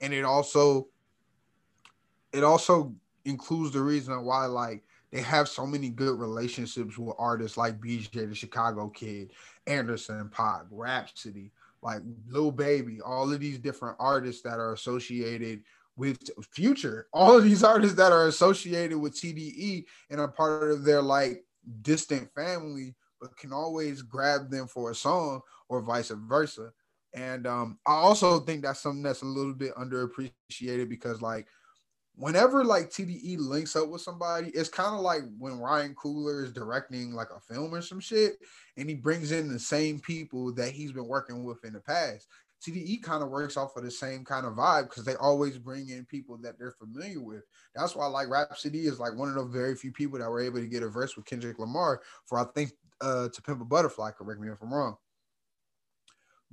And 0.01 0.14
it 0.14 0.24
also 0.24 0.86
it 2.32 2.44
also 2.44 2.94
includes 3.24 3.72
the 3.72 3.80
reason 3.80 4.24
why 4.24 4.46
like 4.46 4.82
they 5.10 5.20
have 5.20 5.48
so 5.48 5.66
many 5.66 5.90
good 5.90 6.18
relationships 6.18 6.96
with 6.96 7.14
artists 7.18 7.56
like 7.56 7.80
BJ 7.80 8.28
the 8.28 8.34
Chicago 8.34 8.88
Kid, 8.88 9.32
Anderson 9.66 10.30
Paak, 10.34 10.66
Rapsody, 10.70 11.52
like 11.82 12.00
Lil 12.28 12.50
Baby, 12.50 13.00
all 13.00 13.30
of 13.30 13.40
these 13.40 13.59
different 13.59 13.96
artists 14.00 14.42
that 14.42 14.59
are 14.59 14.72
associated 14.72 15.62
with 15.96 16.18
Future, 16.50 17.06
all 17.12 17.36
of 17.36 17.44
these 17.44 17.62
artists 17.62 17.96
that 17.96 18.12
are 18.12 18.28
associated 18.28 18.98
with 18.98 19.14
TDE 19.14 19.84
and 20.10 20.20
are 20.20 20.28
part 20.28 20.70
of 20.70 20.84
their 20.84 21.02
like 21.02 21.44
distant 21.82 22.32
family, 22.34 22.94
but 23.20 23.36
can 23.36 23.52
always 23.52 24.00
grab 24.00 24.50
them 24.50 24.66
for 24.66 24.90
a 24.90 24.94
song 24.94 25.42
or 25.68 25.82
vice 25.82 26.09
versa. 26.09 26.72
And 27.14 27.46
um, 27.46 27.78
I 27.86 27.92
also 27.92 28.40
think 28.40 28.62
that's 28.62 28.80
something 28.80 29.02
that's 29.02 29.20
a 29.20 29.26
little 29.26 29.52
bit 29.52 29.74
underappreciated 29.74 30.88
because 30.88 31.20
like 31.20 31.46
whenever 32.14 32.64
like 32.64 32.90
TDE 32.90 33.39
links 33.39 33.76
up 33.76 33.89
with 33.89 34.02
somebody, 34.02 34.48
it's 34.48 34.68
kind 34.68 34.94
of 34.94 35.01
like 35.01 35.22
when 35.39 35.59
Ryan 35.59 35.94
Coogler 35.94 36.44
is 36.44 36.52
directing 36.52 37.14
like 37.14 37.28
a 37.34 37.40
film 37.40 37.74
or 37.74 37.82
some 37.82 38.01
shit, 38.01 38.34
and 38.76 38.89
he 38.89 38.94
brings 38.94 39.32
in 39.32 39.52
the 39.52 39.59
same 39.59 39.98
people 40.01 40.52
that 40.55 40.72
he's 40.72 40.93
been 40.93 41.06
working 41.06 41.44
with 41.44 41.64
in 41.64 41.72
the 41.72 41.80
past. 41.80 42.28
TDE 42.66 43.02
kind 43.02 43.24
of 43.24 43.30
works 43.30 43.56
off 43.56 43.76
of 43.76 43.82
the 43.82 43.90
same 43.90 44.24
kind 44.24 44.47
of 44.47 44.55
vibe 44.55 44.84
because 44.84 45.05
they 45.05 45.16
always 45.16 45.59
bring 45.59 45.89
in 45.89 46.05
people 46.05 46.39
that 46.39 46.59
they're 46.59 46.70
familiar 46.70 47.20
with. 47.20 47.43
That's 47.74 47.97
why 47.97 48.06
like 48.06 48.28
Rapsody 48.28 48.86
is 48.86 49.01
like 49.01 49.16
one 49.16 49.28
of 49.28 49.34
the 49.34 49.44
very 49.44 49.74
few 49.74 49.90
people 49.90 50.18
that 50.20 50.30
were 50.30 50.40
able 50.40 50.60
to 50.60 50.68
get 50.68 50.84
a 50.84 50.89
verse 50.89 51.16
with 51.16 51.26
Kendrick 51.26 51.59
Lamar 51.59 52.02
for 52.24 52.39
I 52.39 52.44
think 52.55 52.70
uh 53.01 53.28
to 53.30 53.43
Pimp 53.43 53.60
a 53.60 53.64
Butterfly. 53.64 54.12
Correct 54.12 54.40
me 54.40 54.48
if 54.48 54.62
I'm 54.62 54.72
wrong 54.72 54.97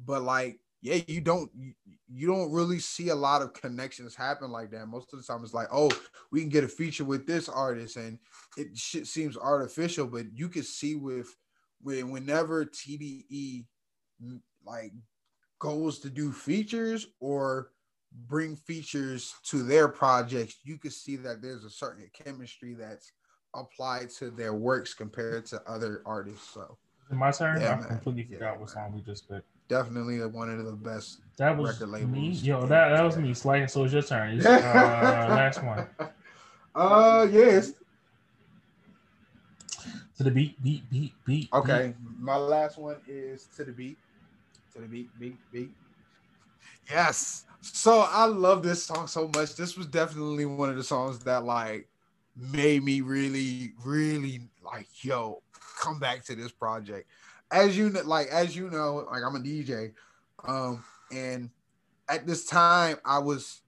but 0.05 0.21
like 0.21 0.59
yeah 0.81 0.99
you 1.07 1.21
don't 1.21 1.51
you, 2.07 2.27
don't 2.27 2.51
really 2.51 2.79
see 2.79 3.09
a 3.09 3.15
lot 3.15 3.41
of 3.41 3.53
connections 3.53 4.15
happen 4.15 4.51
like 4.51 4.71
that 4.71 4.87
most 4.87 5.13
of 5.13 5.19
the 5.19 5.25
time 5.25 5.43
it's 5.43 5.53
like 5.53 5.67
oh 5.71 5.89
we 6.31 6.39
can 6.39 6.49
get 6.49 6.63
a 6.63 6.67
feature 6.67 7.05
with 7.05 7.27
this 7.27 7.49
artist 7.49 7.97
and 7.97 8.19
it 8.57 8.75
shit 8.75 9.07
seems 9.07 9.37
artificial 9.37 10.07
but 10.07 10.25
you 10.33 10.47
can 10.47 10.63
see 10.63 10.95
with 10.95 11.35
when 11.81 12.11
whenever 12.11 12.65
tde 12.65 13.65
mm, 14.23 14.41
like 14.65 14.91
goes 15.59 15.99
to 15.99 16.09
do 16.09 16.31
features 16.31 17.07
or 17.19 17.71
bring 18.27 18.55
features 18.55 19.35
to 19.43 19.61
their 19.61 19.87
projects 19.87 20.57
you 20.63 20.77
can 20.77 20.91
see 20.91 21.15
that 21.15 21.41
there's 21.41 21.65
a 21.65 21.69
certain 21.69 22.09
chemistry 22.13 22.73
that's 22.73 23.11
applied 23.55 24.09
to 24.09 24.29
their 24.29 24.53
works 24.53 24.93
compared 24.93 25.45
to 25.45 25.61
other 25.67 26.01
artists 26.05 26.53
so 26.53 26.77
my 27.11 27.31
turn? 27.31 27.61
Yeah, 27.61 27.73
I 27.73 27.75
man. 27.75 27.87
completely 27.87 28.27
Yeah, 28.29 28.37
forgot 28.37 28.59
what 28.59 28.69
song 28.69 28.93
we 28.93 29.01
just 29.01 29.27
picked. 29.27 29.47
Definitely 29.69 30.19
one 30.25 30.49
of 30.49 30.65
the 30.65 30.73
best 30.73 31.19
That 31.37 31.57
was 31.57 31.79
record 31.79 31.89
labels. 31.93 32.11
me. 32.11 32.29
Yo, 32.31 32.65
that, 32.65 32.89
that 32.89 33.03
was 33.03 33.15
me. 33.15 33.33
Slight. 33.33 33.71
So 33.71 33.85
it's 33.85 33.93
your 33.93 34.01
turn. 34.01 34.37
It's, 34.37 34.45
uh, 34.45 34.49
last 35.29 35.63
one. 35.63 35.87
Uh, 36.75 37.27
yes. 37.31 37.73
To 40.17 40.23
the 40.23 40.31
beat, 40.31 40.61
beat, 40.61 40.89
beat, 40.89 41.13
beat. 41.25 41.47
Okay, 41.53 41.93
my 42.19 42.35
last 42.35 42.77
one 42.77 42.97
is 43.07 43.47
to 43.55 43.63
the 43.63 43.71
beat, 43.71 43.97
to 44.73 44.81
the 44.81 44.87
beat, 44.87 45.09
beat, 45.17 45.37
beat. 45.53 45.71
Yes. 46.89 47.45
So 47.61 48.05
I 48.09 48.25
love 48.25 48.61
this 48.61 48.83
song 48.83 49.07
so 49.07 49.29
much. 49.33 49.55
This 49.55 49.77
was 49.77 49.87
definitely 49.87 50.45
one 50.45 50.69
of 50.69 50.75
the 50.75 50.83
songs 50.83 51.19
that 51.19 51.45
like 51.45 51.87
made 52.35 52.83
me 52.83 52.99
really, 52.99 53.71
really 53.85 54.41
like, 54.61 54.87
yo, 55.03 55.41
come 55.79 55.99
back 55.99 56.25
to 56.25 56.35
this 56.35 56.51
project. 56.51 57.07
As 57.51 57.77
you 57.77 57.89
know, 57.89 58.01
like 58.01 58.27
as 58.27 58.55
you 58.55 58.69
know, 58.69 59.07
like 59.11 59.23
I'm 59.23 59.35
a 59.35 59.39
DJ, 59.39 59.93
um, 60.47 60.83
and 61.11 61.49
at 62.07 62.25
this 62.25 62.45
time 62.45 62.97
I 63.05 63.19
was. 63.19 63.61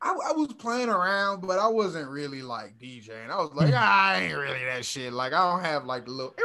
I, 0.00 0.10
I 0.10 0.32
was 0.32 0.52
playing 0.52 0.90
around, 0.90 1.40
but 1.40 1.58
I 1.58 1.66
wasn't 1.66 2.08
really 2.08 2.40
like 2.40 2.78
DJing. 2.78 3.30
I 3.30 3.36
was 3.38 3.50
like, 3.52 3.74
"Ah, 3.74 4.12
I 4.12 4.20
ain't 4.20 4.38
really 4.38 4.64
that 4.66 4.84
shit. 4.84 5.12
Like, 5.12 5.32
I 5.32 5.50
don't 5.50 5.64
have 5.64 5.86
like 5.86 6.04
the 6.04 6.12
little. 6.12 6.36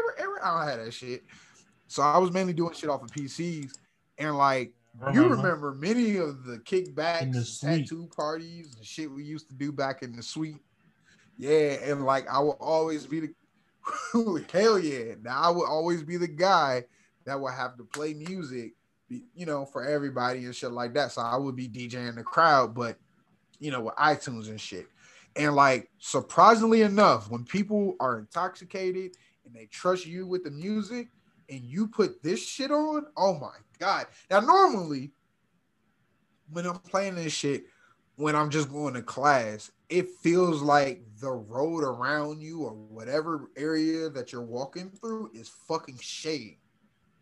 I 0.44 0.58
don't 0.58 0.68
have 0.68 0.84
that 0.84 0.92
shit. 0.92 1.24
So 1.86 2.02
I 2.02 2.18
was 2.18 2.32
mainly 2.32 2.54
doing 2.54 2.74
shit 2.74 2.90
off 2.90 3.04
of 3.04 3.12
PCs, 3.12 3.74
and 4.18 4.36
like 4.36 4.74
you 5.14 5.28
remember 5.28 5.74
many 5.74 6.18
of 6.18 6.44
the 6.44 6.58
kickbacks, 6.60 7.62
the 7.62 7.68
tattoo 7.68 8.10
parties, 8.16 8.76
and 8.76 8.86
shit 8.86 9.12
we 9.12 9.24
used 9.24 9.48
to 9.50 9.56
do 9.56 9.72
back 9.72 10.04
in 10.04 10.16
the 10.16 10.24
suite. 10.24 10.62
Yeah, 11.38 11.78
and 11.84 12.06
like 12.06 12.28
I 12.28 12.40
will 12.40 12.58
always 12.60 13.06
be 13.06 13.20
the 13.20 13.34
hell 14.52 14.80
yeah. 14.80 15.16
Now 15.22 15.42
I 15.42 15.50
would 15.50 15.68
always 15.68 16.04
be 16.04 16.18
the 16.18 16.28
guy 16.28 16.86
that 17.26 17.40
would 17.40 17.54
have 17.54 17.78
to 17.78 17.84
play 17.84 18.14
music, 18.14 18.74
you 19.10 19.46
know, 19.46 19.66
for 19.66 19.86
everybody 19.86 20.46
and 20.46 20.56
shit 20.56 20.72
like 20.72 20.94
that. 20.94 21.12
So 21.12 21.22
I 21.22 21.38
would 21.38 21.56
be 21.56 21.68
DJing 21.68 22.16
the 22.16 22.24
crowd, 22.24 22.74
but 22.74 22.98
you 23.60 23.72
know, 23.72 23.82
with 23.82 23.96
iTunes 23.96 24.50
and 24.50 24.60
shit. 24.60 24.88
And 25.36 25.56
like 25.56 25.90
surprisingly 26.00 26.82
enough, 26.82 27.30
when 27.30 27.44
people 27.44 27.96
are 28.00 28.20
intoxicated 28.20 29.16
and 29.46 29.56
they 29.56 29.66
trust 29.66 30.06
you 30.06 30.28
with 30.28 30.44
the 30.44 30.52
music 30.52 31.10
and 31.50 31.62
you 31.62 31.88
put 31.88 32.22
this 32.22 32.46
shit 32.46 32.72
on, 32.72 33.06
oh 33.18 33.40
my 33.40 33.56
god. 33.80 34.08
Now 34.30 34.42
normally 34.42 35.12
when 36.52 36.66
I'm 36.66 36.80
playing 36.80 37.16
this 37.16 37.34
shit, 37.34 37.66
when 38.16 38.36
I'm 38.36 38.50
just 38.50 38.72
going 38.72 38.94
to 38.94 39.02
class, 39.02 39.72
it 39.90 40.10
feels 40.22 40.62
like 40.62 41.04
the 41.20 41.32
road 41.32 41.84
around 41.84 42.42
you 42.42 42.64
or 42.64 42.74
whatever 42.74 43.50
area 43.56 44.10
that 44.10 44.32
you're 44.32 44.42
walking 44.42 44.90
through 44.90 45.32
is 45.34 45.50
fucking 45.50 46.00
shade. 46.00 46.58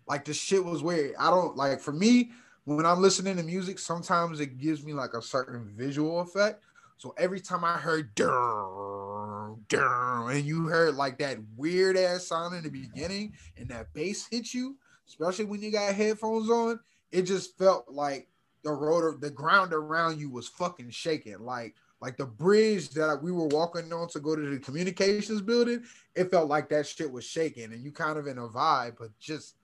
Like 0.07 0.25
the 0.25 0.33
shit 0.33 0.63
was 0.63 0.83
weird. 0.83 1.15
I 1.17 1.29
don't 1.29 1.55
like 1.55 1.79
for 1.79 1.91
me 1.93 2.31
when 2.65 2.85
I'm 2.85 3.01
listening 3.01 3.37
to 3.37 3.43
music, 3.43 3.79
sometimes 3.79 4.39
it 4.39 4.57
gives 4.57 4.83
me 4.83 4.93
like 4.93 5.13
a 5.13 5.21
certain 5.21 5.73
visual 5.75 6.19
effect. 6.19 6.63
So 6.97 7.13
every 7.17 7.39
time 7.39 7.65
I 7.65 7.77
heard 7.77 8.13
durr, 8.13 9.55
durr, 9.67 10.29
and 10.29 10.45
you 10.45 10.67
heard 10.67 10.95
like 10.95 11.17
that 11.17 11.37
weird 11.57 11.97
ass 11.97 12.27
sound 12.27 12.55
in 12.55 12.63
the 12.63 12.69
beginning 12.69 13.33
and 13.57 13.67
that 13.69 13.91
bass 13.93 14.27
hit 14.29 14.53
you, 14.53 14.77
especially 15.07 15.45
when 15.45 15.61
you 15.61 15.71
got 15.71 15.95
headphones 15.95 16.49
on, 16.49 16.79
it 17.11 17.23
just 17.23 17.57
felt 17.57 17.89
like 17.89 18.27
the 18.63 18.71
road, 18.71 19.21
the 19.21 19.29
ground 19.29 19.73
around 19.73 20.19
you 20.19 20.29
was 20.29 20.47
fucking 20.47 20.89
shaking. 20.91 21.39
Like, 21.39 21.75
like 22.01 22.17
the 22.17 22.25
bridge 22.25 22.89
that 22.91 23.21
we 23.21 23.31
were 23.31 23.47
walking 23.47 23.91
on 23.93 24.07
to 24.09 24.19
go 24.19 24.35
to 24.35 24.49
the 24.49 24.59
communications 24.59 25.41
building, 25.41 25.83
it 26.15 26.31
felt 26.31 26.49
like 26.49 26.69
that 26.69 26.87
shit 26.87 27.11
was 27.11 27.25
shaking, 27.25 27.65
and 27.73 27.83
you 27.83 27.91
kind 27.91 28.17
of 28.17 28.27
in 28.27 28.37
a 28.37 28.47
vibe, 28.47 28.95
but 28.99 29.09
just 29.19 29.55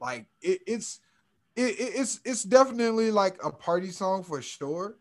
like 0.00 0.26
it, 0.42 0.60
it's 0.66 1.00
it, 1.56 1.78
it- 1.78 1.92
it's 1.96 2.20
it's 2.24 2.42
definitely 2.42 3.10
like 3.10 3.42
a 3.44 3.50
party 3.50 3.90
song 3.90 4.22
for 4.22 4.42
sure. 4.42 4.96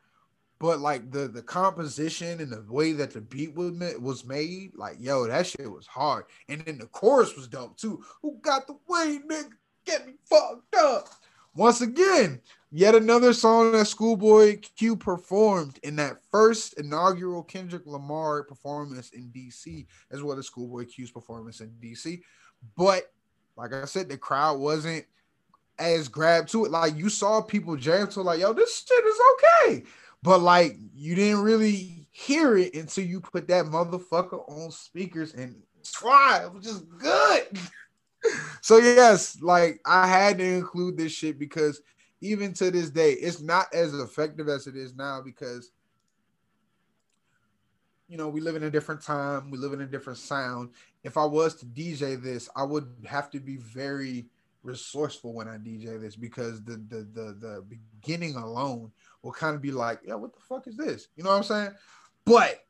But 0.59 0.79
like 0.79 1.11
the 1.11 1.27
the 1.27 1.41
composition 1.41 2.39
and 2.39 2.51
the 2.51 2.63
way 2.71 2.93
that 2.93 3.11
the 3.11 3.19
beat 3.21 3.53
was 3.53 3.73
was 3.99 4.23
made, 4.23 4.71
like 4.75 4.95
yo, 4.99 5.27
that 5.27 5.47
shit 5.47 5.69
was 5.69 5.87
hard. 5.87 6.25
And 6.47 6.61
then 6.61 6.77
the 6.77 6.85
chorus 6.85 7.35
was 7.35 7.47
dope 7.49 7.77
too. 7.77 8.03
Who 8.21 8.37
got 8.41 8.67
the 8.67 8.77
way, 8.87 9.19
nigga? 9.27 9.49
Get 9.85 10.07
me 10.07 10.13
fucked 10.29 10.73
up. 10.75 11.09
Once 11.55 11.81
again, 11.81 12.39
yet 12.73 12.95
another 12.95 13.33
song 13.33 13.71
that 13.71 13.85
Schoolboy 13.85 14.57
Q 14.75 14.95
performed 14.95 15.79
in 15.83 15.95
that 15.97 16.17
first 16.31 16.73
inaugural 16.73 17.43
Kendrick 17.43 17.83
Lamar 17.85 18.43
performance 18.43 19.11
in 19.11 19.29
DC, 19.29 19.85
as 20.11 20.23
well 20.23 20.39
as 20.39 20.47
Schoolboy 20.47 20.85
Q's 20.85 21.11
performance 21.11 21.61
in 21.61 21.69
DC. 21.81 22.21
But 22.75 23.11
like 23.55 23.73
I 23.73 23.85
said, 23.85 24.09
the 24.09 24.17
crowd 24.17 24.59
wasn't 24.59 25.05
as 25.77 26.07
grabbed 26.07 26.49
to 26.53 26.65
it. 26.65 26.71
Like 26.71 26.97
you 26.97 27.09
saw 27.09 27.41
people 27.41 27.75
jam 27.75 28.07
to 28.07 28.21
like, 28.23 28.39
yo, 28.39 28.53
this 28.53 28.83
shit 28.87 29.05
is 29.05 29.19
okay. 29.33 29.83
But 30.23 30.41
like 30.41 30.75
you 30.95 31.13
didn't 31.13 31.43
really 31.43 32.07
hear 32.09 32.57
it 32.57 32.73
until 32.73 33.05
you 33.05 33.21
put 33.21 33.47
that 33.49 33.65
motherfucker 33.65 34.49
on 34.49 34.71
speakers 34.71 35.35
and 35.35 35.61
try. 35.83 36.43
It 36.43 36.51
was 36.51 36.65
just 36.65 36.85
good. 36.97 37.59
so 38.61 38.77
yes, 38.77 39.39
like 39.43 39.79
I 39.85 40.07
had 40.07 40.39
to 40.39 40.43
include 40.43 40.97
this 40.97 41.11
shit 41.11 41.37
because 41.37 41.79
even 42.23 42.53
to 42.53 42.71
this 42.71 42.89
day, 42.89 43.11
it's 43.11 43.41
not 43.41 43.67
as 43.73 43.93
effective 43.93 44.47
as 44.47 44.65
it 44.65 44.77
is 44.77 44.95
now 44.95 45.21
because 45.21 45.71
you 48.07 48.17
know 48.17 48.29
we 48.29 48.39
live 48.39 48.55
in 48.55 48.63
a 48.63 48.71
different 48.71 49.01
time, 49.01 49.51
we 49.51 49.57
live 49.57 49.73
in 49.73 49.81
a 49.81 49.85
different 49.85 50.17
sound. 50.17 50.69
If 51.03 51.17
I 51.17 51.25
was 51.25 51.55
to 51.55 51.65
DJ 51.65 52.21
this, 52.21 52.49
I 52.55 52.63
would 52.63 52.87
have 53.05 53.29
to 53.31 53.41
be 53.41 53.57
very 53.57 54.27
resourceful 54.63 55.33
when 55.33 55.49
I 55.49 55.57
DJ 55.57 55.99
this 55.99 56.15
because 56.15 56.63
the 56.63 56.77
the 56.87 57.07
the, 57.13 57.37
the 57.39 57.65
beginning 57.67 58.35
alone 58.35 58.91
will 59.21 59.33
kind 59.33 59.53
of 59.53 59.61
be 59.61 59.71
like, 59.71 59.99
yeah, 60.05 60.15
what 60.15 60.33
the 60.33 60.39
fuck 60.39 60.65
is 60.65 60.77
this? 60.77 61.09
You 61.17 61.25
know 61.25 61.31
what 61.31 61.37
I'm 61.37 61.43
saying? 61.43 61.71
But 62.23 62.61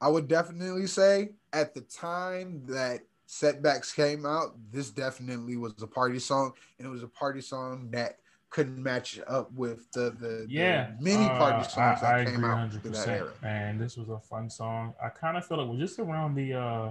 I 0.00 0.06
would 0.06 0.28
definitely 0.28 0.86
say 0.86 1.30
at 1.52 1.74
the 1.74 1.80
time 1.80 2.62
that 2.68 3.00
setbacks 3.26 3.92
came 3.92 4.24
out, 4.24 4.54
this 4.70 4.90
definitely 4.90 5.56
was 5.56 5.74
a 5.82 5.88
party 5.88 6.20
song, 6.20 6.52
and 6.78 6.86
it 6.86 6.90
was 6.90 7.02
a 7.02 7.08
party 7.08 7.40
song 7.40 7.88
that 7.90 8.18
couldn't 8.50 8.82
match 8.82 9.20
up 9.26 9.52
with 9.52 9.90
the 9.92 10.10
the, 10.18 10.46
Yeah, 10.48 10.90
the 10.98 11.04
many 11.04 11.28
party 11.28 11.58
uh, 11.58 11.62
songs 11.62 12.02
I, 12.02 12.20
I 12.20 12.24
that 12.24 12.30
came 12.32 12.44
out 12.44 12.58
100. 12.58 12.82
through 12.82 12.90
that 12.92 13.08
era. 13.08 13.32
And 13.42 13.80
this 13.80 13.96
was 13.96 14.08
a 14.08 14.18
fun 14.18 14.48
song. 14.48 14.94
I 15.02 15.08
kind 15.10 15.36
of 15.36 15.44
feel 15.46 15.58
like 15.58 15.66
it 15.66 15.70
was 15.70 15.80
just 15.80 15.98
around 15.98 16.34
the 16.34 16.54
uh, 16.54 16.88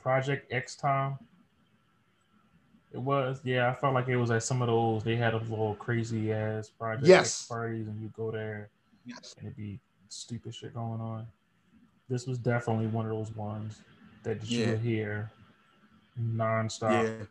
Project 0.00 0.52
X 0.52 0.76
time. 0.76 1.18
It 2.92 3.00
was, 3.00 3.40
yeah. 3.42 3.70
I 3.70 3.74
felt 3.74 3.94
like 3.94 4.08
it 4.08 4.16
was 4.16 4.30
at 4.30 4.42
some 4.42 4.60
of 4.62 4.68
those. 4.68 5.02
They 5.02 5.16
had 5.16 5.32
a 5.34 5.38
little 5.38 5.74
crazy 5.76 6.32
ass 6.32 6.68
Project 6.68 7.06
Yes. 7.06 7.26
X 7.42 7.46
parties, 7.48 7.86
and 7.88 8.00
you 8.00 8.12
go 8.16 8.30
there 8.30 8.68
Yes. 9.06 9.34
and 9.38 9.46
it'd 9.46 9.56
be 9.56 9.80
stupid 10.08 10.54
shit 10.54 10.74
going 10.74 11.00
on. 11.00 11.26
This 12.08 12.26
was 12.26 12.38
definitely 12.38 12.86
one 12.88 13.06
of 13.06 13.12
those 13.12 13.34
ones 13.34 13.80
that 14.22 14.44
you 14.48 14.60
Yeah. 14.60 14.70
would 14.72 14.80
hear 14.80 15.30
nonstop 16.20 17.04
Yeah. 17.20 17.24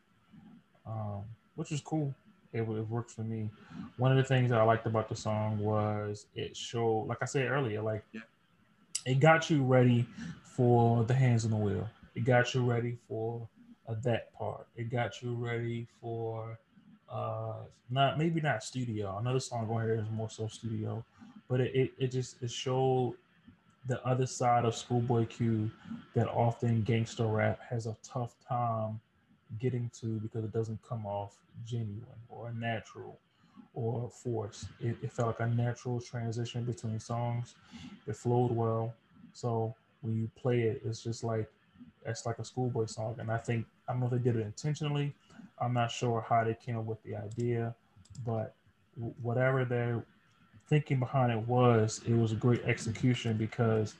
um, 0.91 1.21
which 1.55 1.71
is 1.71 1.79
cool. 1.81 2.13
It, 2.53 2.61
it 2.61 2.89
works 2.89 3.13
for 3.13 3.21
me. 3.23 3.49
One 3.97 4.11
of 4.11 4.17
the 4.17 4.23
things 4.23 4.49
that 4.49 4.59
I 4.59 4.63
liked 4.63 4.85
about 4.85 5.09
the 5.09 5.15
song 5.15 5.59
was 5.59 6.27
it 6.35 6.55
showed, 6.55 7.05
like 7.07 7.19
I 7.21 7.25
said 7.25 7.49
earlier, 7.49 7.81
like 7.81 8.03
Yeah. 8.11 8.21
it 9.05 9.19
got 9.19 9.49
you 9.49 9.63
ready 9.63 10.05
for 10.43 11.03
the 11.03 11.13
hands 11.13 11.45
on 11.45 11.51
the 11.51 11.57
wheel. 11.57 11.89
It 12.15 12.21
got 12.25 12.53
you 12.53 12.63
ready 12.69 12.97
for 13.07 13.47
uh, 13.87 13.95
that 14.03 14.33
part. 14.33 14.67
It 14.75 14.89
got 14.91 15.21
you 15.21 15.35
ready 15.35 15.87
for 15.99 16.59
uh 17.09 17.63
not 17.89 18.17
maybe 18.17 18.39
not 18.41 18.63
studio. 18.63 19.17
Another 19.17 19.39
song 19.39 19.69
on 19.69 19.81
here 19.81 19.95
is 19.95 20.09
more 20.11 20.29
so 20.29 20.47
studio, 20.47 21.03
but 21.49 21.59
it, 21.61 21.75
it, 21.75 21.91
it 21.97 22.07
just 22.11 22.41
it 22.41 22.51
showed 22.51 23.15
the 23.87 24.03
other 24.05 24.25
side 24.27 24.65
of 24.65 24.75
Schoolboy 24.75 25.25
Q 25.25 25.71
that 26.13 26.27
often 26.27 26.83
gangster 26.83 27.25
rap 27.27 27.59
has 27.69 27.87
a 27.87 27.97
tough 28.03 28.35
time 28.47 28.99
getting 29.59 29.89
to 29.99 30.19
because 30.19 30.43
it 30.43 30.53
doesn't 30.53 30.79
come 30.87 31.05
off 31.05 31.37
genuine 31.65 32.05
or 32.29 32.51
natural 32.53 33.19
or 33.73 34.09
forced. 34.09 34.65
It, 34.79 34.97
it 35.01 35.11
felt 35.11 35.39
like 35.39 35.39
a 35.39 35.53
natural 35.53 35.99
transition 35.99 36.63
between 36.63 36.99
songs. 36.99 37.55
It 38.07 38.15
flowed 38.15 38.51
well. 38.51 38.93
So 39.33 39.75
when 40.01 40.15
you 40.17 40.29
play 40.35 40.61
it, 40.61 40.81
it's 40.85 41.03
just 41.03 41.23
like 41.23 41.49
it's 42.05 42.25
like 42.25 42.39
a 42.39 42.45
schoolboy 42.45 42.85
song. 42.85 43.15
And 43.19 43.31
I 43.31 43.37
think 43.37 43.65
I 43.87 43.93
don't 43.93 44.01
know 44.01 44.07
if 44.07 44.11
they 44.13 44.17
did 44.19 44.35
it 44.35 44.45
intentionally. 44.45 45.13
I'm 45.59 45.73
not 45.73 45.91
sure 45.91 46.25
how 46.27 46.43
they 46.43 46.55
came 46.55 46.77
up 46.77 46.85
with 46.85 47.01
the 47.03 47.15
idea, 47.15 47.75
but 48.25 48.55
whatever 49.21 49.65
their 49.65 50.03
thinking 50.67 50.99
behind 50.99 51.31
it 51.31 51.47
was, 51.47 52.01
it 52.07 52.13
was 52.13 52.31
a 52.31 52.35
great 52.35 52.63
execution 52.63 53.37
because 53.37 53.95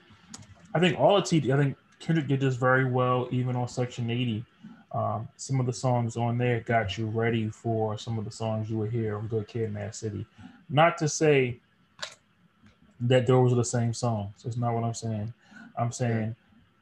I 0.73 0.80
think 0.80 0.99
all 0.99 1.18
of 1.18 1.23
TD, 1.23 1.53
I 1.53 1.57
think 1.57 1.78
Kendrick 1.99 2.28
did 2.28 2.40
this 2.40 2.56
very 2.56 2.86
well, 2.86 3.28
even 3.32 3.56
on 3.56 3.68
Section 3.68 4.10
80. 4.10 4.44
Um, 4.93 5.27
some 5.38 5.59
of 5.59 5.65
the 5.65 5.73
songs 5.73 6.18
on 6.18 6.38
there 6.38 6.59
got 6.61 6.97
you 6.97 7.05
ready 7.07 7.49
for 7.49 7.97
some 7.97 8.19
of 8.19 8.26
the 8.26 8.31
songs 8.31 8.69
you 8.69 8.77
would 8.77 8.91
hear 8.91 9.18
on 9.18 9.27
Good 9.27 9.47
Kid, 9.47 9.73
Mad 9.73 9.95
City. 9.95 10.26
Not 10.69 10.97
to 10.97 11.07
say 11.07 11.59
that 12.99 13.26
those 13.26 13.53
are 13.53 13.55
the 13.55 13.65
same 13.65 13.93
songs. 13.93 14.43
It's 14.45 14.57
not 14.57 14.73
what 14.73 14.84
I'm 14.84 14.93
saying. 14.93 15.34
I'm 15.77 15.91
saying 15.91 16.35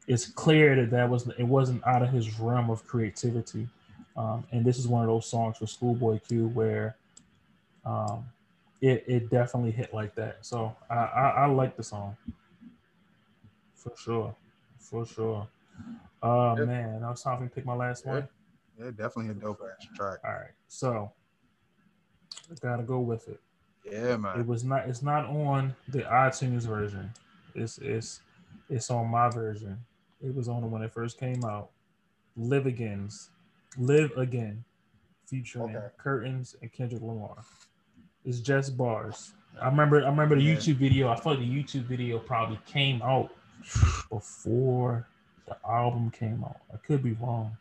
it's 0.08 0.26
clear 0.26 0.76
that 0.76 0.90
that 0.90 1.10
was 1.10 1.28
it 1.38 1.44
wasn't 1.44 1.86
out 1.86 2.02
of 2.02 2.10
his 2.10 2.40
realm 2.40 2.70
of 2.70 2.86
creativity. 2.86 3.68
Um, 4.18 4.44
and 4.52 4.66
this 4.66 4.80
is 4.80 4.88
one 4.88 5.04
of 5.04 5.08
those 5.08 5.28
songs 5.28 5.58
for 5.58 5.68
Schoolboy 5.68 6.20
Q 6.20 6.48
where 6.48 6.96
um, 7.86 8.26
it, 8.82 9.04
it 9.08 9.30
definitely 9.30 9.72
hit 9.72 9.94
like 9.94 10.16
that. 10.16 10.46
So 10.46 10.76
I, 10.90 10.96
I, 10.96 11.30
I 11.30 11.46
like 11.46 11.78
the 11.78 11.84
song 11.84 12.18
for 13.76 13.94
sure, 13.98 14.36
for 14.80 15.06
sure. 15.06 15.48
Oh 16.22 16.58
Yeah. 16.58 16.66
man, 16.66 17.02
now 17.02 17.12
it's 17.12 17.24
time 17.24 17.38
for 17.38 17.44
me 17.44 17.50
to 17.50 17.56
pick 17.56 17.66
my 17.66 17.76
last 17.76 18.06
one. 18.06 18.28
Yeah, 18.78 18.92
definitely 18.92 19.30
a 19.30 19.34
dope 19.34 19.62
ass 19.62 19.88
track. 19.96 20.20
All 20.24 20.32
right, 20.32 20.52
so 20.68 21.12
I 22.52 22.56
gotta 22.62 22.84
go 22.84 23.00
with 23.00 23.28
it. 23.28 23.40
Yeah, 23.86 24.18
man. 24.18 24.40
It 24.40 24.46
was 24.46 24.64
not. 24.64 24.88
It's 24.88 25.02
not 25.02 25.26
on 25.26 25.76
the 25.88 26.00
iTunes 26.02 26.64
version. 26.68 27.12
It's 27.56 27.78
it's 27.80 28.22
it's 28.70 28.90
on 28.90 29.08
my 29.08 29.30
version. 29.30 29.78
It 30.22 30.36
was 30.36 30.50
on 30.50 30.70
when 30.70 30.82
it 30.82 30.92
first 30.92 31.18
came 31.18 31.44
out. 31.46 31.70
Live 32.36 32.66
Again's 32.68 33.30
Live 33.78 34.12
Again, 34.18 34.64
featuring 35.26 35.76
Okay. 35.76 35.88
Curtains 35.98 36.56
and 36.62 36.72
Kendrick 36.72 37.02
Lamar. 37.02 37.38
It's 38.26 38.40
just 38.40 38.78
bars. 38.78 39.34
I 39.62 39.68
remember. 39.68 40.04
I 40.04 40.10
remember 40.10 40.36
the 40.36 40.42
Yeah. 40.44 40.56
YouTube 40.56 40.76
video. 40.76 41.10
I 41.10 41.16
thought 41.16 41.40
the 41.40 41.50
YouTube 41.50 41.84
video 41.86 42.20
probably 42.20 42.60
came 42.66 43.02
out 43.02 43.32
before 44.10 45.08
the 45.50 45.70
album 45.70 46.12
came 46.12 46.44
out. 46.44 46.62
I 46.74 46.78
could 46.78 47.04
be 47.04 47.14
wrong, 47.14 47.58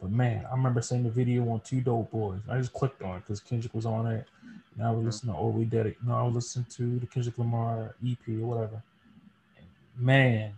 but 0.00 0.10
man, 0.10 0.46
I 0.46 0.54
remember 0.54 0.80
seeing 0.80 1.02
the 1.02 1.10
video 1.10 1.48
on 1.50 1.60
2DopeBoyz. 1.60 2.40
I 2.48 2.58
just 2.58 2.72
clicked 2.72 3.02
on 3.02 3.16
it 3.16 3.20
because 3.20 3.40
Kendrick 3.40 3.74
was 3.74 3.86
on 3.86 4.06
it. 4.06 4.26
And 4.76 4.86
I 4.86 4.90
was 4.92 5.04
listening 5.04 5.34
to 5.34 5.40
Overly 5.40 5.66
Dedicated. 5.66 6.06
No, 6.06 6.14
I 6.14 6.22
was 6.22 6.34
listening 6.34 6.66
to 6.76 6.98
the 7.00 7.06
Kendrick 7.06 7.36
Lamar 7.38 7.94
EP 8.06 8.18
or 8.28 8.46
whatever. 8.46 8.82
Man, 9.96 10.54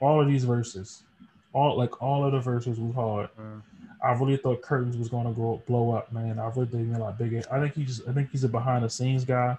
all 0.00 0.20
of 0.20 0.28
these 0.28 0.44
verses, 0.44 1.04
all 1.52 1.78
like 1.78 2.02
all 2.02 2.24
of 2.24 2.32
the 2.32 2.40
verses 2.40 2.78
was 2.78 2.94
hard. 2.94 3.30
Mm. 3.40 3.62
I 4.02 4.12
really 4.12 4.36
thought 4.36 4.60
Curtains 4.60 4.96
was 4.96 5.08
going 5.08 5.26
to 5.26 5.32
go 5.32 5.62
blow 5.66 5.92
up, 5.92 6.12
man. 6.12 6.38
I 6.38 6.48
really 6.48 6.66
think 6.66 6.94
a 6.94 6.98
lot 6.98 7.16
bigger. 7.18 7.42
I 7.50 7.60
think 7.60 7.74
he 7.74 7.84
just, 7.84 8.06
I 8.06 8.12
think 8.12 8.30
he's 8.30 8.44
a 8.44 8.48
behind 8.48 8.84
the 8.84 8.90
scenes 8.90 9.24
guy, 9.24 9.56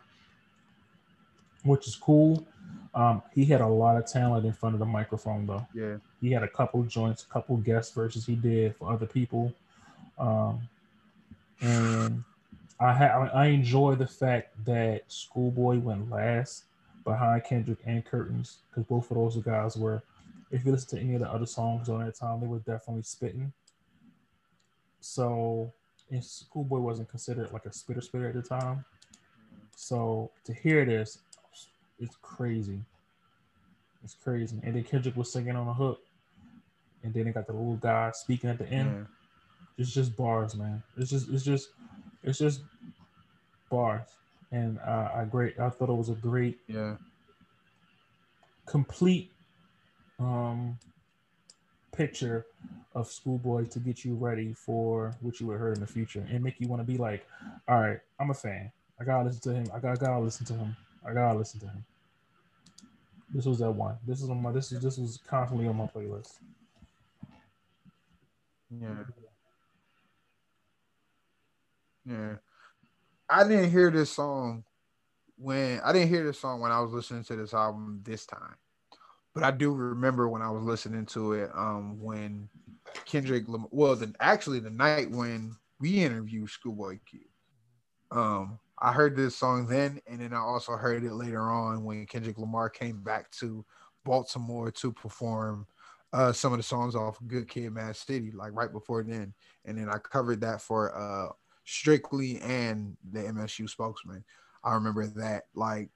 which 1.64 1.88
is 1.88 1.96
cool. 1.96 2.46
Um, 2.94 3.24
he 3.34 3.46
had 3.46 3.62
a 3.62 3.68
lot 3.68 3.98
of 3.98 4.06
talent 4.06 4.46
in 4.46 4.54
front 4.54 4.76
of 4.76 4.80
the 4.80 4.86
microphone, 4.86 5.48
though. 5.48 5.66
Yeah. 5.74 5.98
He 6.22 6.32
had 6.32 6.44
a 6.44 6.48
couple 6.48 6.82
joints, 6.84 7.24
a 7.24 7.28
couple 7.28 7.58
guest 7.58 7.94
verses 7.94 8.26
he 8.26 8.36
did 8.36 8.76
for 8.76 8.92
other 8.92 9.06
people, 9.06 9.54
um, 10.18 10.68
and 11.62 12.24
I 12.80 12.94
ha- 12.94 13.30
I 13.34 13.48
enjoy 13.48 13.96
the 13.96 14.08
fact 14.08 14.54
that 14.66 15.04
Schoolboy 15.08 15.80
went 15.80 16.10
last 16.10 16.64
behind 17.04 17.44
Kendrick 17.46 17.80
and 17.86 18.04
Curtains 18.04 18.58
because 18.70 18.84
both 18.86 19.10
of 19.12 19.18
those 19.18 19.38
guys 19.38 19.78
were. 19.78 20.02
If 20.50 20.66
you 20.66 20.72
listen 20.72 20.98
to 20.98 21.04
any 21.04 21.16
of 21.16 21.20
the 21.20 21.30
other 21.30 21.46
songs 21.46 21.90
on 21.90 22.06
that 22.06 22.16
time, 22.16 22.40
they 22.40 22.48
were 22.48 22.60
definitely 22.60 23.04
spitting. 23.04 23.52
So, 25.02 25.74
and 26.10 26.24
Schoolboy 26.24 26.80
wasn't 26.80 27.10
considered 27.10 27.52
like 27.52 27.66
a 27.66 27.74
spitter 27.74 28.00
spitter 28.00 28.30
at 28.30 28.34
the 28.34 28.42
time. 28.42 28.86
So 29.76 30.32
to 30.46 30.54
hear 30.54 30.86
this, 30.86 31.20
it's 32.00 32.16
crazy. 32.22 32.80
It's 34.04 34.16
crazy. 34.16 34.58
And 34.64 34.76
then 34.76 34.84
Kendrick 34.84 35.18
was 35.18 35.32
singing 35.32 35.56
on 35.56 35.68
the 35.68 35.74
hook, 35.74 36.00
and 37.08 37.14
then 37.14 37.26
they 37.26 37.32
got 37.32 37.48
the 37.48 37.54
little 37.54 37.78
guy 37.78 38.12
speaking 38.12 38.50
at 38.50 38.58
the 38.58 38.68
end. 38.68 38.92
Yeah. 38.92 39.04
It's 39.78 39.94
just 39.94 40.16
bars, 40.18 40.56
man. 40.56 40.84
It's 40.98 41.10
just, 41.10 41.30
it's 41.30 41.44
just, 41.44 41.70
it's 42.24 42.38
just 42.40 42.62
bars. 43.70 44.08
And 44.52 44.78
uh, 44.80 45.10
I 45.16 45.26
great. 45.26 45.60
I 45.60 45.70
thought 45.70 45.90
it 45.90 45.94
was 45.94 46.10
a 46.10 46.16
great 46.16 46.60
Yeah. 46.68 46.96
complete 48.66 49.32
um, 50.20 50.78
picture 51.96 52.46
of 52.96 53.08
Schoolboy 53.08 53.66
to 53.66 53.80
get 53.80 54.04
you 54.04 54.16
ready 54.16 54.54
for 54.54 55.16
what 55.22 55.40
you 55.40 55.48
would 55.48 55.58
hear 55.58 55.74
in 55.74 55.80
the 55.80 55.88
future 55.88 56.26
and 56.30 56.44
make 56.44 56.60
you 56.60 56.68
want 56.68 56.82
to 56.82 56.92
be 56.92 56.98
like, 56.98 57.26
all 57.68 57.80
right, 57.80 58.00
I'm 58.20 58.32
a 58.32 58.34
fan. 58.34 58.72
I 59.00 59.04
gotta 59.04 59.26
listen 59.26 59.42
to 59.54 59.54
him. 59.60 59.68
I 59.76 59.80
gotta, 59.80 60.00
gotta 60.00 60.20
listen 60.20 60.46
to 60.48 60.54
him. 60.54 60.76
I 61.08 61.14
gotta 61.14 61.38
listen 61.38 61.60
to 61.62 61.68
him. 61.68 61.86
This 63.34 63.46
was 63.46 63.60
that 63.60 63.72
one. 63.72 63.96
This 64.08 64.22
is 64.22 64.30
on 64.30 64.42
my. 64.42 64.52
This 64.52 64.72
is 64.72 64.82
this 64.82 64.98
was 64.98 65.20
constantly 65.28 65.68
on 65.68 65.76
my 65.76 65.86
playlist. 65.86 66.38
Yeah. 68.70 69.04
Yeah. 72.06 72.36
I 73.30 73.48
didn't 73.48 73.72
hear 73.72 73.92
this 73.92 74.12
song 74.12 74.64
when 75.38 75.82
I 75.82 75.94
didn't 75.94 76.10
hear 76.10 76.26
this 76.26 76.40
song 76.40 76.62
when 76.62 76.72
I 76.72 76.80
was 76.82 76.92
listening 76.94 77.24
to 77.26 77.36
this 77.36 77.54
album 77.54 78.02
this 78.06 78.26
time. 78.26 78.56
But 79.36 79.44
I 79.44 79.52
do 79.52 79.74
remember 79.74 80.30
when 80.30 80.42
I 80.42 80.52
was 80.52 80.64
listening 80.64 81.06
to 81.08 81.34
it 81.34 81.52
um 81.56 82.02
when 82.02 82.50
Kendrick 83.06 83.48
Lam- 83.50 83.68
well 83.72 83.96
then 83.96 84.16
actually 84.20 84.60
the 84.60 84.70
night 84.72 85.12
when 85.12 85.56
we 85.80 86.04
interviewed 86.04 86.50
Schoolboy 86.50 87.00
Q. 87.10 87.22
Um 88.12 88.60
I 88.80 88.94
heard 88.94 89.16
this 89.16 89.36
song 89.36 89.68
then, 89.68 90.00
and 90.08 90.22
then 90.22 90.34
I 90.34 90.40
also 90.40 90.74
heard 90.74 91.04
it 91.04 91.14
later 91.14 91.50
on 91.50 91.84
when 91.84 92.06
Kendrick 92.06 92.38
Lamar 92.38 92.70
came 92.70 93.02
back 93.02 93.32
to 93.40 93.66
Baltimore 94.06 94.72
to 94.72 94.92
perform 94.94 95.68
uh, 96.14 96.32
some 96.32 96.54
of 96.54 96.60
the 96.60 96.64
songs 96.64 96.96
off 96.96 97.20
Good 97.28 97.50
Kid, 97.50 97.74
Mad 97.74 97.96
City, 97.96 98.32
like 98.32 98.52
right 98.54 98.72
before 98.72 99.04
then. 99.04 99.34
And 99.66 99.78
then 99.78 99.90
I 99.90 99.98
covered 99.98 100.42
that 100.42 100.62
for 100.62 100.96
uh, 100.96 101.34
Strictly 101.66 102.40
and 102.40 102.96
the 103.12 103.20
MSU 103.20 103.70
spokesman. 103.70 104.24
I 104.64 104.74
remember 104.76 105.06
that. 105.08 105.44
Like 105.54 105.90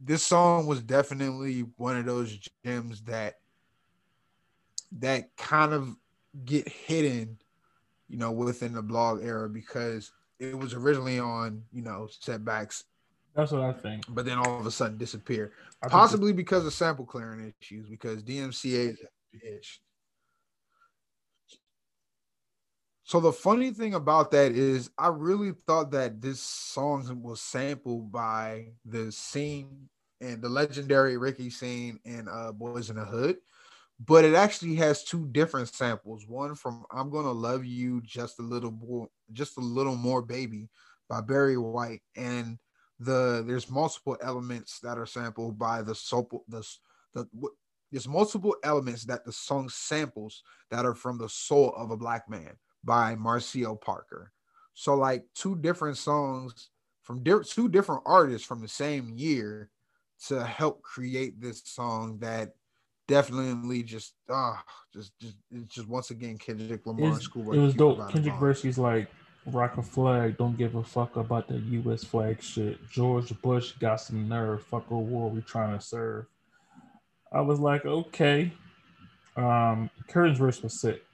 this 0.00 0.24
song 0.24 0.66
was 0.66 0.82
definitely 0.82 1.60
one 1.76 1.96
of 1.96 2.04
those 2.06 2.38
gems 2.64 3.02
that 3.02 3.36
that 4.98 5.36
kind 5.36 5.72
of 5.72 5.96
get 6.44 6.68
hidden, 6.68 7.38
you 8.08 8.16
know, 8.18 8.32
within 8.32 8.72
the 8.72 8.82
blog 8.82 9.22
era 9.24 9.48
because 9.48 10.12
it 10.38 10.56
was 10.58 10.74
originally 10.74 11.18
on, 11.18 11.62
you 11.72 11.82
know, 11.82 12.08
setbacks, 12.20 12.84
That's 13.34 13.52
what 13.52 13.62
I 13.62 13.72
think. 13.72 14.04
but 14.08 14.24
then 14.26 14.38
all 14.38 14.60
of 14.60 14.66
a 14.66 14.70
sudden 14.70 14.98
disappear. 14.98 15.52
Possibly 15.88 16.32
because 16.32 16.66
of 16.66 16.72
sample 16.72 17.04
clearing 17.06 17.52
issues, 17.60 17.88
because 17.88 18.22
DMCA 18.22 18.96
bitch. 19.34 19.78
So 23.04 23.20
the 23.20 23.32
funny 23.32 23.70
thing 23.70 23.94
about 23.94 24.32
that 24.32 24.50
is 24.50 24.90
I 24.98 25.08
really 25.08 25.52
thought 25.52 25.92
that 25.92 26.20
this 26.20 26.40
song 26.40 27.22
was 27.22 27.40
sampled 27.40 28.10
by 28.10 28.72
the 28.84 29.12
scene 29.12 29.88
and 30.20 30.42
the 30.42 30.48
legendary 30.48 31.16
Ricky 31.16 31.50
scene 31.50 32.00
and 32.04 32.28
uh 32.28 32.50
Boys 32.50 32.90
in 32.90 32.96
the 32.96 33.04
Hood, 33.04 33.36
but 34.04 34.24
it 34.24 34.34
actually 34.34 34.74
has 34.76 35.04
two 35.04 35.26
different 35.26 35.68
samples. 35.68 36.26
One 36.26 36.56
from 36.56 36.84
I'm 36.90 37.10
Gonna 37.10 37.30
Love 37.30 37.64
You 37.64 38.00
Just 38.02 38.40
a 38.40 38.42
Little 38.42 38.72
More, 38.72 39.08
just 39.32 39.56
a 39.56 39.60
little 39.60 39.96
more 39.96 40.20
baby 40.20 40.68
by 41.08 41.20
Barry 41.20 41.56
White, 41.56 42.02
and 42.16 42.58
the 42.98 43.44
there's 43.46 43.70
multiple 43.70 44.16
elements 44.20 44.80
that 44.80 44.98
are 44.98 45.06
sampled 45.06 45.58
by 45.58 45.82
the 45.82 45.94
soul 45.94 46.44
the 46.48 46.66
the 47.14 47.28
there's 47.96 48.06
multiple 48.06 48.54
elements 48.62 49.04
that 49.04 49.24
the 49.24 49.32
song 49.32 49.70
samples 49.70 50.42
that 50.70 50.84
are 50.84 50.94
from 50.94 51.16
the 51.16 51.30
soul 51.30 51.72
of 51.78 51.90
a 51.90 51.96
black 51.96 52.28
man 52.28 52.52
by 52.84 53.14
Maceo 53.14 53.74
Parker. 53.74 54.32
So 54.74 54.94
like 54.96 55.24
two 55.34 55.56
different 55.56 55.96
songs 55.96 56.68
from 57.00 57.22
di- 57.22 57.42
two 57.46 57.70
different 57.70 58.02
artists 58.04 58.46
from 58.46 58.60
the 58.60 58.68
same 58.68 59.14
year 59.16 59.70
to 60.26 60.44
help 60.44 60.82
create 60.82 61.40
this 61.40 61.62
song 61.64 62.18
that 62.18 62.50
definitely 63.08 63.82
just 63.82 64.12
ah 64.28 64.62
just 64.92 65.18
just 65.18 65.36
just 65.66 65.88
once 65.88 66.10
again 66.10 66.36
Kendrick 66.36 66.84
Lamar 66.86 67.06
It's- 67.06 67.22
Schoolboy 67.22 67.54
it 67.54 67.60
was 67.60 67.74
dope. 67.74 68.10
Kendrick 68.10 68.34
versus 68.34 68.76
like 68.76 69.08
rock 69.46 69.78
a 69.78 69.82
flag, 69.82 70.36
don't 70.36 70.58
give 70.58 70.74
a 70.74 70.84
fuck 70.84 71.16
about 71.16 71.48
the 71.48 71.56
U.S. 71.56 72.04
flag 72.04 72.42
shit. 72.42 72.78
George 72.90 73.32
Bush 73.40 73.72
got 73.80 74.02
some 74.02 74.28
nerve. 74.28 74.62
Fuck 74.64 74.90
a 74.90 74.98
war 74.98 75.30
we 75.30 75.40
trying 75.40 75.78
to 75.78 75.82
serve. 75.82 76.26
I 77.32 77.40
was 77.40 77.58
like, 77.58 77.84
okay. 77.84 78.52
Um, 79.36 79.90
Curtin's 80.08 80.38
verse 80.38 80.62
was 80.62 80.80
sick. 80.80 81.04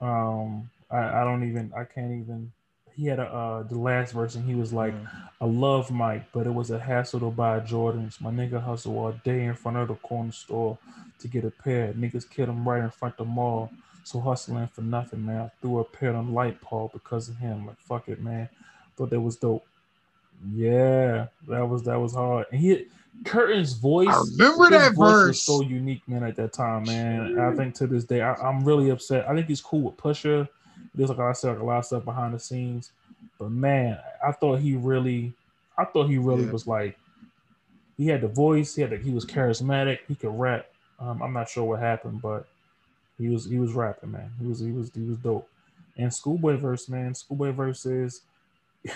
Um, 0.00 0.70
I, 0.90 1.20
I 1.20 1.24
don't 1.24 1.48
even, 1.48 1.72
I 1.76 1.84
can't 1.84 2.12
even. 2.12 2.52
He 2.96 3.06
had 3.06 3.18
a 3.18 3.24
uh, 3.24 3.62
the 3.64 3.78
last 3.78 4.12
verse 4.12 4.36
and 4.36 4.48
he 4.48 4.54
was 4.54 4.72
like, 4.72 4.94
I 5.40 5.46
love 5.46 5.90
Mike, 5.90 6.26
but 6.32 6.46
it 6.46 6.54
was 6.54 6.70
a 6.70 6.78
hassle 6.78 7.18
to 7.20 7.30
buy 7.30 7.58
Jordans. 7.58 8.20
My 8.20 8.30
nigga 8.30 8.62
hustle 8.62 8.96
all 8.98 9.12
day 9.24 9.44
in 9.44 9.54
front 9.54 9.78
of 9.78 9.88
the 9.88 9.94
corner 9.96 10.30
store 10.30 10.78
to 11.18 11.26
get 11.28 11.44
a 11.44 11.50
pair. 11.50 11.92
Niggas 11.92 12.30
killed 12.30 12.50
him 12.50 12.68
right 12.68 12.84
in 12.84 12.90
front 12.90 13.14
of 13.18 13.26
the 13.26 13.32
mall. 13.32 13.70
So 14.04 14.20
hustling 14.20 14.68
for 14.68 14.82
nothing, 14.82 15.24
man. 15.26 15.42
I 15.42 15.50
threw 15.60 15.80
a 15.80 15.84
pair 15.84 16.14
on 16.14 16.34
light 16.34 16.60
Paul 16.60 16.90
because 16.92 17.28
of 17.28 17.38
him. 17.38 17.66
Like 17.66 17.80
fuck 17.80 18.08
it, 18.08 18.20
man. 18.20 18.48
Thought 18.96 19.10
that 19.10 19.20
was 19.20 19.36
dope. 19.36 19.66
Yeah, 20.52 21.26
that 21.48 21.68
was 21.68 21.82
that 21.84 21.98
was 21.98 22.14
hard. 22.14 22.46
And 22.52 22.60
he 22.60 22.86
Curtin's 23.24 23.74
voice. 23.74 24.08
I 24.08 24.22
remember 24.32 24.70
that 24.70 24.94
voice 24.94 25.24
was 25.24 25.24
verse. 25.24 25.42
so 25.42 25.62
unique, 25.62 26.02
man. 26.08 26.24
At 26.24 26.36
that 26.36 26.52
time, 26.52 26.84
man. 26.84 27.38
I 27.38 27.52
think 27.52 27.74
to 27.76 27.86
this 27.86 28.04
day, 28.04 28.20
I, 28.20 28.34
I'm 28.34 28.64
really 28.64 28.90
upset. 28.90 29.28
I 29.28 29.34
think 29.34 29.46
he's 29.46 29.60
cool 29.60 29.82
with 29.82 29.96
Pusha. 29.96 30.48
There's 30.94 31.10
like 31.10 31.18
I 31.18 31.32
said, 31.32 31.50
like 31.52 31.60
a 31.60 31.64
lot 31.64 31.78
of 31.78 31.84
stuff 31.86 32.04
behind 32.04 32.34
the 32.34 32.38
scenes, 32.38 32.90
but 33.38 33.50
man, 33.50 33.98
I 34.24 34.32
thought 34.32 34.60
he 34.60 34.76
really, 34.76 35.32
I 35.78 35.84
thought 35.84 36.08
he 36.08 36.18
really 36.18 36.44
Yeah. 36.44 36.52
was 36.52 36.66
like, 36.66 36.96
he 37.96 38.06
had 38.06 38.20
the 38.20 38.28
voice. 38.28 38.74
He 38.74 38.82
had 38.82 38.90
the, 38.90 38.96
he 38.98 39.10
was 39.10 39.24
charismatic. 39.24 40.00
He 40.08 40.14
could 40.14 40.38
rap. 40.38 40.66
Um, 41.00 41.22
I'm 41.22 41.32
not 41.32 41.48
sure 41.48 41.64
what 41.64 41.80
happened, 41.80 42.22
but 42.22 42.46
he 43.18 43.28
was 43.28 43.44
he 43.46 43.58
was 43.58 43.72
rapping, 43.72 44.12
man. 44.12 44.30
He 44.40 44.46
was 44.46 44.60
he 44.60 44.70
was 44.72 44.90
he 44.94 45.02
was 45.02 45.16
dope. 45.18 45.48
And 45.96 46.12
Schoolboy 46.12 46.56
verse, 46.56 46.88
man. 46.88 47.14
Schoolboy 47.14 47.52
verse 47.52 47.86
is 47.86 48.22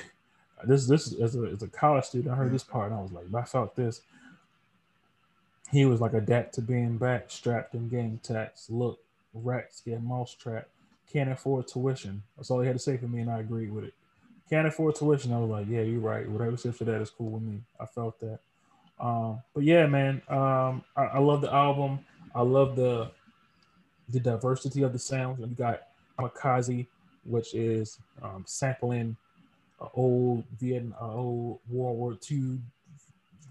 this 0.65 0.87
this 0.87 1.13
as 1.21 1.37
a 1.37 1.43
as 1.45 1.63
a 1.63 1.69
college 1.69 2.05
student. 2.05 2.33
I 2.33 2.37
heard 2.37 2.53
this 2.53 2.65
part 2.65 2.91
and 2.91 2.99
I 2.99 3.03
was 3.03 3.13
like, 3.13 3.27
I 3.35 3.45
felt 3.45 3.77
this. 3.77 4.01
He 5.71 5.85
was 5.85 6.01
like 6.01 6.15
adapt 6.15 6.55
to 6.55 6.63
being 6.63 6.97
back, 6.97 7.27
strapped 7.31 7.75
in 7.75 7.89
gang 7.89 8.21
tax. 8.23 8.71
Look, 8.71 9.01
rats 9.35 9.83
get 9.85 10.03
mouse 10.03 10.35
trapped. 10.35 10.71
Can't 11.13 11.31
afford 11.31 11.69
tuition. 11.69 12.23
That's 12.37 12.51
all 12.51 12.61
he 12.61 12.67
had 12.67 12.77
to 12.77 12.83
say 12.83 12.97
for 12.97 13.07
me, 13.07 13.21
and 13.21 13.31
I 13.31 13.41
agreed 13.41 13.71
with 13.71 13.85
it. 13.85 13.95
Can't 14.49 14.67
afford 14.67 14.95
tuition. 14.95 15.33
I 15.33 15.39
was 15.39 15.51
like, 15.51 15.67
yeah, 15.69 15.83
you're 15.83 16.01
right. 16.01 16.29
Whatever 16.29 16.57
said 16.57 16.75
for 16.75 16.85
that 16.85 17.01
is 17.01 17.11
cool 17.11 17.31
with 17.31 17.43
me. 17.43 17.61
I 17.79 17.87
felt 17.87 18.19
that. 18.21 18.39
Um, 18.99 19.43
but 19.55 19.65
yeah, 19.65 19.87
man, 19.87 20.23
um, 20.29 20.83
I, 20.97 21.05
I 21.15 21.19
love 21.19 21.43
the 21.43 21.53
album. 21.53 22.01
I 22.35 22.43
love 22.43 22.77
the 22.77 23.11
the 24.09 24.21
diversity 24.21 24.83
of 24.83 24.93
the 24.93 24.99
sounds. 24.99 25.39
You 25.41 25.47
got 25.49 25.83
Kamikaze, 26.19 26.87
which 27.25 27.55
is 27.55 27.99
um, 28.23 28.45
sampling 28.47 29.17
old 29.95 30.45
Vietnam, 30.59 30.97
old 31.01 31.61
World 31.69 31.97
War 31.99 32.17
II 32.31 32.59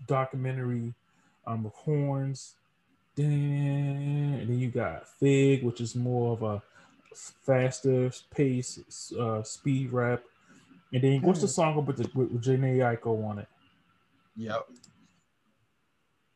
documentary 0.07 0.93
um, 1.45 1.63
with 1.63 1.73
horns. 1.73 2.55
Then 3.15 4.37
and 4.41 4.49
then 4.49 4.59
you 4.59 4.69
got 4.69 5.07
Fig, 5.07 5.63
which 5.63 5.81
is 5.81 5.95
more 5.95 6.33
of 6.33 6.43
a 6.43 6.61
faster 7.13 8.11
pace, 8.31 9.11
uh, 9.19 9.41
speed 9.43 9.91
rap. 9.91 10.23
And 10.93 11.03
then 11.03 11.21
what's 11.21 11.41
the 11.41 11.47
song 11.47 11.83
with 11.85 11.97
the 11.97 12.09
with, 12.13 12.31
with 12.31 12.43
Jhené 12.43 12.77
Aiko 12.77 13.25
on 13.25 13.39
it? 13.39 13.47
Yep. 14.35 14.67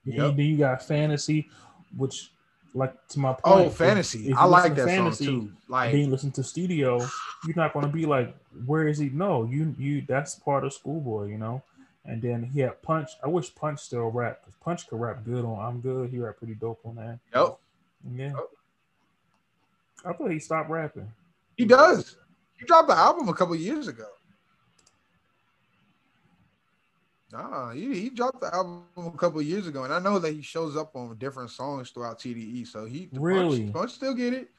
And 0.05 0.15
Yep. 0.15 0.35
then 0.35 0.45
you 0.45 0.57
got 0.57 0.81
Fantasy, 0.83 1.49
which, 1.95 2.31
like 2.73 3.07
to 3.09 3.19
my 3.19 3.29
oh, 3.43 3.55
point, 3.55 3.67
Oh, 3.67 3.69
fantasy. 3.69 4.29
if 4.29 4.37
I 4.37 4.45
like 4.45 4.75
that 4.75 4.75
to 4.75 4.81
song 4.81 4.87
Fantasy, 4.87 5.25
too. 5.25 5.51
Like 5.67 5.91
then 5.91 6.01
you 6.01 6.07
listen 6.07 6.31
to 6.31 6.43
Studio, 6.43 6.99
you're 7.45 7.55
not 7.55 7.73
gonna 7.73 7.87
be 7.87 8.05
like, 8.05 8.35
where 8.65 8.87
is 8.87 8.97
he? 8.97 9.09
No, 9.09 9.45
you 9.45 9.75
you 9.77 10.03
that's 10.07 10.35
part 10.35 10.63
of 10.63 10.73
Schoolboy, 10.73 11.27
you 11.27 11.37
know. 11.37 11.61
And 12.05 12.21
then 12.21 12.43
he 12.43 12.61
had 12.61 12.81
Punch. 12.81 13.11
I 13.23 13.27
wish 13.27 13.53
Punch 13.53 13.79
still 13.79 14.09
rap 14.09 14.41
because 14.41 14.59
Punch 14.63 14.87
could 14.87 14.99
rap 14.99 15.23
good 15.23 15.45
on 15.45 15.59
I'm 15.59 15.81
Good. 15.81 16.09
He 16.09 16.17
rap 16.17 16.37
pretty 16.37 16.55
dope 16.55 16.79
on 16.83 16.95
that. 16.95 17.19
Yep. 17.35 17.57
Yeah. 18.15 18.25
Yep. 18.27 18.49
I 20.05 20.13
thought 20.13 20.31
he 20.31 20.39
stopped 20.39 20.69
rapping. 20.69 21.11
He 21.57 21.65
does. 21.65 22.17
He 22.57 22.65
dropped 22.65 22.87
the 22.87 22.95
album 22.95 23.29
a 23.29 23.33
couple 23.33 23.55
years 23.55 23.87
ago. 23.87 24.07
Nah, 27.31 27.71
he, 27.71 27.93
he 27.99 28.09
dropped 28.09 28.41
the 28.41 28.53
album 28.53 28.83
a 28.97 29.11
couple 29.11 29.41
years 29.41 29.67
ago, 29.67 29.83
and 29.83 29.93
I 29.93 29.99
know 29.99 30.19
that 30.19 30.33
he 30.33 30.41
shows 30.41 30.75
up 30.75 30.95
on 30.95 31.15
different 31.17 31.49
songs 31.49 31.89
throughout 31.89 32.19
TDE. 32.19 32.67
So 32.67 32.85
he 32.85 33.09
Really? 33.13 33.63
Punch, 33.63 33.73
Punch 33.73 33.91
still 33.91 34.13
get 34.13 34.33
it. 34.33 34.49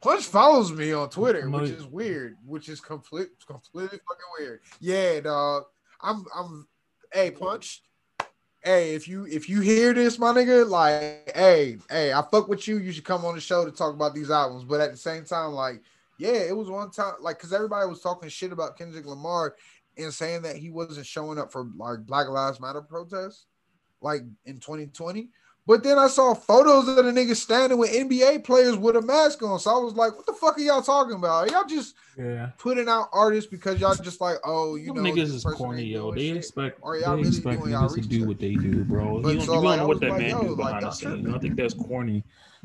Punch 0.00 0.24
follows 0.24 0.72
me 0.72 0.92
on 0.92 1.08
Twitter, 1.10 1.48
which 1.48 1.70
is 1.70 1.86
weird, 1.86 2.36
which 2.44 2.68
is 2.68 2.80
complete 2.80 3.28
completely 3.46 3.98
fucking 3.98 4.30
weird. 4.38 4.60
Yeah, 4.80 5.20
dog. 5.20 5.64
I'm 6.00 6.24
I'm 6.34 6.66
hey 7.12 7.30
Punch. 7.30 7.82
Hey, 8.62 8.94
if 8.94 9.06
you 9.08 9.26
if 9.26 9.48
you 9.48 9.60
hear 9.60 9.94
this, 9.94 10.18
my 10.18 10.32
nigga, 10.32 10.68
like, 10.68 11.32
hey, 11.34 11.78
hey, 11.88 12.12
I 12.12 12.22
fuck 12.30 12.48
with 12.48 12.66
you. 12.66 12.78
You 12.78 12.92
should 12.92 13.04
come 13.04 13.24
on 13.24 13.34
the 13.34 13.40
show 13.40 13.64
to 13.64 13.70
talk 13.70 13.94
about 13.94 14.14
these 14.14 14.30
albums. 14.30 14.64
But 14.64 14.80
at 14.80 14.90
the 14.90 14.96
same 14.96 15.24
time, 15.24 15.52
like, 15.52 15.82
yeah, 16.18 16.32
it 16.32 16.56
was 16.56 16.68
one 16.68 16.90
time, 16.90 17.14
like, 17.20 17.38
because 17.38 17.52
everybody 17.52 17.88
was 17.88 18.00
talking 18.00 18.28
shit 18.28 18.52
about 18.52 18.76
Kendrick 18.76 19.06
Lamar 19.06 19.54
and 19.96 20.12
saying 20.12 20.42
that 20.42 20.56
he 20.56 20.70
wasn't 20.70 21.06
showing 21.06 21.38
up 21.38 21.52
for 21.52 21.68
like 21.76 22.06
Black 22.06 22.28
Lives 22.28 22.60
Matter 22.60 22.82
protests, 22.82 23.46
like 24.00 24.22
in 24.44 24.60
2020. 24.60 25.28
But 25.68 25.82
then 25.82 25.98
I 25.98 26.06
saw 26.06 26.32
photos 26.32 26.86
of 26.86 27.04
the 27.04 27.10
nigga 27.10 27.34
standing 27.34 27.76
with 27.76 27.90
NBA 27.90 28.44
players 28.44 28.76
with 28.76 28.94
a 28.94 29.02
mask 29.02 29.42
on. 29.42 29.58
So 29.58 29.76
I 29.76 29.82
was 29.82 29.94
like, 29.94 30.14
what 30.14 30.24
the 30.24 30.32
fuck 30.32 30.56
are 30.56 30.60
y'all 30.60 30.80
talking 30.80 31.16
about? 31.16 31.48
Are 31.48 31.52
y'all 31.52 31.66
just 31.66 31.96
Yeah. 32.16 32.50
putting 32.56 32.88
out 32.88 33.08
artists 33.12 33.50
because 33.50 33.80
y'all 33.80 33.96
just 33.96 34.20
like, 34.20 34.36
oh, 34.44 34.76
you 34.76 34.94
Them 34.94 35.02
know, 35.02 35.10
niggas 35.10 35.34
is 35.34 35.42
corny, 35.42 35.86
yo. 35.86 36.12
They 36.12 36.28
shit. 36.28 36.36
expect 36.36 36.78
Or 36.82 36.94
they 36.96 37.02
y'all 37.02 37.16
really 37.16 37.26
expect 37.26 37.58
doing 37.58 37.72
y'all 37.72 37.88
niggas 37.88 37.94
to 38.02 38.08
do 38.08 38.24
what 38.26 38.38
they 38.38 38.54
do, 38.54 38.84
bro. 38.84 39.20
But 39.22 39.30
you 39.30 39.36
don't, 39.38 39.46
so, 39.46 39.54
you 39.54 39.60
like, 39.60 39.78
don't 39.78 39.78
know 39.78 39.88
what 39.88 40.00
that 40.02 40.10
like, 40.10 40.18
man 40.20 40.30
yo, 40.30 40.42
do 40.42 40.48
like, 40.50 40.56
behind 40.56 40.76
the 40.76 40.86
y'all 40.86 40.92
scenes. 40.92 41.34
I 41.34 41.38
think 41.38 41.56
that's 41.56 41.74
corny 41.74 42.22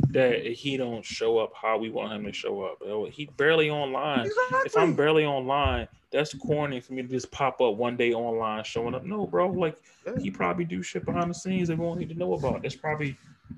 that 0.10 0.46
he 0.46 0.78
don't 0.78 1.04
show 1.04 1.40
up 1.40 1.54
how 1.60 1.80
we 1.80 1.90
want 1.90 2.14
him 2.14 2.26
to 2.26 2.34
show 2.34 2.62
up. 2.62 2.78
He 3.12 3.26
barely 3.26 3.72
online. 3.72 4.30
If 4.64 4.78
I'm 4.78 4.94
barely 4.94 5.26
online, 5.26 5.88
that's 6.12 6.34
corny 6.34 6.80
for 6.82 6.94
me 6.94 7.02
to 7.02 7.08
just 7.08 7.32
pop 7.32 7.62
up 7.62 7.76
one 7.76 7.96
day 7.98 8.14
online 8.14 8.64
showing 8.64 8.94
up. 8.96 9.04
No, 9.06 9.26
bro. 9.26 9.48
Like 9.50 9.78
he 10.22 10.30
probably 10.30 10.66
do 10.66 10.82
shit 10.84 11.06
behind 11.06 11.30
the 11.30 11.34
scenes 11.34 11.68
that 11.70 11.78
we 11.78 11.86
don't 11.86 11.98
need 12.00 12.10
to 12.10 12.16
know 12.18 12.34
about. 12.34 12.62
There's 12.62 12.76
probably 12.76 13.18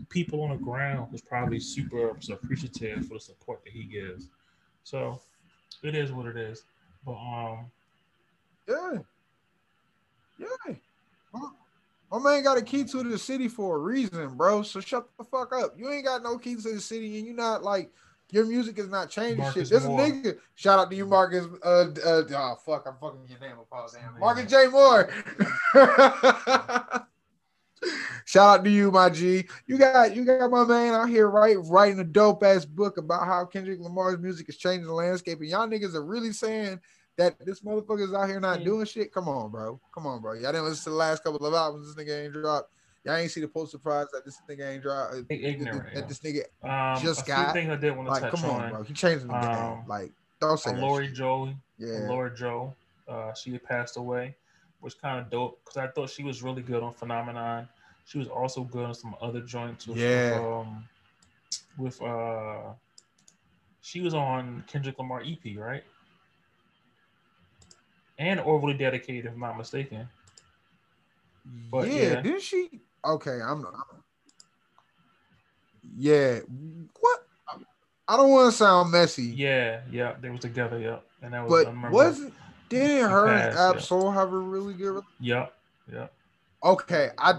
people 0.09 0.41
on 0.41 0.51
the 0.51 0.57
ground 0.57 1.07
who's 1.11 1.21
probably 1.21 1.59
super 1.59 2.09
appreciative 2.09 3.07
for 3.07 3.15
the 3.15 3.19
support 3.19 3.63
that 3.63 3.73
he 3.73 3.83
gives. 3.83 4.27
So 4.83 5.19
it 5.83 5.95
is 5.95 6.11
what 6.11 6.25
it 6.27 6.37
is. 6.37 6.63
But 7.05 7.13
um, 7.13 7.65
Yeah. 8.67 8.97
Yeah. 10.39 10.75
My- 11.33 11.49
My 12.11 12.19
man 12.19 12.43
got 12.43 12.57
a 12.59 12.61
key 12.61 12.83
to 12.83 13.01
the 13.03 13.17
city 13.17 13.47
for 13.47 13.75
a 13.75 13.79
reason, 13.79 14.35
bro. 14.37 14.61
So 14.61 14.79
shut 14.79 15.07
the 15.17 15.23
fuck 15.23 15.51
up. 15.53 15.73
You 15.77 15.89
ain't 15.91 16.05
got 16.05 16.21
no 16.21 16.37
key 16.37 16.55
to 16.55 16.73
the 16.73 16.79
city, 16.79 17.17
and 17.17 17.25
you're 17.25 17.35
not 17.35 17.63
like 17.63 17.91
your 18.33 18.45
music 18.47 18.79
is 18.79 18.89
not 18.89 19.11
changing 19.11 19.37
Marcus 19.37 19.69
shit. 19.69 19.69
There's 19.69 19.85
Moore. 19.85 19.99
nigga. 19.99 20.37
Shout 20.55 20.79
out 20.79 20.89
to 20.89 20.95
you, 20.95 21.05
Marcus. 21.05 21.45
Uh, 21.63 21.91
uh, 22.03 22.23
oh 22.31 22.55
fuck, 22.65 22.87
I'm 22.87 22.95
fucking 22.99 23.27
your 23.29 23.39
name. 23.39 23.59
Apologize. 23.61 24.01
Marcus 24.19 24.49
J. 24.49 24.67
Moore. 24.67 25.11
Shout 28.25 28.59
out 28.59 28.63
to 28.63 28.71
you, 28.71 28.89
my 28.89 29.11
G. 29.11 29.45
You 29.67 29.77
got 29.77 30.15
you 30.15 30.25
got 30.25 30.49
my 30.49 30.65
man 30.65 30.95
out 30.95 31.09
here 31.09 31.29
right 31.29 31.57
writing 31.59 31.99
a 31.99 32.03
dope 32.03 32.41
ass 32.41 32.65
book 32.65 32.97
about 32.97 33.27
how 33.27 33.45
Kendrick 33.45 33.79
Lamar's 33.79 34.17
music 34.17 34.49
is 34.49 34.57
changing 34.57 34.87
the 34.87 34.93
landscape, 34.93 35.39
and 35.39 35.49
y'all 35.49 35.67
niggas 35.67 35.93
are 35.93 36.03
really 36.03 36.33
saying 36.33 36.79
that 37.17 37.35
this 37.45 37.61
motherfucker's 37.61 38.15
out 38.15 38.27
here 38.27 38.39
not 38.39 38.63
doing 38.63 38.87
shit. 38.87 39.13
Come 39.13 39.27
on, 39.27 39.51
bro. 39.51 39.79
Come 39.93 40.07
on, 40.07 40.21
bro. 40.21 40.33
Y'all 40.33 40.51
didn't 40.51 40.65
listen 40.65 40.85
to 40.85 40.89
the 40.89 40.95
last 40.95 41.23
couple 41.23 41.45
of 41.45 41.53
albums. 41.53 41.93
This 41.93 42.03
nigga 42.03 42.23
ain't 42.25 42.33
dropped. 42.33 42.71
Y'all 43.05 43.15
ain't 43.15 43.31
see 43.31 43.41
the 43.41 43.47
post 43.47 43.71
surprise 43.71 44.07
that 44.13 44.23
this 44.23 44.39
nigga 44.49 44.73
ain't 44.73 44.81
dropped. 44.83 45.13
uh, 45.13 45.21
Ignorant, 45.29 45.83
That 45.93 45.99
yeah. 46.01 46.07
this 46.07 46.19
nigga 46.19 46.43
Um, 46.95 47.01
Just 47.03 47.25
got- 47.25 47.53
things 47.53 47.69
I 47.69 47.75
did 47.75 47.95
want 47.95 48.07
to 48.07 48.11
like, 48.13 48.21
touch 48.21 48.31
come 48.41 48.49
on, 48.49 48.61
on. 48.61 48.69
bro. 48.71 48.83
He 48.83 48.93
changed 48.93 49.25
the 49.27 49.33
game. 49.33 49.43
Um, 49.43 49.83
Like, 49.87 50.11
don't 50.39 50.57
say 50.57 50.75
Lori. 50.75 51.09
Joe, 51.11 51.53
Yeah. 51.77 52.07
Laura 52.07 52.33
Joe, 52.33 52.73
uh, 53.07 53.33
she 53.33 53.51
had 53.51 53.63
passed 53.63 53.97
away, 53.97 54.35
which 54.79 54.99
kind 55.01 55.19
of 55.19 55.29
dope 55.29 55.59
because 55.63 55.77
I 55.77 55.87
thought 55.87 56.09
she 56.09 56.23
was 56.23 56.41
really 56.43 56.61
good 56.61 56.81
on 56.81 56.93
Phenomenon. 56.93 57.67
She 58.05 58.17
was 58.19 58.27
also 58.29 58.63
good 58.63 58.85
on 58.85 58.93
some 58.93 59.15
other 59.21 59.41
joints. 59.41 59.85
With, 59.87 59.97
Yeah. 59.97 60.39
With, 60.39 60.45
um, 60.47 60.87
with 61.77 62.01
uh, 62.01 62.73
she 63.81 63.99
was 64.01 64.13
on 64.13 64.63
Kendrick 64.67 64.97
Lamar 64.97 65.21
EP, 65.25 65.57
right? 65.57 65.83
And 68.17 68.39
overly 68.41 68.75
dedicated, 68.75 69.25
if 69.25 69.33
I'm 69.33 69.39
not 69.39 69.57
mistaken. 69.57 70.07
But, 71.69 71.87
yeah, 71.89 71.93
yeah. 72.13 72.21
didn't 72.21 72.41
she? 72.41 72.79
Okay, 73.05 73.39
I'm. 73.41 73.65
I'm 73.65 73.73
yeah, 75.95 76.39
what? 76.99 77.27
I 78.07 78.17
don't 78.17 78.31
want 78.31 78.51
to 78.51 78.57
sound 78.57 78.91
messy, 78.91 79.23
Yeah, 79.23 79.81
yeah, 79.89 80.15
they 80.19 80.29
were 80.29 80.37
together. 80.37 80.79
Yeah, 80.79 80.99
and 81.21 81.33
that 81.33 81.47
was. 81.47 81.65
but 81.65 81.91
wasn't 81.91 82.33
didn't 82.69 83.09
her 83.09 83.27
and 83.27 83.41
passed, 83.41 83.57
yeah. 83.57 83.69
Ab-Soul 83.69 84.11
have 84.11 84.33
a 84.33 84.37
really 84.37 84.73
good? 84.73 85.03
Yeah, 85.19 85.47
yep. 85.91 86.13
Okay, 86.63 87.11
I 87.17 87.35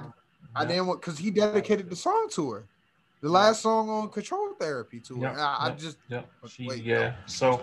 I 0.55 0.65
didn't 0.65 0.87
want 0.87 1.01
because 1.01 1.19
he 1.19 1.31
dedicated 1.31 1.91
the 1.91 1.97
song 1.97 2.29
to 2.33 2.51
her, 2.53 2.65
the 3.21 3.29
last 3.29 3.63
song 3.63 3.89
on 3.91 4.09
Control 4.11 4.55
Therapy 4.59 5.01
to 5.01 5.17
her. 5.17 5.29
Yep, 5.29 5.37
I, 5.39 5.57
I 5.61 5.71
just 5.71 5.99
Yep. 6.09 6.31
She, 6.49 6.67
wait, 6.67 6.83
yeah. 6.83 7.09
no. 7.09 7.15
So 7.27 7.61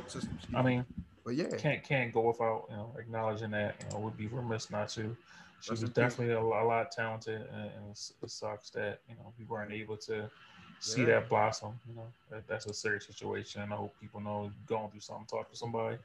I 0.55 0.61
mean, 0.61 0.85
but 1.25 1.35
yeah, 1.35 1.55
can't 1.57 1.83
can't 1.83 2.13
go 2.13 2.21
without 2.21 2.65
you 2.69 2.75
know 2.75 2.93
acknowledging 2.99 3.51
that. 3.51 3.75
You 3.83 3.93
know, 3.93 4.03
would 4.03 4.17
be 4.17 4.27
remiss 4.27 4.69
not 4.69 4.89
to. 4.89 5.15
She 5.61 5.71
was 5.71 5.81
definitely 5.83 6.33
a, 6.33 6.39
a 6.39 6.65
lot 6.65 6.91
talented, 6.91 7.41
and, 7.53 7.71
and 7.77 7.91
it 7.91 8.29
sucks 8.29 8.69
that 8.71 8.99
you 9.07 9.15
know 9.15 9.31
we 9.37 9.45
weren't 9.45 9.71
able 9.71 9.97
to 9.97 10.29
see 10.79 11.01
Yeah. 11.01 11.07
that 11.07 11.29
blossom. 11.29 11.79
You 11.87 11.95
know, 11.95 12.07
that, 12.31 12.47
that's 12.47 12.65
a 12.65 12.73
serious 12.73 13.05
situation. 13.05 13.61
I 13.61 13.75
hope 13.75 13.93
people 14.01 14.19
know 14.19 14.51
going 14.65 14.89
through 14.89 15.01
something, 15.01 15.27
talk 15.27 15.49
to 15.51 15.55
somebody. 15.55 15.97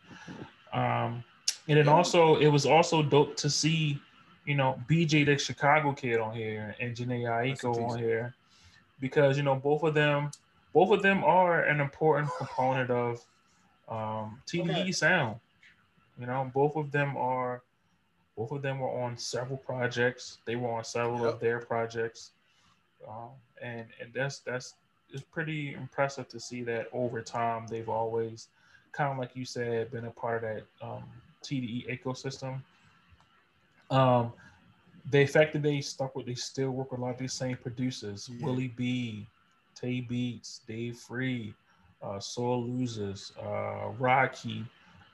Um, 0.72 1.24
and 1.68 1.78
then 1.78 1.88
also 1.88 2.36
it 2.36 2.48
was 2.48 2.66
also 2.66 3.02
dope 3.02 3.36
to 3.38 3.50
see, 3.50 4.00
you 4.44 4.54
know, 4.54 4.80
BJ 4.88 5.24
the 5.24 5.38
Chicago 5.38 5.92
kid 5.92 6.20
on 6.20 6.34
here 6.34 6.76
and 6.78 6.94
Jhené 6.94 7.22
Aiko 7.22 7.88
on 7.88 7.98
here, 7.98 8.34
because 9.00 9.36
you 9.36 9.42
know 9.42 9.54
both 9.56 9.82
of 9.82 9.94
them, 9.94 10.30
both 10.74 10.90
of 10.90 11.02
them 11.02 11.24
are 11.24 11.62
an 11.62 11.80
important 11.80 12.30
component 12.36 12.90
of 12.90 13.24
um, 13.88 14.40
TDE 14.46 14.94
sound. 14.94 15.40
You 16.18 16.26
know, 16.26 16.50
both 16.52 16.76
of 16.76 16.90
them 16.92 17.16
are, 17.16 17.62
both 18.36 18.52
of 18.52 18.62
them 18.62 18.80
were 18.80 18.90
on 19.02 19.16
several 19.16 19.56
projects. 19.58 20.38
They 20.44 20.56
were 20.56 20.70
on 20.70 20.84
several 20.84 21.24
Yep. 21.24 21.34
of 21.34 21.40
their 21.40 21.60
projects, 21.60 22.32
um, 23.08 23.30
and 23.62 23.86
and 24.00 24.12
that's 24.12 24.40
that's 24.40 24.74
it's 25.10 25.22
pretty 25.22 25.74
impressive 25.74 26.28
to 26.28 26.40
see 26.40 26.62
that 26.64 26.88
over 26.92 27.22
time 27.22 27.66
they've 27.68 27.88
always, 27.88 28.48
kind 28.92 29.12
of 29.12 29.18
like 29.18 29.34
you 29.36 29.44
said, 29.44 29.90
been 29.90 30.04
a 30.06 30.10
part 30.10 30.42
of 30.44 30.56
that 30.56 30.64
um, 30.86 31.04
TDE 31.42 31.86
ecosystem. 31.88 32.60
Um, 33.90 34.32
the 35.10 35.24
fact 35.26 35.52
that 35.52 35.62
they 35.62 35.80
stuck 35.80 36.16
with, 36.16 36.26
they 36.26 36.34
still 36.34 36.70
work 36.70 36.90
with 36.90 37.00
a 37.00 37.04
lot 37.04 37.12
of 37.12 37.18
these 37.18 37.32
same 37.32 37.56
producers: 37.56 38.28
Yeah. 38.28 38.44
Willie 38.46 38.68
B, 38.76 39.26
Tae 39.74 40.00
Beast, 40.00 40.66
Dave 40.66 40.96
Free, 40.98 41.54
uh, 42.02 42.18
Soul 42.20 42.64
Losers, 42.64 43.32
uh, 43.40 43.88
Rocky. 43.98 44.64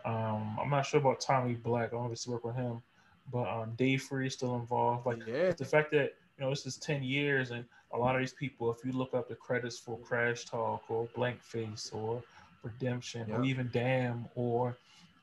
Um, 0.04 0.58
I'm 0.60 0.70
not 0.70 0.86
sure 0.86 0.98
about 0.98 1.20
Tommy 1.20 1.54
Black. 1.54 1.92
I 1.92 1.96
obviously 1.96 2.32
work 2.32 2.44
with 2.44 2.56
him, 2.56 2.82
but 3.30 3.48
um, 3.48 3.72
Dave 3.76 4.02
Free 4.02 4.26
is 4.26 4.34
still 4.34 4.56
involved. 4.56 5.06
Like 5.06 5.26
yeah, 5.26 5.52
the 5.52 5.64
fact 5.64 5.90
that 5.92 6.14
you 6.38 6.44
know 6.44 6.50
this 6.50 6.66
is 6.66 6.76
10 6.76 7.02
years, 7.02 7.50
and 7.50 7.64
a 7.92 7.98
lot 7.98 8.14
of 8.14 8.20
these 8.20 8.32
people, 8.32 8.72
if 8.72 8.84
you 8.84 8.92
look 8.92 9.14
up 9.14 9.28
the 9.28 9.34
credits 9.34 9.78
for 9.78 9.98
Crash 9.98 10.44
Talk 10.44 10.84
or 10.88 11.08
Blank 11.14 11.42
Face 11.42 11.90
or 11.92 12.22
Redemption 12.62 13.30
or 13.32 13.44
even 13.44 13.70
Damn 13.72 14.26
or 14.34 14.76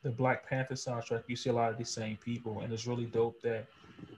the 0.04 0.10
Black 0.10 0.48
Panther 0.48 0.76
soundtrack, 0.76 1.24
you 1.28 1.36
see 1.36 1.50
a 1.50 1.54
lot 1.54 1.72
of 1.72 1.78
these 1.78 1.90
same 1.90 2.18
people, 2.18 2.62
and 2.62 2.72
it's 2.72 2.88
really 2.88 3.06
dope 3.06 3.42
that 3.42 3.66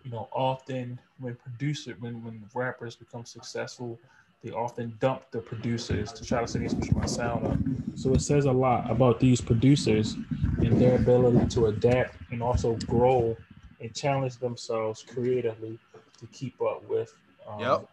you 0.04 0.12
know 0.12 0.28
often 0.32 1.00
when 1.20 1.36
producer 1.36 1.96
when 2.00 2.24
when 2.24 2.44
rappers 2.54 2.96
become 2.96 3.26
successful 3.26 4.00
they 4.44 4.52
often 4.52 4.96
dump 5.00 5.22
the 5.32 5.40
producers 5.40 6.12
to 6.12 6.26
try 6.26 6.42
to 6.42 6.48
say 6.48 6.68
switch 6.68 6.92
my 6.94 7.06
sound. 7.06 7.46
Up 7.46 7.58
so 7.96 8.14
it 8.14 8.22
says 8.22 8.46
a 8.46 8.52
lot 8.52 8.90
about 8.90 9.20
these 9.20 9.42
producers 9.42 10.16
and 10.58 10.80
their 10.80 10.96
ability 10.96 11.48
to 11.50 11.68
adapt 11.68 12.16
and 12.32 12.42
also 12.42 12.76
grow 12.88 13.38
and 13.82 13.94
challenge 13.96 14.38
themselves 14.38 15.04
creatively 15.04 15.78
to 16.20 16.28
keep 16.28 16.62
up 16.62 16.88
with 16.88 17.14
um, 17.48 17.60
Yep. 17.60 17.90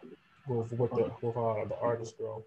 with, 0.47 0.71
with 0.73 0.91
the 0.91 1.11
with 1.21 1.37
uh, 1.37 1.65
the 1.65 1.77
artist 1.81 2.17
grow 2.17 2.43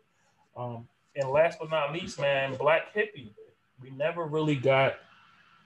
um, 0.56 0.86
and 1.16 1.28
last 1.30 1.58
but 1.58 1.70
not 1.70 1.92
least 1.92 2.20
man 2.20 2.54
Black 2.56 2.92
Hippy 2.94 3.32
we 3.82 3.90
never 3.90 4.24
really 4.24 4.56
got 4.56 4.94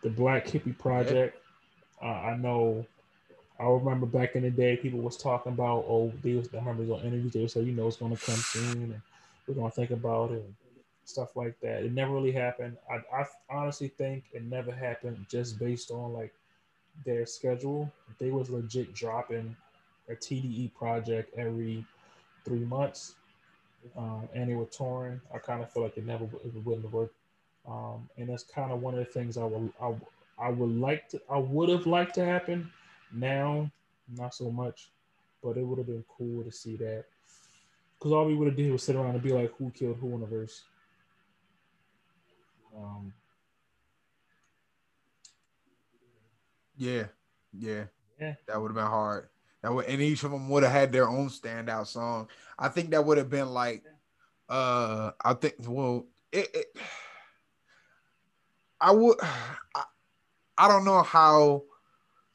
the 0.02 0.10
Black 0.10 0.46
Hippy 0.48 0.72
project 0.72 1.36
uh, 2.02 2.06
i 2.06 2.36
know 2.36 2.86
I 3.58 3.64
remember 3.64 4.04
back 4.06 4.36
in 4.36 4.42
the 4.42 4.50
day, 4.50 4.76
people 4.76 5.00
was 5.00 5.16
talking 5.16 5.52
about, 5.52 5.86
oh, 5.88 6.12
they 6.22 6.34
was, 6.34 6.48
I 6.52 6.58
remember 6.58 6.92
on 6.92 7.00
interviews, 7.00 7.32
they 7.32 7.40
would 7.40 7.50
say, 7.50 7.62
you 7.62 7.72
know, 7.72 7.86
it's 7.86 7.96
going 7.96 8.14
to 8.14 8.22
come 8.22 8.34
soon 8.34 8.82
and 8.82 9.00
we're 9.46 9.54
going 9.54 9.70
to 9.70 9.74
think 9.74 9.90
about 9.90 10.30
it 10.32 10.42
and 10.42 10.54
stuff 11.04 11.36
like 11.36 11.58
that. 11.60 11.82
It 11.82 11.92
never 11.92 12.12
really 12.12 12.32
happened. 12.32 12.76
I, 12.90 12.96
I 13.16 13.24
honestly 13.48 13.88
think 13.88 14.24
it 14.32 14.44
never 14.44 14.72
happened 14.72 15.24
just 15.30 15.58
based 15.58 15.90
on 15.90 16.12
like 16.12 16.34
their 17.04 17.26
schedule. 17.26 17.92
They 18.18 18.30
was 18.30 18.50
legit 18.50 18.94
dropping 18.94 19.56
a 20.08 20.14
TDE 20.14 20.74
project 20.74 21.36
every 21.36 21.84
three 22.44 22.64
months 22.64 23.14
um, 23.96 24.28
and 24.34 24.48
they 24.48 24.54
were 24.54 24.66
touring. 24.66 25.20
I 25.34 25.38
kind 25.38 25.62
of 25.62 25.70
feel 25.72 25.82
like 25.82 25.96
it 25.96 26.06
never 26.06 26.24
it 26.24 26.64
wouldn't 26.64 26.90
work. 26.92 27.12
Um, 27.68 28.08
and 28.16 28.28
that's 28.28 28.44
kind 28.44 28.72
of 28.72 28.80
one 28.80 28.94
of 28.94 29.00
the 29.00 29.06
things 29.06 29.36
I 29.36 29.44
would 29.44 29.72
I, 29.80 29.94
I 30.38 30.48
would 30.50 30.70
like 30.70 31.08
to 31.10 31.20
I 31.30 31.38
would 31.38 31.68
have 31.68 31.86
liked 31.86 32.14
to 32.16 32.24
happen. 32.24 32.70
Now, 33.12 33.70
not 34.16 34.34
so 34.34 34.50
much, 34.50 34.90
but 35.42 35.56
it 35.56 35.62
would 35.62 35.78
have 35.78 35.86
been 35.86 36.04
cool 36.16 36.42
to 36.42 36.52
see 36.52 36.76
that. 36.76 37.04
Because 37.98 38.12
all 38.12 38.26
we 38.26 38.34
would 38.34 38.48
have 38.48 38.56
did 38.56 38.70
was 38.72 38.82
sit 38.82 38.96
around 38.96 39.14
and 39.14 39.22
be 39.22 39.32
like, 39.32 39.52
who 39.56 39.70
killed 39.70 39.96
who 40.00 40.14
in 40.14 40.20
the 40.20 40.26
verse? 40.26 40.64
Um, 42.76 43.12
yeah, 46.76 47.04
yeah. 47.52 47.84
Yeah. 48.20 48.34
That 48.46 48.60
would 48.60 48.68
have 48.68 48.76
been 48.76 48.84
hard. 48.84 49.28
That 49.62 49.72
would, 49.72 49.86
and 49.86 50.00
each 50.00 50.24
of 50.24 50.30
them 50.30 50.48
would 50.48 50.62
have 50.62 50.72
had 50.72 50.92
their 50.92 51.08
own 51.08 51.28
standout 51.28 51.86
song. 51.86 52.28
I 52.58 52.68
think 52.68 52.90
that 52.90 53.04
would 53.04 53.18
have 53.18 53.30
been 53.30 53.50
like, 53.50 53.84
uh, 54.48 55.10
I 55.22 55.34
think, 55.34 55.54
well, 55.66 56.06
it, 56.32 56.48
it 56.54 56.66
I 58.80 58.92
would, 58.92 59.16
I, 59.22 59.84
I 60.56 60.68
don't 60.68 60.84
know 60.84 61.02
how 61.02 61.64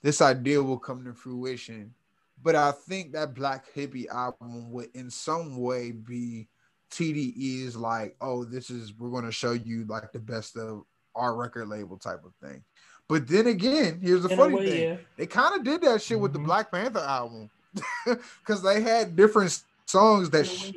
this 0.01 0.21
idea 0.21 0.61
will 0.61 0.79
come 0.79 1.03
to 1.05 1.13
fruition, 1.13 1.93
but 2.43 2.55
I 2.55 2.71
think 2.71 3.13
that 3.13 3.33
Black 3.33 3.65
Hippy 3.73 4.07
album 4.09 4.71
would 4.71 4.89
in 4.93 5.09
some 5.09 5.57
way 5.57 5.91
be 5.91 6.47
TDE's 6.91 7.75
like, 7.75 8.15
oh, 8.19 8.43
this 8.43 8.69
is, 8.69 8.93
we're 8.97 9.09
going 9.11 9.25
to 9.25 9.31
show 9.31 9.53
you 9.53 9.85
like 9.85 10.11
the 10.11 10.19
best 10.19 10.57
of 10.57 10.83
our 11.15 11.35
record 11.35 11.67
label 11.67 11.97
type 11.97 12.23
of 12.25 12.33
thing. 12.47 12.63
But 13.11 13.27
then 13.27 13.47
again, 13.47 13.99
here's 14.01 14.23
the 14.23 14.29
in 14.29 14.37
funny 14.37 14.55
way, 14.55 14.69
thing. 14.69 14.83
yeah. 14.83 14.97
They 15.17 15.25
kind 15.27 15.53
of 15.53 15.65
did 15.65 15.81
that 15.81 16.01
shit 16.01 16.17
with 16.17 16.31
the 16.31 16.39
Mhm. 16.39 16.45
Black 16.45 16.71
Panther 16.71 16.99
album 16.99 17.49
because 18.05 18.63
they 18.63 18.79
had 18.81 19.17
different 19.17 19.61
songs 19.85 20.29
that, 20.29 20.45
sh- 20.47 20.71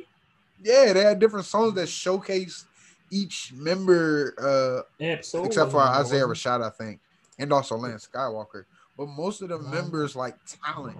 yeah, 0.61 0.91
they 0.91 1.01
had 1.01 1.17
different 1.19 1.45
songs 1.45 1.75
that 1.75 1.87
showcase 1.87 2.65
each 3.09 3.53
member, 3.55 4.33
uh, 4.37 4.81
Ab-Soul 5.01 5.45
except 5.45 5.71
for 5.71 5.77
wasn't 5.77 5.95
on 5.95 5.95
there, 5.95 6.01
Isaiah 6.03 6.27
was 6.27 6.39
Rashad, 6.39 6.61
I 6.61 6.69
think, 6.71 6.99
and 7.39 7.53
also 7.53 7.77
Lance 7.77 8.09
Skiiiwalker. 8.13 8.65
But 8.97 9.05
most 9.05 9.41
of 9.41 9.47
the 9.47 9.57
No. 9.57 9.69
members 9.69 10.13
like 10.17 10.35
talent. 10.61 10.97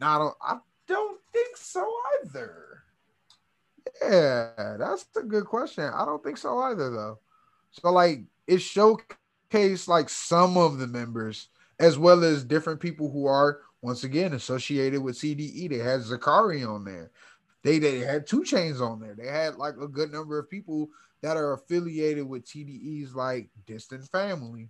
Now, 0.00 0.14
I 0.14 0.18
don't, 0.18 0.36
I 0.40 0.58
don't 0.86 1.20
think 1.34 1.54
so 1.54 1.86
either. 2.24 2.82
Yeah, 4.00 4.76
that's 4.78 5.04
a 5.16 5.22
good 5.22 5.44
question. 5.44 5.84
I 5.84 6.06
don't 6.06 6.24
think 6.24 6.38
so 6.38 6.56
either, 6.60 6.88
though. 6.88 7.18
So, 7.72 7.92
like, 7.92 8.22
it 8.46 8.60
showcased 8.60 9.16
like 9.88 10.08
some 10.08 10.56
of 10.56 10.78
the 10.78 10.86
members, 10.86 11.48
as 11.78 11.98
well 11.98 12.24
as 12.24 12.44
different 12.44 12.80
people 12.80 13.10
who 13.10 13.26
are 13.26 13.60
once 13.82 14.04
again 14.04 14.32
associated 14.34 15.00
with 15.00 15.16
TDE. 15.16 15.68
They 15.68 15.78
had 15.78 16.00
Zacari 16.00 16.68
on 16.68 16.84
there. 16.84 17.10
They 17.62 17.78
they 17.78 17.98
had 17.98 18.26
2 18.26 18.42
Chainz 18.42 18.80
on 18.80 19.00
there. 19.00 19.14
They 19.14 19.26
had 19.26 19.56
like 19.56 19.76
a 19.80 19.88
good 19.88 20.12
number 20.12 20.38
of 20.38 20.50
people 20.50 20.90
that 21.22 21.36
are 21.36 21.52
affiliated 21.52 22.28
with 22.28 22.44
TDE's 22.44 23.14
like 23.14 23.48
distant 23.66 24.08
family. 24.08 24.68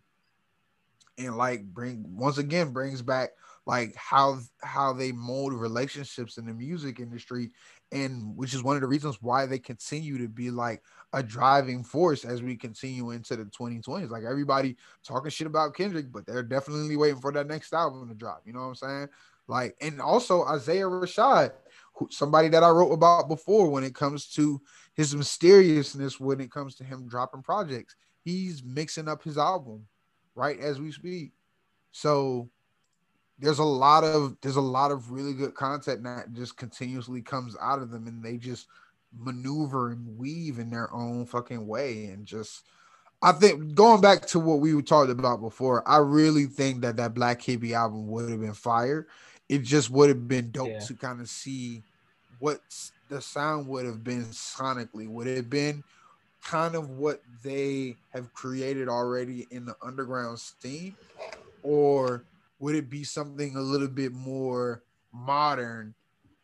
And 1.18 1.36
like 1.36 1.64
bring 1.64 2.05
once 2.16 2.38
again 2.38 2.72
brings 2.72 3.02
back 3.02 3.30
like 3.66 3.94
how 3.96 4.38
how 4.62 4.92
they 4.92 5.10
mold 5.10 5.52
relationships 5.52 6.38
in 6.38 6.46
the 6.46 6.55
music 6.55 7.00
industry 7.00 7.50
and 7.90 8.36
which 8.36 8.55
is 8.55 8.62
one 8.62 8.76
of 8.76 8.82
the 8.82 8.88
reasons 8.88 9.20
why 9.20 9.44
they 9.44 9.59
continue 9.59 10.16
to 10.18 10.28
be 10.28 10.50
like 10.50 10.82
a 11.12 11.22
driving 11.22 11.82
force 11.82 12.24
as 12.24 12.43
we 12.43 12.56
continue 12.56 13.10
into 13.10 13.36
the 13.36 13.44
2020s. 13.44 14.10
Like 14.10 14.24
everybody 14.24 14.76
talking 15.02 15.30
shit 15.30 15.47
about 15.47 15.74
Kendrick, 15.74 16.12
but 16.12 16.26
they're 16.26 16.43
definitely 16.43 16.97
waiting 16.97 17.20
for 17.20 17.32
that 17.32 17.47
next 17.47 17.72
album 17.72 18.09
to 18.09 18.14
drop. 18.14 18.43
You 18.44 18.52
know 18.52 18.60
what 18.60 18.66
I'm 18.66 18.74
saying? 18.74 19.09
Like, 19.47 19.76
and 19.80 20.01
also 20.01 20.44
Isaiah 20.44 20.85
Rashad, 20.85 21.52
who, 21.94 22.09
somebody 22.10 22.48
that 22.48 22.62
I 22.62 22.68
wrote 22.68 22.93
about 22.93 23.28
before 23.28 23.70
when 23.70 23.85
it 23.85 23.94
comes 23.94 24.26
to 24.35 24.60
his 24.93 25.14
mysteriousness, 25.14 26.20
when 26.20 26.40
it 26.40 26.51
comes 26.51 26.74
to 26.76 26.85
him 26.85 27.09
dropping 27.09 27.43
projects, 27.43 27.97
he's 28.22 28.62
mixing 28.62 29.09
up 29.09 29.22
his 29.22 29.39
album 29.39 29.86
right 30.35 30.60
as 30.60 30.78
we 30.78 30.93
speak. 30.93 31.32
So 31.93 32.51
there's 33.39 33.60
a 33.60 33.64
lot 33.64 34.05
of 34.05 34.36
there's 34.43 34.56
a 34.56 34.60
lot 34.60 34.90
of 34.90 35.10
really 35.10 35.32
good 35.32 35.55
content 35.55 36.02
that 36.02 36.32
just 36.35 36.56
continuously 36.56 37.22
comes 37.22 37.56
out 37.60 37.80
of 37.80 37.90
them 37.90 38.06
and 38.06 38.22
they 38.22 38.36
just 38.36 38.66
maneuver 39.16 39.90
and 39.90 40.18
weave 40.18 40.59
in 40.59 40.70
their 40.70 40.93
own 40.93 41.26
fucking 41.26 41.66
way 41.66 42.06
and 42.06 42.26
just 42.26 42.64
I 43.20 43.32
think 43.32 43.74
going 43.74 44.01
back 44.01 44.26
to 44.26 44.39
what 44.39 44.60
we 44.60 44.74
were 44.74 44.82
talking 44.82 45.18
about 45.18 45.40
before, 45.40 45.86
I 45.89 45.97
really 45.98 46.47
think 46.47 46.82
that 46.82 46.97
that 46.98 47.14
Black 47.14 47.43
Hippy 47.43 47.74
album 47.74 48.06
would 48.09 48.30
have 48.30 48.40
been 48.40 48.52
fire. 48.52 49.09
It 49.48 49.64
just 49.64 49.90
would 49.90 50.09
have 50.09 50.28
been 50.28 50.52
dope 50.52 50.68
Yeah. 50.68 50.78
to 50.80 50.94
kind 50.94 51.20
of 51.20 51.28
see 51.28 51.82
what 52.39 52.60
the 53.09 53.20
sound 53.20 53.66
would 53.68 53.86
have 53.86 54.05
been 54.05 54.26
sonically. 54.26 55.09
Would 55.09 55.26
it 55.26 55.36
have 55.36 55.51
been 55.51 55.82
kind 56.44 56.76
of 56.76 56.90
what 56.90 57.22
they 57.43 57.97
have 58.10 58.32
created 58.35 58.89
already 58.89 59.48
in 59.51 59.64
the 59.64 59.74
underground 59.82 60.39
scene, 60.39 60.94
or 61.64 62.22
would 62.60 62.76
it 62.76 62.89
be 62.89 63.02
something 63.02 63.56
a 63.56 63.60
little 63.60 63.89
bit 63.89 64.12
more 64.12 64.82
modern, 65.12 65.94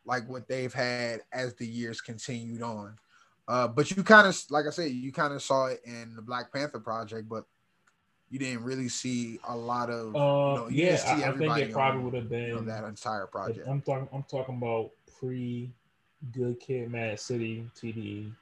like 0.05 0.29
what 0.29 0.49
they've 0.49 0.73
had 0.73 1.21
as 1.33 1.55
the 1.55 1.67
years 1.67 2.01
continued 2.01 2.63
on? 2.63 2.99
Uh, 3.47 3.69
but 3.69 3.91
you 3.91 4.03
kind 4.03 4.27
of, 4.27 4.43
like 4.51 4.67
I 4.67 4.71
said, 4.71 4.91
you 4.91 5.13
kind 5.13 5.35
of 5.35 5.43
saw 5.43 5.67
it 5.67 5.81
in 5.85 6.15
the 6.17 6.23
Black 6.23 6.53
Panther 6.53 6.81
project, 6.81 7.29
but 7.29 7.45
you 8.31 8.39
didn't 8.39 8.65
really 8.65 8.89
see 8.89 9.39
a 9.49 9.57
lot 9.57 9.91
of. 9.91 10.17
Uh, 10.17 10.19
you 10.19 10.61
know, 10.61 10.69
you 10.69 10.85
yeah, 10.87 10.97
see 10.97 11.23
I, 11.23 11.31
I 11.31 11.37
think 11.37 11.59
it 11.59 11.73
probably 11.73 12.03
would 12.03 12.15
have 12.15 12.33
you 12.33 12.49
know, 12.49 12.57
been. 12.57 12.67
that 12.67 12.85
entire 12.85 13.27
project. 13.27 13.67
I'm 13.69 13.83
talking. 13.83 14.09
I'm 14.13 14.25
talking 14.25 14.57
about 14.57 14.91
pre 15.19 15.71
Good 16.33 16.59
Kid, 16.59 16.91
Mad 16.91 17.21
City, 17.21 17.69
TDE. 17.77 18.33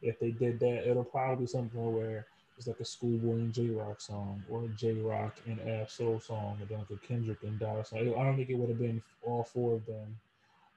If 0.00 0.18
they 0.18 0.30
did 0.30 0.58
that, 0.60 0.90
it'll 0.90 1.04
probably 1.04 1.44
be 1.44 1.46
something 1.46 1.94
where 1.94 2.26
it's 2.56 2.66
like 2.66 2.80
a 2.80 2.84
Schoolboy 2.84 3.34
and 3.34 3.52
Jay 3.52 3.68
Rock 3.68 4.00
song, 4.00 4.42
or 4.50 4.64
a 4.64 4.68
Jay 4.68 4.94
Rock 4.94 5.36
and 5.46 5.60
Ab 5.68 5.90
Soul 5.90 6.18
song, 6.18 6.58
or 6.60 6.66
then 6.66 6.78
like 6.78 6.90
a 6.90 7.06
Kendrick 7.06 7.42
and 7.42 7.58
Dollar 7.58 7.84
song. 7.84 8.00
I 8.00 8.04
don't 8.04 8.36
think 8.36 8.50
it 8.50 8.56
would 8.56 8.70
have 8.70 8.78
been 8.78 9.02
all 9.22 9.44
four 9.44 9.74
of 9.74 9.86
them 9.86 10.16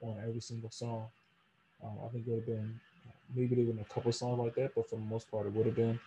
on 0.00 0.18
every 0.26 0.40
single 0.40 0.70
song. 0.70 1.06
Um, 1.82 1.98
I 2.04 2.08
think 2.08 2.26
it 2.26 2.30
would 2.30 2.38
have 2.40 2.46
been 2.46 2.80
maybe 3.34 3.54
been 3.54 3.78
a 3.78 3.92
couple 3.92 4.12
songs 4.12 4.38
like 4.38 4.54
that, 4.54 4.74
but 4.74 4.88
for 4.88 4.96
the 4.96 5.02
most 5.02 5.30
part, 5.30 5.46
it 5.46 5.52
would 5.52 5.66
have 5.66 5.76
been. 5.76 5.98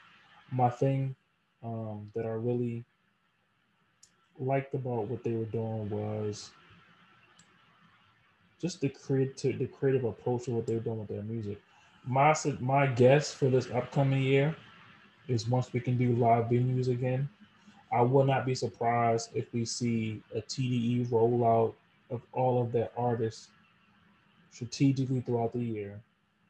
My 0.52 0.70
thing 0.70 1.16
um, 1.64 2.12
that 2.16 2.26
I 2.26 2.30
really 2.30 2.84
liked 4.40 4.74
about 4.74 5.08
what 5.08 5.24
they 5.24 5.34
were 5.34 5.46
doing 5.46 5.90
was 5.90 6.52
just 8.60 8.82
the 8.82 8.90
creative 8.90 9.60
the 9.60 9.68
creative 9.68 10.06
approach 10.06 10.48
of 10.48 10.56
what 10.56 10.66
they 10.66 10.74
were 10.74 10.80
doing 10.80 11.00
with 11.00 11.10
their 11.10 11.24
music. 11.24 11.62
My 12.06 12.36
my 12.60 12.88
guess 12.88 13.34
for 13.34 13.50
this 13.50 13.70
upcoming 13.72 14.24
year 14.24 14.56
is 15.28 15.48
once 15.48 15.72
we 15.72 15.80
can 15.80 15.98
do 15.98 16.16
live 16.16 16.46
venues 16.46 16.88
again, 16.88 17.30
I 17.92 18.02
will 18.02 18.26
not 18.26 18.46
be 18.46 18.56
surprised 18.56 19.32
if 19.36 19.54
we 19.54 19.66
see 19.66 20.22
a 20.34 20.42
TDE 20.42 21.08
rollout 21.08 21.74
of 22.10 22.22
all 22.34 22.62
of 22.62 22.72
their 22.72 22.90
artists 22.98 23.50
strategically 24.52 25.22
throughout 25.22 25.54
the 25.54 25.60
year, 25.60 26.00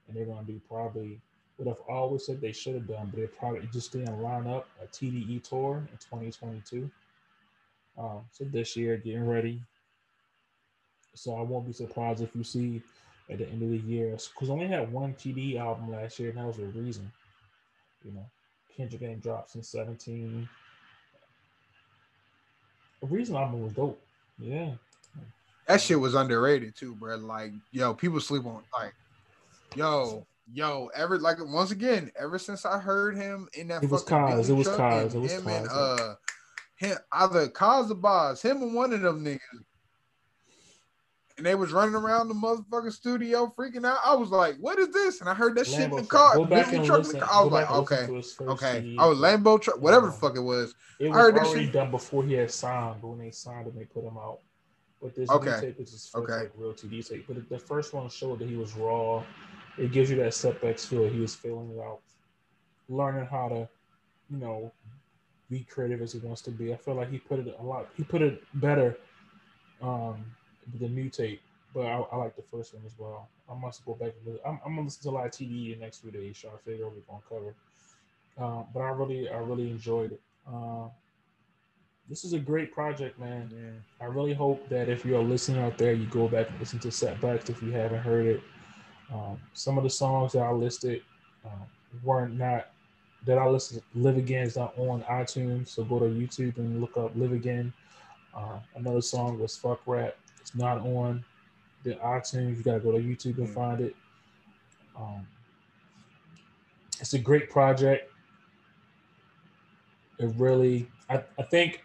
and 0.07 0.15
they're 0.17 0.25
going 0.25 0.45
to 0.45 0.51
do 0.51 0.61
probably 0.67 1.19
what 1.57 1.67
I've 1.67 1.83
always 1.89 2.25
said 2.25 2.39
they 2.39 2.53
should 2.53 2.75
have 2.75 2.87
done, 2.87 3.07
but 3.11 3.19
they 3.19 3.27
probably 3.27 3.67
just 3.73 3.91
didn't 3.91 4.21
line 4.21 4.47
up 4.47 4.67
a 4.81 4.87
TDE 4.87 5.43
tour 5.43 5.77
in 5.91 5.97
2022. 5.97 6.89
Um, 7.97 8.21
so 8.31 8.45
this 8.45 8.77
year, 8.77 8.95
getting 8.95 9.27
ready. 9.27 9.61
So 11.15 11.35
I 11.35 11.41
won't 11.41 11.67
be 11.67 11.73
surprised 11.73 12.21
if 12.21 12.33
you 12.33 12.45
see 12.45 12.81
at 13.29 13.39
the 13.39 13.49
end 13.49 13.61
of 13.61 13.69
the 13.69 13.77
year, 13.77 14.11
because 14.11 14.49
I 14.49 14.53
only 14.53 14.67
had 14.67 14.91
one 14.91 15.13
TDE 15.13 15.59
album 15.59 15.91
last 15.91 16.17
year, 16.17 16.29
and 16.29 16.37
that 16.37 16.45
was 16.45 16.59
a 16.59 16.65
reason. 16.65 17.11
You 18.05 18.13
know, 18.13 18.25
Kendrick 18.75 19.01
ain't 19.01 19.21
dropped 19.21 19.51
since 19.51 19.67
17. 19.67 20.47
A 23.01 23.05
reason 23.05 23.35
album 23.35 23.63
was 23.63 23.73
dope. 23.73 24.01
Yeah. 24.39 24.71
That 25.69 25.79
shit 25.79 25.99
was 25.99 26.15
underrated 26.15 26.75
too, 26.75 26.95
bro. 26.95 27.15
Like, 27.17 27.51
yo, 27.71 27.93
people 27.93 28.19
sleep 28.19 28.43
on 28.45 28.63
like, 28.77 28.93
yo, 29.75 30.25
yo. 30.51 30.89
Ever 30.95 31.19
like 31.19 31.37
once 31.39 31.69
again, 31.69 32.11
ever 32.19 32.39
since 32.39 32.65
I 32.65 32.79
heard 32.79 33.15
him 33.15 33.47
in 33.53 33.67
that, 33.67 33.83
It 33.83 33.89
was 33.91 34.03
Bentley 34.03 34.33
it 34.33 34.37
was 34.37 34.67
and 34.67 35.13
it 35.13 35.19
was 35.19 35.31
him 35.31 35.47
and 35.47 35.67
Kaz, 35.69 35.99
uh, 36.01 36.15
him 36.75 36.97
either 37.11 37.47
Kaz 37.49 37.91
or 37.91 37.95
Boz, 37.95 38.41
him 38.41 38.63
and 38.63 38.73
one 38.73 38.91
of 38.93 39.01
them 39.01 39.23
niggas, 39.23 39.39
and 41.37 41.45
they 41.45 41.53
was 41.53 41.71
running 41.71 41.93
around 41.93 42.29
the 42.29 42.33
motherfucking 42.33 42.91
studio 42.91 43.53
freaking 43.55 43.85
out. 43.85 43.99
I 44.03 44.15
was 44.15 44.29
like, 44.31 44.55
what 44.59 44.79
is 44.79 44.89
this? 44.89 45.19
And 45.21 45.29
I 45.29 45.35
heard 45.35 45.55
that 45.57 45.67
shit 45.67 45.81
in 45.81 45.91
the 45.91 46.01
car, 46.03 46.35
Go 46.35 46.45
back 46.45 46.73
and 46.73 46.83
truck 46.83 47.01
in 47.01 47.03
listen. 47.05 47.19
the 47.19 47.25
car. 47.27 47.41
I 47.41 47.43
was 47.43 47.51
like, 47.53 47.69
and 47.69 47.77
okay, 47.81 48.05
to 48.07 48.13
his 48.15 48.33
first 48.33 48.49
okay. 48.63 48.81
CD. 48.81 48.97
Oh, 48.99 49.13
Lambo 49.13 49.61
truck, 49.61 49.79
whatever 49.79 50.07
the 50.07 50.13
Um, 50.13 50.19
fuck 50.19 50.35
it 50.35 50.41
was. 50.41 50.73
It 50.99 51.05
I 51.05 51.09
was 51.09 51.17
heard 51.17 51.35
that 51.35 51.45
already 51.45 51.65
shit- 51.65 51.73
done 51.73 51.91
before 51.91 52.23
he 52.23 52.33
had 52.33 52.49
signed, 52.49 53.01
but 53.03 53.09
when 53.09 53.19
they 53.19 53.29
signed 53.29 53.67
him, 53.67 53.75
they 53.77 53.85
put 53.85 54.03
him 54.03 54.17
out. 54.17 54.39
But 55.01 55.15
this 55.15 55.29
Okay. 55.29 55.51
new 55.51 55.61
tape 55.61 55.79
is 55.79 55.91
his 55.91 56.07
first 56.07 56.29
Okay. 56.29 56.41
like 56.43 56.51
real 56.57 56.73
TD 56.73 57.07
tape. 57.07 57.25
But 57.27 57.47
the 57.49 57.59
first 57.59 57.93
one 57.93 58.09
showed 58.09 58.39
that 58.39 58.49
he 58.49 58.55
was 58.55 58.73
raw. 58.75 59.23
It 59.77 59.91
gives 59.91 60.09
you 60.09 60.17
that 60.17 60.33
setbacks 60.33 60.85
feel. 60.85 61.07
He 61.07 61.19
was 61.19 61.35
feeling 61.35 61.71
it 61.71 61.79
out, 61.79 62.01
learning 62.89 63.25
how 63.25 63.47
to, 63.49 63.69
you 64.29 64.37
know, 64.37 64.71
be 65.49 65.63
creative 65.63 66.01
as 66.01 66.13
he 66.13 66.19
wants 66.19 66.41
to 66.43 66.51
be. 66.51 66.73
I 66.73 66.75
feel 66.75 66.95
like 66.95 67.09
he 67.09 67.17
put 67.17 67.39
it 67.39 67.55
a 67.57 67.63
lot. 67.63 67.87
He 67.95 68.03
put 68.03 68.21
it 68.21 68.43
better, 68.55 68.97
um, 69.81 70.25
the 70.79 70.89
new 70.89 71.09
tape. 71.09 71.41
But 71.73 71.85
I, 71.85 71.99
I 72.11 72.15
like 72.17 72.35
the 72.35 72.41
first 72.41 72.73
one 72.73 72.83
as 72.85 72.93
well. 72.97 73.29
I 73.49 73.53
must 73.53 73.85
go 73.85 73.93
back 73.93 74.13
and 74.17 74.25
listen. 74.25 74.41
I'm, 74.45 74.59
I'm 74.65 74.71
gonna 74.75 74.85
listen 74.85 75.03
to 75.03 75.09
a 75.09 75.11
lot 75.11 75.27
of 75.27 75.41
in 75.41 75.47
the 75.49 75.75
next 75.79 75.99
few 75.99 76.11
days. 76.11 76.37
Try 76.37 76.51
to 76.51 76.57
figure 76.57 76.85
out 76.85 76.91
what 76.91 77.03
we're 77.07 77.39
gonna 77.39 77.53
cover. 77.53 77.55
Uh, 78.37 78.63
but 78.73 78.81
I 78.81 78.89
really, 78.89 79.29
I 79.29 79.37
really 79.37 79.69
enjoyed 79.69 80.13
it. 80.13 80.21
Uh, 80.47 80.87
this 82.09 82.23
is 82.23 82.33
a 82.33 82.39
great 82.39 82.73
project, 82.73 83.19
man. 83.19 83.49
Yeah. 83.53 84.05
I 84.05 84.09
really 84.09 84.33
hope 84.33 84.67
that 84.69 84.89
if 84.89 85.05
you're 85.05 85.21
listening 85.21 85.61
out 85.61 85.77
there, 85.77 85.93
you 85.93 86.07
go 86.07 86.27
back 86.27 86.49
and 86.49 86.59
listen 86.59 86.79
to 86.79 86.91
Setbacks 86.91 87.49
if 87.49 87.61
you 87.61 87.71
haven't 87.71 87.99
heard 87.99 88.25
it. 88.25 88.41
Um, 89.13 89.39
some 89.53 89.77
of 89.77 89.83
the 89.83 89.89
songs 89.89 90.33
that 90.33 90.39
I 90.41 90.51
listed 90.51 91.01
um, 91.45 91.61
weren't 92.03 92.37
not 92.37 92.67
that 93.25 93.37
I 93.37 93.47
listed. 93.47 93.83
Live 93.95 94.17
Again 94.17 94.47
is 94.47 94.55
not 94.55 94.77
on 94.77 95.03
iTunes, 95.03 95.67
so 95.69 95.83
go 95.83 95.99
to 95.99 96.05
YouTube 96.05 96.57
and 96.57 96.79
look 96.81 96.97
up 96.97 97.11
Live 97.15 97.33
Again. 97.33 97.71
Uh, 98.35 98.59
another 98.75 99.01
song 99.01 99.39
was 99.39 99.57
Fuck 99.57 99.81
Rap. 99.85 100.15
It's 100.39 100.55
not 100.55 100.79
on 100.79 101.23
the 101.83 101.95
iTunes. 101.95 102.57
You 102.57 102.63
gotta 102.63 102.79
go 102.79 102.91
to 102.91 102.99
YouTube 102.99 103.37
and 103.37 103.49
Mm. 103.49 103.53
find 103.53 103.81
it. 103.81 103.95
Um, 104.97 105.27
it's 106.99 107.13
a 107.13 107.19
great 107.19 107.49
project. 107.49 108.11
It 110.17 110.31
really, 110.37 110.89
I, 111.09 111.23
I 111.37 111.43
think 111.43 111.83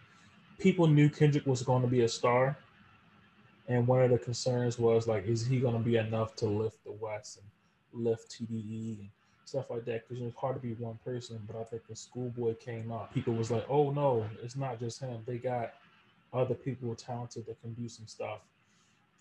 people 0.59 0.87
knew 0.87 1.09
Kendrick 1.09 1.47
was 1.47 1.63
going 1.63 1.83
to 1.83 1.89
be 1.89 2.03
a 2.03 2.09
star. 2.09 2.57
And 3.67 3.87
one 3.87 4.03
of 4.03 4.11
the 4.11 4.19
concerns 4.19 4.79
was 4.79 5.07
like, 5.09 5.27
is 5.27 5.47
he 5.47 5.59
going 5.59 5.75
to 5.75 5.81
be 5.81 5.97
enough 5.97 6.37
to 6.37 6.47
lift 6.47 6.85
the 6.85 6.93
West 6.93 7.39
and 7.39 8.05
lift 8.05 8.31
TDE 8.31 9.01
and 9.01 9.09
stuff 9.47 9.71
like 9.71 9.87
that? 9.87 10.07
Because 10.07 10.23
it's 10.23 10.37
hard 10.37 10.57
to 10.57 10.61
be 10.61 10.75
one 10.75 10.99
person. 11.05 11.41
But 11.47 11.57
I 11.57 11.65
think 11.65 11.83
when 11.87 11.97
Schoolboy 11.97 12.55
came 12.57 12.93
out, 12.93 13.15
people 13.15 13.33
was 13.33 13.51
like, 13.51 13.65
oh 13.71 13.91
no, 13.91 14.27
it's 14.43 14.57
not 14.57 14.79
just 14.79 15.01
him. 15.01 15.23
They 15.27 15.39
got 15.39 15.73
other 16.35 16.55
people 16.55 16.95
talented 16.95 17.47
that 17.47 17.61
can 17.63 17.73
do 17.73 17.89
some 17.89 18.07
stuff. 18.07 18.41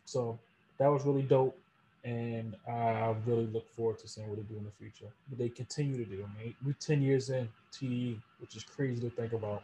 So 0.05 0.37
that 0.77 0.87
was 0.87 1.05
really 1.05 1.21
dope. 1.21 1.57
And 2.03 2.57
I 2.67 3.15
really 3.25 3.45
look 3.45 3.73
forward 3.77 3.99
to 3.99 4.09
seeing 4.09 4.27
what 4.27 4.35
they 4.35 4.43
do 4.43 4.57
in 4.57 4.65
the 4.65 4.71
future. 4.71 5.09
But 5.29 5.37
they 5.37 5.47
continue 5.47 6.03
to 6.03 6.03
do. 6.03 6.25
I 6.25 6.43
mean, 6.43 6.53
we're 6.65 6.73
10 6.73 7.01
years 7.01 7.29
in 7.29 7.47
TDE, 7.71 8.19
which 8.39 8.57
is 8.57 8.63
crazy 8.65 8.99
to 8.99 9.09
think 9.09 9.31
about. 9.31 9.63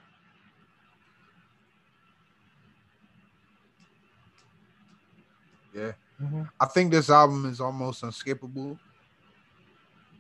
Yeah. 5.74 5.92
Mm-hmm. 6.22 6.44
I 6.60 6.66
think 6.66 6.92
this 6.92 7.10
album 7.10 7.46
is 7.50 7.62
almost 7.62 8.04
unskippable. 8.04 8.78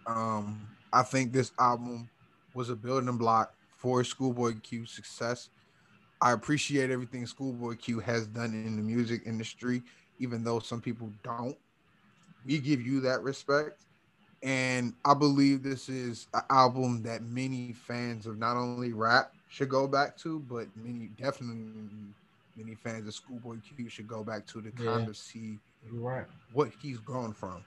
Um, 0.08 0.68
I 0.92 1.04
think 1.04 1.32
this 1.32 1.52
album 1.60 2.10
was 2.54 2.70
a 2.70 2.76
building 2.76 3.18
block 3.18 3.54
for 3.78 4.04
Schoolboy 4.04 4.54
Q's 4.62 4.92
success. 4.92 5.50
I 6.22 6.32
appreciate 6.32 6.90
everything 6.90 7.26
Schoolboy 7.26 7.76
Q 7.76 8.00
has 8.00 8.28
done 8.28 8.54
in 8.54 8.76
the 8.76 8.82
music 8.82 9.22
industry, 9.26 9.82
even 10.20 10.44
though 10.44 10.60
some 10.60 10.82
people 10.82 11.12
don't. 11.24 11.58
We 12.46 12.60
give 12.60 12.82
you 12.82 13.00
that 13.02 13.22
respect. 13.22 13.86
And 14.42 14.94
I 15.06 15.14
believe 15.14 15.64
this 15.64 15.90
is 15.90 16.28
an 16.34 16.42
album 16.50 17.04
that 17.04 17.24
many 17.24 17.74
fans 17.74 18.26
of 18.26 18.38
not 18.38 18.56
only 18.56 18.94
rap 18.94 19.34
should 19.50 19.70
go 19.70 19.88
back 19.88 20.18
to, 20.20 20.40
but 20.40 20.68
many 20.76 21.08
definitely 21.08 22.14
many 22.60 22.76
fans 22.76 23.08
of 23.08 23.14
Schoolboy 23.14 23.58
Q 23.76 23.90
should 23.90 24.08
go 24.08 24.24
back 24.24 24.46
to 24.48 24.62
to 24.62 24.72
kind 24.72 25.04
Yeah. 25.04 25.10
of 25.10 25.18
see 25.18 25.58
right. 25.92 26.26
what 26.54 26.72
he's 26.82 26.98
grown 27.00 27.34
from. 27.34 27.64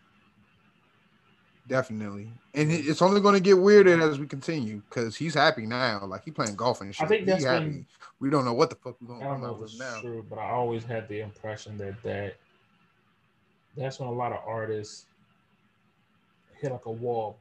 Definitely, 1.69 2.28
and 2.55 2.73
it's 2.73 3.01
only 3.01 3.20
going 3.20 3.35
to 3.35 3.40
get 3.40 3.56
weirder 3.56 4.01
as 4.02 4.19
we 4.19 4.27
continue 4.27 4.82
because 4.89 5.14
he's 5.14 5.35
happy 5.35 5.64
now. 5.64 6.05
Like 6.05 6.24
he 6.24 6.32
playing 6.32 6.56
golf 6.56 6.81
and 6.81 6.93
shit. 6.93 7.05
I 7.05 7.09
think 7.09 7.24
that's 7.24 7.44
happy. 7.44 7.64
been- 7.66 7.86
We 8.19 8.31
don't 8.31 8.44
know 8.44 8.52
what 8.52 8.69
the 8.70 8.77
fuck 8.77 8.97
we're 9.01 9.06
gonna 9.09 9.24
don't 9.24 9.40
come 9.40 9.44
up 9.51 9.59
with 9.60 9.70
it's 9.70 9.78
now. 9.78 10.01
true, 10.01 10.27
but 10.28 10.40
I 10.40 10.51
always 10.51 10.82
had 10.82 11.09
the 11.09 11.20
impression 11.20 11.78
that 11.78 12.02
that 12.02 12.35
that's 13.77 14.01
when 14.01 14.09
a 14.09 14.12
lot 14.12 14.32
of 14.32 14.40
artists 14.44 15.06
hit 16.60 16.73
like 16.73 16.85
a 16.86 16.90
wall 16.90 17.39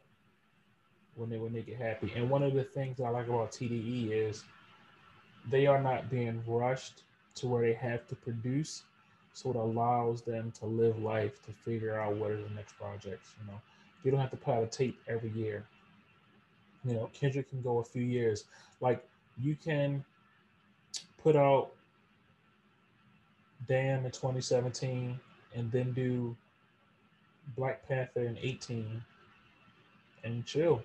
when 1.15 1.29
they 1.31 1.37
when 1.39 1.51
they 1.51 1.63
get 1.63 1.77
happy. 1.77 2.13
And 2.15 2.29
one 2.29 2.43
of 2.43 2.53
the 2.53 2.63
things 2.63 3.01
I 3.01 3.09
like 3.09 3.27
about 3.27 3.51
TDE 3.51 4.11
is 4.11 4.43
they 5.49 5.65
are 5.65 5.81
not 5.81 6.11
being 6.11 6.43
rushed 6.45 7.01
to 7.35 7.47
where 7.47 7.61
they 7.61 7.73
have 7.73 8.07
to 8.07 8.15
produce, 8.15 8.83
so 9.33 9.51
it 9.51 9.55
allows 9.55 10.21
them 10.21 10.51
to 10.59 10.65
live 10.65 10.99
life 10.99 11.43
to 11.45 11.51
figure 11.51 11.99
out 11.99 12.15
what 12.15 12.31
are 12.31 12.41
the 12.41 12.49
next 12.55 12.73
projects. 12.77 13.33
You 13.39 13.51
know, 13.51 13.61
you 14.03 14.11
don't 14.11 14.19
have 14.19 14.31
to 14.31 14.37
put 14.37 14.53
out 14.53 14.63
a 14.63 14.67
tape 14.67 14.99
every 15.07 15.29
year. 15.29 15.65
You 16.85 16.95
know, 16.95 17.09
Kendrick 17.13 17.49
can 17.49 17.61
go 17.61 17.77
a 17.77 17.83
few 17.83 18.03
years. 18.03 18.45
Like 18.79 19.05
you 19.37 19.55
can 19.55 20.03
put 21.17 21.35
out 21.35 21.71
Damn 23.67 24.05
in 24.05 24.11
2017 24.11 25.19
and 25.55 25.71
then 25.71 25.93
do 25.93 26.35
Black 27.55 27.87
Panther 27.87 28.23
in 28.23 28.37
18 28.41 29.03
and 30.23 30.45
chill 30.45 30.83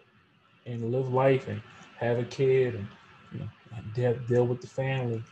and 0.66 0.92
live 0.92 1.12
life 1.12 1.48
and 1.48 1.60
have 1.98 2.18
a 2.18 2.24
kid 2.24 2.74
and 2.74 2.86
you 3.32 3.38
know 3.40 3.48
deal, 3.94 4.14
deal 4.28 4.46
with 4.46 4.60
the 4.60 4.66
family 4.66 5.22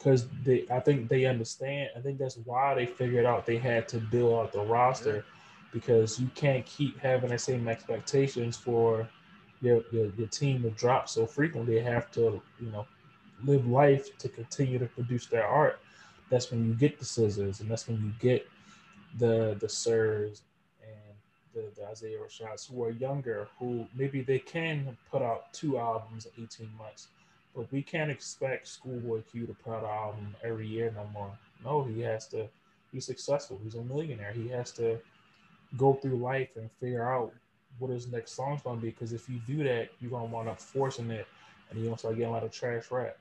because 0.00 0.26
they 0.44 0.64
I 0.70 0.80
think 0.80 1.08
they 1.08 1.26
understand 1.26 1.90
I 1.94 2.00
think 2.00 2.18
that's 2.18 2.38
why 2.44 2.74
they 2.74 2.86
figured 2.86 3.26
out 3.26 3.44
they 3.44 3.58
had 3.58 3.86
to 3.88 3.98
build 3.98 4.32
out 4.32 4.52
the 4.52 4.62
roster 4.62 5.24
because 5.72 6.18
you 6.18 6.28
can't 6.34 6.64
keep 6.64 6.98
having 6.98 7.30
the 7.30 7.38
same 7.38 7.68
expectations 7.68 8.56
for 8.56 9.08
your, 9.60 9.84
your, 9.92 10.06
your 10.16 10.26
team 10.28 10.62
to 10.62 10.70
drop 10.70 11.08
so 11.08 11.26
frequently 11.26 11.74
they 11.74 11.82
have 11.82 12.10
to 12.12 12.40
you 12.60 12.70
know 12.72 12.86
live 13.44 13.66
life 13.66 14.16
to 14.18 14.28
continue 14.28 14.78
to 14.78 14.86
produce 14.86 15.26
their 15.26 15.46
art. 15.46 15.80
That's 16.30 16.50
when 16.50 16.66
you 16.66 16.74
get 16.74 16.98
the 16.98 17.04
SZAs 17.04 17.60
and 17.60 17.70
that's 17.70 17.86
when 17.86 17.98
you 18.02 18.12
get 18.18 18.48
the 19.18 19.56
the 19.60 19.66
SiRs 19.66 20.40
and 20.82 21.14
the, 21.54 21.70
the 21.76 21.86
Isaiah 21.88 22.18
Rashads 22.18 22.66
who 22.66 22.82
are 22.84 22.90
younger 22.90 23.48
who 23.58 23.86
maybe 23.94 24.22
they 24.22 24.38
can 24.38 24.96
put 25.10 25.20
out 25.20 25.52
two 25.52 25.78
albums 25.78 26.26
in 26.26 26.44
18 26.44 26.70
months 26.78 27.08
but 27.54 27.70
we 27.72 27.82
can't 27.82 28.10
expect 28.10 28.68
Schoolboy 28.68 29.22
Q 29.30 29.46
to 29.46 29.54
put 29.54 29.72
out 29.74 29.84
an 29.84 29.90
album 29.90 30.36
every 30.44 30.66
year 30.66 30.92
no 30.94 31.08
more 31.12 31.30
no 31.64 31.82
he 31.84 32.00
has 32.00 32.26
to 32.28 32.46
be 32.92 33.00
successful 33.00 33.58
he's 33.62 33.74
a 33.74 33.82
millionaire 33.82 34.32
he 34.32 34.48
has 34.48 34.70
to 34.72 34.98
go 35.76 35.94
through 35.94 36.16
life 36.16 36.50
and 36.56 36.70
figure 36.80 37.06
out 37.08 37.32
what 37.78 37.90
his 37.90 38.08
next 38.08 38.32
song's 38.32 38.60
gonna 38.62 38.80
be 38.80 38.90
because 38.90 39.12
if 39.12 39.28
you 39.28 39.38
do 39.46 39.62
that 39.64 39.88
you're 40.00 40.10
gonna 40.10 40.24
wind 40.24 40.48
up 40.48 40.60
forcing 40.60 41.10
it 41.10 41.26
and 41.70 41.78
you're 41.78 41.86
gonna 41.88 41.98
start 41.98 42.14
getting 42.16 42.28
a 42.30 42.32
lot 42.32 42.42
of 42.44 42.50
trash 42.50 42.90
rap 42.90 43.16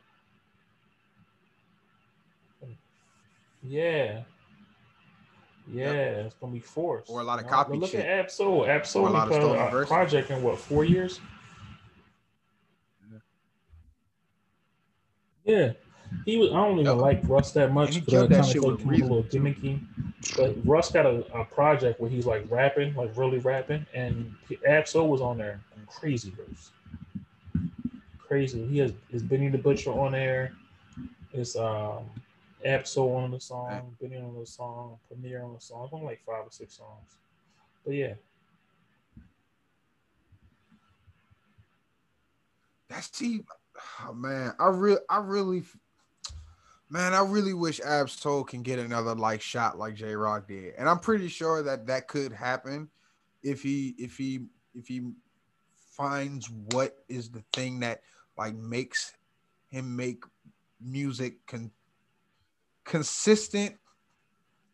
Yeah. 3.62 4.22
Yeah, 5.72 5.92
it's 5.92 6.36
gonna 6.36 6.54
be 6.54 6.60
forced. 6.62 7.10
Or 7.12 7.20
a 7.22 7.24
lot 7.24 7.40
of 7.40 7.46
You 7.46 7.52
know? 7.52 7.58
copy 7.58 7.78
look 7.78 7.92
shit. 7.92 8.00
at 8.06 8.20
Ab-Soul. 8.20 8.64
Or 8.64 8.70
a 8.70 8.72
Ab-Soul 8.76 9.10
lot 9.10 9.28
of 9.28 9.34
put 9.34 9.42
stolen 9.42 9.68
a 9.68 9.70
verses. 9.70 9.88
project 9.90 10.32
in 10.32 10.42
what 10.42 10.58
four 10.58 10.84
years? 10.84 11.20
Yeah, 15.50 15.72
he 16.26 16.38
was. 16.38 16.52
I 16.52 16.54
don't 16.56 16.80
even 16.80 16.98
like 17.00 17.22
Russ 17.28 17.52
that 17.54 17.74
much. 17.74 17.96
And 17.96 17.96
he 17.96 18.02
but 18.02 18.14
I 18.14 18.28
that 18.28 18.30
kinda 18.30 18.54
shit 18.54 18.64
with 18.64 18.86
like 18.86 19.02
a 19.02 19.04
little 19.04 19.24
gimmicky. 19.24 19.82
But 20.38 20.56
Russ 20.64 20.92
got 20.92 21.08
a, 21.08 21.26
a 21.34 21.44
project 21.44 22.00
where 22.00 22.10
he's 22.10 22.28
like 22.28 22.46
rapping, 22.50 22.94
like 22.94 23.18
really 23.18 23.40
rapping, 23.40 23.86
and 23.96 24.36
Ab-Soul 24.68 25.10
was 25.10 25.22
on 25.22 25.40
there, 25.40 25.60
and 25.76 25.88
crazy 25.88 26.32
verse, 26.38 26.72
crazy. 28.20 28.66
He 28.68 28.78
has 28.78 28.94
is 29.10 29.24
Benny 29.24 29.50
the 29.50 29.58
Butcher 29.58 29.92
on 29.92 30.12
there. 30.12 30.54
It's 31.34 31.56
um 31.56 32.06
Ab-Soul 32.64 33.16
on 33.16 33.32
the 33.32 33.40
song, 33.40 33.96
Benny 34.00 34.18
on 34.18 34.40
the 34.40 34.46
song, 34.46 35.00
Premier 35.08 35.42
on 35.42 35.56
the 35.56 35.60
song. 35.62 35.86
It's 35.86 35.94
only 35.94 36.06
like 36.06 36.22
five 36.28 36.46
or 36.46 36.52
six 36.52 36.76
songs. 36.76 37.16
But 37.84 37.96
yeah, 37.96 38.14
That's 42.88 43.16
see, 43.18 43.42
oh, 44.08 44.14
man. 44.14 44.54
I 44.60 44.68
really, 44.68 45.02
I 45.10 45.18
really, 45.18 45.64
man, 46.90 47.14
I 47.14 47.22
really 47.22 47.54
wish 47.54 47.80
Ab-Soul 47.80 48.44
can 48.44 48.64
get 48.64 48.80
another 48.80 49.16
like 49.16 49.42
shot 49.42 49.78
like 49.78 49.96
Jay 49.96 50.16
Rock 50.16 50.48
did, 50.48 50.76
and 50.78 50.90
I'm 50.90 51.00
pretty 51.00 51.28
sure 51.28 51.64
that 51.64 51.88
that 51.88 52.08
could 52.08 52.32
happen 52.32 52.90
if 53.44 53.62
he, 53.62 53.96
if 53.98 54.18
he, 54.18 54.46
if 54.76 54.88
he 54.88 55.12
finds 56.00 56.50
what 56.50 56.96
is 57.10 57.30
the 57.30 57.44
thing 57.54 57.82
that 57.82 58.02
like 58.38 58.56
makes 58.56 59.14
him 59.70 59.96
make 59.96 60.24
music 60.82 61.46
con- 61.46 61.72
consistent 62.86 63.76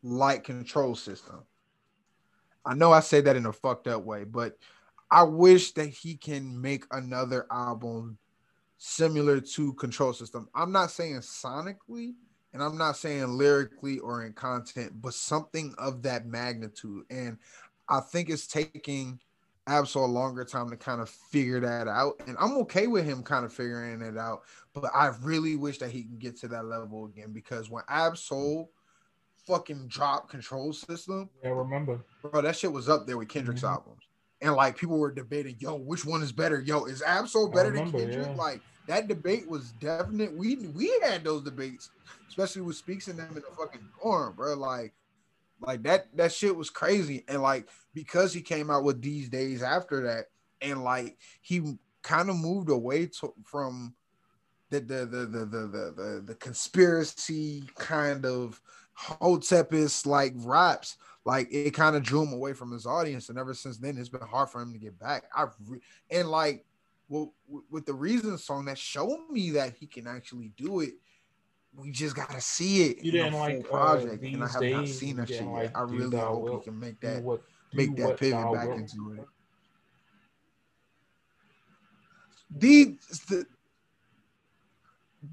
like 0.04 0.44
control 0.44 0.96
system. 0.96 1.44
I 2.66 2.76
know 2.76 2.92
I 2.92 3.00
say 3.00 3.22
that 3.22 3.36
in 3.36 3.46
a 3.46 3.54
fucked 3.54 3.88
up 3.88 4.04
way, 4.04 4.24
but 4.24 4.58
I 5.12 5.24
wish 5.24 5.72
that 5.74 5.90
he 5.90 6.16
can 6.16 6.60
make 6.62 6.86
another 6.92 7.46
album 7.52 8.18
similar 8.86 9.42
to 9.42 9.74
Control 9.74 10.14
System. 10.14 10.48
I'm 10.54 10.72
not 10.72 10.92
saying 10.92 11.18
sonically, 11.18 12.14
and 12.54 12.62
I'm 12.62 12.78
not 12.78 12.96
saying 12.98 13.26
lyrically 13.28 13.98
or 14.00 14.24
in 14.26 14.34
content, 14.34 14.94
but 15.02 15.16
something 15.16 15.74
of 15.80 16.04
that 16.04 16.28
magnitude. 16.28 17.06
And 17.10 17.38
I 17.90 18.00
think 18.00 18.30
it's 18.30 18.46
taking 18.46 19.20
Ab-Soul 19.66 20.06
a 20.06 20.08
longer 20.08 20.46
time 20.46 20.70
to 20.70 20.78
kind 20.78 21.02
of 21.02 21.10
figure 21.10 21.60
that 21.62 21.88
out. 21.88 22.22
And 22.28 22.38
I'm 22.40 22.58
okay 22.60 22.86
with 22.86 23.06
him 23.06 23.24
kind 23.24 23.44
of 23.44 23.52
figuring 23.52 24.02
it 24.04 24.18
out, 24.18 24.44
but 24.74 24.86
I 24.94 25.08
really 25.22 25.56
wish 25.56 25.80
that 25.80 25.90
he 25.90 26.04
can 26.04 26.20
get 26.20 26.38
to 26.42 26.48
that 26.50 26.66
level 26.66 27.06
again 27.06 27.32
because 27.34 27.72
when 27.72 27.84
Ab-Soul 27.90 28.70
fucking 29.48 29.88
dropped 29.88 30.30
Control 30.30 30.72
System, 30.74 31.30
yeah. 31.44 31.50
Remember, 31.50 32.00
bro, 32.22 32.42
that 32.42 32.56
shit 32.56 32.72
was 32.72 32.88
up 32.88 33.08
there 33.08 33.18
with 33.18 33.30
Kendrick's 33.30 33.62
Mhm. 33.62 33.70
albums. 33.72 34.04
And 34.42 34.54
like 34.54 34.78
people 34.78 35.00
were 35.00 35.12
debating, 35.12 35.56
yo, 35.60 35.76
which 35.76 36.06
one 36.06 36.22
is 36.22 36.32
better? 36.32 36.60
Yo, 36.62 36.86
is 36.86 37.02
Ab-Soul 37.02 37.50
better 37.50 37.72
than 37.72 37.92
Kendrick? 37.92 38.28
yeah. 38.28 38.36
Like 38.36 38.62
that 38.88 39.08
debate 39.08 39.50
was 39.50 39.72
definite. 39.74 40.36
We 40.36 40.58
we 40.74 40.92
had 41.04 41.24
those 41.24 41.44
debates, 41.44 41.90
especially 42.28 42.62
with 42.62 42.76
Speaks 42.76 43.08
and 43.08 43.18
them 43.18 43.30
in 43.30 43.36
the 43.36 43.56
fucking 43.58 43.88
dorm, 44.02 44.36
bro. 44.36 44.56
Like, 44.56 44.94
like 45.60 45.84
that 45.84 46.16
that 46.16 46.32
shit 46.32 46.56
was 46.56 46.70
crazy. 46.70 47.24
And 47.28 47.42
like 47.42 47.68
because 47.94 48.34
he 48.34 48.42
came 48.42 48.70
out 48.70 48.84
with 48.84 49.02
these 49.02 49.30
days 49.30 49.64
after 49.64 50.04
that, 50.04 50.26
and 50.62 50.84
like 50.84 51.18
he 51.42 51.78
kind 52.04 52.30
of 52.30 52.36
moved 52.36 52.70
away 52.70 53.08
to, 53.08 53.34
from 53.44 53.96
the 54.70 54.80
the 54.80 55.06
the 55.06 55.26
the 55.26 55.46
the 55.46 55.46
the, 55.46 55.94
the, 55.96 56.24
the 56.28 56.36
conspiracy 56.36 57.64
kind 57.76 58.26
of 58.26 58.62
Hotepist 58.94 60.06
like 60.06 60.34
raps 60.38 60.96
like 61.26 61.50
it 61.52 61.72
kind 61.72 61.98
of 61.98 62.04
drew 62.04 62.24
him 62.24 62.32
away 62.32 62.54
from 62.54 62.72
his 62.72 62.86
audience 62.86 63.28
and 63.28 63.38
ever 63.38 63.54
since 63.54 63.78
then 63.78 63.98
it's 63.98 64.08
been 64.08 64.22
hard 64.22 64.50
for 64.50 64.62
him 64.62 64.72
to 64.72 64.80
get 64.80 64.98
back 64.98 65.26
i 65.36 65.46
and 66.12 66.30
like 66.30 66.64
well, 67.08 67.34
with 67.70 67.86
the 67.86 67.94
reason 67.94 68.38
song 68.38 68.66
that 68.66 68.78
showed 68.78 69.30
me 69.30 69.52
that 69.52 69.74
he 69.80 69.86
can 69.86 70.08
actually 70.08 70.52
do 70.58 70.82
it 70.82 70.94
we 71.78 71.92
just 71.92 72.16
gotta 72.16 72.40
see 72.40 72.84
it 72.84 73.04
You 73.04 73.12
didn't 73.12 73.34
like, 73.34 73.66
uh, 73.66 73.68
project 73.68 74.24
and 74.24 74.44
i 74.44 74.48
have 74.48 74.64
not 74.64 74.88
seen 74.88 75.18
that 75.18 75.28
shit 75.28 75.42
yet. 75.42 75.48
Like 75.48 75.78
i 75.78 75.82
really 75.82 76.18
hope 76.18 76.50
he 76.50 76.70
can 76.70 76.80
make 76.80 77.00
that 77.02 77.22
what, 77.22 77.42
make 77.74 77.96
that 77.98 78.18
pivot 78.18 78.54
back 78.54 78.68
wilt. 78.68 78.80
into 78.80 79.14
it. 79.20 79.28
The, 82.58 82.98
the 83.28 83.46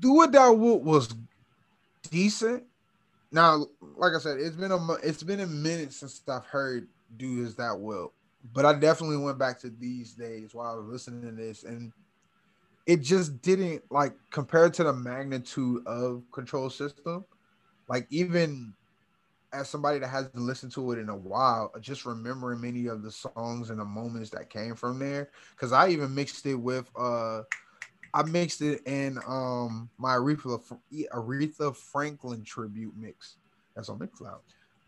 do 0.01 0.13
what 0.15 0.33
thou 0.33 0.53
wilt 0.55 0.83
was 0.83 1.15
decent. 2.11 2.65
Now, 3.31 3.67
like 3.97 4.13
I 4.15 4.19
said, 4.19 4.39
it's 4.39 4.57
been 4.57 4.73
a 4.73 4.93
it's 5.03 5.23
been 5.23 5.41
a 5.41 5.47
minute 5.47 5.93
since 5.93 6.21
I've 6.29 6.45
heard 6.45 6.89
"Do 7.17 7.45
As 7.45 7.55
That 7.57 7.79
Will," 7.79 8.13
but 8.53 8.65
I 8.65 8.75
definitely 8.75 9.19
went 9.19 9.39
back 9.39 9.61
to 9.61 9.71
these 9.71 10.15
days 10.15 10.55
while 10.55 10.73
I 10.73 10.77
was 10.77 10.87
listening 10.87 11.23
to 11.23 11.33
this, 11.33 11.65
and 11.65 11.93
it 12.87 13.01
just 13.01 13.41
didn't 13.43 13.83
like 13.91 14.15
compared 14.31 14.75
to 14.75 14.85
the 14.85 14.93
magnitude 14.93 15.87
of 15.87 16.25
Control 16.33 16.69
System. 16.71 17.25
Like 17.89 18.07
even 18.11 18.75
as 19.53 19.69
somebody 19.69 19.99
that 19.99 20.09
hasn't 20.09 20.37
listened 20.37 20.73
to 20.73 20.93
it 20.93 20.99
in 20.99 21.09
a 21.09 21.17
while, 21.17 21.73
just 21.81 22.07
remembering 22.07 22.61
many 22.61 22.87
of 22.87 23.03
the 23.03 23.11
songs 23.11 23.71
and 23.71 23.79
the 23.79 23.85
moments 23.85 24.31
that 24.31 24.51
came 24.51 24.75
from 24.75 24.99
there, 24.99 25.31
because 25.51 25.73
I 25.73 25.89
even 25.89 26.15
mixed 26.15 26.47
it 26.47 26.55
with 26.55 26.91
uh 26.99 27.43
I 28.15 28.23
mixed 28.25 28.63
it 28.63 28.83
in 28.87 29.19
um 29.27 29.91
my 29.99 30.17
Aretha 30.17 30.61
Aretha 31.13 31.77
Franklin 31.77 32.45
tribute 32.45 32.95
mix. 32.97 33.37
That's 33.77 33.89
on 33.89 33.99
Mixcloud. 33.99 34.41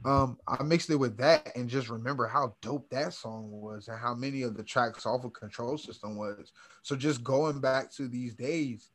Um, 0.04 0.38
I 0.46 0.62
mixed 0.62 0.90
it 0.90 0.96
with 0.96 1.16
that 1.18 1.56
and 1.56 1.68
just 1.68 1.88
remember 1.88 2.26
how 2.26 2.54
dope 2.60 2.90
that 2.90 3.14
song 3.14 3.50
was 3.50 3.88
and 3.88 3.98
how 3.98 4.14
many 4.14 4.42
of 4.42 4.56
the 4.56 4.62
tracks 4.62 5.06
off 5.06 5.24
of 5.24 5.32
Control 5.32 5.78
System 5.78 6.16
was. 6.16 6.52
So 6.82 6.94
just 6.94 7.24
going 7.24 7.60
back 7.60 7.90
to 7.92 8.06
these 8.06 8.34
days, 8.34 8.90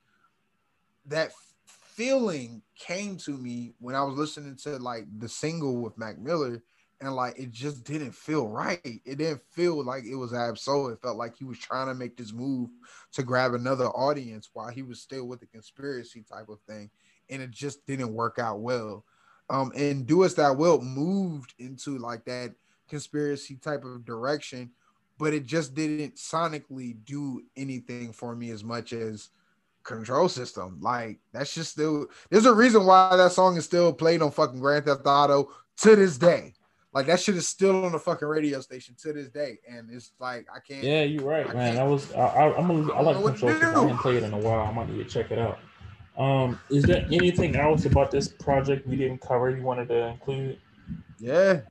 that 1.08 1.32
feeling 1.66 2.62
came 2.78 3.18
to 3.18 3.32
me 3.32 3.74
when 3.80 3.96
I 3.96 4.04
was 4.04 4.18
listening 4.18 4.56
to 4.64 4.78
like 4.78 5.06
the 5.18 5.28
single 5.28 5.78
with 5.78 5.98
Mac 5.98 6.20
Miller, 6.20 6.62
and 7.02 7.16
like 7.16 7.40
it 7.40 7.52
just 7.52 7.86
didn't 7.86 8.14
feel 8.14 8.48
right. 8.48 8.80
It 8.84 9.18
didn't 9.18 9.42
feel 9.52 9.84
like 9.84 10.04
it 10.04 10.16
was 10.16 10.34
Ab-Soul. 10.34 10.90
It 10.90 11.02
felt 11.02 11.18
like 11.18 11.36
he 11.36 11.46
was 11.46 11.58
trying 11.58 11.88
to 11.88 11.96
make 11.96 12.18
this 12.18 12.34
move 12.34 12.70
to 13.14 13.24
grab 13.24 13.54
another 13.54 13.88
audience 13.88 14.50
while 14.54 14.70
he 14.70 14.84
was 14.84 15.02
still 15.02 15.26
with 15.26 15.40
the 15.40 15.46
conspiracy 15.48 16.24
type 16.30 16.50
of 16.50 16.60
thing, 16.68 16.90
and 17.30 17.42
it 17.42 17.52
just 17.52 17.86
didn't 17.88 18.14
work 18.14 18.38
out 18.38 18.60
well. 18.60 19.06
Um, 19.50 19.72
and 19.76 20.06
Do 20.06 20.24
Us 20.24 20.36
That 20.36 20.58
Will 20.58 20.82
moved 20.82 21.54
into 21.58 21.98
like 21.98 22.26
that 22.26 22.54
conspiracy 22.88 23.56
type 23.56 23.84
of 23.84 24.06
direction, 24.06 24.72
but 25.18 25.34
it 25.34 25.46
just 25.46 25.74
didn't 25.74 26.16
sonically 26.16 26.98
do 27.06 27.42
anything 27.58 28.14
for 28.14 28.36
me 28.36 28.52
as 28.52 28.64
much 28.64 28.94
as 28.94 29.30
control 29.84 30.30
system. 30.30 30.78
Like 30.82 31.20
that's 31.34 31.54
just 31.54 31.72
still 31.72 32.08
there's 32.30 32.46
a 32.46 32.54
reason 32.54 32.86
why 32.86 33.16
that 33.16 33.32
song 33.32 33.58
is 33.58 33.66
still 33.66 33.92
played 33.92 34.22
on 34.22 34.32
fucking 34.32 34.60
Grand 34.60 34.86
Theft 34.86 35.02
Auto 35.06 35.52
to 35.78 35.96
this 35.96 36.18
day. 36.18 36.54
Like 36.94 37.06
that 37.06 37.20
shit 37.20 37.36
is 37.36 37.48
still 37.48 37.86
on 37.86 37.92
the 37.92 38.00
fucking 38.00 38.28
radio 38.28 38.62
station 38.62 38.96
to 39.04 39.14
this 39.14 39.30
day, 39.30 39.60
and 39.70 39.90
it's 39.92 40.12
like 40.20 40.48
I 40.54 40.60
can't. 40.60 40.84
Yeah, 40.84 41.04
you're 41.04 41.24
right, 41.24 41.48
I 41.48 41.54
man. 41.54 41.78
I 41.78 41.84
was 41.84 42.12
I, 42.14 42.20
I, 42.20 42.58
I'm 42.58 42.68
gonna, 42.68 42.94
I 42.94 42.98
I 42.98 43.02
like 43.02 43.16
control. 43.16 43.52
System. 43.52 43.76
I 43.76 43.80
haven't 43.82 43.98
played 43.98 44.18
it 44.18 44.24
in 44.24 44.34
a 44.34 44.38
while. 44.38 44.66
I 44.66 44.72
might 44.72 44.90
need 44.90 45.04
to 45.04 45.10
check 45.10 45.32
it 45.32 45.38
out. 45.38 45.60
Um, 46.20 46.60
is 46.70 46.84
there 46.84 47.06
anything 47.12 47.56
else 47.56 47.86
about 47.86 48.12
this 48.12 48.28
project 48.28 48.86
we 48.86 48.98
didn't 48.98 49.22
cover 49.22 49.50
you 49.50 49.64
wanted 49.64 49.88
to 49.88 50.08
include? 50.08 50.60
Yeah. 51.18 51.62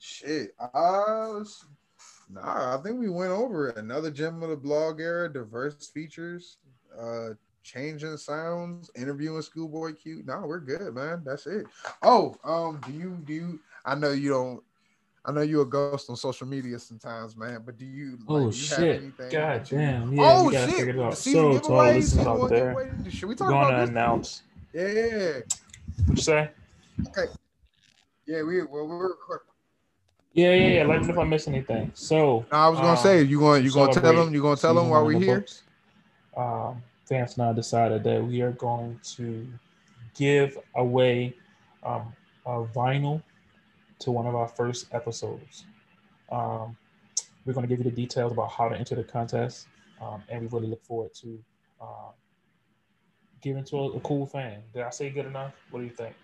Shit. 0.00 0.52
Uh, 0.58 1.44
nah, 2.28 2.76
I 2.76 2.80
think 2.82 2.98
we 2.98 3.08
went 3.08 3.30
over 3.30 3.68
it. 3.68 3.76
Another 3.76 4.10
gem 4.10 4.42
of 4.42 4.50
the 4.50 4.56
blog 4.56 5.00
era, 5.00 5.32
diverse 5.32 5.88
features, 5.90 6.58
uh, 7.00 7.30
changing 7.62 8.16
sounds, 8.16 8.90
interviewing 8.96 9.42
Schoolboy 9.42 9.92
Q. 9.92 10.24
No, 10.26 10.42
we're 10.44 10.58
good, 10.58 10.92
man. 10.92 11.22
That's 11.24 11.46
it. 11.46 11.66
Oh, 12.02 12.34
um, 12.42 12.80
do 12.84 12.92
you 12.92 13.22
do 13.24 13.32
you? 13.32 13.60
I 13.84 13.94
know 13.94 14.10
you 14.10 14.30
don't. 14.30 14.62
I 15.24 15.30
know 15.30 15.42
you're 15.42 15.62
a 15.62 15.66
ghost 15.66 16.10
on 16.10 16.16
social 16.16 16.46
media 16.48 16.78
sometimes, 16.78 17.36
man. 17.36 17.62
But 17.64 17.78
do 17.78 17.84
you? 17.84 18.18
like, 18.26 18.42
Oh 18.42 18.46
you 18.46 18.52
shit! 18.52 19.16
God 19.30 19.64
damn! 19.68 20.12
Yeah, 20.12 20.34
oh 20.36 20.46
we 20.46 20.52
gotta 20.52 20.70
shit! 20.70 20.78
figure 20.80 20.94
it 20.94 20.96
The 20.96 21.02
out. 21.04 21.16
So 21.16 21.30
to 21.32 21.38
all 21.38 21.80
giveaways, 21.80 21.94
listeners 21.94 22.10
season 22.10 22.26
out 22.26 22.48
there, 22.50 22.74
giveaway. 22.74 23.10
Should 23.10 23.28
we 23.28 23.34
talk 23.36 23.48
gonna 23.50 23.68
about 23.68 23.80
this? 23.80 23.90
announce. 23.90 24.42
Yeah. 24.72 25.38
What 26.06 26.16
you 26.18 26.22
say? 26.22 26.50
Okay. 27.08 27.32
Yeah, 28.26 28.42
we 28.42 28.62
well, 28.62 28.86
we're 28.86 29.08
recording. 29.08 29.46
Yeah, 30.32 30.54
yeah, 30.54 30.66
yeah. 30.78 30.84
Let 30.86 31.00
me 31.02 31.06
know 31.06 31.12
if 31.12 31.18
I 31.18 31.24
missed 31.24 31.46
anything. 31.48 31.92
So 31.94 32.44
No, 32.50 32.58
I 32.58 32.68
was 32.68 32.78
gonna 32.78 32.90
um, 32.92 32.96
say 32.96 33.22
you 33.22 33.38
going 33.38 33.62
you 33.64 33.70
gonna 33.72 33.92
tell 33.92 34.14
them 34.14 34.34
you 34.34 34.42
gonna 34.42 34.56
tell 34.56 34.74
them 34.74 34.88
while 34.88 35.04
we're 35.04 35.18
the 35.18 35.24
here. 35.24 35.46
Um, 36.36 36.82
Vance 37.08 37.34
and 37.36 37.46
I 37.46 37.52
decided 37.52 38.02
that 38.04 38.24
we 38.24 38.40
are 38.40 38.52
going 38.52 38.98
to 39.16 39.46
give 40.16 40.56
away 40.74 41.34
um, 41.82 42.12
a 42.46 42.64
vinyl 42.64 43.22
to 44.02 44.12
one 44.12 44.26
of 44.26 44.34
our 44.34 44.48
first 44.48 44.86
episodes. 44.92 45.64
Um, 46.30 46.76
we're 47.44 47.52
going 47.52 47.66
to 47.66 47.68
give 47.68 47.84
you 47.84 47.90
the 47.90 47.96
details 47.96 48.32
about 48.32 48.50
how 48.52 48.68
to 48.68 48.76
enter 48.76 48.94
the 48.94 49.04
contest, 49.04 49.66
um, 50.00 50.22
and 50.28 50.42
we 50.42 50.48
really 50.48 50.68
look 50.68 50.84
forward 50.84 51.12
to 51.14 51.38
um, 51.80 52.12
giving 53.42 53.64
to 53.64 53.76
a, 53.76 53.90
a 53.92 54.00
cool 54.00 54.26
fan. 54.26 54.62
Did 54.72 54.82
I 54.82 54.90
say 54.90 55.10
good 55.10 55.26
enough? 55.26 55.54
What 55.70 55.80
do 55.80 55.84
you 55.84 55.90
think? 55.92 56.14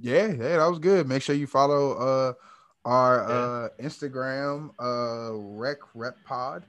Yeah, 0.00 0.26
yeah, 0.28 0.56
that 0.58 0.66
was 0.66 0.78
good. 0.78 1.06
Make 1.06 1.22
sure 1.22 1.34
you 1.34 1.46
follow 1.46 1.92
uh 1.92 2.32
our 2.84 3.18
Yeah. 3.28 3.34
uh 3.34 3.68
Instagram 3.80 4.70
uh 4.80 5.32
rec 5.34 5.78
rep 5.94 6.16
pod. 6.24 6.64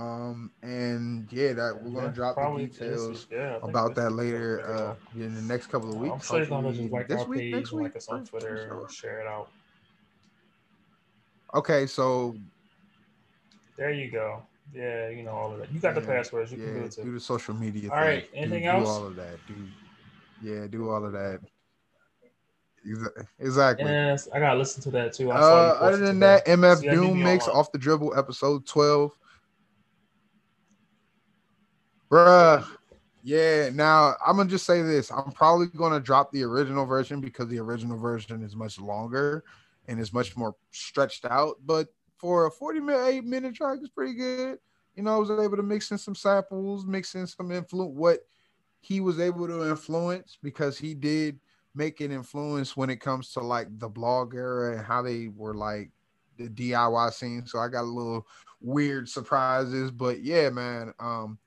Um 0.00 0.50
and 0.62 1.30
yeah, 1.30 1.52
that 1.52 1.78
we're 1.82 1.90
gonna 1.90 2.06
Yeah, 2.06 2.12
drop 2.12 2.36
the 2.36 2.66
details 2.66 3.26
yeah, 3.30 3.58
about 3.62 3.94
that 3.96 4.10
later 4.10 4.64
uh 4.66 4.94
in 5.14 5.34
the 5.34 5.42
next 5.42 5.66
couple 5.66 5.90
of 5.90 5.96
weeks. 5.96 6.14
I'm 6.14 6.20
sure 6.20 6.38
you're 6.38 6.46
gonna 6.46 6.72
just 6.72 6.90
like 6.90 7.08
this 7.08 7.26
week, 7.26 7.38
page, 7.40 7.54
next 7.54 7.72
week. 7.72 7.82
like 7.84 7.96
us 7.96 8.08
on 8.08 8.24
Twitter, 8.24 8.66
sure. 8.68 8.88
share 8.88 9.20
it 9.20 9.26
out. 9.26 9.48
Okay, 11.54 11.86
so 11.86 12.34
There 13.76 13.92
you 13.92 14.10
go. 14.10 14.42
Yeah, 14.74 15.08
you 15.10 15.22
know 15.22 15.32
all 15.32 15.52
of 15.52 15.58
that. 15.58 15.72
You 15.72 15.80
got 15.80 15.94
the 15.94 16.00
passwords. 16.00 16.52
You 16.52 16.58
can 16.58 16.74
do 16.74 16.80
it 16.84 16.92
too. 16.92 17.02
do 17.02 17.12
the 17.12 17.20
social 17.20 17.54
media. 17.54 17.90
All 17.90 17.96
thing. 17.96 18.06
right, 18.06 18.30
anything 18.32 18.62
do, 18.62 18.68
else? 18.68 18.88
all 18.88 19.06
of 19.06 19.16
that. 19.16 19.36
Do 19.46 19.54
yeah, 20.42 20.66
do 20.66 20.88
all 20.88 21.04
of 21.04 21.12
that. 21.12 21.40
Exa- 22.86 23.26
Exactly. 23.38 23.90
Yes, 23.90 24.28
I 24.32 24.38
gotta 24.38 24.58
listen 24.58 24.82
to 24.84 24.90
that 24.92 25.12
too. 25.12 25.30
I 25.30 25.38
Uh, 25.38 25.76
other 25.80 25.98
than 25.98 26.14
today. 26.20 26.40
that, 26.46 26.46
MF 26.46 26.82
Doom 26.90 27.22
mix 27.22 27.46
off 27.46 27.70
the 27.72 27.78
dribble 27.78 28.16
episode 28.16 28.66
12. 28.66 29.12
Bruh. 32.10 32.66
Yeah, 33.22 33.68
now 33.72 34.14
I'm 34.26 34.36
gonna 34.36 34.48
just 34.48 34.66
say 34.66 34.82
this. 34.82 35.12
I'm 35.12 35.30
probably 35.32 35.66
gonna 35.66 36.00
drop 36.00 36.32
the 36.32 36.42
original 36.42 36.86
version 36.86 37.20
because 37.20 37.48
the 37.48 37.58
original 37.58 37.98
version 37.98 38.42
is 38.42 38.56
much 38.56 38.80
longer 38.80 39.44
and 39.88 40.00
is 40.00 40.12
much 40.12 40.36
more 40.36 40.56
stretched 40.70 41.26
out. 41.26 41.56
But 41.64 41.88
for 42.16 42.46
a 42.46 42.50
40 42.50 42.80
minute, 42.80 43.06
eight 43.06 43.24
minute 43.24 43.54
track, 43.54 43.78
it's 43.80 43.90
pretty 43.90 44.14
good. 44.14 44.58
You 44.96 45.02
know, 45.02 45.14
I 45.14 45.18
was 45.18 45.30
able 45.30 45.56
to 45.56 45.62
mix 45.62 45.90
in 45.90 45.98
some 45.98 46.14
samples, 46.14 46.86
mix 46.86 47.14
in 47.14 47.26
some 47.26 47.52
influence, 47.52 47.94
what 47.94 48.20
he 48.80 49.00
was 49.00 49.20
able 49.20 49.46
to 49.46 49.68
influence 49.68 50.38
because 50.42 50.78
he 50.78 50.94
did 50.94 51.38
make 51.74 52.00
an 52.00 52.10
influence 52.10 52.76
when 52.76 52.90
it 52.90 53.00
comes 53.00 53.32
to 53.32 53.40
like 53.40 53.68
the 53.78 53.88
blog 53.88 54.34
era 54.34 54.76
and 54.76 54.84
how 54.84 55.02
they 55.02 55.28
were 55.28 55.54
like 55.54 55.90
the 56.38 56.48
DIY 56.48 57.12
scene. 57.12 57.46
So 57.46 57.58
I 57.58 57.68
got 57.68 57.82
a 57.82 57.84
little 57.84 58.26
weird 58.60 59.08
surprises, 59.08 59.90
but 59.90 60.22
yeah, 60.22 60.48
man. 60.48 60.94
Um, 60.98 61.38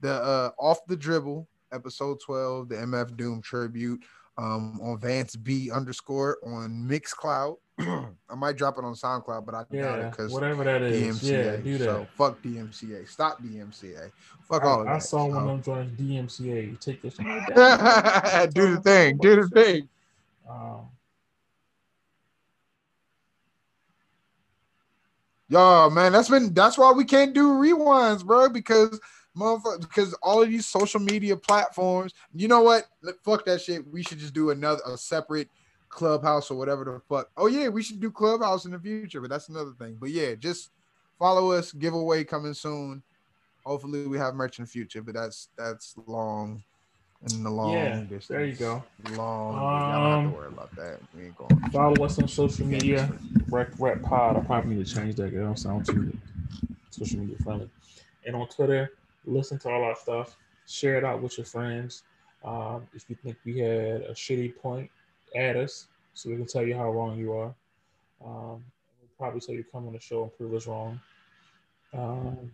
the 0.00 0.12
uh 0.12 0.50
off 0.58 0.84
the 0.86 0.96
dribble 0.96 1.48
episode 1.72 2.18
12, 2.24 2.68
the 2.68 2.76
MF 2.76 3.16
Doom 3.16 3.42
tribute 3.42 4.02
um 4.36 4.78
on 4.82 4.98
Vance 4.98 5.36
B 5.36 5.70
underscore 5.70 6.38
on 6.44 6.86
Mixcloud. 6.88 7.56
I 7.80 8.34
might 8.36 8.56
drop 8.56 8.76
it 8.78 8.84
on 8.84 8.94
SoundCloud, 8.94 9.46
but 9.46 9.54
I 9.54 9.64
doubt 9.72 10.00
it 10.00 10.10
because 10.10 10.32
whatever 10.32 10.64
that 10.64 10.82
is. 10.82 11.22
Yeah, 11.22 11.38
DMCA. 11.38 11.64
do 11.64 11.78
that. 11.78 11.84
So 11.84 12.06
fuck 12.16 12.42
DMCA. 12.42 13.08
Stop 13.08 13.40
DMCA. 13.42 14.10
Fuck 14.48 14.62
I, 14.62 14.66
all 14.66 14.80
of 14.82 14.88
I 14.88 14.94
that. 14.94 15.02
saw 15.02 15.26
one 15.26 15.36
of 15.36 15.44
them 15.44 15.62
join 15.62 15.90
DMCA. 15.90 16.80
Take 16.80 17.02
this. 17.02 17.14
do 17.16 17.24
the 18.74 18.80
thing. 18.82 19.18
Do 19.18 19.42
the 19.42 19.48
thing. 19.48 19.88
Um, 20.48 20.88
Yo, 25.50 25.88
man, 25.88 26.12
that's 26.12 26.28
been 26.28 26.52
that's 26.52 26.76
why 26.76 26.92
we 26.92 27.04
can't 27.04 27.32
do 27.32 27.52
rewinds, 27.52 28.24
bro, 28.24 28.50
because 28.50 29.00
motherfucker, 29.36 29.80
because 29.80 30.14
all 30.22 30.42
of 30.42 30.48
these 30.48 30.66
social 30.66 31.00
media 31.00 31.36
platforms, 31.36 32.12
you 32.34 32.48
know 32.48 32.62
what? 32.62 32.84
Fuck 33.24 33.44
that 33.46 33.60
shit. 33.60 33.86
We 33.86 34.02
should 34.02 34.18
just 34.18 34.34
do 34.34 34.50
another 34.50 34.80
a 34.86 34.96
separate 34.96 35.48
clubhouse 35.88 36.50
or 36.50 36.58
whatever 36.58 36.84
the 36.84 37.00
fuck. 37.08 37.30
Oh 37.36 37.46
yeah, 37.46 37.68
we 37.68 37.82
should 37.82 38.00
do 38.00 38.10
clubhouse 38.10 38.64
in 38.64 38.72
the 38.72 38.78
future, 38.78 39.20
but 39.20 39.30
that's 39.30 39.48
another 39.48 39.72
thing. 39.78 39.96
But 40.00 40.10
yeah, 40.10 40.34
just 40.34 40.70
follow 41.18 41.52
us, 41.52 41.72
giveaway 41.72 42.24
coming 42.24 42.54
soon. 42.54 43.02
Hopefully 43.64 44.06
we 44.06 44.18
have 44.18 44.34
merch 44.34 44.58
in 44.58 44.64
the 44.64 44.70
future, 44.70 45.02
but 45.02 45.14
that's 45.14 45.48
that's 45.56 45.94
long 46.06 46.62
in 47.30 47.42
the 47.42 47.50
long 47.50 47.74
Yeah, 47.74 48.00
distance. 48.00 48.28
there 48.28 48.44
you 48.44 48.54
go. 48.54 48.82
Long. 49.16 49.54
y'all 49.54 49.60
don't 50.02 50.10
have 50.10 50.18
Um, 50.24 50.30
to 50.30 50.36
worry 50.36 50.48
about 50.48 50.74
that. 50.76 50.98
We 51.16 51.24
ain't 51.24 51.36
going. 51.36 51.70
follow 51.70 52.04
us 52.04 52.18
on 52.18 52.28
social 52.28 52.66
media. 52.66 53.10
Rec 53.50 53.68
Rep 53.78 54.02
Pod. 54.02 54.36
I 54.36 54.40
probably 54.40 54.76
need 54.76 54.86
to 54.86 54.94
change 54.94 55.16
that. 55.16 55.26
It 55.34 55.38
don't 55.38 55.58
sound 55.58 55.84
too 55.86 56.16
social 56.90 57.20
media 57.20 57.36
friendly. 57.42 57.68
And 58.26 58.36
on 58.36 58.46
Twitter, 58.48 58.92
listen 59.28 59.58
to 59.60 59.70
all 59.70 59.84
our 59.84 59.96
stuff. 59.96 60.36
Share 60.66 60.96
it 60.96 61.04
out 61.04 61.22
with 61.22 61.38
your 61.38 61.44
friends. 61.46 62.02
Um, 62.44 62.86
if 62.94 63.08
you 63.08 63.16
think 63.16 63.36
we 63.44 63.58
had 63.58 64.02
a 64.02 64.12
shitty 64.12 64.56
point, 64.56 64.90
add 65.36 65.56
us 65.56 65.86
so 66.14 66.30
we 66.30 66.36
can 66.36 66.46
tell 66.46 66.62
you 66.62 66.74
how 66.76 66.90
wrong 66.90 67.18
you 67.18 67.32
are. 67.32 67.54
Um, 68.24 68.62
we'll 69.00 69.10
probably 69.18 69.40
tell 69.40 69.54
you 69.54 69.62
to 69.62 69.70
come 69.70 69.86
on 69.86 69.92
the 69.92 70.00
show 70.00 70.24
and 70.24 70.36
prove 70.36 70.54
us 70.54 70.66
wrong. 70.66 71.00
Um, 71.94 72.50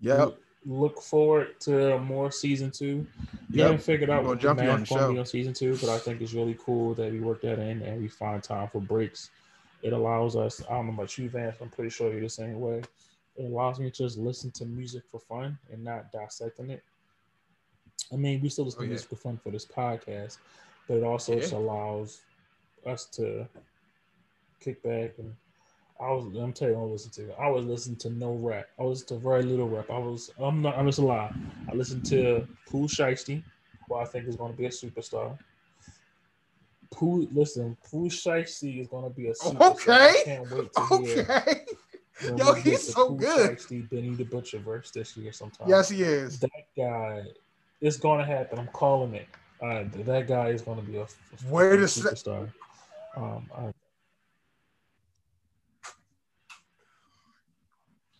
Yep. 0.00 0.34
look, 0.66 1.00
forward 1.02 1.60
to 1.60 1.98
more 1.98 2.30
season 2.30 2.70
two. 2.70 3.06
We 3.52 3.58
Yep. 3.58 3.66
haven't 3.66 3.82
figured 3.82 4.10
out 4.10 4.24
what 4.24 4.38
jump 4.40 4.60
on 4.60 4.66
math 4.66 4.80
the 4.80 4.86
gonna 4.94 5.14
show. 5.14 5.18
on 5.20 5.26
season 5.26 5.52
two, 5.54 5.76
but 5.76 5.88
I 5.88 5.98
think 5.98 6.20
it's 6.20 6.32
really 6.34 6.56
cool 6.58 6.94
that 6.94 7.12
we 7.12 7.20
work 7.20 7.40
that 7.42 7.58
in 7.58 7.82
and 7.82 8.00
we 8.02 8.08
find 8.08 8.42
time 8.42 8.68
for 8.68 8.80
breaks. 8.80 9.30
It 9.82 9.92
allows 9.92 10.34
us. 10.34 10.62
I 10.68 10.72
don't 10.74 10.86
know 10.88 10.94
about 10.94 11.16
you, 11.18 11.28
Vance. 11.28 11.56
I'm 11.60 11.68
pretty 11.68 11.90
sure 11.90 12.10
you're 12.10 12.22
the 12.22 12.28
same 12.28 12.60
way. 12.60 12.82
It 13.36 13.44
allows 13.44 13.78
me 13.80 13.90
to 13.90 13.96
just 14.04 14.18
listen 14.18 14.50
to 14.52 14.64
music 14.64 15.02
for 15.10 15.20
fun 15.20 15.58
and 15.72 15.84
not 15.84 16.12
dissecting 16.12 16.70
it. 16.70 16.82
I 18.12 18.16
mean, 18.16 18.40
we 18.40 18.48
still 18.48 18.64
listen 18.64 18.80
Oh, 18.80 18.82
to 18.82 18.88
music 18.88 19.08
for 19.10 19.16
fun 19.16 19.38
for 19.42 19.50
this 19.50 19.66
podcast, 19.66 20.38
but 20.88 20.98
it 20.98 21.04
also 21.04 21.34
Yeah. 21.34 21.40
just 21.40 21.52
allows 21.52 22.22
us 22.86 23.06
to 23.16 23.48
kick 24.60 24.82
back 24.82 25.12
and 25.18 25.34
I 26.00 26.10
was 26.12 26.26
I'm 26.36 26.52
telling 26.52 26.74
you 26.74 26.80
I 26.80 26.84
listen 26.84 27.10
to. 27.12 27.32
I 27.40 27.48
was 27.48 27.64
listening 27.64 27.96
to 27.98 28.10
no 28.10 28.32
rap. 28.34 28.66
I 28.78 28.82
was 28.82 29.02
to 29.04 29.16
very 29.16 29.42
little 29.42 29.68
rap. 29.68 29.90
I 29.90 29.98
was 29.98 30.30
I'm 30.38 30.62
not 30.62 30.76
I'm 30.76 30.86
just 30.86 30.98
a 30.98 31.02
lie. 31.02 31.32
I 31.70 31.74
listened 31.74 32.04
to 32.06 32.46
Pooh 32.66 32.86
Shiesty, 32.86 33.42
who 33.88 33.94
I 33.94 34.04
think 34.04 34.26
is 34.28 34.36
gonna 34.36 34.52
be 34.54 34.66
a 34.66 34.70
superstar. 34.70 35.38
Pooh 36.90 37.28
listen, 37.32 37.76
Pooh 37.90 38.08
Shiesty 38.08 38.80
is 38.80 38.88
gonna 38.88 39.10
be 39.10 39.28
a 39.28 39.32
superstar. 39.32 39.62
Okay. 39.72 40.10
I 40.10 40.24
can't 40.24 40.50
wait 40.50 40.72
to 40.74 40.82
Okay. 40.92 41.24
when 41.26 41.28
Yo, 42.22 42.52
he's 42.54 42.92
so 42.92 43.10
good. 43.10 43.58
Shiesty, 43.58 43.88
Benny 43.90 44.14
the 44.14 44.24
Butcher 44.24 44.58
verse 44.58 44.90
this 44.90 45.16
year 45.16 45.32
sometime 45.32 45.68
Yes, 45.68 45.88
he 45.88 46.02
is. 46.02 46.38
that 46.40 46.50
guy 46.76 47.24
it's 47.80 47.96
gonna 47.96 48.24
happen. 48.24 48.58
I'm 48.58 48.68
calling 48.68 49.14
it. 49.14 49.26
Uh, 49.60 49.84
that 50.04 50.26
guy 50.26 50.48
is 50.48 50.62
gonna 50.62 50.82
be 50.82 50.96
a, 50.96 51.02
a 51.02 51.06
Wait 51.48 51.70
fucking 51.70 51.84
a 51.84 51.88
sec- 51.88 52.14
superstar. 52.14 52.52
Um, 53.16 53.50
I, 53.54 53.72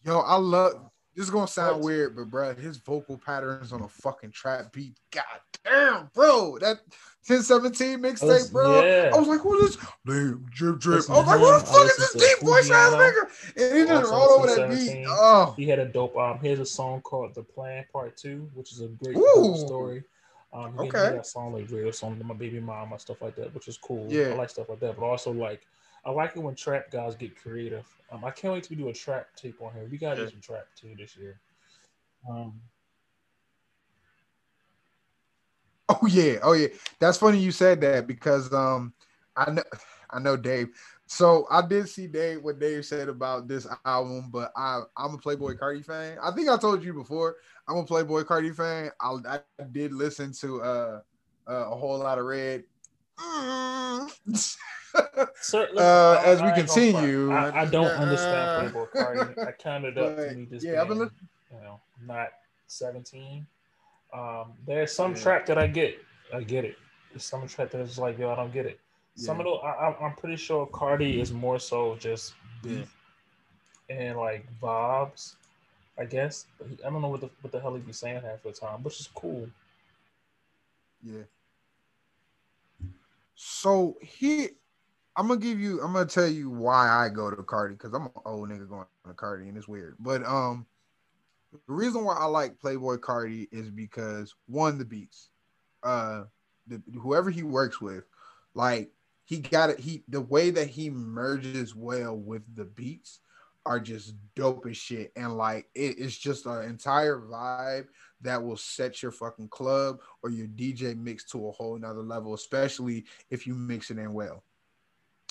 Yo, 0.04 0.20
I 0.20 0.36
love. 0.36 0.90
This 1.14 1.24
is 1.26 1.30
gonna 1.30 1.46
sound 1.46 1.76
What? 1.76 1.84
weird, 1.84 2.16
but 2.16 2.30
bro, 2.30 2.54
his 2.54 2.78
vocal 2.78 3.16
patterns 3.18 3.72
on 3.72 3.82
a 3.82 3.88
fucking 3.88 4.32
trap 4.32 4.72
beat. 4.72 4.96
God 5.12 5.24
damn, 5.64 6.10
bro, 6.14 6.58
that 6.58 6.78
1017 7.26 8.00
mixtape, 8.00 8.52
bro. 8.52 8.84
yeah. 8.84 9.10
I 9.14 9.18
was 9.18 9.28
like, 9.28 9.44
what 9.44 9.62
is 9.62 9.78
Damn, 10.06 10.44
drip 10.50 10.78
drip? 10.80 10.96
Listen 10.96 11.14
I 11.14 11.18
was 11.18 11.26
like, 11.26 11.40
what 11.40 11.60
the 11.60 11.66
fuck 11.66 11.86
is 11.86 11.96
this 11.96 12.12
deep 12.12 12.40
voice 12.46 12.70
ass 12.70 12.92
nigga? 12.92 13.70
And 13.70 13.88
he 13.88 13.94
rolled 13.94 14.30
over 14.44 14.46
that 14.54 14.70
beat. 14.70 15.04
Oh, 15.08 15.54
he 15.56 15.66
had 15.66 15.78
a 15.78 15.86
dope. 15.86 16.16
Um, 16.16 16.38
here's 16.40 16.60
a 16.60 16.66
song 16.66 17.00
called 17.02 17.34
"The 17.34 17.42
Plan 17.42 17.84
Part 17.92 18.16
2, 18.16 18.50
which 18.54 18.72
is 18.72 18.80
a 18.80 18.88
great 18.88 19.16
story. 19.56 20.04
Um, 20.52 20.72
he 20.72 20.84
didn't 20.84 20.94
Okay. 20.96 21.16
that 21.16 21.26
song 21.26 21.52
like 21.52 21.68
real 21.70 21.92
song 21.92 22.16
to 22.18 22.24
my 22.24 22.34
baby 22.34 22.60
mom 22.60 22.88
mama 22.88 22.98
stuff 22.98 23.22
like 23.22 23.34
that, 23.36 23.52
which 23.54 23.66
is 23.68 23.76
cool. 23.76 24.06
Yeah. 24.08 24.28
I 24.28 24.34
like 24.34 24.50
stuff 24.50 24.68
like 24.68 24.80
that, 24.80 24.96
but 24.96 25.04
also 25.04 25.32
like 25.32 25.66
I 26.06 26.10
like 26.10 26.36
it 26.36 26.40
when 26.40 26.54
trap 26.54 26.90
guys 26.90 27.14
get 27.14 27.36
creative. 27.40 27.86
Um, 28.12 28.24
I 28.24 28.30
can't 28.30 28.54
wait 28.54 28.64
to 28.64 28.74
do 28.74 28.88
a 28.88 28.92
trap 28.92 29.28
tape 29.36 29.60
on 29.62 29.72
here. 29.72 29.88
We 29.90 29.98
gotta 29.98 30.20
Yeah. 30.20 30.26
do 30.26 30.30
some 30.32 30.40
trap 30.40 30.66
too 30.76 30.94
this 30.98 31.16
year. 31.16 31.40
Um, 32.28 32.60
Oh 35.88 36.06
yeah, 36.06 36.38
oh 36.42 36.52
yeah. 36.52 36.68
That's 36.98 37.18
funny 37.18 37.38
you 37.38 37.52
said 37.52 37.80
that 37.82 38.06
because 38.06 38.52
um 38.52 38.94
I 39.36 39.50
know 39.50 39.62
I 40.10 40.18
know 40.18 40.36
Dave. 40.36 40.68
So 41.06 41.46
I 41.50 41.66
did 41.66 41.88
see 41.88 42.06
Dave 42.06 42.42
what 42.42 42.58
Dave 42.58 42.86
said 42.86 43.08
about 43.08 43.48
this 43.48 43.66
album, 43.84 44.30
but 44.30 44.50
I 44.56 44.82
I'm 44.96 45.14
a 45.14 45.18
Playboi 45.18 45.58
Carti 45.58 45.84
fan. 45.84 46.18
I 46.22 46.30
think 46.30 46.48
I 46.48 46.56
told 46.56 46.82
you 46.82 46.94
before. 46.94 47.36
I'm 47.68 47.76
a 47.76 47.84
Playboi 47.84 48.24
Carti 48.24 48.54
fan. 48.54 48.90
I, 49.00 49.40
I 49.58 49.64
did 49.70 49.92
listen 49.92 50.32
to 50.40 50.62
uh, 50.62 51.00
uh 51.46 51.70
a 51.70 51.76
Whole 51.76 51.98
Lotta 51.98 52.22
Red. 52.22 52.64
Mm. 53.18 54.10
Sir, 55.40 55.68
listen, 55.72 55.76
Uh, 55.78 56.20
I- 56.20 56.24
as 56.24 56.40
we 56.40 56.48
I 56.48 56.56
ain't 56.56 56.56
continue, 56.68 57.28
front. 57.30 57.54
I, 57.56 57.62
I 57.62 57.64
don't 57.66 57.86
uh, 57.86 57.94
understand 58.00 58.50
Playboi 58.72 58.88
Carti. 58.90 59.46
I 59.46 59.52
counted 59.52 59.98
up 59.98 60.16
to 60.16 60.30
me 60.36 60.46
just 60.46 60.64
yeah, 60.64 60.80
I've 60.82 60.88
been 60.88 60.98
being, 60.98 61.10
you 61.52 61.60
know, 61.60 61.80
not 62.06 62.28
17. 62.68 63.46
Um, 64.12 64.52
there's 64.66 64.92
some 64.92 65.14
Yeah. 65.14 65.20
track 65.22 65.46
that 65.46 65.58
I 65.58 65.66
get. 65.66 65.98
I 66.32 66.42
get 66.42 66.64
it. 66.64 66.76
There's 67.10 67.24
some 67.24 67.46
track 67.48 67.70
that 67.72 67.80
is 67.80 67.98
like, 67.98 68.18
yo, 68.18 68.30
I 68.32 68.36
don't 68.36 68.52
get 68.52 68.66
it. 68.66 68.78
Some 69.16 69.40
of 69.40 69.46
Yeah. 69.46 69.52
those, 69.52 69.60
I, 69.64 69.68
I'm- 69.84 69.96
I'm 70.00 70.16
pretty 70.16 70.36
sure 70.36 70.66
Carti 70.66 71.20
is 71.20 71.32
more 71.32 71.58
so 71.58 71.96
just 71.96 72.34
beat 72.62 72.86
and 73.90 74.16
like 74.16 74.46
vibes, 74.62 75.34
I 75.98 76.04
guess. 76.06 76.46
But 76.58 76.68
he, 76.68 76.78
I 76.84 76.90
don't 76.90 77.02
know 77.02 77.08
what 77.08 77.20
the 77.20 77.30
what 77.42 77.52
the 77.52 77.60
hell 77.60 77.74
he 77.74 77.80
be 77.82 77.92
saying 77.92 78.22
half 78.22 78.42
the 78.42 78.52
time, 78.52 78.82
which 78.82 78.98
is 79.00 79.08
cool. 79.14 79.48
Yeah. 81.02 81.22
So 83.36 83.96
here, 84.00 84.48
I'm 85.16 85.28
gonna 85.28 85.40
give 85.40 85.60
you. 85.60 85.80
I'm 85.80 85.92
gonna 85.92 86.06
tell 86.06 86.26
you 86.26 86.50
why 86.50 86.88
I 86.88 87.08
go 87.08 87.30
to 87.30 87.36
Carti 87.36 87.78
because 87.78 87.92
I'm 87.92 88.06
an 88.06 88.12
old 88.24 88.48
nigga 88.48 88.68
going 88.68 88.86
to 89.06 89.12
Carti 89.12 89.48
and 89.48 89.56
it's 89.56 89.68
weird. 89.68 89.96
But 90.00 90.24
um, 90.26 90.66
the 91.52 91.72
reason 91.72 92.04
why 92.04 92.16
I 92.16 92.24
like 92.24 92.58
Playboi 92.58 92.98
Carti 92.98 93.48
is 93.52 93.70
because 93.70 94.34
one, 94.46 94.78
the 94.78 94.84
beats. 94.84 95.30
Uh, 95.82 96.24
the, 96.66 96.82
whoever 97.00 97.30
he 97.30 97.42
works 97.42 97.80
with, 97.80 98.04
like 98.54 98.90
he 99.24 99.38
got 99.38 99.70
it. 99.70 99.78
He 99.78 100.02
the 100.08 100.20
way 100.20 100.50
that 100.50 100.68
he 100.68 100.90
merges 100.90 101.74
well 101.74 102.16
with 102.16 102.42
the 102.56 102.64
beats 102.64 103.20
are 103.66 103.80
just 103.80 104.14
dope 104.34 104.66
as 104.66 104.76
shit, 104.76 105.12
and 105.14 105.36
like 105.36 105.68
it, 105.74 105.96
it's 105.98 106.16
just 106.18 106.46
an 106.46 106.64
entire 106.64 107.20
vibe 107.20 107.86
that 108.20 108.42
will 108.42 108.56
set 108.56 109.00
your 109.00 109.12
fucking 109.12 109.48
club 109.48 110.00
or 110.22 110.30
your 110.30 110.48
DJ 110.48 110.96
mix 110.96 111.24
to 111.24 111.48
a 111.48 111.52
whole 111.52 111.78
nother 111.78 112.02
level, 112.02 112.34
especially 112.34 113.04
if 113.30 113.46
you 113.46 113.54
mix 113.54 113.90
it 113.90 113.98
in 113.98 114.12
well. 114.12 114.42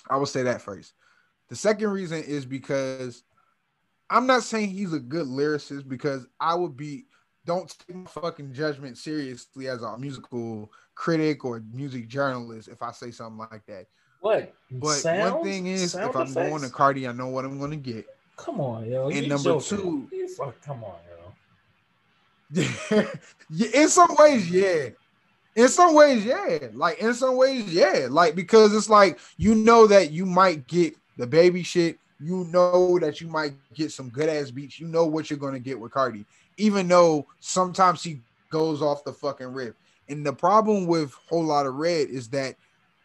I 0.09 0.17
will 0.17 0.25
say 0.25 0.43
that 0.43 0.61
first. 0.61 0.93
The 1.49 1.55
second 1.55 1.89
reason 1.89 2.23
is 2.23 2.45
because 2.45 3.23
I'm 4.09 4.27
not 4.27 4.43
saying 4.43 4.69
he's 4.69 4.93
a 4.93 4.99
good 4.99 5.27
lyricist 5.27 5.87
because 5.87 6.27
I 6.39 6.55
would 6.55 6.77
be 6.77 7.05
don't 7.45 7.73
take 7.87 7.95
my 7.95 8.05
fucking 8.05 8.53
judgment 8.53 8.97
seriously 8.97 9.67
as 9.67 9.81
a 9.81 9.97
musical 9.97 10.71
critic 10.95 11.43
or 11.43 11.61
music 11.73 12.07
journalist 12.07 12.69
if 12.69 12.81
I 12.81 12.91
say 12.91 13.11
something 13.11 13.45
like 13.51 13.65
that. 13.67 13.87
What? 14.21 14.53
But 14.71 15.03
one 15.03 15.43
thing 15.43 15.67
is, 15.67 15.91
Sound 15.91 16.09
if 16.09 16.15
I'm 16.15 16.33
going 16.33 16.61
to 16.61 16.69
Carti, 16.69 17.09
I 17.09 17.11
know 17.11 17.27
what 17.27 17.43
I'm 17.43 17.59
going 17.59 17.71
to 17.71 17.77
get. 17.77 18.05
come 18.37 18.61
on, 18.61 18.89
yo. 18.89 19.09
And 19.09 19.27
number 19.27 19.59
joking. 19.59 20.09
two- 20.09 20.27
fuck, 20.37 20.59
come 20.61 20.83
on, 20.83 20.95
yo. 22.51 22.63
yeah, 23.49 23.67
in 23.73 23.89
some 23.89 24.15
ways, 24.17 24.49
yeah. 24.49 24.89
In 25.55 25.67
some 25.67 25.93
ways, 25.93 26.25
yeah. 26.25 26.67
Like 26.73 26.99
in 26.99 27.13
some 27.13 27.37
ways, 27.37 27.71
yeah. 27.71 28.07
Like 28.09 28.35
because 28.35 28.73
it's 28.73 28.89
like 28.89 29.19
you 29.37 29.55
know 29.55 29.87
that 29.87 30.11
you 30.11 30.25
might 30.25 30.67
get 30.67 30.95
the 31.17 31.27
baby 31.27 31.63
shit. 31.63 31.99
You 32.19 32.45
know 32.45 32.97
that 32.99 33.19
you 33.21 33.27
might 33.27 33.53
get 33.73 33.91
some 33.91 34.09
good 34.09 34.29
ass 34.29 34.49
beats. 34.49 34.79
You 34.79 34.87
know 34.87 35.05
what 35.05 35.29
you're 35.29 35.39
gonna 35.39 35.59
get 35.59 35.79
with 35.79 35.91
Carti, 35.91 36.25
even 36.57 36.87
though 36.87 37.27
sometimes 37.39 38.03
he 38.03 38.21
goes 38.49 38.81
off 38.81 39.03
the 39.03 39.13
fucking 39.13 39.47
rip. 39.47 39.75
And 40.09 40.25
the 40.25 40.33
problem 40.33 40.85
with 40.85 41.13
Whole 41.29 41.43
Lotta 41.43 41.69
Red 41.69 42.09
is 42.09 42.29
that 42.29 42.55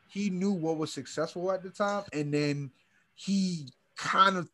he 0.09 0.31
knew 0.31 0.53
what 0.53 0.79
was 0.79 0.93
successful 0.93 1.51
at 1.53 1.63
the 1.63 1.71
time, 1.71 2.05
and 2.13 2.33
then 2.33 2.71
he 3.15 3.67
kind 3.97 4.37
of 4.37 4.49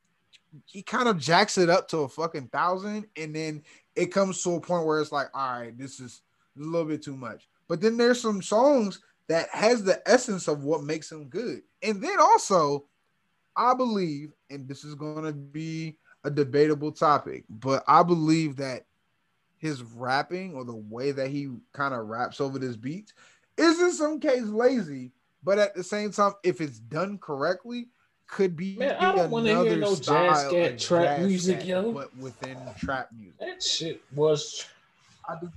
he 0.66 0.82
kind 0.82 1.08
of 1.08 1.18
jacks 1.18 1.58
it 1.58 1.68
up 1.68 1.88
to 1.88 1.98
a 1.98 2.08
fucking 2.08 2.48
thousand, 2.48 3.06
and 3.16 3.34
then 3.34 3.62
it 3.96 4.06
comes 4.06 4.42
to 4.42 4.54
a 4.54 4.60
point 4.60 4.86
where 4.86 5.00
it's 5.00 5.12
like, 5.12 5.28
all 5.34 5.60
right, 5.60 5.76
this 5.76 6.00
is 6.00 6.22
a 6.58 6.62
little 6.62 6.86
bit 6.86 7.02
too 7.02 7.16
much. 7.16 7.48
But 7.68 7.80
then 7.80 7.96
there's 7.96 8.20
some 8.20 8.42
songs 8.42 9.00
that 9.28 9.48
has 9.50 9.82
the 9.82 10.02
essence 10.06 10.48
of 10.48 10.64
what 10.64 10.84
makes 10.84 11.08
them 11.08 11.28
good. 11.28 11.62
And 11.82 12.02
then 12.02 12.18
also, 12.20 12.84
I 13.56 13.74
believe, 13.74 14.32
and 14.50 14.68
this 14.68 14.84
is 14.84 14.94
going 14.94 15.24
to 15.24 15.32
be 15.32 15.96
a 16.24 16.30
debatable 16.30 16.92
topic, 16.92 17.44
but 17.48 17.84
I 17.86 18.02
believe 18.02 18.56
that 18.56 18.84
his 19.58 19.82
rapping 19.82 20.54
or 20.54 20.64
the 20.64 20.74
way 20.74 21.10
that 21.12 21.28
he 21.28 21.48
kind 21.72 21.94
of 21.94 22.06
raps 22.06 22.40
over 22.40 22.58
this 22.58 22.76
beat 22.76 23.12
is 23.56 23.80
in 23.80 23.92
some 23.92 24.20
case 24.20 24.44
lazy, 24.44 25.12
but 25.42 25.58
at 25.58 25.74
the 25.74 25.84
same 25.84 26.10
time, 26.10 26.32
if 26.42 26.60
it's 26.60 26.78
done 26.78 27.18
correctly, 27.18 27.88
could 28.26 28.56
be 28.56 28.76
Man, 28.76 28.96
I 28.98 29.14
don't 29.14 29.30
wanna 29.30 29.62
hear 29.62 29.76
no 29.76 29.94
jazz 29.94 30.44
of 30.44 30.78
trap 30.78 31.04
jazz 31.04 31.26
music, 31.26 31.56
scat, 31.60 31.66
yo. 31.66 31.92
but 31.92 32.16
within 32.16 32.56
trap 32.78 33.10
music. 33.12 33.38
That 33.38 33.62
shit 33.62 34.02
was. 34.14 34.66
I 35.28 35.36
do. 35.40 35.50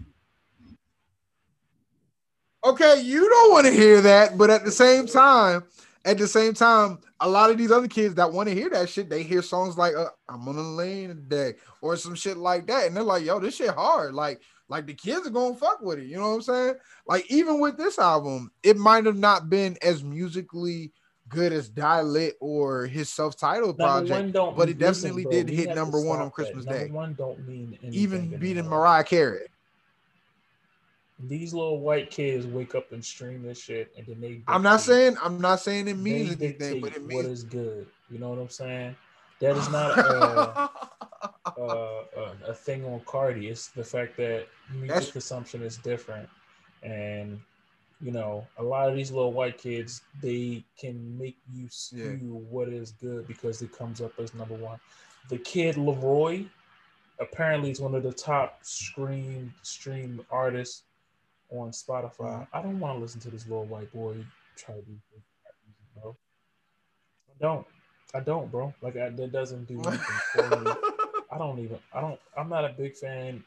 Okay, 2.67 3.01
you 3.01 3.29
don't 3.29 3.51
want 3.53 3.65
to 3.65 3.71
hear 3.71 4.01
that, 4.01 4.37
but 4.37 4.49
at 4.49 4.65
the 4.65 4.71
same 4.71 5.07
time, 5.07 5.63
at 6.03 6.17
the 6.17 6.27
same 6.27 6.53
time, 6.53 6.99
a 7.21 7.29
lot 7.29 7.49
of 7.49 7.57
these 7.57 7.71
other 7.71 7.87
kids 7.87 8.15
that 8.15 8.33
want 8.33 8.49
to 8.49 8.55
hear 8.55 8.69
that 8.71 8.89
shit, 8.89 9.09
they 9.09 9.23
hear 9.23 9.41
songs 9.41 9.77
like 9.77 9.95
uh, 9.95 10.09
"I'm 10.27 10.45
on 10.49 10.57
the 10.57 10.61
lane 10.61 11.07
today" 11.07 11.53
or 11.79 11.95
some 11.95 12.13
shit 12.13 12.35
like 12.35 12.67
that, 12.67 12.85
and 12.85 12.95
they're 12.95 13.03
like, 13.03 13.23
"Yo, 13.23 13.39
this 13.39 13.55
shit 13.55 13.69
hard." 13.69 14.13
Like, 14.13 14.41
like 14.67 14.85
the 14.85 14.93
kids 14.93 15.25
are 15.25 15.29
gonna 15.29 15.55
fuck 15.55 15.79
with 15.81 15.99
it. 15.99 16.07
You 16.07 16.17
know 16.17 16.27
what 16.27 16.35
I'm 16.35 16.41
saying? 16.41 16.75
Like, 17.07 17.31
even 17.31 17.61
with 17.61 17.77
this 17.77 17.97
album, 17.99 18.51
it 18.63 18.75
might 18.75 19.05
have 19.05 19.17
not 19.17 19.49
been 19.49 19.77
as 19.81 20.03
musically 20.03 20.91
good 21.29 21.53
as 21.53 21.69
Die 21.69 22.01
Lit 22.01 22.35
or 22.41 22.85
his 22.85 23.09
self-titled 23.09 23.77
Number 23.77 24.05
project, 24.07 24.57
but 24.57 24.67
it 24.67 24.77
definitely 24.77 25.23
bro, 25.23 25.31
did 25.31 25.47
hit 25.47 25.73
number 25.73 26.01
one 26.01 26.19
on. 26.19 26.31
Christmas 26.31 26.65
Day, 26.65 26.89
one 26.89 27.13
don't 27.13 27.47
mean 27.47 27.79
anything 27.81 27.93
even 27.93 28.39
beating. 28.39 28.67
Mariah 28.67 29.05
Carey. 29.05 29.47
These 31.19 31.53
little 31.53 31.79
white 31.79 32.11
kids 32.11 32.45
wake 32.45 32.75
up 32.75 32.91
and 32.91 33.03
stream 33.03 33.41
this 33.41 33.59
shit, 33.59 33.91
and 33.97 34.05
then 34.05 34.21
they. 34.21 34.41
I'm 34.47 34.61
not 34.61 34.81
saying 34.81 35.17
I'm 35.21 35.41
not 35.41 35.59
saying 35.59 35.87
it 35.87 35.93
they 35.93 35.93
means 35.93 36.39
anything, 36.39 36.81
but 36.81 36.95
it 36.95 37.03
means 37.05 37.25
is 37.25 37.43
good. 37.43 37.87
You 38.11 38.19
know 38.19 38.29
what 38.29 38.39
I'm 38.39 38.49
saying? 38.49 38.95
That 39.39 39.57
is 39.57 39.69
not 39.69 39.97
a, 39.97 40.69
a, 41.57 41.61
a, 41.61 42.35
a 42.49 42.53
thing 42.53 42.85
on 42.85 42.99
Carti. 43.01 43.49
It's 43.49 43.67
the 43.69 43.83
fact 43.83 44.17
that 44.17 44.47
music 44.71 44.87
That's- 44.89 45.11
consumption 45.11 45.63
is 45.63 45.77
different, 45.77 46.29
and 46.83 47.39
you 47.99 48.11
know, 48.11 48.45
a 48.57 48.63
lot 48.63 48.89
of 48.89 48.95
these 48.95 49.11
little 49.11 49.33
white 49.33 49.57
kids 49.57 50.01
they 50.21 50.63
can 50.79 51.17
make 51.17 51.37
you 51.51 51.67
skew 51.69 52.45
what 52.49 52.69
is 52.69 52.91
good 52.91 53.27
because 53.27 53.61
it 53.61 53.75
comes 53.75 54.01
up 54.01 54.11
as 54.19 54.33
number 54.35 54.53
one. 54.55 54.79
The 55.29 55.37
kid 55.39 55.75
LAROI 55.75 56.47
apparently 57.19 57.71
is 57.71 57.81
one 57.81 57.95
of 57.95 58.03
the 58.03 58.13
top 58.13 58.59
stream 58.63 59.53
stream 59.63 60.23
artists 60.29 60.83
on 61.51 61.71
Spotify. 61.71 62.41
Mhm. 62.41 62.47
I 62.53 62.61
don't 62.61 62.79
want 62.79 62.97
to 62.97 63.01
listen 63.01 63.21
to 63.21 63.31
this 63.31 63.47
little 63.47 63.65
white 63.65 63.91
boy 63.93 64.25
try 64.57 64.75
to 64.75 64.81
be 64.81 64.99
bro. 65.95 66.15
I 67.29 67.33
don't. 67.41 67.67
I 68.13 68.19
don't, 68.21 68.51
bro. 68.51 68.73
Like 68.81 68.97
I, 68.97 69.09
that 69.09 69.31
doesn't 69.31 69.67
do 69.67 69.79
anything 69.85 69.99
for 70.33 70.49
me. 70.61 70.71
I 71.31 71.37
don't 71.37 71.59
even. 71.59 71.79
I 71.93 72.01
don't. 72.01 72.19
I'm 72.37 72.49
not 72.49 72.65
a 72.65 72.69
big 72.69 72.95
fan. 72.95 73.43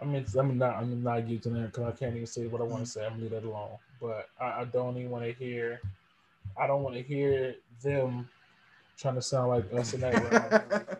I 0.00 0.04
mean, 0.04 0.26
I'm 0.38 0.58
not. 0.58 0.76
I'm 0.76 1.02
not 1.02 1.28
using 1.28 1.56
it 1.56 1.66
because 1.66 1.84
I 1.94 1.96
can't 1.96 2.14
even 2.14 2.26
say 2.26 2.46
what 2.46 2.60
I 2.60 2.64
want 2.64 2.84
to 2.84 2.90
say. 2.90 3.04
I'm 3.04 3.12
gonna 3.12 3.22
leave 3.22 3.30
that 3.32 3.44
alone. 3.44 3.78
But 4.00 4.28
I, 4.40 4.62
I 4.62 4.64
don't 4.64 4.96
even 4.98 5.10
want 5.10 5.24
to 5.24 5.32
hear. 5.32 5.80
I 6.58 6.66
don't 6.66 6.82
want 6.82 6.96
to 6.96 7.02
hear 7.02 7.56
them 7.82 8.28
trying 8.98 9.16
to 9.16 9.22
sound 9.22 9.50
like 9.50 9.72
us 9.74 9.94
in 9.94 10.00
that. 10.02 10.99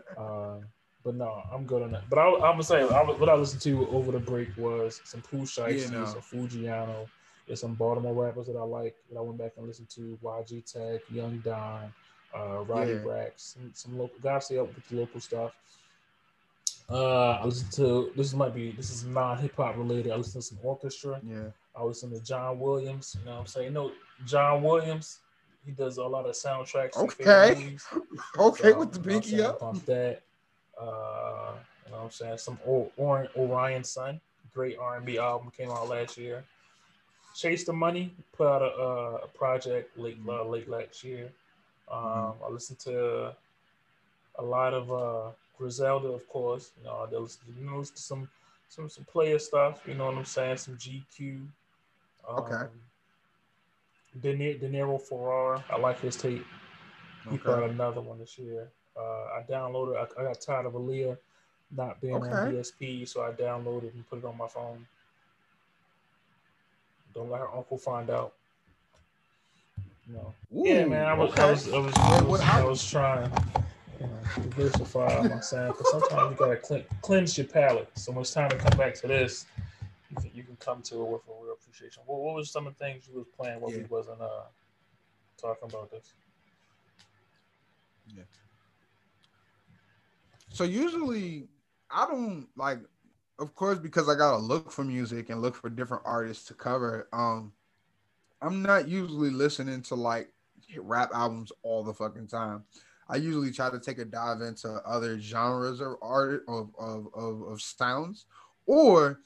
but 1.03 1.15
no, 1.15 1.41
I'm 1.51 1.65
good 1.65 1.81
on 1.83 1.91
that. 1.93 2.09
But 2.09 2.19
I, 2.19 2.27
I'm 2.27 2.39
gonna 2.41 2.63
say 2.63 2.81
I, 2.81 3.01
was- 3.03 3.19
what 3.19 3.29
I 3.29 3.35
listened 3.35 3.61
to 3.63 3.87
over 3.89 4.11
the 4.11 4.19
break 4.19 4.49
was 4.57 5.01
some 5.03 5.21
Pooh 5.21 5.43
Shiesty, 5.43 5.91
Yeah, 5.91 5.99
no. 5.99 6.05
some 6.05 6.21
Fujiano, 6.21 7.07
there's 7.47 7.61
some 7.61 7.73
Baltimore 7.75 8.13
rappers 8.25 8.47
that 8.47 8.55
I 8.57 8.63
like 8.63 8.95
that 9.09 9.17
I 9.17 9.21
went 9.21 9.37
back 9.39 9.53
and 9.57 9.67
listened 9.67 9.89
to. 9.91 10.17
YG 10.23 10.63
Tech, 10.71 11.01
Young 11.11 11.39
Don, 11.39 11.91
uh, 12.37 12.59
Roddy 12.63 12.91
Yeah. 12.91 12.97
Rax, 13.05 13.55
some, 13.55 13.71
some 13.73 13.97
local 13.97 14.17
guys 14.21 14.45
stay 14.45 14.57
up 14.57 14.67
with 14.73 14.87
the 14.87 14.95
local 14.97 15.19
stuff. 15.19 15.51
Uh, 16.89 17.31
I 17.41 17.45
listened 17.45 17.71
to 17.73 18.11
this 18.17 18.33
might 18.33 18.53
be 18.53 18.71
this 18.71 18.89
is 18.91 19.05
non 19.05 19.37
hip 19.37 19.55
hop 19.55 19.77
related. 19.77 20.11
I 20.11 20.15
listened 20.17 20.41
to 20.43 20.47
some 20.49 20.57
orchestra. 20.63 21.19
yeah. 21.23 21.45
I 21.73 21.83
listened 21.83 22.13
to 22.13 22.19
John 22.21 22.59
Williams. 22.59 23.15
You 23.17 23.25
know 23.25 23.31
what 23.35 23.39
I'm 23.41 23.47
saying? 23.47 23.71
No, 23.73 23.91
John 24.25 24.61
Williams. 24.61 25.19
He 25.65 25.71
does 25.71 25.97
a 25.97 26.03
lot 26.03 26.25
of 26.25 26.33
soundtracks. 26.35 26.97
Okay. 26.97 27.77
Okay, 28.37 28.71
So, 28.71 28.79
with 28.79 28.91
the 28.93 28.99
pinky 28.99 29.41
up. 29.41 29.59
That. 29.85 30.21
Uh, 30.79 31.53
you 31.85 31.91
know 31.91 31.97
what 31.97 32.03
I'm 32.05 32.11
saying? 32.11 32.37
Some 32.37 32.59
o- 32.67 32.91
Or- 32.97 33.27
Orion 33.37 33.83
Sun, 33.83 34.19
great 34.53 34.77
R&B 34.77 35.17
album 35.17 35.51
came 35.55 35.69
out 35.71 35.89
last 35.89 36.17
year. 36.17 36.43
Chase 37.35 37.63
the 37.63 37.73
Money 37.73 38.13
put 38.33 38.47
out 38.47 38.61
a, 38.61 39.23
a 39.23 39.27
project 39.27 39.97
late 39.97 40.17
uh, 40.27 40.43
late 40.43 40.69
last 40.69 41.03
year. 41.03 41.31
Um, 41.89 42.33
I 42.45 42.49
listened 42.49 42.79
to 42.79 43.33
a 44.39 44.43
lot 44.43 44.73
of 44.73 44.91
uh, 44.91 45.31
Griselda, 45.57 46.09
of 46.09 46.27
course. 46.27 46.71
You 46.79 46.85
know, 46.87 47.07
I 47.09 47.15
listened 47.17 47.53
to, 47.55 47.61
you 47.61 47.69
know, 47.69 47.77
listen 47.77 47.95
to 47.95 48.01
some 48.01 48.29
some 48.69 48.89
some 48.89 49.05
player 49.05 49.39
stuff. 49.39 49.81
You 49.87 49.93
know 49.93 50.05
what 50.07 50.15
I'm 50.17 50.25
saying? 50.25 50.57
Some 50.57 50.77
GQ. 50.77 51.47
Um, 52.27 52.37
Okay. 52.39 52.65
De, 54.21 54.57
Deniro 54.59 55.01
Farrar, 55.01 55.63
I 55.69 55.77
like 55.77 56.01
his 56.01 56.17
tape. 56.17 56.45
He 57.29 57.37
put 57.37 57.51
out 57.63 57.69
another 57.69 58.01
one 58.01 58.19
this 58.19 58.37
year. 58.37 58.67
Uh, 58.97 59.01
I 59.37 59.43
downloaded. 59.49 59.95
I, 59.97 60.21
I 60.21 60.25
got 60.25 60.41
tired 60.41 60.65
of 60.65 60.73
Aaliyah 60.73 61.17
not 61.75 62.01
being 62.01 62.15
on 62.15 62.23
Okay. 62.23 62.51
DSP, 62.51 63.07
so 63.07 63.23
I 63.23 63.31
downloaded 63.31 63.93
and 63.93 64.07
put 64.09 64.19
it 64.19 64.25
on 64.25 64.37
my 64.37 64.47
phone. 64.47 64.85
Don't 67.13 67.29
let 67.29 67.41
her 67.41 67.53
uncle 67.53 67.77
find 67.77 68.09
out. 68.09 68.33
No. 70.07 70.33
yeah, 70.51 70.85
man. 70.85 71.05
I 71.05 71.13
was, 71.13 71.37
I 71.37 71.43
okay. 71.43 71.51
was, 71.51 71.73
I 71.73 71.77
was, 71.79 71.95
I 71.95 72.21
what 72.21 72.27
was, 72.29 72.41
I- 72.41 72.59
I 72.61 72.63
was 72.65 72.89
trying 72.89 73.31
you 73.99 74.07
know, 74.07 74.19
diversify 74.43 75.27
my 75.27 75.39
sound 75.39 75.73
because 75.77 75.91
sometimes 75.91 76.31
you 76.31 76.37
gotta 76.37 76.57
clean, 76.57 76.83
cleanse 77.01 77.37
your 77.37 77.47
palate. 77.47 77.89
So 77.97 78.11
when 78.11 78.21
it's 78.21 78.33
time 78.33 78.49
to 78.49 78.57
come 78.57 78.77
back 78.77 78.93
to 78.95 79.07
this, 79.07 79.45
you 80.09 80.15
can, 80.17 80.31
you 80.33 80.43
can 80.43 80.57
come 80.57 80.81
to 80.83 80.95
it 81.01 81.07
with 81.07 81.21
a 81.27 81.43
real 81.43 81.53
appreciation. 81.53 82.03
What, 82.05 82.19
what 82.21 82.35
was 82.35 82.51
some 82.51 82.67
of 82.67 82.77
the 82.77 82.83
things 82.83 83.07
you 83.07 83.17
was 83.17 83.27
playing 83.37 83.61
while 83.61 83.71
we 83.71 83.85
wasn't 83.89 84.21
uh 84.21 84.43
talking 85.39 85.69
about 85.69 85.91
this? 85.91 86.13
So 90.51 90.63
usually 90.63 91.47
I 91.89 92.05
don't 92.05 92.47
like 92.55 92.79
of 93.39 93.55
course 93.55 93.79
because 93.79 94.07
I 94.09 94.15
gotta 94.15 94.37
look 94.37 94.71
for 94.71 94.83
music 94.83 95.29
and 95.29 95.41
look 95.41 95.55
for 95.55 95.69
different 95.69 96.03
artists 96.05 96.45
to 96.47 96.53
cover. 96.53 97.07
Um 97.13 97.53
I'm 98.41 98.61
not 98.61 98.87
usually 98.87 99.29
listening 99.29 99.81
to 99.83 99.95
like 99.95 100.31
rap 100.77 101.11
albums 101.13 101.51
all 101.63 101.83
the 101.83 101.93
fucking 101.93 102.27
time. 102.27 102.63
I 103.07 103.17
usually 103.17 103.51
try 103.51 103.69
to 103.69 103.79
take 103.79 103.99
a 103.99 104.05
dive 104.05 104.41
into 104.41 104.69
other 104.85 105.19
genres 105.19 105.81
of 105.81 105.95
art 106.01 106.43
of 106.47 106.71
of, 106.77 107.07
of, 107.13 107.41
of 107.43 107.61
sounds 107.61 108.25
or 108.65 109.19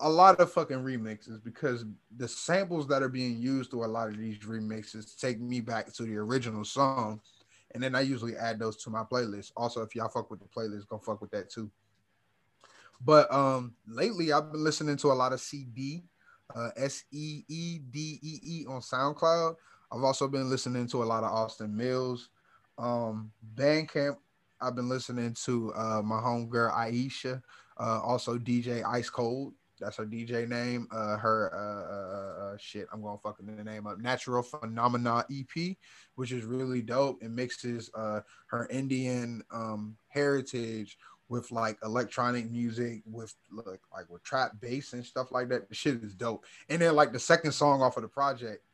a 0.00 0.10
lot 0.10 0.40
of 0.40 0.52
fucking 0.52 0.78
remixes 0.78 1.42
because 1.42 1.84
the 2.16 2.26
samples 2.26 2.86
that 2.88 3.02
are 3.02 3.08
being 3.08 3.38
used 3.38 3.70
through 3.70 3.84
a 3.84 3.86
lot 3.86 4.08
of 4.08 4.18
these 4.18 4.38
remixes 4.38 5.18
take 5.18 5.40
me 5.40 5.60
back 5.60 5.92
to 5.92 6.02
the 6.02 6.16
original 6.16 6.64
song 6.64 7.20
and 7.72 7.82
then 7.82 7.94
I 7.94 8.00
usually 8.00 8.36
add 8.36 8.58
those 8.58 8.76
to 8.84 8.90
my 8.90 9.02
playlist. 9.02 9.52
Also, 9.56 9.82
if 9.82 9.94
y'all 9.94 10.08
fuck 10.08 10.30
with 10.30 10.40
the 10.40 10.46
playlist, 10.46 10.88
go 10.88 10.98
fuck 10.98 11.20
with 11.20 11.30
that 11.32 11.50
too. 11.50 11.70
But 13.00 13.32
um, 13.32 13.74
lately 13.86 14.32
I've 14.32 14.50
been 14.52 14.64
listening 14.64 14.96
to 14.98 15.12
a 15.12 15.14
lot 15.14 15.32
of 15.32 15.40
CD, 15.40 16.04
uh, 16.54 16.70
S 16.76 17.04
E 17.12 17.44
E 17.48 17.78
D 17.90 18.18
E 18.22 18.40
E 18.42 18.66
on 18.66 18.80
SoundCloud. 18.80 19.56
I've 19.92 20.02
also 20.02 20.28
been 20.28 20.50
listening 20.50 20.86
to 20.88 21.02
a 21.02 21.04
lot 21.04 21.24
of 21.24 21.30
Austin 21.30 21.74
Mills, 21.74 22.30
um, 22.76 23.30
Bandcamp. 23.54 24.16
I've 24.60 24.74
been 24.74 24.88
listening 24.88 25.34
to 25.44 25.72
uh, 25.74 26.02
my 26.02 26.16
homegirl 26.16 26.74
Aisha, 26.74 27.40
uh, 27.78 28.00
also 28.02 28.38
DJ 28.38 28.84
Ice 28.84 29.08
Cold. 29.08 29.54
That's 29.80 29.96
her 29.96 30.06
DJ 30.06 30.48
name. 30.48 30.88
Uh, 30.90 31.16
her 31.16 31.52
uh, 31.54 31.92
uh, 31.94 32.44
uh, 32.44 32.56
shit. 32.58 32.86
I'm 32.92 33.02
gonna 33.02 33.18
fucking 33.18 33.46
the 33.46 33.64
name 33.64 33.86
up. 33.86 33.98
Natural 33.98 34.42
Phenomena 34.42 35.24
EP 35.30 35.76
which 36.18 36.32
is 36.32 36.44
really 36.44 36.82
dope 36.82 37.22
It 37.22 37.30
mixes 37.30 37.90
uh 37.94 38.20
her 38.46 38.66
Indian 38.70 39.42
um 39.52 39.96
heritage 40.08 40.98
with 41.28 41.52
like 41.52 41.78
electronic 41.84 42.50
music 42.50 43.02
with 43.06 43.34
like 43.52 43.80
like 43.92 44.10
with 44.10 44.24
trap 44.24 44.52
bass 44.60 44.94
and 44.94 45.06
stuff 45.06 45.30
like 45.30 45.48
that. 45.50 45.68
The 45.68 45.74
shit 45.74 46.02
is 46.02 46.14
dope. 46.14 46.44
And 46.68 46.82
then 46.82 46.96
like 46.96 47.12
the 47.12 47.20
second 47.20 47.52
song 47.52 47.82
off 47.82 47.96
of 47.96 48.02
the 48.02 48.08
project 48.08 48.64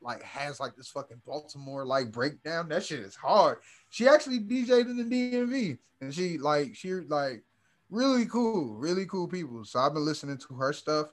like 0.00 0.22
has 0.22 0.60
like 0.60 0.76
this 0.76 0.88
fucking 0.88 1.20
Baltimore 1.26 1.84
like 1.84 2.10
breakdown. 2.10 2.70
That 2.70 2.84
shit 2.84 3.00
is 3.00 3.16
hard. 3.16 3.58
She 3.90 4.08
actually 4.08 4.40
DJ'd 4.40 4.88
in 4.88 4.96
the 4.96 5.04
DMV 5.04 5.78
and 6.00 6.14
she 6.14 6.38
like 6.38 6.74
she 6.74 6.92
like 6.94 7.42
really 7.90 8.26
cool, 8.26 8.74
really 8.76 9.06
cool 9.06 9.28
people. 9.28 9.64
So 9.64 9.80
I've 9.80 9.94
been 9.94 10.04
listening 10.04 10.38
to 10.38 10.54
her 10.54 10.72
stuff. 10.72 11.08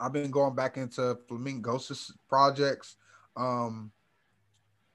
I've 0.00 0.12
been 0.12 0.30
going 0.30 0.54
back 0.54 0.76
into 0.76 1.18
Flamingosis 1.28 2.12
projects. 2.28 2.96
Um 3.36 3.92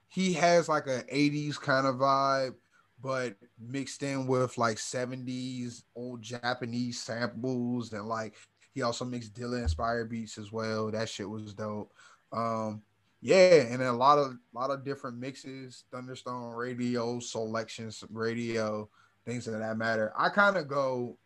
he 0.07 0.33
has 0.33 0.69
like 0.69 0.85
a 0.85 1.03
80s 1.11 1.59
kind 1.59 1.87
of 1.87 1.95
vibe, 1.95 2.53
but 3.01 3.35
mixed 3.59 4.03
in 4.03 4.27
with 4.27 4.57
like 4.59 4.77
70s 4.77 5.83
old 5.95 6.21
Japanese 6.21 7.01
samples 7.01 7.91
and 7.93 8.07
like 8.07 8.35
he 8.73 8.81
also 8.81 9.05
makes 9.05 9.29
Dilla 9.29 9.61
inspired 9.61 10.09
beats 10.09 10.37
as 10.37 10.51
well. 10.51 10.91
That 10.91 11.09
shit 11.09 11.29
was 11.29 11.53
dope. 11.53 11.91
Um 12.31 12.81
yeah, 13.25 13.63
and 13.69 13.81
a 13.81 13.91
lot 13.91 14.19
of 14.19 14.31
a 14.31 14.37
lot 14.53 14.69
of 14.69 14.83
different 14.83 15.17
mixes, 15.17 15.85
Thunderstone 15.91 16.53
Radio, 16.53 17.19
Soulection 17.19 18.05
Radio, 18.11 18.89
things 19.25 19.47
of 19.47 19.57
that 19.59 19.77
matter. 19.77 20.13
I 20.17 20.29
kind 20.29 20.57
of 20.57 20.67
go 20.67 21.17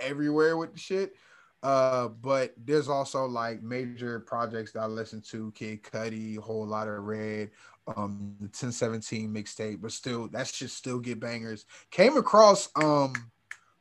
everywhere 0.00 0.56
with 0.56 0.72
the 0.72 0.78
shit. 0.78 1.14
Uh, 1.62 2.08
but 2.08 2.54
there's 2.64 2.88
also 2.88 3.24
like 3.26 3.62
major 3.62 4.20
projects 4.20 4.72
that 4.72 4.80
I 4.80 4.86
listen 4.86 5.20
to, 5.30 5.50
Kid 5.52 5.82
Cudi, 5.82 6.38
Whole 6.38 6.66
Lotta 6.66 6.98
Red, 7.00 7.50
um, 7.96 8.36
the 8.38 8.46
1017 8.46 9.32
mixtape, 9.32 9.80
but 9.80 9.92
still 9.92 10.28
that 10.28 10.46
should 10.46 10.70
still 10.70 10.98
get 10.98 11.18
bangers. 11.18 11.64
Came 11.90 12.16
across 12.16 12.68
um 12.76 13.14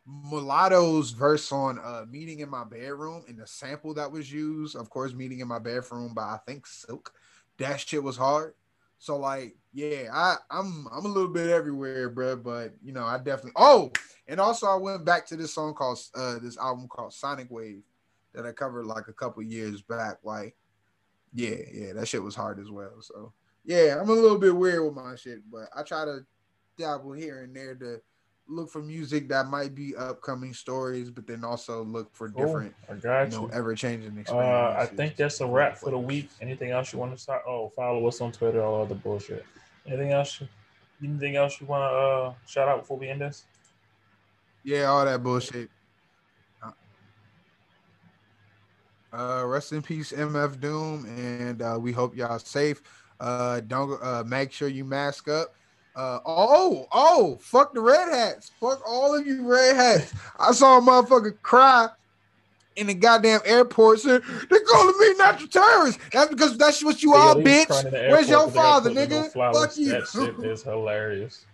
Mulatto's 0.07 1.11
verse 1.11 1.51
on 1.51 1.79
uh 1.79 2.05
meeting 2.09 2.39
in 2.39 2.49
my 2.49 2.63
bedroom 2.63 3.23
and 3.27 3.37
the 3.37 3.47
sample 3.47 3.93
that 3.95 4.11
was 4.11 4.31
used, 4.31 4.75
of 4.75 4.89
course, 4.89 5.13
meeting 5.13 5.39
in 5.39 5.47
my 5.47 5.59
bedroom 5.59 6.13
by 6.13 6.23
I 6.23 6.39
think 6.47 6.65
Silk. 6.65 7.13
That 7.57 7.79
shit 7.79 8.03
was 8.03 8.17
hard. 8.17 8.53
So 9.05 9.17
like, 9.17 9.55
yeah, 9.71 10.09
I 10.11 10.37
I'm 10.49 10.87
I'm 10.91 11.05
a 11.05 11.07
little 11.07 11.29
bit 11.29 11.51
everywhere, 11.51 12.09
bro. 12.09 12.37
But 12.37 12.73
you 12.83 12.91
know, 12.91 13.05
I 13.05 13.17
definitely. 13.19 13.51
Oh, 13.55 13.91
and 14.27 14.39
also 14.39 14.65
I 14.65 14.77
went 14.77 15.05
back 15.05 15.27
to 15.27 15.35
this 15.35 15.53
song 15.53 15.75
called 15.75 15.99
uh 16.15 16.39
this 16.39 16.57
album 16.57 16.87
called 16.87 17.13
Sonic 17.13 17.51
Wave 17.51 17.83
that 18.33 18.47
I 18.47 18.51
covered 18.51 18.87
like 18.87 19.07
a 19.07 19.13
couple 19.13 19.43
years 19.43 19.83
back. 19.83 20.17
Like, 20.23 20.55
yeah, 21.35 21.57
yeah, 21.71 21.93
that 21.93 22.07
shit 22.07 22.23
was 22.23 22.33
hard 22.33 22.59
as 22.59 22.71
well. 22.71 22.99
So 22.99 23.31
yeah, 23.63 23.95
I'm 24.01 24.09
a 24.09 24.13
little 24.13 24.39
bit 24.39 24.55
weird 24.55 24.83
with 24.83 24.95
my 24.95 25.15
shit, 25.15 25.41
but 25.51 25.69
I 25.75 25.83
try 25.83 26.03
to 26.05 26.25
dabble 26.75 27.13
here 27.13 27.43
and 27.43 27.55
there 27.55 27.75
to 27.75 28.01
look 28.47 28.69
for 28.69 28.81
music 28.81 29.29
that 29.29 29.47
might 29.47 29.73
be 29.73 29.95
upcoming 29.95 30.53
stories, 30.53 31.09
but 31.09 31.25
then 31.27 31.43
also 31.43 31.83
look 31.83 32.13
for 32.15 32.29
Cool. 32.29 32.45
different, 32.45 32.75
I 32.89 32.93
got 32.95 33.31
you 33.31 33.37
know, 33.37 33.49
ever 33.53 33.73
changing 33.75 34.17
experiences. 34.17 34.77
Uh, 34.77 34.79
I 34.79 34.85
think 34.85 35.15
that's 35.15 35.41
a 35.41 35.45
wrap 35.47 35.77
for 35.77 35.91
the 35.91 35.97
week. 35.97 36.29
Anything 36.41 36.71
else 36.71 36.93
you 36.93 36.99
want 36.99 37.11
to 37.13 37.17
start? 37.17 37.43
Oh, 37.47 37.71
follow 37.75 38.07
us 38.07 38.21
on 38.21 38.31
Twitter, 38.31 38.61
all 38.63 38.81
other 38.83 38.95
bullshit. 38.95 39.45
Anything 39.87 40.11
else? 40.11 40.41
you- 40.41 40.47
Anything 41.03 41.35
else 41.35 41.59
you 41.59 41.67
want 41.67 41.81
to 41.81 41.95
uh, 41.97 42.33
shout 42.47 42.69
out 42.69 42.79
before 42.79 42.97
we 42.97 43.09
end 43.09 43.19
this? 43.19 43.43
Yeah, 44.63 44.85
all 44.85 45.03
that 45.03 45.21
bullshit. 45.21 45.69
Uh, 49.11 49.43
rest 49.45 49.71
in 49.71 49.81
peace, 49.81 50.11
MF 50.11 50.59
Doom, 50.59 51.05
and 51.05 51.61
uh, 51.61 51.77
we 51.79 51.91
hope 51.91 52.15
y'all 52.15 52.39
safe. 52.39 52.81
Uh, 53.19 53.61
don't 53.61 54.01
uh, 54.01 54.23
make 54.25 54.51
sure 54.51 54.67
you 54.67 54.83
mask 54.83 55.27
up. 55.29 55.53
Uh, 55.95 56.19
oh, 56.25 56.87
oh, 56.91 57.37
fuck 57.41 57.73
the 57.73 57.79
red 57.79 58.09
hats. 58.09 58.51
Fuck 58.59 58.81
all 58.85 59.15
of 59.15 59.25
you 59.25 59.49
red 59.49 59.75
hats. 59.77 60.13
I 60.37 60.51
saw 60.51 60.77
a 60.77 60.81
motherfucker 60.81 61.41
cry 61.41 61.87
in 62.75 62.87
the 62.87 62.93
goddamn 62.93 63.39
airport 63.45 63.99
saying 64.01 64.21
they're 64.49 64.59
calling 64.65 64.95
me 64.99 65.13
natural 65.17 65.47
terrorist. 65.47 65.99
That's 66.11 66.29
because 66.29 66.57
that's 66.57 66.83
what 66.83 67.01
you 67.01 67.13
Yeah, 67.15 67.21
are, 67.21 67.35
bitch. 67.35 67.67
crying 67.67 67.85
in 67.87 67.93
the 67.93 67.99
Where's 68.09 68.27
your 68.29 68.39
airport 68.41 68.53
'cause 68.53 68.53
they 68.53 68.59
got 68.59 68.83
father, 68.83 68.89
in 68.89 68.95
no 68.95 69.01
nigga? 69.01 69.53
Fuck 69.53 69.77
you. 69.77 69.91
That 69.93 70.07
shit 70.07 70.39
is 70.43 70.63
hilarious. 70.63 71.45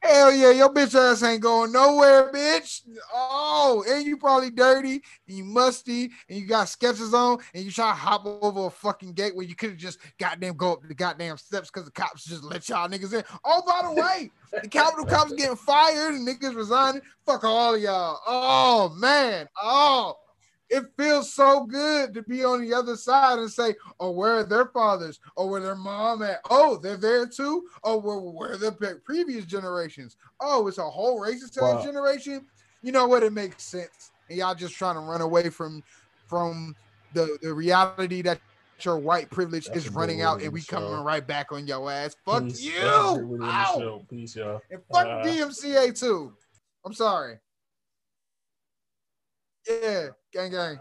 Hell 0.00 0.32
yeah, 0.32 0.52
your 0.52 0.72
bitch 0.72 0.94
ass 0.94 1.24
ain't 1.24 1.42
going 1.42 1.72
nowhere, 1.72 2.30
bitch. 2.32 2.82
Oh, 3.12 3.84
and 3.88 4.06
you 4.06 4.16
probably 4.16 4.50
dirty 4.50 5.02
and 5.26 5.36
you 5.36 5.44
musty 5.44 6.10
and 6.28 6.38
you 6.38 6.46
got 6.46 6.68
sketches 6.68 7.12
on 7.12 7.38
and 7.52 7.64
you 7.64 7.72
try 7.72 7.90
to 7.90 7.96
hop 7.96 8.24
over 8.24 8.66
a 8.66 8.70
fucking 8.70 9.12
gate 9.14 9.34
where 9.34 9.44
you 9.44 9.56
could 9.56 9.70
have 9.70 9.78
just 9.78 9.98
goddamn 10.18 10.56
go 10.56 10.74
up 10.74 10.86
the 10.86 10.94
goddamn 10.94 11.36
steps 11.36 11.68
because 11.68 11.84
the 11.84 11.90
cops 11.90 12.24
just 12.24 12.44
let 12.44 12.68
y'all 12.68 12.88
niggas 12.88 13.12
in. 13.12 13.24
Oh, 13.44 13.62
by 13.66 13.88
the 13.88 14.00
way, 14.00 14.30
the 14.62 14.68
Capitol 14.68 15.04
cops 15.04 15.32
getting 15.32 15.56
fired 15.56 16.14
and 16.14 16.26
niggas 16.26 16.54
resigning. 16.54 17.02
Fuck 17.26 17.42
all 17.42 17.74
of 17.74 17.80
y'all. 17.80 18.20
Oh 18.26 18.94
man. 18.96 19.48
Oh, 19.60 20.14
it 20.70 20.84
feels 20.98 21.34
so 21.34 21.64
good 21.64 22.12
to 22.14 22.22
be 22.22 22.44
on 22.44 22.60
the 22.60 22.74
other 22.74 22.96
side 22.96 23.38
and 23.38 23.50
say, 23.50 23.74
oh, 24.00 24.10
where 24.10 24.38
are 24.38 24.44
their 24.44 24.66
fathers? 24.66 25.18
Oh, 25.36 25.46
where 25.46 25.60
their 25.60 25.74
mom 25.74 26.22
at? 26.22 26.40
Oh, 26.50 26.76
they're 26.76 26.96
there 26.96 27.26
too. 27.26 27.64
Oh, 27.84 27.98
where, 27.98 28.18
where 28.18 28.52
are 28.52 28.56
the 28.56 29.00
previous 29.04 29.44
generations? 29.46 30.16
Oh, 30.40 30.66
it's 30.68 30.78
a 30.78 30.88
whole 30.88 31.20
racist 31.20 31.60
Wow. 31.60 31.82
generation. 31.82 32.46
You 32.82 32.92
know 32.92 33.06
what? 33.06 33.22
It 33.22 33.32
makes 33.32 33.64
sense. 33.64 34.12
And 34.28 34.38
y'all 34.38 34.54
just 34.54 34.74
trying 34.74 34.94
to 34.94 35.00
run 35.00 35.20
away 35.20 35.50
from 35.50 35.82
from 36.28 36.76
the, 37.12 37.38
the 37.40 37.52
reality 37.54 38.20
that 38.22 38.40
your 38.82 38.98
white 38.98 39.30
privilege 39.30 39.66
That's 39.66 39.86
is 39.86 39.94
running 39.94 40.20
out 40.22 40.42
and 40.42 40.52
we 40.52 40.62
coming 40.62 40.90
right 40.90 41.26
back 41.26 41.50
on 41.52 41.66
your 41.66 41.90
ass. 41.90 42.14
Fuck 42.26 42.44
Peace. 42.44 42.64
you. 42.64 42.72
That's 42.80 43.16
a 43.16 43.18
good 43.20 43.28
word 43.28 43.40
in 43.40 43.46
the 43.46 43.52
Ow. 43.52 43.74
show. 43.78 44.06
Peace, 44.10 44.36
y'all. 44.36 44.60
And 44.70 44.80
fuck 44.92 45.06
Uh, 45.06 45.22
DMCA 45.24 45.98
too. 45.98 46.34
I'm 46.84 46.92
sorry. 46.92 47.38
Yeah, 49.66 50.08
gang 50.32 50.50
gang. 50.50 50.80